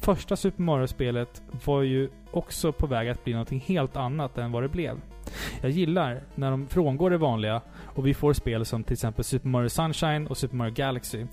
Första 0.00 0.36
Super 0.36 0.62
Mario-spelet 0.62 1.42
var 1.64 1.82
ju 1.82 2.10
också 2.30 2.72
på 2.72 2.86
väg 2.86 3.08
att 3.08 3.24
bli 3.24 3.34
något 3.34 3.50
helt 3.50 3.96
annat 3.96 4.38
än 4.38 4.52
vad 4.52 4.62
det 4.62 4.68
blev. 4.68 5.00
Jag 5.60 5.70
gillar 5.70 6.22
när 6.34 6.50
de 6.50 6.66
frångår 6.66 7.10
det 7.10 7.18
vanliga 7.18 7.60
och 7.84 8.06
vi 8.06 8.14
får 8.14 8.32
spel 8.32 8.64
som 8.64 8.84
till 8.84 8.92
exempel 8.92 9.24
Super 9.24 9.48
Mario 9.48 9.68
Sunshine 9.68 10.26
och 10.26 10.36
Super 10.36 10.56
Mario 10.56 10.74
Galaxy. 10.74 11.26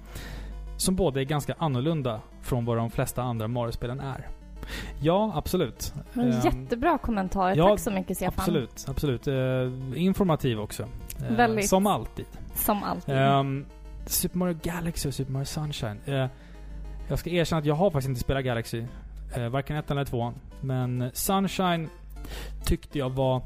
Som 0.77 0.95
båda 0.95 1.19
är 1.19 1.25
ganska 1.25 1.55
annorlunda 1.57 2.21
från 2.41 2.65
vad 2.65 2.77
de 2.77 2.91
flesta 2.91 3.21
andra 3.23 3.47
Mario-spelen 3.47 3.99
är. 3.99 4.27
Ja, 5.01 5.31
absolut. 5.35 5.93
Men 6.13 6.31
Ehm, 6.31 6.39
jättebra 6.45 6.97
kommentar. 6.97 7.55
ja, 7.55 7.69
Tack 7.69 7.79
så 7.79 7.91
mycket 7.91 8.17
Stefan. 8.17 8.33
Absolut, 8.37 8.85
absolut. 8.87 9.27
Eh, 9.27 9.35
informativ 9.95 10.59
också. 10.59 10.83
Eh, 11.29 11.35
Väldigt. 11.35 11.69
Som 11.69 11.87
alltid. 11.87 12.25
Som 12.55 12.83
alltid. 12.83 13.15
Ehm, 13.15 13.65
Super 14.05 14.37
Mario 14.37 14.57
Galaxy 14.63 15.09
och 15.09 15.13
Super 15.13 15.31
Mario 15.31 15.45
Sunshine. 15.45 15.99
Eh, 16.05 16.25
jag 17.09 17.19
ska 17.19 17.29
erkänna 17.29 17.59
att 17.59 17.65
jag 17.65 17.75
har 17.75 17.91
faktiskt 17.91 18.09
inte 18.09 18.21
spelat 18.21 18.43
Galaxy. 18.45 18.83
Uh, 19.37 19.47
varken 19.49 19.75
ettan 19.77 19.97
eller 19.97 20.05
tvåan. 20.05 20.33
Men 20.61 21.09
Sunshine 21.13 21.89
tyckte 22.65 22.99
jag 22.99 23.09
var 23.09 23.41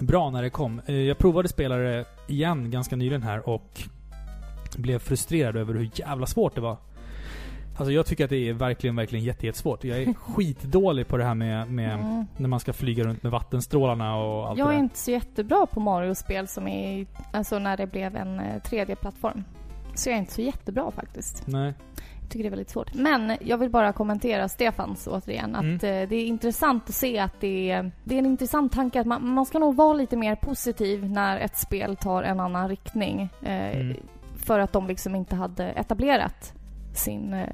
bra 0.00 0.30
när 0.30 0.42
det 0.42 0.50
kom. 0.50 0.80
Eh, 0.86 0.94
jag 0.94 1.18
provade 1.18 1.48
spela 1.48 1.76
det 1.76 2.04
igen 2.28 2.70
ganska 2.70 2.96
nyligen 2.96 3.22
här 3.22 3.48
och 3.48 3.82
blev 4.76 4.98
frustrerad 4.98 5.56
över 5.56 5.74
hur 5.74 5.90
jävla 5.94 6.26
svårt 6.26 6.54
det 6.54 6.60
var. 6.60 6.76
Alltså 7.76 7.92
jag 7.92 8.06
tycker 8.06 8.24
att 8.24 8.30
det 8.30 8.48
är 8.48 8.52
verkligen, 8.52 8.96
verkligen 8.96 9.24
jätte, 9.24 9.46
jättesvårt. 9.46 9.84
Jag 9.84 9.98
är 10.02 10.14
skitdålig 10.18 11.08
på 11.08 11.16
det 11.16 11.24
här 11.24 11.34
med, 11.34 11.70
med 11.70 11.94
Mm. 11.94 12.26
när 12.36 12.48
man 12.48 12.60
ska 12.60 12.72
flyga 12.72 13.04
runt 13.04 13.22
med 13.22 13.32
vattenstrålarna 13.32 14.16
och 14.16 14.48
allt 14.48 14.58
Jag 14.58 14.68
det 14.68 14.74
är 14.74 14.78
inte 14.78 14.98
så 14.98 15.10
jättebra 15.10 15.66
på 15.66 15.80
Mario-spel 15.80 16.48
som 16.48 16.68
är, 16.68 17.06
alltså 17.32 17.58
när 17.58 17.76
det 17.76 17.86
blev 17.86 18.16
en 18.16 18.40
eh, 18.40 18.60
3D-plattform. 18.60 19.44
Så 19.94 20.08
jag 20.08 20.14
är 20.14 20.18
inte 20.20 20.32
så 20.32 20.42
jättebra 20.42 20.90
faktiskt. 20.90 21.46
Nej. 21.46 21.74
Jag 22.20 22.30
tycker 22.30 22.42
det 22.44 22.48
är 22.48 22.50
väldigt 22.50 22.70
svårt. 22.70 22.94
Men 22.94 23.36
jag 23.40 23.58
vill 23.58 23.70
bara 23.70 23.92
kommentera 23.92 24.48
Stefans 24.48 25.08
återigen. 25.12 25.54
Att 25.54 25.62
Mm. 25.62 25.74
eh, 25.74 26.08
det 26.08 26.16
är 26.16 26.26
intressant 26.26 26.88
att 26.88 26.94
se 26.94 27.18
att 27.18 27.40
det 27.40 27.70
är, 27.70 27.90
det 28.04 28.14
är 28.14 28.18
en 28.18 28.26
intressant 28.26 28.72
tanke 28.72 29.00
att 29.00 29.06
man, 29.06 29.28
man 29.28 29.46
ska 29.46 29.58
nog 29.58 29.76
vara 29.76 29.92
lite 29.94 30.16
mer 30.16 30.34
positiv 30.36 31.10
när 31.10 31.38
ett 31.38 31.56
spel 31.56 31.96
tar 31.96 32.22
en 32.22 32.40
annan 32.40 32.68
riktning. 32.68 33.28
Eh, 33.42 33.76
Mm. 33.80 33.96
För 34.36 34.58
att 34.58 34.72
de 34.72 34.86
liksom 34.86 35.14
inte 35.14 35.36
hade 35.36 35.64
etablerat 35.64 36.54
sin, 36.96 37.34
eh, 37.34 37.48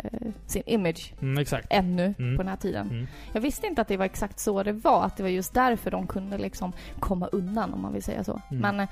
sin 0.47 0.62
image 0.66 1.12
Mm, 1.22 1.45
ännu 1.70 2.14
Mm. 2.18 2.36
på 2.36 2.43
den 2.43 2.49
här 2.49 2.57
tiden. 2.57 2.91
Mm. 2.91 3.07
Jag 3.32 3.41
visste 3.41 3.66
inte 3.66 3.82
att 3.82 3.88
det 3.88 3.97
var 3.97 4.05
exakt 4.05 4.38
så 4.38 4.62
det 4.62 4.72
var. 4.72 5.05
Att 5.05 5.16
det 5.16 5.22
var 5.22 5.30
just 5.30 5.55
därför 5.55 5.91
de 5.91 6.07
kunde 6.07 6.38
liksom 6.38 6.72
komma 7.01 7.26
undan 7.26 7.74
om 7.74 7.82
man 7.82 7.93
vill 7.93 8.03
säga 8.03 8.24
så. 8.24 8.41
Mm. 8.51 8.61
Men 8.62 8.80
eh, 8.80 8.88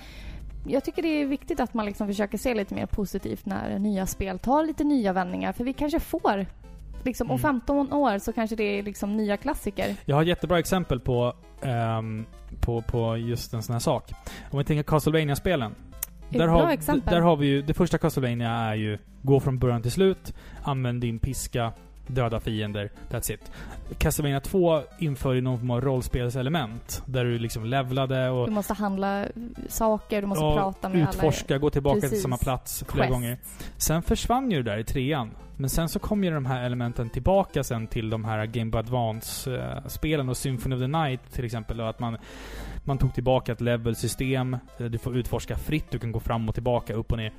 jag 0.66 0.84
tycker 0.84 1.02
det 1.02 1.08
är 1.08 1.26
viktigt 1.26 1.60
att 1.60 1.74
man 1.74 1.86
liksom 1.86 2.06
försöker 2.06 2.38
se 2.38 2.54
lite 2.54 2.74
mer 2.74 2.86
positivt 2.86 3.46
när 3.46 3.78
nya 3.78 4.06
spel 4.06 4.38
tar 4.38 4.64
lite 4.64 4.84
nya 4.84 5.12
vändningar. 5.12 5.52
För 5.52 5.64
vi 5.64 5.72
kanske 5.72 6.00
får 6.00 6.46
Liksom, 7.04 7.30
Om 7.30 7.34
Mm. 7.34 7.42
15 7.42 7.92
år 7.92 8.18
så 8.18 8.32
kanske 8.32 8.56
det 8.56 8.78
är 8.78 8.82
liksom 8.82 9.16
nya 9.16 9.36
klassiker. 9.36 9.96
Jag 10.04 10.16
har 10.16 10.22
ett 10.22 10.28
jättebra 10.28 10.58
exempel 10.58 11.00
på, 11.00 11.32
ehm, 11.62 12.26
på, 12.60 12.82
på 12.82 13.16
just 13.16 13.54
en 13.54 13.62
sån 13.62 13.72
här 13.72 13.80
sak. 13.80 14.12
Om 14.50 14.58
vi 14.58 14.64
tänker 14.64 14.82
Castlevania-spelen. 14.82 15.72
Ett 15.72 15.87
Där 16.30 16.38
bra 16.46 16.62
har, 16.62 16.72
exempel. 16.72 17.14
där 17.14 17.20
har 17.20 17.36
vi 17.36 17.46
ju, 17.46 17.62
det 17.62 17.74
första 17.74 17.98
Castlevania 17.98 18.50
är 18.50 18.74
ju 18.74 18.98
gå 19.22 19.40
från 19.40 19.58
början 19.58 19.82
till 19.82 19.92
slut, 19.92 20.34
använd 20.62 21.00
din 21.00 21.18
piska, 21.18 21.72
döda 22.06 22.40
fiender, 22.40 22.90
that's 23.10 23.32
it. 23.32 23.50
Castlevania 23.98 24.40
2 24.40 24.82
inför 24.98 25.32
ju 25.34 25.40
någon 25.40 25.58
form 25.58 25.70
av 25.70 25.80
rollspelselement. 25.80 27.02
Där 27.06 27.24
du 27.24 27.38
liksom 27.38 27.64
levlade 27.64 28.30
och 28.30 28.46
Du 28.46 28.52
måste 28.52 28.74
handla 28.74 29.26
saker, 29.68 30.20
du 30.20 30.26
måste 30.26 30.40
prata 30.42 30.88
med 30.88 31.00
utforska, 31.08 31.58
gå 31.58 31.70
tillbaka 31.70 32.00
till 32.00 32.08
Precis. 32.08 32.22
samma 32.22 32.36
plats 32.36 32.82
alla 32.82 32.92
flera 32.92 33.06
quests. 33.06 33.14
gånger. 33.14 33.38
Sen 33.76 34.02
försvann 34.02 34.50
ju 34.50 34.62
det 34.62 34.70
där 34.70 34.78
i 34.78 34.84
trean. 34.84 35.30
Men 35.60 35.70
sen 35.70 35.88
så 35.88 35.98
kom 35.98 36.24
ju 36.24 36.30
de 36.30 36.46
här 36.46 36.64
elementen 36.64 37.10
tillbaka 37.10 37.64
sen 37.64 37.86
till 37.86 38.10
de 38.10 38.24
här 38.24 38.46
Game 38.46 38.70
Boy 38.70 38.78
Advance-spelen 38.78 40.28
och 40.28 40.36
Symphony 40.36 40.76
of 40.76 40.80
the 40.80 40.86
Night 40.86 41.32
till 41.32 41.44
exempel. 41.44 41.80
Och 41.80 41.88
att 41.88 42.00
man, 42.00 42.16
man 42.88 42.98
tog 42.98 43.14
tillbaka 43.14 43.52
ett 43.52 43.60
level-system. 43.60 44.54
Eh, 44.54 44.86
du 44.86 44.98
får 44.98 45.16
utforska 45.16 45.56
fritt, 45.56 45.90
du 45.90 45.98
kan 45.98 46.12
gå 46.12 46.20
fram 46.20 46.48
och 46.48 46.54
tillbaka, 46.54 46.94
upp 46.94 47.12
och 47.12 47.18
ner. 47.18 47.32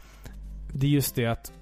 Det 0.73 0.87
är 0.87 0.91
just 0.91 1.15
det 1.15 1.25
att 1.25 1.53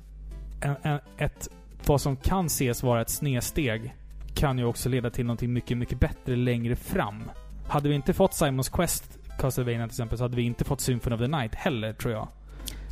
en, 0.62 0.76
en, 0.82 1.00
ett, 1.18 1.48
vad 1.86 2.02
som 2.02 2.18
kan 2.18 2.46
ses 2.46 2.84
vara 2.84 3.02
ett 3.02 3.10
snedsteg 3.10 3.96
kan 4.36 4.58
ju 4.58 4.66
också 4.66 4.90
leda 4.90 5.10
till 5.10 5.26
någonting 5.26 5.54
mycket, 5.54 5.78
mycket 5.78 6.00
bättre 6.00 6.36
längre 6.36 6.76
fram. 6.76 7.24
Hade 7.68 7.90
vi 7.90 7.96
inte 7.96 8.14
fått 8.14 8.34
Simons 8.34 8.70
Quest 8.70 9.20
Castlevania 9.40 9.88
till 9.88 9.94
exempel 9.94 10.18
så 10.18 10.24
hade 10.24 10.36
vi 10.36 10.44
inte 10.44 10.64
fått 10.64 10.82
Symphony 10.82 11.16
of 11.16 11.22
the 11.22 11.28
Night 11.28 11.56
heller, 11.56 11.94
tror 11.94 12.14
jag. 12.14 12.28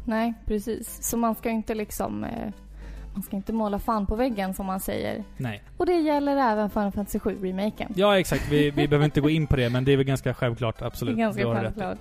Nej, 0.05 0.33
precis. 0.45 1.03
Så 1.03 1.17
man 1.17 1.35
ska 1.35 1.49
inte 1.49 1.75
liksom... 1.75 2.23
Eh, 2.23 2.49
man 3.15 3.23
ska 3.23 3.35
inte 3.35 3.53
måla 3.53 3.79
fan 3.79 4.05
på 4.05 4.15
väggen 4.15 4.53
som 4.53 4.65
man 4.65 4.79
säger. 4.79 5.23
Nej. 5.37 5.63
Och 5.77 5.85
det 5.85 5.93
gäller 5.93 6.37
även 6.37 6.69
Final 6.69 6.91
Fantasy 6.91 7.19
7-remaken. 7.19 7.93
Ja, 7.95 8.19
exakt. 8.19 8.51
Vi, 8.51 8.71
vi 8.71 8.87
behöver 8.87 9.05
inte 9.05 9.21
gå 9.21 9.29
in 9.29 9.47
på 9.47 9.55
det, 9.55 9.69
men 9.69 9.85
det 9.85 9.93
är 9.93 9.97
väl 9.97 10.05
ganska 10.05 10.33
självklart. 10.33 10.79
Det 10.79 10.85
Absolut. 10.85 11.15
är 11.15 11.19
ganska 11.19 11.53
självklart. 11.53 11.97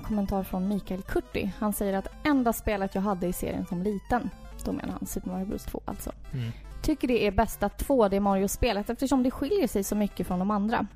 En 0.00 0.06
kommentar 0.06 0.42
från 0.42 0.68
Mikael 0.68 1.02
Kurti. 1.02 1.52
Han 1.58 1.72
säger 1.72 1.98
att 1.98 2.08
enda 2.24 2.52
spelet 2.52 2.94
jag 2.94 3.02
hade 3.02 3.26
i 3.26 3.32
serien 3.32 3.66
som 3.66 3.82
liten, 3.82 4.30
då 4.64 4.72
menar 4.72 4.92
han 4.92 5.06
Super 5.06 5.30
Mario 5.30 5.46
Bros 5.46 5.64
2 5.64 5.80
alltså, 5.84 6.12
Mm. 6.32 6.52
tycker 6.82 7.08
det 7.08 7.26
är 7.26 7.30
bästa 7.30 7.68
2D 7.68 8.20
Mario-spelet 8.20 8.90
eftersom 8.90 9.22
det 9.22 9.30
skiljer 9.30 9.68
sig 9.68 9.84
så 9.84 9.96
mycket 9.96 10.26
från 10.26 10.38
de 10.38 10.50
andra. 10.50 10.86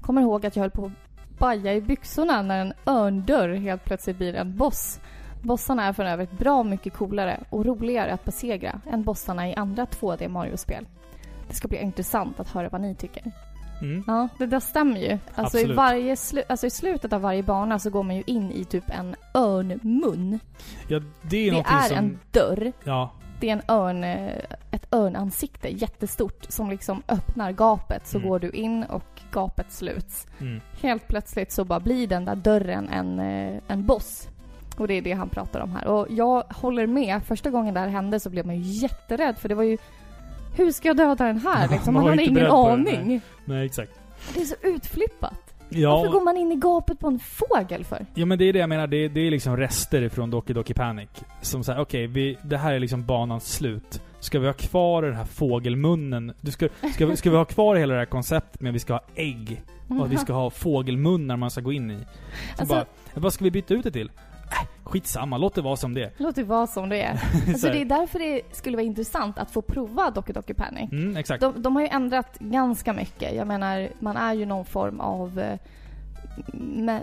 Kommer 0.00 0.22
ihåg 0.22 0.46
att 0.46 0.56
jag 0.56 0.60
höll 0.62 0.70
på 0.70 0.86
att 0.86 1.38
baja 1.38 1.72
i 1.74 1.80
byxorna 1.80 2.42
när 2.42 2.60
en 2.60 2.72
örndörr 2.86 3.54
helt 3.54 3.84
plötsligt 3.84 4.16
blir 4.16 4.34
en 4.34 4.56
boss. 4.56 5.00
Bossarna 5.42 5.84
är 5.84 5.92
för 5.92 6.04
övrigt 6.04 6.32
bra 6.32 6.62
mycket 6.62 6.92
coolare 6.94 7.40
och 7.50 7.64
roligare 7.66 8.12
att 8.12 8.24
besegra 8.24 8.80
än 8.90 9.02
bossarna 9.02 9.48
i 9.48 9.54
andra 9.54 9.84
2D 9.84 10.28
Mario-spel. 10.28 10.86
Det 11.48 11.54
ska 11.54 11.68
bli 11.68 11.78
intressant 11.82 12.40
att 12.40 12.48
höra 12.48 12.68
vad 12.68 12.80
ni 12.80 12.94
tycker. 12.94 13.32
Mm. 13.80 14.04
Ja, 14.06 14.28
det 14.38 14.46
där 14.46 14.60
stämmer 14.60 15.00
ju. 15.00 15.18
Alltså 15.34 15.58
i, 15.58 15.72
varje 15.72 16.14
slu- 16.14 16.42
alltså 16.48 16.66
i 16.66 16.70
slutet 16.70 17.12
av 17.12 17.20
varje 17.20 17.42
bana 17.42 17.78
så 17.78 17.90
går 17.90 18.02
man 18.02 18.16
ju 18.16 18.22
in 18.26 18.52
i 18.52 18.64
typ 18.64 18.84
en 18.88 19.16
örnmun. 19.34 20.38
Ja, 20.88 21.00
det 21.22 21.48
är 21.48 21.52
Det 21.52 21.58
är 21.68 21.88
som... 21.88 21.96
en 21.98 22.18
dörr. 22.30 22.72
Ja. 22.84 23.10
Det 23.40 23.48
är 23.48 23.52
en 23.52 23.62
örn, 23.68 24.04
eh, 24.04 24.38
ett 24.70 24.94
örnansikte, 24.94 25.68
jättestort, 25.68 26.46
som 26.48 26.70
liksom 26.70 27.02
öppnar 27.08 27.52
gapet. 27.52 28.06
Så 28.06 28.18
Mm. 28.18 28.28
går 28.28 28.38
du 28.38 28.50
in 28.50 28.82
och 28.84 29.20
gapet 29.32 29.72
sluts. 29.72 30.26
Mm. 30.40 30.60
Helt 30.82 31.08
plötsligt 31.08 31.52
så 31.52 31.64
bara 31.64 31.80
blir 31.80 32.06
den 32.06 32.24
där 32.24 32.34
dörren 32.36 32.88
en, 32.88 33.18
eh, 33.18 33.60
en 33.68 33.86
boss. 33.86 34.28
Och 34.78 34.88
det 34.88 34.94
är 34.94 35.02
det 35.02 35.12
han 35.12 35.28
pratar 35.28 35.60
om 35.60 35.70
här. 35.72 35.86
Och 35.86 36.06
jag 36.10 36.42
håller 36.50 36.86
med. 36.86 37.22
Första 37.24 37.50
gången 37.50 37.74
det 37.74 37.80
här 37.80 37.88
hände 37.88 38.20
så 38.20 38.30
blev 38.30 38.46
man 38.46 38.56
ju 38.56 38.62
jätterädd 38.62 39.38
för 39.38 39.48
det 39.48 39.54
var 39.54 39.62
ju... 39.62 39.78
Hur 40.54 40.72
ska 40.72 40.88
jag 40.88 40.96
döda 40.96 41.24
den 41.24 41.38
här 41.38 41.68
liksom? 41.72 41.94
Man 41.94 42.02
Man, 42.04 42.12
inte 42.20 42.24
ingen 42.24 42.46
aning. 42.50 43.20
Nej, 43.44 43.66
exakt. 43.66 43.92
Det 44.34 44.40
är 44.40 44.44
så 44.44 44.54
utflippat. 44.62 45.34
Varför 45.68 45.80
Ja, 46.06 46.10
går 46.12 46.24
man 46.24 46.36
in 46.36 46.52
i 46.52 46.56
gapet 46.56 46.98
på 47.00 47.08
en 47.08 47.18
fågel 47.18 47.84
för? 47.84 48.06
ja, 48.14 48.26
men 48.26 48.38
det 48.38 48.44
är 48.44 48.52
det 48.52 48.58
jag 48.58 48.68
menar. 48.68 48.86
Det 48.86 48.96
är, 48.96 49.08
det 49.08 49.20
är 49.20 49.30
liksom 49.30 49.56
rester 49.56 50.08
från 50.08 50.30
Doki 50.30 50.52
Doki 50.52 50.74
Panic. 50.74 51.08
Som 51.40 51.64
säger, 51.64 51.80
okej, 51.80 52.06
vi 52.06 52.36
det 52.42 52.56
här 52.56 52.72
är 52.72 52.78
liksom 52.78 53.04
banans 53.06 53.52
slut. 53.52 54.02
Ska 54.20 54.38
vi 54.38 54.46
ha 54.46 54.52
kvar 54.54 55.02
den 55.02 55.14
här 55.14 55.24
fågelmunnen? 55.24 56.32
Du 56.40 56.50
ska, 56.50 56.68
ska, 56.94 57.06
vi, 57.06 57.16
ska 57.16 57.30
vi 57.30 57.36
ha 57.36 57.44
kvar 57.44 57.76
hela 57.76 57.92
det 57.94 57.98
här 58.00 58.06
konceptet 58.06 58.60
med 58.60 58.70
att 58.70 58.74
vi 58.74 58.78
ska 58.78 58.92
ha 58.92 59.02
ägg? 59.14 59.62
Och 59.88 60.04
att 60.04 60.10
vi 60.12 60.16
ska 60.16 60.32
ha 60.32 60.50
fågelmunnar 60.50 61.36
man 61.36 61.50
ska 61.50 61.60
gå 61.60 61.72
in 61.72 61.90
i? 61.90 61.98
Så 61.98 62.04
Alltså- 62.60 62.74
bara, 62.74 62.84
vad 63.14 63.32
ska 63.32 63.44
vi 63.44 63.50
byta 63.50 63.74
ut 63.74 63.84
det 63.84 63.90
till? 63.90 64.10
Äh, 64.50 64.68
skitsamma, 64.84 65.38
låt 65.38 65.54
det 65.54 65.62
vara 65.62 65.76
som 65.76 65.94
det 65.94 66.12
Låt 66.16 66.34
det 66.34 66.44
vara 66.44 66.66
som 66.66 66.88
det 66.88 67.02
är. 67.02 67.16
Så 67.44 67.50
Alltså 67.50 67.66
det 67.68 67.80
är 67.80 67.84
därför 67.84 68.18
det 68.18 68.42
skulle 68.52 68.76
vara 68.76 68.86
intressant 68.86 69.38
att 69.38 69.50
få 69.50 69.62
prova 69.62 70.10
Doki 70.10 70.32
Doki 70.32 70.54
Panic. 70.54 70.92
Mm, 70.92 71.16
exakt. 71.16 71.40
De, 71.40 71.62
de 71.62 71.76
har 71.76 71.82
ju 71.82 71.88
ändrat 71.88 72.38
ganska 72.38 72.92
mycket. 72.92 73.34
Jag 73.34 73.46
menar, 73.46 73.88
man 73.98 74.16
är 74.16 74.34
ju 74.34 74.46
någon 74.46 74.64
form 74.64 75.00
av 75.00 75.38
eh, 75.38 75.58
med, 76.52 77.02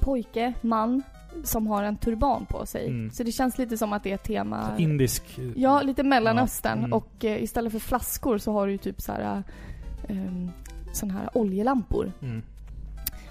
pojke, 0.00 0.52
man, 0.60 1.02
som 1.44 1.66
har 1.66 1.82
en 1.82 1.96
turban 1.96 2.46
på 2.46 2.66
sig. 2.66 2.86
Mm. 2.86 3.10
Så 3.10 3.22
det 3.22 3.32
känns 3.32 3.58
lite 3.58 3.78
som 3.78 3.92
att 3.92 4.02
det 4.02 4.10
är 4.10 4.14
ett 4.14 4.24
tema... 4.24 4.74
Indisk... 4.78 5.38
Ja, 5.56 5.82
lite 5.82 6.02
Mellanöstern. 6.02 6.78
Ja, 6.78 6.84
mm. 6.84 6.92
Och 6.92 7.24
eh, 7.24 7.42
istället 7.42 7.72
för 7.72 7.78
flaskor 7.78 8.38
så 8.38 8.52
har 8.52 8.66
du 8.66 8.72
ju 8.72 8.78
typ 8.78 9.00
så 9.00 9.12
här... 9.12 9.42
Um, 10.08 10.50
sån 10.92 11.10
här 11.10 11.30
oljelampor. 11.34 12.12
Mm. 12.22 12.42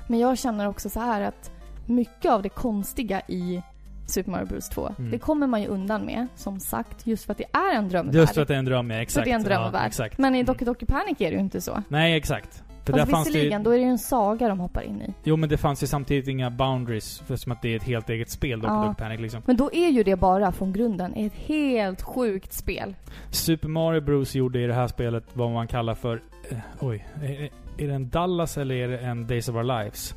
Men 0.07 0.19
jag 0.19 0.37
känner 0.37 0.67
också 0.67 0.89
så 0.89 0.99
här 0.99 1.21
att 1.21 1.51
mycket 1.87 2.31
av 2.31 2.41
det 2.41 2.49
konstiga 2.49 3.21
i 3.27 3.61
Super 4.07 4.31
Mario 4.31 4.45
Bros 4.45 4.69
2, 4.69 4.89
Mm. 4.99 5.11
det 5.11 5.19
kommer 5.19 5.47
man 5.47 5.61
ju 5.61 5.67
undan 5.67 6.05
med, 6.05 6.27
som 6.35 6.59
sagt, 6.59 7.07
just 7.07 7.25
för 7.25 7.31
att 7.31 7.37
det 7.37 7.45
är 7.57 7.75
en 7.75 7.89
drömvärld. 7.89 8.15
Just 8.15 8.33
för 8.33 8.41
att 8.41 8.47
det 8.47 8.53
är 8.55 8.59
en 8.59 8.65
dröm, 8.65 8.89
ja. 8.91 8.97
Exakt. 9.01 9.25
det 9.25 9.31
är 9.31 9.35
en 9.35 9.43
drömvärld. 9.43 9.81
Ja, 9.83 9.87
exakt. 9.87 10.17
Men 10.17 10.35
i 10.35 10.37
Mm. 10.39 10.45
Doki 10.45 10.65
Doki 10.65 10.85
Panic 10.85 11.21
är 11.21 11.29
det 11.29 11.35
ju 11.35 11.39
inte 11.39 11.61
så. 11.61 11.83
Nej, 11.87 12.17
exakt. 12.17 12.63
För 12.85 12.93
Fast 12.93 13.05
där 13.05 13.11
fanns 13.11 13.27
det 13.27 13.31
ju... 13.31 13.33
visserligen, 13.39 13.63
då 13.63 13.71
är 13.71 13.77
det 13.77 13.83
ju 13.83 13.89
en 13.89 13.97
saga 13.99 14.47
de 14.47 14.59
hoppar 14.59 14.81
in 14.81 15.01
i. 15.01 15.13
Jo, 15.23 15.35
men 15.35 15.49
det 15.49 15.57
fanns 15.57 15.83
ju 15.83 15.87
samtidigt 15.87 16.27
inga 16.27 16.49
boundaries, 16.49 17.19
för 17.19 17.35
som 17.35 17.51
att 17.51 17.61
det 17.61 17.69
är 17.71 17.75
ett 17.75 17.83
helt 17.83 18.09
eget 18.09 18.29
spel, 18.29 18.59
Doki 18.59 18.73
Ja. 18.73 18.85
Doki 18.85 18.95
Panic 19.03 19.19
liksom. 19.19 19.41
Men 19.45 19.57
då 19.57 19.73
är 19.73 19.87
ju 19.89 20.03
det 20.03 20.15
bara 20.15 20.51
från 20.51 20.73
grunden 20.73 21.13
ett 21.15 21.33
helt 21.33 22.01
sjukt 22.01 22.53
spel. 22.53 22.95
Super 23.31 23.67
Mario 23.67 24.01
Bros 24.01 24.35
gjorde 24.35 24.59
i 24.59 24.67
det 24.67 24.73
här 24.73 24.87
spelet 24.87 25.23
vad 25.33 25.51
man 25.51 25.67
kallar 25.67 25.95
för... 25.95 26.21
Eh, 26.49 26.57
oj. 26.79 27.07
Är, 27.23 27.49
är 27.83 27.87
det 27.87 27.93
en 27.93 28.09
Dallas 28.09 28.57
eller 28.57 28.75
är 28.75 28.87
det 28.87 28.99
en 28.99 29.27
Days 29.27 29.49
of 29.49 29.55
Our 29.55 29.63
Lives? 29.63 30.15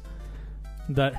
Där... 0.89 1.19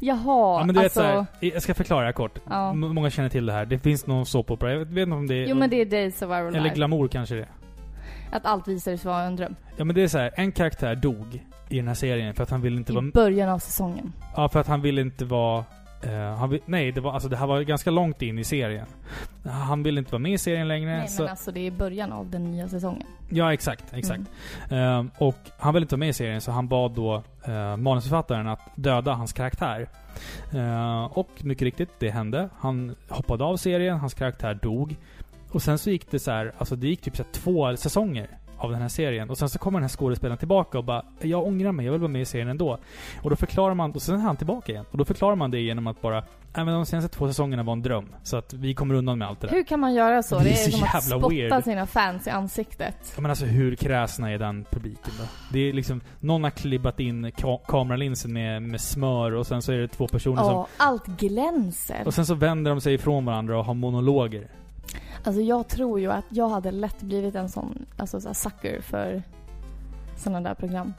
Jaha, 0.00 0.60
Ja, 0.60 0.62
men 0.66 0.74
du 0.74 0.80
alltså... 0.80 1.00
vet 1.02 1.10
såhär, 1.10 1.26
jag 1.40 1.62
ska 1.62 1.74
förklara 1.74 2.04
här 2.04 2.12
kort. 2.12 2.38
Ja. 2.50 2.72
Många 2.72 3.10
känner 3.10 3.28
till 3.28 3.46
det 3.46 3.52
här. 3.52 3.66
Det 3.66 3.78
finns 3.78 4.06
någon 4.06 4.26
såpopera, 4.26 4.72
jag 4.72 4.78
vet 4.78 5.02
inte 5.02 5.16
om 5.16 5.26
det 5.26 5.34
är... 5.34 5.46
Jo 5.46 5.56
men 5.56 5.70
det 5.70 5.80
är 5.80 5.86
Days 5.86 6.22
of 6.22 6.28
Our 6.30 6.48
Eller 6.48 6.60
Life. 6.60 6.74
Glamour 6.74 7.08
kanske 7.08 7.34
det. 7.34 7.48
Att 8.32 8.46
allt 8.46 8.68
visade 8.68 8.98
sig 8.98 9.10
vara 9.10 9.22
en 9.22 9.36
dröm. 9.36 9.56
Ja 9.76 9.84
men 9.84 9.94
det 9.94 10.02
är 10.02 10.08
så 10.08 10.18
här, 10.18 10.32
en 10.36 10.52
karaktär 10.52 10.94
dog 10.94 11.44
i 11.68 11.76
den 11.76 11.88
här 11.88 11.94
serien 11.94 12.34
för 12.34 12.42
att 12.42 12.50
han 12.50 12.60
ville 12.60 12.76
inte 12.76 12.92
I 12.92 12.94
vara... 12.94 13.06
början 13.14 13.48
av 13.48 13.58
säsongen. 13.58 14.12
Ja, 14.36 14.48
för 14.48 14.60
att 14.60 14.66
han 14.66 14.82
ville 14.82 15.00
inte 15.00 15.24
vara... 15.24 15.64
eh, 16.06 16.36
han 16.36 16.50
vill, 16.50 16.60
nej, 16.66 16.92
det 16.92 17.00
var, 17.00 17.12
alltså 17.12 17.28
det 17.28 17.36
här 17.36 17.46
var 17.46 17.60
ganska 17.60 17.90
långt 17.90 18.22
in 18.22 18.38
i 18.38 18.44
serien. 18.44 18.86
Han 19.44 19.82
ville 19.82 19.98
inte 19.98 20.12
vara 20.12 20.22
med 20.22 20.32
i 20.32 20.38
serien 20.38 20.68
längre. 20.68 20.96
Nej 20.96 21.08
så, 21.08 21.22
men 21.22 21.30
alltså 21.30 21.52
det 21.52 21.66
är 21.66 21.70
början 21.70 22.12
av 22.12 22.30
den 22.30 22.50
nya 22.50 22.68
säsongen. 22.68 23.06
Ja, 23.28 23.52
exakt. 23.52 23.84
exakt. 23.92 24.22
Mm. 24.70 24.84
Ehm, 24.84 25.10
och 25.18 25.38
han 25.58 25.74
ville 25.74 25.84
inte 25.84 25.94
vara 25.94 26.00
med 26.00 26.08
i 26.08 26.12
serien, 26.12 26.40
så 26.40 26.50
han 26.50 26.68
bad 26.68 26.92
då 26.92 27.22
uh, 27.48 27.76
manusförfattaren 27.76 28.46
att 28.46 28.60
döda 28.74 29.12
hans 29.12 29.32
karaktär. 29.32 29.88
Ehm, 30.52 31.06
och 31.06 31.30
mycket 31.42 31.62
riktigt, 31.62 31.90
det 31.98 32.10
hände. 32.10 32.48
Han 32.58 32.96
hoppade 33.08 33.44
av 33.44 33.56
serien, 33.56 33.98
hans 33.98 34.14
karaktär 34.14 34.58
dog. 34.62 34.96
Och 35.50 35.62
sen 35.62 35.78
så 35.78 35.90
gick 35.90 36.10
det 36.10 36.18
så 36.18 36.30
här, 36.30 36.52
alltså 36.58 36.76
det 36.76 36.88
gick 36.88 37.00
typ 37.00 37.16
så 37.16 37.24
två 37.32 37.76
säsonger 37.76 38.28
av 38.64 38.70
den 38.70 38.80
här 38.82 38.88
serien. 38.88 39.30
Och 39.30 39.38
sen 39.38 39.48
så 39.48 39.58
kommer 39.58 39.78
den 39.78 39.84
här 39.84 39.96
skådespelaren 39.96 40.38
tillbaka 40.38 40.78
och 40.78 40.84
bara 40.84 41.02
Jag 41.20 41.46
ångrar 41.46 41.72
mig, 41.72 41.84
jag 41.86 41.92
vill 41.92 42.00
vara 42.00 42.10
med 42.12 42.22
i 42.22 42.24
serien 42.24 42.48
ändå. 42.48 42.78
Och 43.22 43.30
då 43.30 43.36
förklarar 43.36 43.74
man, 43.74 43.92
och 43.92 44.02
sen 44.02 44.14
är 44.14 44.18
han 44.18 44.36
tillbaka 44.36 44.72
igen. 44.72 44.84
Och 44.90 44.98
då 44.98 45.04
förklarar 45.04 45.36
man 45.36 45.50
det 45.50 45.60
genom 45.60 45.86
att 45.86 46.00
bara 46.02 46.24
Nej 46.56 46.64
men 46.64 46.74
de 46.74 46.86
senaste 46.86 47.16
två 47.16 47.28
säsongerna 47.28 47.62
var 47.62 47.72
en 47.72 47.82
dröm. 47.82 48.08
Så 48.22 48.36
att 48.36 48.52
vi 48.52 48.74
kommer 48.74 48.94
undan 48.94 49.18
med 49.18 49.28
allt 49.28 49.40
det 49.40 49.46
där. 49.46 49.54
Hur 49.54 49.64
kan 49.64 49.80
man 49.80 49.94
göra 49.94 50.22
så? 50.22 50.38
Det 50.38 50.44
Det 50.44 50.50
är 50.50 50.52
är, 50.52 50.70
så 50.70 50.78
som 50.78 50.88
att 50.94 51.04
spotta 51.04 51.28
weird. 51.28 51.64
sina 51.64 51.86
fans 51.86 52.26
i 52.26 52.30
ansiktet. 52.30 53.12
Ja, 53.16 53.20
men 53.22 53.30
alltså 53.30 53.44
hur 53.44 53.74
kräsna 53.76 54.30
är 54.30 54.38
den 54.38 54.64
publiken 54.70 55.12
då? 55.18 55.24
Det 55.52 55.68
är 55.68 55.72
liksom, 55.72 56.00
någon 56.20 56.42
har 56.44 56.50
klibbat 56.50 57.00
in 57.00 57.32
ka 57.32 57.58
kameralinsen 57.66 58.32
med, 58.32 58.62
med 58.62 58.80
smör 58.80 59.32
och 59.34 59.46
sen 59.46 59.62
så 59.62 59.72
är 59.72 59.76
det 59.78 59.88
två 59.88 60.08
personer 60.08 60.42
som... 60.42 60.52
Ja, 60.52 60.66
allt 60.76 61.06
glänser. 61.06 62.02
Och 62.06 62.14
sen 62.14 62.26
så 62.26 62.34
vänder 62.34 62.70
de 62.70 62.80
sig 62.80 62.94
ifrån 62.94 63.24
varandra 63.24 63.58
och 63.58 63.64
har 63.64 63.74
monologer. 63.74 64.48
Alltså 65.24 65.42
jag 65.42 65.68
tror 65.68 66.00
ju 66.00 66.12
att 66.12 66.24
jag 66.28 66.48
hade 66.48 66.70
lätt 66.70 67.02
blivit 67.02 67.34
en 67.34 67.48
sån, 67.48 67.86
alltså 67.96 68.20
så 68.20 68.34
sucker 68.34 68.80
för 68.80 69.22
sådana 70.16 70.48
där 70.48 70.54
program. 70.54 70.92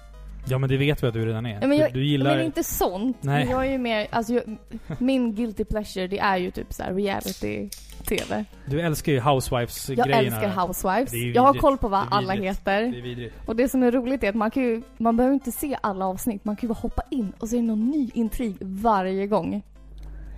Ja 0.47 0.57
men 0.57 0.69
det 0.69 0.77
vet 0.77 1.03
vi 1.03 1.07
att 1.07 1.13
du 1.13 1.25
redan 1.25 1.45
är. 1.45 1.61
Ja, 1.61 1.67
men 1.67 1.77
jag, 1.77 1.93
du, 1.93 1.99
du 1.99 2.05
gillar... 2.05 2.35
Men 2.35 2.45
inte 2.45 2.63
sånt. 2.63 3.17
Nej. 3.21 3.47
Jag 3.49 3.65
är 3.65 3.71
ju 3.71 3.77
mer, 3.77 4.07
alltså 4.09 4.33
jag, 4.33 4.57
min 4.99 5.35
guilty 5.35 5.63
pleasure 5.63 6.07
det 6.07 6.19
är 6.19 6.37
ju 6.37 6.51
typ 6.51 6.73
så 6.73 6.83
här 6.83 6.93
reality-tv. 6.93 8.45
Du 8.65 8.81
älskar 8.81 9.11
ju 9.11 9.17
Jag 9.17 9.23
Housewives-grejerna. 9.23 10.17
älskar 10.17 10.67
Housewives. 10.67 11.13
Jag 11.35 11.41
har 11.41 11.53
koll 11.53 11.77
på 11.77 11.87
vad 11.87 12.07
alla 12.11 12.33
heter. 12.33 12.81
Det 12.81 12.97
är 12.97 13.01
vidrigt. 13.01 13.35
Och 13.45 13.55
det 13.55 13.69
som 13.69 13.83
är 13.83 13.91
roligt 13.91 14.23
är 14.23 14.29
att 14.29 14.35
man 14.35 14.51
kan 14.51 14.63
ju, 14.63 14.81
man 14.97 15.17
behöver 15.17 15.33
inte 15.33 15.51
se 15.51 15.77
alla 15.81 16.05
avsnitt. 16.05 16.45
Man 16.45 16.55
kan 16.55 16.67
ju 16.69 16.73
bara 16.73 16.79
hoppa 16.79 17.01
in 17.11 17.33
och 17.39 17.49
så 17.49 17.55
är 17.55 17.59
det 17.59 17.67
någon 17.67 17.89
ny 17.89 18.09
intrig 18.13 18.55
varje 18.61 19.27
gång. 19.27 19.61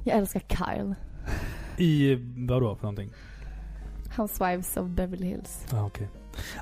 Jag 0.03 0.18
älskar 0.18 0.40
Kyle. 0.49 0.95
I 1.78 2.16
vadå 2.48 2.76
för 2.76 2.84
någonting? 2.84 3.10
Housewives 4.18 4.77
of 4.77 4.88
Beverly 4.88 5.27
Hills. 5.27 5.65
Ja, 5.72 5.85
okej. 5.85 6.07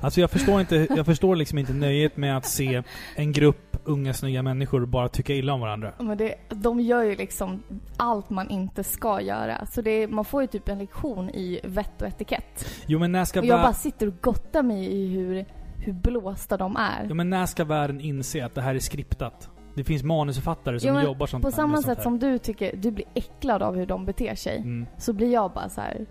Alltså 0.00 0.20
jag 0.20 0.30
förstår 0.30 0.60
inte, 0.60 0.86
jag 0.96 1.06
förstår 1.06 1.36
liksom 1.36 1.58
inte 1.58 1.72
nöjet 1.72 2.16
med 2.16 2.36
att 2.36 2.46
se 2.46 2.82
en 3.14 3.32
grupp 3.32 3.76
unga 3.84 4.14
snygga 4.14 4.42
människor 4.42 4.86
bara 4.86 5.08
tycka 5.08 5.34
illa 5.34 5.52
om 5.52 5.60
varandra. 5.60 5.92
Men 5.98 6.18
det, 6.18 6.34
de 6.48 6.80
gör 6.80 7.02
ju 7.02 7.16
liksom 7.16 7.62
allt 7.96 8.30
man 8.30 8.50
inte 8.50 8.84
ska 8.84 9.20
göra. 9.20 9.66
Så 9.66 9.82
det, 9.82 10.08
man 10.08 10.24
får 10.24 10.42
ju 10.42 10.48
typ 10.48 10.68
en 10.68 10.78
lektion 10.78 11.30
i 11.30 11.60
vett 11.64 12.02
och 12.02 12.08
etikett. 12.08 12.66
Jo 12.86 12.98
men 12.98 13.12
när 13.12 13.24
ska, 13.24 13.40
Och 13.40 13.46
jag 13.46 13.60
bara 13.60 13.72
sitter 13.72 14.06
och 14.06 14.20
gottar 14.20 14.62
mig 14.62 14.86
i 14.86 15.06
hur, 15.08 15.44
hur 15.78 15.92
blåsta 15.92 16.56
de 16.56 16.76
är. 16.76 17.06
ja, 17.08 17.14
men 17.14 17.30
när 17.30 17.46
ska 17.46 17.64
världen 17.64 18.00
inse 18.00 18.44
att 18.44 18.54
det 18.54 18.62
här 18.62 18.74
är 18.74 18.78
skriptat? 18.78 19.50
Det 19.74 19.84
finns 19.84 20.02
manusförfattare 20.02 20.80
som 20.80 20.94
Jo, 20.94 21.00
jobbar 21.00 21.26
sånt 21.26 21.44
På 21.44 21.50
samma 21.50 21.82
sätt 21.82 22.02
som 22.02 22.18
du 22.18 22.38
tycker, 22.38 22.76
du 22.76 22.90
blir 22.90 23.06
äcklad 23.14 23.62
av 23.62 23.76
hur 23.76 23.86
de 23.86 24.04
beter 24.04 24.34
sig. 24.34 24.56
Mm. 24.56 24.86
Så 24.98 25.12
blir 25.12 25.32
jag 25.32 25.52
bara 25.52 25.68
så 25.68 25.80
här. 25.80 26.06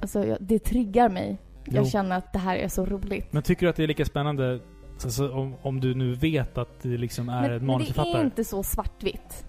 Alltså 0.00 0.24
jag, 0.26 0.36
det 0.40 0.58
triggar 0.58 1.08
mig. 1.08 1.38
Jag 1.64 1.84
Jo. 1.84 1.90
känner 1.90 2.16
att 2.16 2.32
det 2.32 2.38
här 2.38 2.56
är 2.56 2.68
så 2.68 2.86
roligt. 2.86 3.32
Men 3.32 3.42
tycker 3.42 3.66
du 3.66 3.70
att 3.70 3.76
det 3.76 3.82
är 3.82 3.86
lika 3.88 4.04
spännande 4.04 4.60
alltså, 5.04 5.32
om, 5.32 5.54
om 5.62 5.80
du 5.80 5.94
nu 5.94 6.14
vet 6.14 6.58
att 6.58 6.82
det 6.82 6.88
liksom 6.88 7.28
är 7.28 7.32
Men, 7.40 7.44
en 7.44 7.50
men 7.50 7.60
det 7.60 7.66
manusförfattare? 7.66 8.20
är 8.20 8.24
inte 8.24 8.44
så 8.44 8.62
svartvitt. 8.62 9.44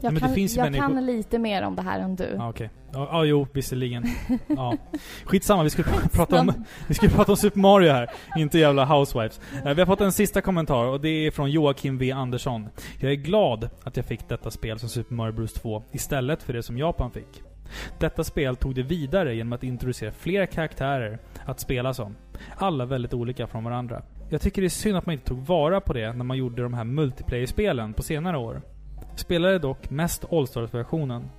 Jag, 0.00 0.12
men 0.12 0.14
det 0.14 0.20
kan, 0.20 0.46
jag 0.46 0.64
människor- 0.72 0.78
kan 0.94 1.06
lite 1.06 1.38
mer 1.38 1.62
om 1.62 1.76
det 1.76 1.82
här 1.82 2.00
än 2.00 2.16
du. 2.16 2.34
Ja, 2.36 2.48
okej. 2.48 2.70
Ja, 2.92 3.08
ja, 3.12 3.24
jo, 3.24 3.46
visserligen. 3.52 4.04
Ja. 4.46 4.74
Skitsamma, 5.24 5.62
vi 5.62 5.70
skulle 5.70 5.88
prata 6.12 6.40
om, 6.40 6.52
vi 6.88 6.94
skulle 6.94 7.12
prata 7.12 7.32
om 7.32 7.36
Super 7.36 7.58
Mario 7.60 7.92
här, 7.92 8.10
inte 8.36 8.58
jävla 8.58 8.84
Housewives. 8.84 9.40
Eh, 9.64 9.74
Vi 9.74 9.80
har 9.80 9.86
fått 9.86 10.00
en 10.00 10.12
sista 10.12 10.40
kommentar 10.40 10.84
och 10.84 11.00
det 11.00 11.08
är 11.08 11.30
från 11.30 11.50
Joakim 11.50 11.98
V 11.98 12.10
Andersson. 12.12 12.68
Jag 13.00 13.10
är 13.12 13.16
glad 13.16 13.68
att 13.82 13.96
jag 13.96 14.06
fick 14.06 14.28
detta 14.28 14.50
spel 14.50 14.78
som 14.78 14.88
Super 14.88 15.14
Mario 15.14 15.32
Bros 15.32 15.52
2 15.52 15.82
istället 15.92 16.42
för 16.42 16.52
det 16.52 16.62
som 16.62 16.78
Japan 16.78 17.10
fick. 17.10 17.42
Detta 17.98 18.24
spel 18.24 18.56
tog 18.56 18.74
det 18.74 18.82
vidare 18.82 19.34
genom 19.34 19.52
att 19.52 19.64
introducera 19.64 20.12
fler 20.12 20.46
karaktärer 20.46 21.18
att 21.44 21.60
spela 21.60 21.94
som. 21.94 22.16
Alla 22.56 22.84
väldigt 22.84 23.14
olika 23.14 23.46
från 23.46 23.64
varandra. 23.64 24.02
Jag 24.30 24.40
tycker 24.40 24.62
det 24.62 24.66
är 24.66 24.70
synd 24.70 24.96
att 24.96 25.06
man 25.06 25.12
inte 25.12 25.26
tog 25.26 25.46
vara 25.46 25.80
på 25.80 25.92
det 25.92 26.12
när 26.12 26.24
man 26.24 26.36
gjorde 26.36 26.62
de 26.62 26.74
här 26.74 26.84
multiplayer-spelen 26.84 27.92
på 27.92 28.02
senare 28.02 28.38
år. 28.38 28.62
Spelade 29.16 29.58
dock 29.58 29.90
mest 29.90 30.32
allstars-versionen. 30.32 31.30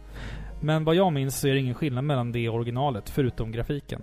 Men 0.61 0.83
vad 0.83 0.95
jag 0.95 1.13
minns 1.13 1.39
så 1.39 1.47
är 1.47 1.53
det 1.53 1.59
ingen 1.59 1.75
skillnad 1.75 2.03
mellan 2.03 2.31
det 2.31 2.49
och 2.49 2.55
originalet, 2.55 3.09
förutom 3.09 3.51
grafiken. 3.51 4.01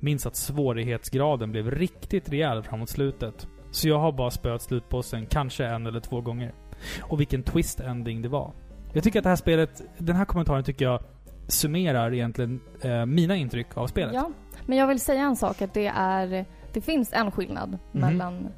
Minns 0.00 0.26
att 0.26 0.36
svårighetsgraden 0.36 1.52
blev 1.52 1.70
riktigt 1.70 2.28
rejäl 2.32 2.62
framåt 2.62 2.88
slutet. 2.88 3.48
Så 3.70 3.88
jag 3.88 3.98
har 3.98 4.12
bara 4.12 4.30
spöat 4.30 4.62
slutbossen 4.62 5.26
kanske 5.26 5.66
en 5.66 5.86
eller 5.86 6.00
två 6.00 6.20
gånger. 6.20 6.52
Och 7.00 7.20
vilken 7.20 7.44
twist-ending 7.44 8.22
det 8.22 8.28
var. 8.28 8.52
Jag 8.92 9.04
tycker 9.04 9.18
att 9.18 9.22
det 9.22 9.28
här 9.28 9.36
spelet, 9.36 9.82
den 9.98 10.16
här 10.16 10.24
kommentaren 10.24 10.64
tycker 10.64 10.84
jag 10.84 11.02
summerar 11.48 12.14
egentligen 12.14 12.60
eh, 12.82 13.06
mina 13.06 13.36
intryck 13.36 13.76
av 13.76 13.86
spelet. 13.86 14.14
Ja, 14.14 14.30
men 14.66 14.78
jag 14.78 14.86
vill 14.86 15.00
säga 15.00 15.22
en 15.22 15.36
sak 15.36 15.62
att 15.62 15.74
det 15.74 15.86
är, 15.96 16.44
det 16.72 16.80
finns 16.80 17.12
en 17.12 17.30
skillnad 17.30 17.68
Mhm. 17.92 18.00
mellan, 18.06 18.48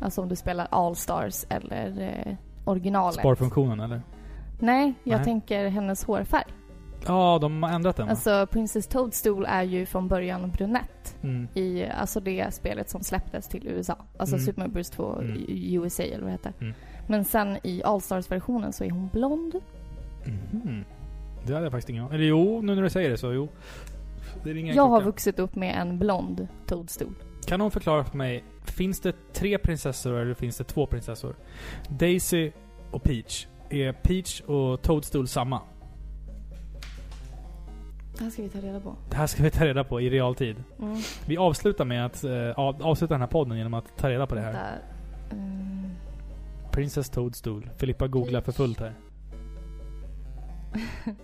alltså 0.00 0.22
om 0.22 0.28
du 0.28 0.36
spelar 0.36 0.68
All 0.70 0.96
Stars 0.96 1.44
eller 1.48 2.00
eh, 2.26 2.34
originalet. 2.64 3.14
Sparfunktionen 3.14 3.80
eller? 3.80 4.02
Nej, 4.58 4.94
jag 5.04 5.16
Nej. 5.16 5.24
tänker 5.24 5.68
hennes 5.68 6.04
hårfärg. 6.04 6.44
Ja, 7.06 7.38
de 7.40 7.62
har 7.62 7.70
ändrat 7.70 7.96
den 7.96 8.06
va? 8.06 8.10
Alltså 8.10 8.46
Princess 8.50 8.86
Toadstool 8.86 9.46
är 9.48 9.62
ju 9.62 9.86
från 9.86 10.08
början 10.08 10.50
brunett 10.50 11.16
Mm. 11.22 11.48
i 11.54 11.86
alltså 11.86 12.20
det 12.20 12.54
spelet 12.54 12.90
som 12.90 13.02
släpptes 13.02 13.48
till 13.48 13.66
USA. 13.68 13.96
Alltså 14.18 14.36
Mm. 14.36 14.46
Super 14.46 14.60
Mario 14.60 14.72
Bros 14.72 14.90
2 14.90 15.14
Mm. 15.20 15.44
USA 15.48 16.02
eller 16.02 16.18
vad 16.18 16.26
det 16.26 16.32
heter. 16.32 16.52
Mm. 16.60 16.74
Men 17.06 17.24
sen 17.24 17.58
i 17.62 17.82
All 17.84 18.00
Stars-versionen 18.00 18.72
så 18.72 18.84
är 18.84 18.90
hon 18.90 19.08
blond. 19.12 19.54
Mhm. 20.26 20.84
Det 21.46 21.52
hade 21.54 21.64
jag 21.66 21.72
faktiskt 21.72 21.90
ingen 21.90 22.04
Eller 22.12 22.24
jo, 22.24 22.60
nu 22.62 22.74
när 22.74 22.82
du 22.82 22.90
säger 22.90 23.10
det 23.10 23.16
så 23.18 23.32
jo. 23.32 23.48
Det 24.44 24.52
ringer 24.52 24.70
en 24.70 24.76
Jag 24.76 24.86
har 24.88 24.98
klocka. 25.00 25.06
vuxit 25.06 25.38
upp 25.38 25.54
med 25.54 25.74
en 25.80 25.98
blond 25.98 26.48
Toadstool. 26.66 27.14
Kan 27.46 27.58
någon 27.58 27.70
förklara 27.70 28.04
för 28.04 28.16
mig, 28.16 28.44
finns 28.64 29.00
det 29.00 29.14
tre 29.32 29.58
prinsessor 29.58 30.14
eller 30.18 30.34
finns 30.34 30.56
det 30.58 30.64
två 30.64 30.86
prinsessor? 30.86 31.34
Daisy 31.88 32.50
och 32.90 33.02
Peach. 33.02 33.46
Är 33.70 33.92
Peach 33.92 34.40
och 34.40 34.82
Toadstool 34.82 35.28
samma? 35.28 35.60
Det 38.18 38.24
här 38.24 38.30
ska 38.30 38.42
vi 38.42 38.48
ta 38.48 38.58
reda 38.58 38.80
på. 38.80 38.96
Det 39.10 39.16
här 39.16 39.26
ska 39.26 39.42
vi 39.42 39.50
ta 39.50 39.64
reda 39.64 39.84
på 39.84 40.00
i 40.00 40.10
realtid. 40.10 40.56
Mm. 40.82 40.96
Vi 41.26 41.36
avslutar 41.36 41.84
med 41.84 42.06
att 42.06 42.24
eh, 42.24 42.50
av- 42.50 42.82
avsluta 42.82 43.14
den 43.14 43.20
här 43.20 43.28
podden 43.28 43.58
genom 43.58 43.74
att 43.74 43.96
ta 43.96 44.10
reda 44.10 44.26
på 44.26 44.34
det 44.34 44.40
här. 44.40 44.52
Där. 44.52 44.80
Mm. 45.32 45.90
Princess 46.72 47.10
Toadstool. 47.10 47.70
Filippa 47.76 48.06
googlar 48.08 48.40
för 48.40 48.52
fullt 48.52 48.80
här. 48.80 48.94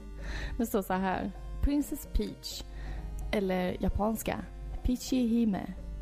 Det 0.58 0.66
står 0.66 0.82
så 0.82 0.92
här. 0.94 1.32
Princess 1.62 2.08
Peach. 2.12 2.62
Eller 3.32 3.76
japanska. 3.82 4.38
Peachy 4.82 5.26
Hime. 5.26 5.60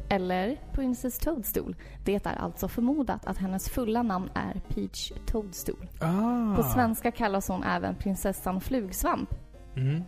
Eller 0.09 0.61
Princess 0.73 1.19
Toadstool. 1.19 1.77
Det 2.05 2.27
är 2.27 2.32
alltså 2.39 2.69
förmodat 2.69 3.27
att 3.27 3.39
hennes 3.39 3.69
fulla 3.69 4.02
namn 4.02 4.28
är 4.35 4.61
Peach 4.69 5.12
Toadstool. 5.27 5.86
Ah. 6.01 6.56
På 6.56 6.62
svenska 6.62 7.11
kallas 7.11 7.48
hon 7.48 7.65
även 7.65 7.94
prinsessan 7.94 8.61
Flugsvamp. 8.61 9.35
Mm. 9.77 10.02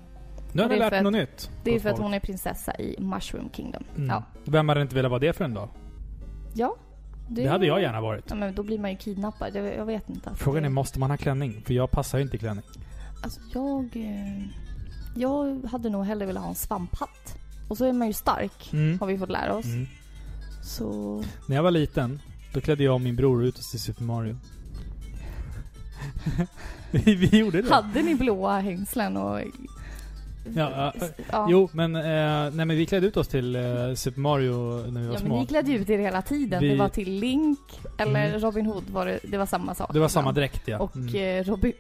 Nu 0.53 0.63
har 0.63 0.69
Det 0.69 0.75
är 0.75 0.79
lärt 0.79 0.93
att- 0.93 1.03
något 1.03 1.13
nytt. 1.13 1.51
Det 1.65 1.75
är 1.75 1.81
för 1.81 1.89
att 1.91 1.99
hon 1.99 2.15
är 2.15 2.21
prinsessa 2.21 2.75
i 2.75 2.97
Mushroom 3.01 3.51
Kingdom. 3.53 3.85
Mm. 3.97 4.09
Ja. 4.09 4.23
Vem 4.45 4.69
hade 4.69 4.83
inte 4.83 4.95
velat 4.95 5.11
vara 5.11 5.21
det 5.21 5.33
för 5.33 5.45
en 5.45 5.55
dag? 5.55 5.69
Ja. 6.55 6.77
Det, 7.29 7.47
hade 7.47 7.67
jag 7.67 7.81
gärna 7.83 8.01
varit. 8.01 8.25
Ja, 8.29 8.35
men 8.35 8.55
då 8.55 8.63
blir 8.63 8.79
man 8.79 8.91
ju 8.91 8.97
kidnappad. 8.97 9.51
Jag, 9.55 9.77
jag 9.77 9.87
vet 9.87 10.11
inte. 10.11 10.31
Frågan 10.35 10.65
är, 10.65 10.69
det- 10.69 10.75
måste 10.75 10.99
man 11.01 11.11
ha 11.11 11.17
klänning? 11.17 11.63
För 11.67 11.75
jag 11.75 11.91
passar 11.91 12.19
ju 12.19 12.25
inte 12.25 12.37
i 12.37 12.39
klänning. 12.39 12.65
Alltså 13.23 13.41
jag... 13.55 13.97
eh, 13.97 14.43
Jag 15.17 15.65
hade 15.71 15.91
nog 15.91 16.05
hellre 16.05 16.27
velat 16.27 16.43
ha 16.43 16.49
en 16.51 16.55
svamphatt. 16.55 17.39
Och 17.69 17.77
så 17.79 17.85
är 17.85 17.93
man 17.93 18.07
ju 18.07 18.13
stark, 18.13 18.71
Mm. 18.73 18.99
har 19.01 19.07
vi 19.07 19.19
fått 19.19 19.31
lära 19.31 19.55
oss. 19.55 19.65
Mm. 19.65 19.87
Så... 20.63 21.23
När 21.47 21.57
jag 21.57 21.63
var 21.63 21.71
liten, 21.71 22.21
då 22.55 22.61
klädde 22.61 22.85
jag 22.85 22.95
och 22.95 23.01
min 23.01 23.17
bror 23.17 23.45
ut 23.45 23.59
oss 23.59 23.71
till 23.71 23.81
Super 23.81 24.03
Mario. 24.05 24.37
vi, 26.91 27.15
vi 27.15 27.39
gjorde 27.39 27.63
det. 27.63 27.75
Hade 27.75 28.03
ni 28.03 28.15
blåa 28.15 28.61
hängslen 28.61 29.17
och... 29.17 29.41
Ja, 30.55 30.71
ja, 31.01 31.07
ja. 31.31 31.47
Jo, 31.51 31.69
men, 31.73 31.97
eh, 31.97 32.03
nej, 32.55 32.67
men 32.67 32.69
vi 32.69 32.87
klädde 32.87 33.07
ut 33.07 33.17
oss 33.17 33.29
till 33.29 33.57
eh, 33.57 33.95
Super 33.95 34.21
Mario 34.21 34.55
när 34.91 35.01
vi 35.01 35.07
var 35.07 35.15
Ja, 35.15 35.21
men 35.21 35.29
små. 35.29 35.41
ni 35.41 35.47
klädde 35.47 35.73
ut 35.73 35.91
er 35.91 35.99
hela 35.99 36.23
tiden. 36.23 36.61
Vi- 36.61 36.69
Det 36.69 36.77
var 36.77 36.89
till 36.89 37.13
Link 37.13 37.59
eller 37.99 38.27
Mm. 38.29 38.41
Robin 38.41 38.67
Hood 38.67 38.85
var 38.91 39.07
det, 39.07 39.19
det 39.29 39.39
var 39.39 39.47
samma 39.47 39.75
sak. 39.75 39.91
Det 39.93 39.99
var 40.01 40.09
samma 40.09 40.33
dräkt 40.33 40.69
ja. 40.69 40.79
Och 40.79 40.97
Mm. 40.97 41.45
Robin... 41.45 41.73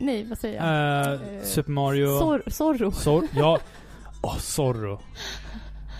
Nej, 0.00 0.24
vad 0.24 0.38
säger 0.38 0.64
jag? 0.64 1.12
Eh, 1.14 1.20
Super 1.44 1.72
Mario... 1.72 2.18
Sor 2.18 2.42
Zorro. 2.46 2.92
Sor 2.92 3.24
ja. 3.36 3.58
Åh, 4.22 4.36
Zorro. 4.38 5.00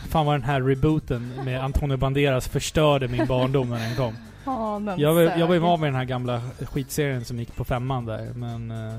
Fan 0.08 0.26
vad 0.26 0.34
den 0.34 0.42
här 0.42 0.60
rebooten 0.62 1.32
med 1.44 1.64
Antonio 1.64 1.96
Banderas 1.96 2.48
förstörde 2.48 3.08
min 3.08 3.26
barndom 3.26 3.70
när 3.70 3.78
den 3.78 3.96
kom. 3.96 4.14
Ja, 4.44 4.78
men 4.78 4.98
Jag 5.00 5.14
var, 5.14 5.20
jag 5.22 5.52
ju 5.54 5.58
van 5.58 5.80
vid 5.80 5.86
den 5.88 5.94
här 5.96 6.04
gamla 6.04 6.42
skitserien 6.60 7.24
som 7.24 7.38
gick 7.38 7.56
på 7.56 7.64
femman 7.64 8.06
där, 8.06 8.32
men... 8.34 8.70
Eh, 8.70 8.98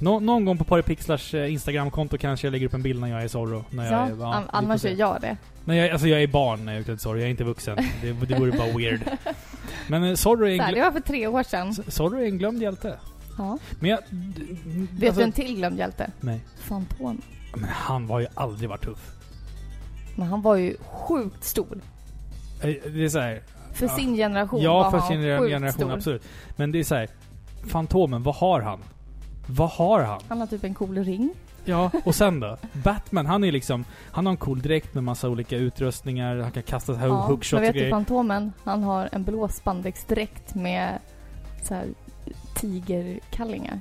nå, 0.00 0.20
någon 0.20 0.44
gång 0.44 0.58
på 0.58 0.64
Paripixlars 0.64 1.34
eh, 1.34 1.52
Instagramkonto 1.52 2.18
kanske 2.18 2.46
jag 2.46 2.52
lägger 2.52 2.66
upp 2.66 2.74
en 2.74 2.82
bild 2.82 3.00
när 3.00 3.08
jag 3.08 3.22
är 3.22 3.28
Zorro. 3.28 3.64
När 3.70 3.84
jag 3.84 3.92
Ja, 3.92 3.96
är, 3.96 4.08
an- 4.34 4.42
vi 4.42 4.50
får 4.50 4.56
annars 4.58 4.84
är 4.84 4.94
jag 4.96 5.20
det. 5.20 5.36
Nej, 5.64 5.78
jag, 5.78 5.90
alltså 5.90 6.08
jag 6.08 6.22
är 6.22 6.26
barn 6.26 6.64
när 6.64 6.72
jag 6.72 6.76
är 6.76 6.80
utklädd 6.80 7.00
Zorro, 7.00 7.16
jag 7.18 7.26
är 7.26 7.30
inte 7.30 7.44
vuxen. 7.44 7.76
Det, 8.02 8.12
det 8.12 8.38
vore 8.38 8.52
bara 8.52 8.76
weird. 8.76 9.00
Men 9.88 10.04
eh, 10.04 10.14
Zorro 10.14 10.46
är, 10.48 10.60
en 10.60 10.74
det 10.74 10.80
var 10.80 10.90
för 10.92 11.00
tre 11.00 11.26
år 11.26 11.42
sedan. 11.42 11.74
Zorro 11.74 12.18
är 12.20 12.24
en 12.24 12.38
glömd 12.38 12.62
hjälte. 12.62 12.94
Ja. 13.38 13.58
Men 13.80 13.90
jag... 13.90 13.98
Vet 14.90 15.08
alltså- 15.08 15.18
du 15.20 15.24
en 15.24 15.32
till 15.32 15.56
glömd 15.56 15.78
hjälte? 15.78 16.10
Nej. 16.20 16.40
Fantom. 16.58 17.20
Men 17.56 17.68
han 17.70 18.06
var 18.06 18.20
ju 18.20 18.26
aldrig 18.34 18.68
varit 18.70 18.84
tuff. 18.84 19.10
Men 20.16 20.26
han 20.28 20.42
var 20.42 20.56
ju 20.56 20.76
sjukt 20.80 21.44
stor. 21.44 21.80
Eh, 22.62 22.74
Det 22.92 23.04
är 23.04 23.08
så 23.08 23.18
här, 23.18 23.42
För 23.72 23.86
Ja. 23.86 23.96
sin 23.96 24.14
generation 24.16 24.62
Ja, 24.62 24.72
var 24.82 24.90
för 24.90 24.98
han 24.98 25.08
sin 25.08 25.20
generation, 25.22 25.72
stor. 25.72 25.92
absolut. 25.92 26.22
Men 26.56 26.72
det 26.72 26.78
är 26.78 26.84
så 26.84 26.94
här. 26.94 27.08
Fantomen, 27.66 28.22
vad 28.22 28.34
har 28.34 28.60
han? 28.60 28.78
Vad 29.46 29.70
har 29.70 30.02
han? 30.02 30.20
Han 30.28 30.40
har 30.40 30.46
typ 30.46 30.64
en 30.64 30.74
cool 30.74 30.98
ring. 31.04 31.30
Ja, 31.64 31.90
och 32.04 32.14
sen 32.14 32.40
då? 32.40 32.56
Batman, 32.72 33.26
han 33.26 33.44
är 33.44 33.52
liksom... 33.52 33.84
Han 34.12 34.26
har 34.26 34.30
en 34.30 34.36
cool 34.36 34.62
dräkt 34.62 34.94
med 34.94 35.04
massa 35.04 35.28
olika 35.28 35.56
utrustningar. 35.56 36.36
Han 36.36 36.50
kan 36.52 36.62
kasta 36.62 36.92
så 36.92 36.98
här 36.98 37.06
Ja, 37.06 37.14
hookshots 37.14 37.52
men 37.52 37.58
och 37.60 37.64
vet 37.64 37.72
du 37.72 37.78
grejer. 37.78 37.90
Fantomen? 37.92 38.52
Han 38.64 38.82
har 38.82 39.08
en 39.12 39.24
blå 39.24 39.48
spandexdräkt 39.48 40.54
med 40.54 40.98
så 41.62 41.74
här 41.74 41.86
tigerkallingar. 42.60 43.80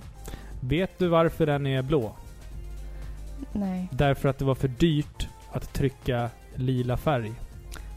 Vet 0.59 0.99
du 0.99 1.07
varför 1.07 1.45
den 1.45 1.67
är 1.67 1.81
blå? 1.81 2.15
Nej. 3.53 3.87
Därför 3.91 4.29
att 4.29 4.37
det 4.37 4.45
var 4.45 4.55
för 4.55 4.67
dyrt 4.67 5.27
att 5.51 5.73
trycka 5.73 6.29
lila 6.55 6.97
färg. 6.97 7.33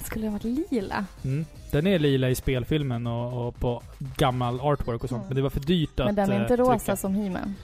Skulle 0.04 0.24
det 0.24 0.28
ha 0.30 0.38
varit 0.38 0.70
lila? 0.70 1.04
Mm. 1.24 1.44
Den 1.70 1.86
är 1.86 1.98
lila 1.98 2.30
i 2.30 2.34
spelfilmen 2.34 3.06
och, 3.06 3.46
och 3.46 3.56
på 3.56 3.82
gammal 4.16 4.60
artwork 4.60 5.04
och 5.04 5.08
sånt. 5.08 5.20
Mm. 5.20 5.28
Men 5.28 5.36
det 5.36 5.42
var 5.42 5.50
för 5.50 5.60
dyrt 5.60 6.00
att 6.00 6.06
Men 6.06 6.14
den 6.14 6.30
är 6.30 6.36
eh, 6.36 6.40
inte 6.42 6.56
rosa 6.56 6.78
trycka. 6.78 6.96
som 6.96 7.14
He-Man. 7.14 7.54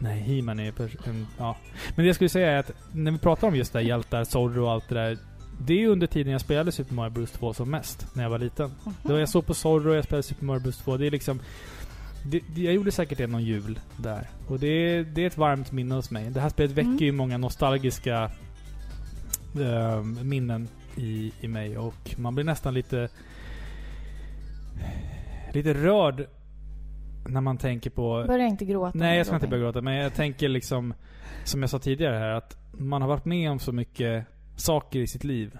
Nej, 0.00 0.20
He-Man 0.20 0.60
är 0.60 0.72
en, 1.08 1.26
ja. 1.38 1.56
Men 1.96 2.04
det 2.04 2.06
jag 2.06 2.14
skulle 2.14 2.28
säga 2.30 2.50
är 2.50 2.58
att 2.58 2.70
när 2.92 3.10
vi 3.10 3.18
pratar 3.18 3.48
om 3.48 3.56
just 3.56 3.72
det 3.72 3.78
här 3.78 3.86
hjältar, 3.86 4.24
Zorro 4.24 4.64
och 4.64 4.72
allt 4.72 4.88
det 4.88 4.94
där. 4.94 5.18
Det 5.60 5.84
är 5.84 5.88
under 5.88 6.06
tiden 6.06 6.32
jag 6.32 6.40
spelade 6.40 6.72
Super 6.72 6.94
Mario 6.94 7.10
Bros 7.10 7.30
2 7.30 7.54
som 7.54 7.70
mest, 7.70 8.06
när 8.14 8.22
jag 8.22 8.30
var 8.30 8.38
liten. 8.38 8.70
Det 9.02 9.12
var 9.12 9.20
jag 9.20 9.28
såg 9.28 9.46
på 9.46 9.54
Zorro 9.54 9.90
och 9.90 9.96
jag 9.96 10.04
spelade 10.04 10.22
Super 10.22 10.44
Mario 10.44 10.60
Bros 10.60 10.78
2. 10.78 10.96
Det 10.96 11.06
är 11.06 11.10
liksom... 11.10 11.40
Det, 12.26 12.42
jag 12.62 12.74
gjorde 12.74 12.92
säkert 12.92 13.18
det 13.18 13.26
någon 13.26 13.44
jul 13.44 13.78
där. 13.96 14.28
Och 14.48 14.58
det 14.58 14.66
är, 14.66 15.04
det 15.04 15.22
är 15.22 15.26
ett 15.26 15.38
varmt 15.38 15.72
minne 15.72 15.94
hos 15.94 16.10
mig. 16.10 16.30
Det 16.30 16.40
här 16.40 16.48
spelet 16.48 16.70
väcker 16.70 16.88
Mm. 16.88 17.04
ju 17.04 17.12
många 17.12 17.38
nostalgiska 17.38 18.30
ehm, 19.60 20.28
minnen 20.28 20.68
i, 20.96 21.32
i 21.40 21.48
mig. 21.48 21.78
Och 21.78 22.14
man 22.16 22.34
blir 22.34 22.44
nästan 22.44 22.74
lite... 22.74 23.08
Lite 25.52 25.74
rörd 25.74 26.26
när 27.28 27.40
man 27.40 27.58
tänker 27.58 27.90
på... 27.90 28.24
Börja 28.26 28.46
inte 28.46 28.64
gråta. 28.64 28.98
Nej, 28.98 29.16
jag 29.16 29.26
ska 29.26 29.34
inte 29.34 29.48
börja 29.48 29.62
gråta. 29.62 29.80
Men 29.80 29.94
jag 29.94 30.14
tänker 30.14 30.48
liksom, 30.48 30.94
som 31.44 31.60
jag 31.60 31.70
sa 31.70 31.78
tidigare 31.78 32.16
här, 32.16 32.30
att 32.30 32.56
man 32.72 33.02
har 33.02 33.08
varit 33.08 33.24
med 33.24 33.50
om 33.50 33.58
så 33.58 33.72
mycket 33.72 34.26
saker 34.56 34.98
i 34.98 35.06
sitt 35.06 35.24
liv. 35.24 35.58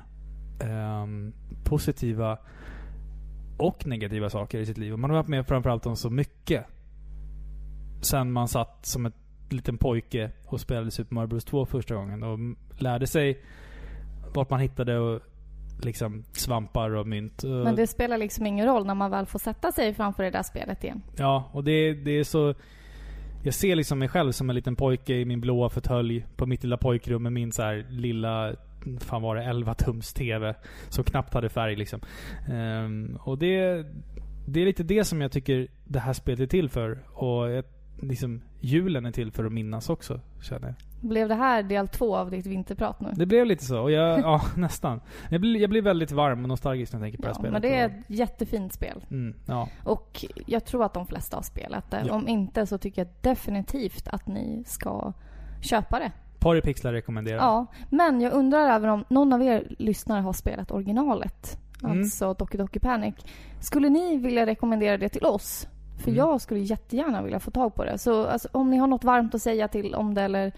Ehm, 0.60 1.32
positiva 1.64 2.38
och 3.56 3.86
negativa 3.86 4.30
saker 4.30 4.58
i 4.58 4.66
sitt 4.66 4.78
liv. 4.78 4.92
Och 4.92 4.98
man 4.98 5.10
har 5.10 5.16
varit 5.16 5.28
med 5.28 5.46
framförallt 5.46 5.86
om 5.86 5.96
så 5.96 6.10
mycket. 6.10 6.64
Sen 8.00 8.32
man 8.32 8.48
satt 8.48 8.86
som 8.86 9.06
en 9.06 9.12
liten 9.50 9.78
pojke 9.78 10.30
och 10.46 10.60
spelade 10.60 10.90
Super 10.90 11.14
Mario 11.14 11.28
Bros 11.28 11.44
2 11.44 11.66
första 11.66 11.94
gången. 11.94 12.22
Och 12.22 12.38
lärde 12.82 13.06
sig 13.06 13.42
vart 14.34 14.50
man 14.50 14.60
hittade 14.60 14.98
och 14.98 15.20
liksom 15.82 16.24
svampar 16.32 16.90
och 16.90 17.06
mynt. 17.06 17.44
Men 17.44 17.76
det 17.76 17.86
spelar 17.86 18.18
liksom 18.18 18.46
ingen 18.46 18.66
roll 18.66 18.86
när 18.86 18.94
man 18.94 19.10
väl 19.10 19.26
får 19.26 19.38
sätta 19.38 19.72
sig 19.72 19.94
framför 19.94 20.22
det 20.22 20.30
där 20.30 20.42
spelet 20.42 20.84
igen. 20.84 21.02
Ja, 21.16 21.50
och 21.52 21.64
det, 21.64 21.94
det 21.94 22.10
är 22.10 22.24
så... 22.24 22.54
Jag 23.42 23.54
ser 23.54 23.76
liksom 23.76 23.98
mig 23.98 24.08
själv 24.08 24.32
som 24.32 24.50
en 24.50 24.56
liten 24.56 24.76
pojke 24.76 25.14
i 25.14 25.24
min 25.24 25.40
blåa 25.40 25.68
fåtölj 25.68 26.26
på 26.36 26.46
mitt 26.46 26.62
lilla 26.62 26.76
pojkrum 26.76 27.22
med 27.22 27.32
min 27.32 27.52
så 27.52 27.62
här 27.62 27.86
lilla, 27.90 28.54
fan 29.00 29.22
var 29.22 29.36
det, 29.36 29.44
11 29.44 29.74
tums 29.74 30.12
TV. 30.12 30.54
Som 30.88 31.04
knappt 31.04 31.34
hade 31.34 31.48
färg 31.48 31.76
liksom. 31.76 32.00
Ehm, 32.52 33.18
och 33.20 33.38
det, 33.38 33.86
det 34.46 34.60
är 34.60 34.64
lite 34.66 34.82
det 34.82 35.04
som 35.04 35.20
jag 35.20 35.32
tycker 35.32 35.68
det 35.84 35.98
här 35.98 36.12
spelet 36.12 36.40
är 36.40 36.46
till 36.46 36.68
för. 36.68 36.98
Och 37.12 37.50
jag, 37.50 37.64
liksom, 38.02 38.42
julen 38.60 39.06
är 39.06 39.12
till 39.12 39.32
för 39.32 39.44
att 39.44 39.52
minnas 39.52 39.90
också, 39.90 40.20
känner 40.42 40.66
jag. 40.66 40.74
Blev 41.08 41.28
det 41.28 41.34
här 41.34 41.62
del 41.62 41.88
två 41.88 42.16
av 42.16 42.30
ditt 42.30 42.46
vinterprat 42.46 43.00
nu? 43.00 43.08
Det 43.14 43.26
blev 43.26 43.46
lite 43.46 43.64
så. 43.64 43.80
Och 43.80 43.90
jag, 43.90 44.20
ja, 44.20 44.42
nästan. 44.56 45.00
Jag 45.30 45.40
blir, 45.40 45.60
jag 45.60 45.70
blir 45.70 45.82
väldigt 45.82 46.12
varm 46.12 46.42
och 46.42 46.48
nostalgisk 46.48 46.92
när 46.92 47.00
jag 47.00 47.04
tänker 47.04 47.18
på 47.18 47.22
det 47.22 47.28
Ja, 47.28 47.32
här 47.32 47.34
spelet. 47.34 47.52
men 47.52 47.62
det 47.62 47.78
är 47.78 47.86
ett 47.86 48.10
jättefint 48.10 48.72
spel. 48.72 49.04
Mm, 49.10 49.34
ja. 49.46 49.68
Och 49.84 50.24
jag 50.46 50.64
tror 50.64 50.84
att 50.84 50.94
de 50.94 51.06
flesta 51.06 51.36
har 51.36 51.42
spelat 51.42 51.90
det. 51.90 52.04
Ja. 52.06 52.14
Om 52.14 52.28
inte 52.28 52.66
så 52.66 52.78
tycker 52.78 53.02
jag 53.02 53.08
definitivt 53.20 54.08
att 54.08 54.26
ni 54.26 54.64
ska 54.66 55.12
köpa 55.60 55.98
det. 55.98 56.12
Paripixlar 56.44 56.92
rekommenderar. 56.92 57.38
Ja, 57.38 57.66
men 57.90 58.20
jag 58.20 58.32
undrar 58.32 58.70
även 58.70 58.90
om 58.90 59.04
någon 59.08 59.32
av 59.32 59.42
er 59.42 59.74
lyssnare 59.78 60.20
har 60.20 60.32
spelat 60.32 60.70
originalet. 60.70 61.58
Mm. 61.84 61.98
Alltså 61.98 62.34
Doki 62.34 62.58
Doki 62.58 62.78
Panic. 62.80 63.14
Skulle 63.60 63.88
ni 63.88 64.16
vilja 64.16 64.46
rekommendera 64.46 64.96
det 64.98 65.08
till 65.08 65.24
oss? 65.26 65.68
För 65.98 66.10
Mm. 66.10 66.18
jag 66.18 66.40
skulle 66.40 66.60
jättegärna 66.60 67.22
vilja 67.22 67.40
få 67.40 67.50
tag 67.50 67.74
på 67.74 67.84
det. 67.84 67.98
Så 67.98 68.26
alltså, 68.26 68.48
om 68.52 68.70
ni 68.70 68.76
har 68.76 68.86
något 68.86 69.04
varmt 69.04 69.34
att 69.34 69.42
säga 69.42 69.68
till 69.68 69.94
om 69.94 70.14
det 70.14 70.22
eller, 70.22 70.52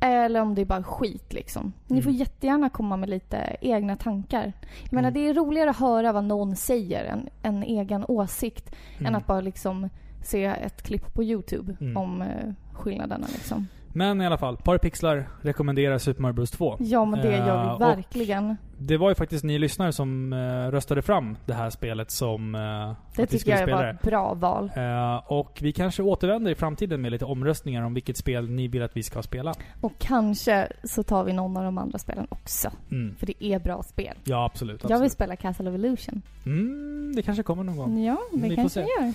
eller 0.00 0.42
om 0.42 0.54
det 0.54 0.60
är 0.60 0.66
bara 0.66 0.82
skit 0.82 1.32
liksom. 1.32 1.72
Ni 1.86 1.94
Mm. 1.94 2.02
får 2.02 2.12
jättegärna 2.12 2.68
komma 2.68 2.96
med 2.96 3.08
lite 3.08 3.56
egna 3.60 3.96
tankar. 3.96 4.52
Jag 4.82 4.92
menar, 4.92 5.08
Mm. 5.08 5.14
det 5.22 5.28
är 5.28 5.34
roligare 5.34 5.70
att 5.70 5.76
höra 5.78 6.12
vad 6.12 6.24
någon 6.24 6.56
säger, 6.56 7.04
en, 7.04 7.28
en 7.42 7.62
egen 7.62 8.04
åsikt, 8.08 8.74
än 8.98 9.06
Mm. 9.06 9.14
att 9.14 9.26
bara 9.26 9.40
liksom 9.40 9.88
se 10.24 10.44
ett 10.44 10.82
klipp 10.82 11.14
på 11.14 11.24
YouTube 11.24 11.76
Mm. 11.80 11.96
om 11.96 12.22
eh, 12.22 12.52
skillnaderna 12.72 13.26
liksom. 13.32 13.66
Men 13.96 14.20
i 14.22 14.26
alla 14.26 14.38
fall, 14.38 14.56
Parapixlar 14.56 15.28
rekommenderar 15.42 15.98
Super 15.98 16.22
Mario 16.22 16.32
Bros 16.32 16.50
2. 16.50 16.76
Ja, 16.80 17.04
men 17.04 17.20
det 17.20 17.36
gör 17.36 17.56
Eh, 17.64 17.68
vi 17.68 17.74
och- 17.76 17.80
verkligen. 17.80 18.56
Det 18.78 18.96
var 18.96 19.08
ju 19.08 19.14
faktiskt 19.14 19.44
ni 19.44 19.58
lyssnare 19.58 19.92
som 19.92 20.32
eh, 20.32 20.70
röstade 20.70 21.02
fram 21.02 21.36
det 21.46 21.54
här 21.54 21.70
spelet 21.70 22.10
som 22.10 22.54
uh, 22.54 22.92
Det 23.16 23.26
tycker 23.26 23.50
jag 23.50 23.58
spela 23.60 23.76
var 23.76 23.84
ett 23.84 24.02
bra 24.02 24.34
val. 24.34 24.70
Eh, 24.76 25.16
och 25.32 25.58
vi 25.62 25.72
kanske 25.72 26.02
återvänder 26.02 26.50
i 26.50 26.54
framtiden 26.54 27.02
med 27.02 27.12
lite 27.12 27.24
omröstningar 27.24 27.82
om 27.82 27.94
vilket 27.94 28.16
spel 28.16 28.50
ni 28.50 28.68
vill 28.68 28.82
att 28.82 28.96
vi 28.96 29.02
ska 29.02 29.22
spela. 29.22 29.54
Och 29.80 29.92
kanske 29.98 30.68
så 30.84 31.02
tar 31.02 31.24
vi 31.24 31.32
någon 31.32 31.56
av 31.56 31.64
de 31.64 31.78
andra 31.78 31.98
spelen 31.98 32.26
också. 32.30 32.70
Mm. 32.90 33.14
För 33.18 33.26
det 33.26 33.44
är 33.44 33.58
bra 33.58 33.82
spel. 33.82 34.14
Ja, 34.24 34.44
absolut. 34.44 34.82
Jag 34.82 34.88
vill 34.88 34.94
absolut. 34.94 35.12
spela 35.12 35.36
Castle 35.36 35.70
of 35.70 35.74
Illusion. 35.74 36.22
Mm, 36.46 37.12
det 37.16 37.22
kanske 37.22 37.42
kommer 37.42 37.62
någon 37.64 37.76
gång. 37.76 38.02
Ja, 38.04 38.18
det 38.32 38.48
Vi 38.48 38.56
kanske 38.56 38.80
gör. 38.80 39.12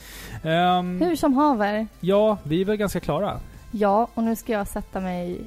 Ehm, 0.52 1.02
Hur 1.02 1.16
som 1.16 1.34
haver. 1.34 1.88
ja, 2.00 2.38
vi 2.44 2.62
är 2.62 2.66
väl 2.66 2.76
ganska 2.78 3.00
klara. 3.00 3.40
Ja, 3.72 4.08
och 4.14 4.24
nu 4.24 4.36
ska 4.36 4.52
jag 4.54 4.68
sätta 4.68 5.00
mig... 5.00 5.42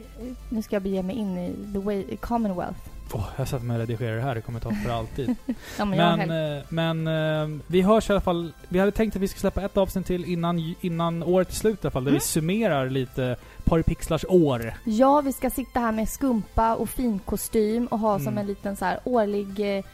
Nu 0.48 0.62
ska 0.62 0.76
jag 0.76 0.82
bege 0.82 1.02
mig 1.02 1.16
in 1.16 1.38
i 1.38 1.54
the 1.72 1.78
way, 1.78 2.16
Commonwealth. 2.20 2.80
Åh, 3.12 3.26
jag 3.36 3.48
satt 3.48 3.62
med 3.62 3.74
och 3.74 3.80
redigerade 3.80 4.16
det 4.16 4.22
här, 4.22 4.34
det 4.34 4.40
kommer 4.40 4.60
ta 4.60 4.70
för 4.84 4.90
alltid. 4.92 5.36
Ja, 5.78 5.84
men, 5.84 6.18
men 6.28 6.56
eh, 6.58 6.62
men 6.68 7.06
eh, 7.06 7.60
vi 7.66 7.82
hörs 7.82 8.10
i 8.10 8.12
alla 8.12 8.20
fall. 8.20 8.52
Vi 8.68 8.78
hade 8.78 8.90
tänkt 8.92 9.16
att 9.16 9.22
vi 9.22 9.28
ska 9.28 9.40
släppa 9.40 9.62
ett 9.62 9.76
avsnitt 9.76 10.06
till 10.06 10.24
innan, 10.24 10.74
innan 10.80 11.22
året 11.22 11.50
är 11.50 11.54
slut 11.54 11.78
i 11.84 11.86
alla 11.86 11.90
fall. 11.90 12.04
Där 12.04 12.10
Mm. 12.10 12.18
vi 12.20 12.26
summerar 12.26 12.90
lite 12.90 13.36
Paripixlars 13.64 14.24
år. 14.28 14.74
Ja, 14.84 15.20
vi 15.20 15.32
ska 15.32 15.50
sitta 15.50 15.80
här 15.80 15.92
med 15.92 16.08
skumpa 16.08 16.74
och 16.74 16.88
fin 16.88 17.18
kostym 17.18 17.86
och 17.86 17.98
ha 17.98 18.18
som 18.18 18.28
Mm. 18.28 18.38
en 18.38 18.46
liten 18.46 18.76
så 18.76 18.84
här 18.84 18.98
årlig 19.04 19.60
eh, 19.60 19.84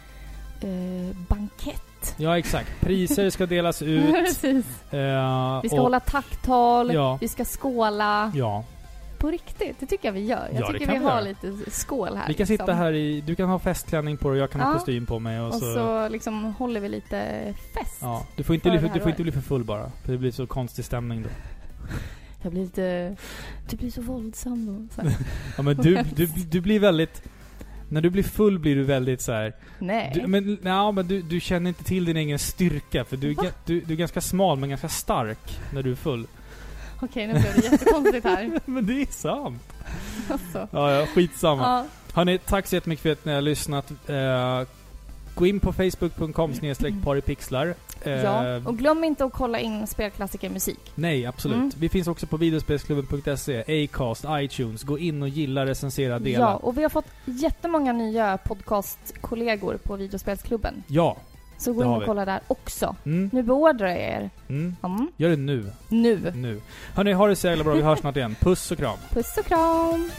eh, 0.71 1.17
bankett. 2.01 2.15
Ja, 2.19 2.39
exakt. 2.39 2.81
Priser 2.81 3.31
ska 3.31 3.47
delas 3.47 3.83
ut. 3.83 4.15
Eh, 4.15 5.61
Vi 5.63 5.69
ska 5.69 5.77
och- 5.77 5.83
hålla 5.83 6.01
tacktal, 6.01 6.95
Ja. 6.95 7.19
vi 7.21 7.29
ska 7.29 7.45
skåla. 7.45 8.33
Ja. 8.35 8.65
På 9.19 9.31
riktigt, 9.31 9.77
det 9.81 9.87
tycker 9.87 10.09
jag 10.09 10.13
vi 10.13 10.25
gör. 10.25 10.49
Jag 10.53 10.63
Ja, 10.63 10.67
tycker 10.73 10.87
vi 10.93 10.99
vi 10.99 11.05
har 11.05 11.23
lite 11.23 11.71
skål 11.71 12.17
här. 12.17 12.29
Vi 12.29 12.35
kan 12.35 12.47
sitta 12.47 12.65
liksom. 12.65 12.79
här 12.79 12.93
i... 12.93 13.21
Du 13.21 13.35
kan 13.35 13.49
ha 13.49 13.59
festklänning 13.59 14.17
på 14.17 14.29
dig 14.29 14.39
och 14.39 14.43
jag 14.43 14.51
kan 14.51 14.61
ha 14.61 14.69
Ja. 14.69 14.75
kostym 14.75 15.07
på 15.07 15.19
mig. 15.19 15.41
Och, 15.41 15.47
Och 15.47 15.55
så, 15.55 15.75
så 15.75 16.09
liksom 16.09 16.45
håller 16.59 16.81
vi 16.81 16.89
lite 16.89 17.55
fest. 17.75 17.99
ja. 18.01 18.27
Du 18.37 18.43
får, 18.43 18.55
inte 18.55 18.71
bli, 18.71 18.79
för, 18.79 18.87
du 18.87 18.93
får 18.93 19.01
året. 19.01 19.07
inte 19.09 19.23
bli 19.23 19.33
för 19.33 19.41
full 19.41 19.65
bara. 19.65 19.91
För 20.05 20.13
det 20.13 20.19
blir 20.19 20.31
så 20.31 20.47
konstig 20.47 20.85
stämning 20.85 21.23
då. 21.23 21.29
Jag 22.43 22.53
blir 22.53 22.63
lite... 22.63 23.17
Du 23.71 23.77
blir 23.77 23.91
så 23.91 24.03
våldsam 24.03 24.67
då. 24.67 25.03
Så. 25.03 25.11
Ja, 25.57 25.63
men 25.63 25.77
du, 25.77 26.03
du, 26.15 26.27
du 26.27 26.61
blir 26.61 26.81
väldigt... 26.81 27.23
När 27.93 28.01
du 28.01 28.11
blir 28.11 28.23
full 28.23 28.59
blir 28.59 28.77
du 28.77 28.83
väldigt 28.83 29.21
så 29.21 29.33
här. 29.33 29.55
Nej. 29.79 30.13
Du, 30.15 30.27
men 30.27 30.59
ja, 30.63 30.93
men 30.93 31.09
du, 31.09 31.23
du 31.23 31.41
känner 31.41 31.69
inte 31.69 31.85
till 31.85 32.05
din 32.05 32.17
egen 32.17 32.39
styrka. 32.39 33.05
För 33.05 33.17
du, 33.17 33.31
är 33.31 33.53
du, 33.65 33.81
du 33.81 33.93
är 33.93 33.97
ganska 33.99 34.21
smal 34.21 34.59
men 34.59 34.69
ganska 34.69 34.89
stark 34.89 35.59
när 35.75 35.83
du 35.83 35.91
är 35.91 35.97
full. 35.97 36.27
Okej, 37.01 37.27
nu 37.27 37.33
blev 37.33 37.55
det 37.55 37.65
jättekonstigt 37.65 38.25
här. 38.25 38.61
men 38.65 38.87
det 38.87 39.03
är 39.03 39.07
sant. 39.07 39.63
Alltså. 40.29 40.69
Ja, 40.71 40.93
ja, 40.93 41.07
skitsamma. 41.07 41.63
Ja, 41.63 41.87
Hörni, 42.13 42.39
tack 42.39 42.67
så 42.67 42.75
jättemycket 42.75 43.03
för 43.03 43.13
att 43.13 43.25
ni 43.25 43.33
har 43.33 43.41
lyssnat. 43.41 43.93
Eh, 44.07 44.63
gå 45.35 45.47
in 45.47 45.61
på 45.61 45.73
facebook.com 45.73 46.53
paripixlar. 47.05 47.75
Eh, 48.05 48.13
ja. 48.13 48.57
Och 48.57 48.79
glöm 48.79 49.05
inte 49.05 49.25
att 49.25 49.33
kolla 49.33 49.59
in 49.61 49.87
spelklassiker 49.87 50.51
musik. 50.51 50.93
Nej, 50.95 51.27
absolut. 51.27 51.57
Mm. 51.57 51.73
Vi 51.79 51.89
finns 51.89 52.09
också 52.09 52.27
på 52.27 52.37
videospelsklubben.se, 52.37 53.85
Acast, 53.85 54.25
iTunes. 54.31 54.83
Gå 54.83 54.99
in 54.99 55.23
och 55.23 55.29
gilla, 55.29 55.67
recensera, 55.67 56.19
dela. 56.19 56.45
Ja, 56.45 56.57
och 56.57 56.79
vi 56.79 56.83
har 56.83 56.91
fått 56.91 57.07
jättemånga 57.25 57.93
nya 57.93 58.39
podcastkollegor 58.39 59.79
på 59.83 59.97
videospelsklubben. 59.97 60.83
Ja. 60.87 61.17
Så 61.59 61.73
gå 61.73 61.83
in 61.83 61.89
och 61.89 62.05
kolla 62.05 62.25
där 62.25 62.41
också. 62.47 62.97
Mm. 63.07 63.31
Nu 63.33 63.43
beordrar 63.43 63.89
jag 63.89 63.99
er. 63.99 64.31
Mm. 64.49 64.77
Mm. 64.83 65.09
Gör 65.17 65.31
det 65.31 65.37
nu. 65.37 65.73
Nu. 65.89 66.33
Nu. 66.35 66.61
Hörni, 66.95 67.13
ha 67.13 67.27
det 67.27 67.37
så 67.37 67.47
jävla 67.47 67.65
bra. 67.65 67.75
Vi 67.75 67.83
hörs 67.83 67.99
snart 67.99 68.17
igen. 68.17 68.37
Puss 68.41 68.71
och 68.71 68.79
kram. 68.79 68.99
Puss 69.11 69.39
och 69.39 69.45
kram! 69.45 70.11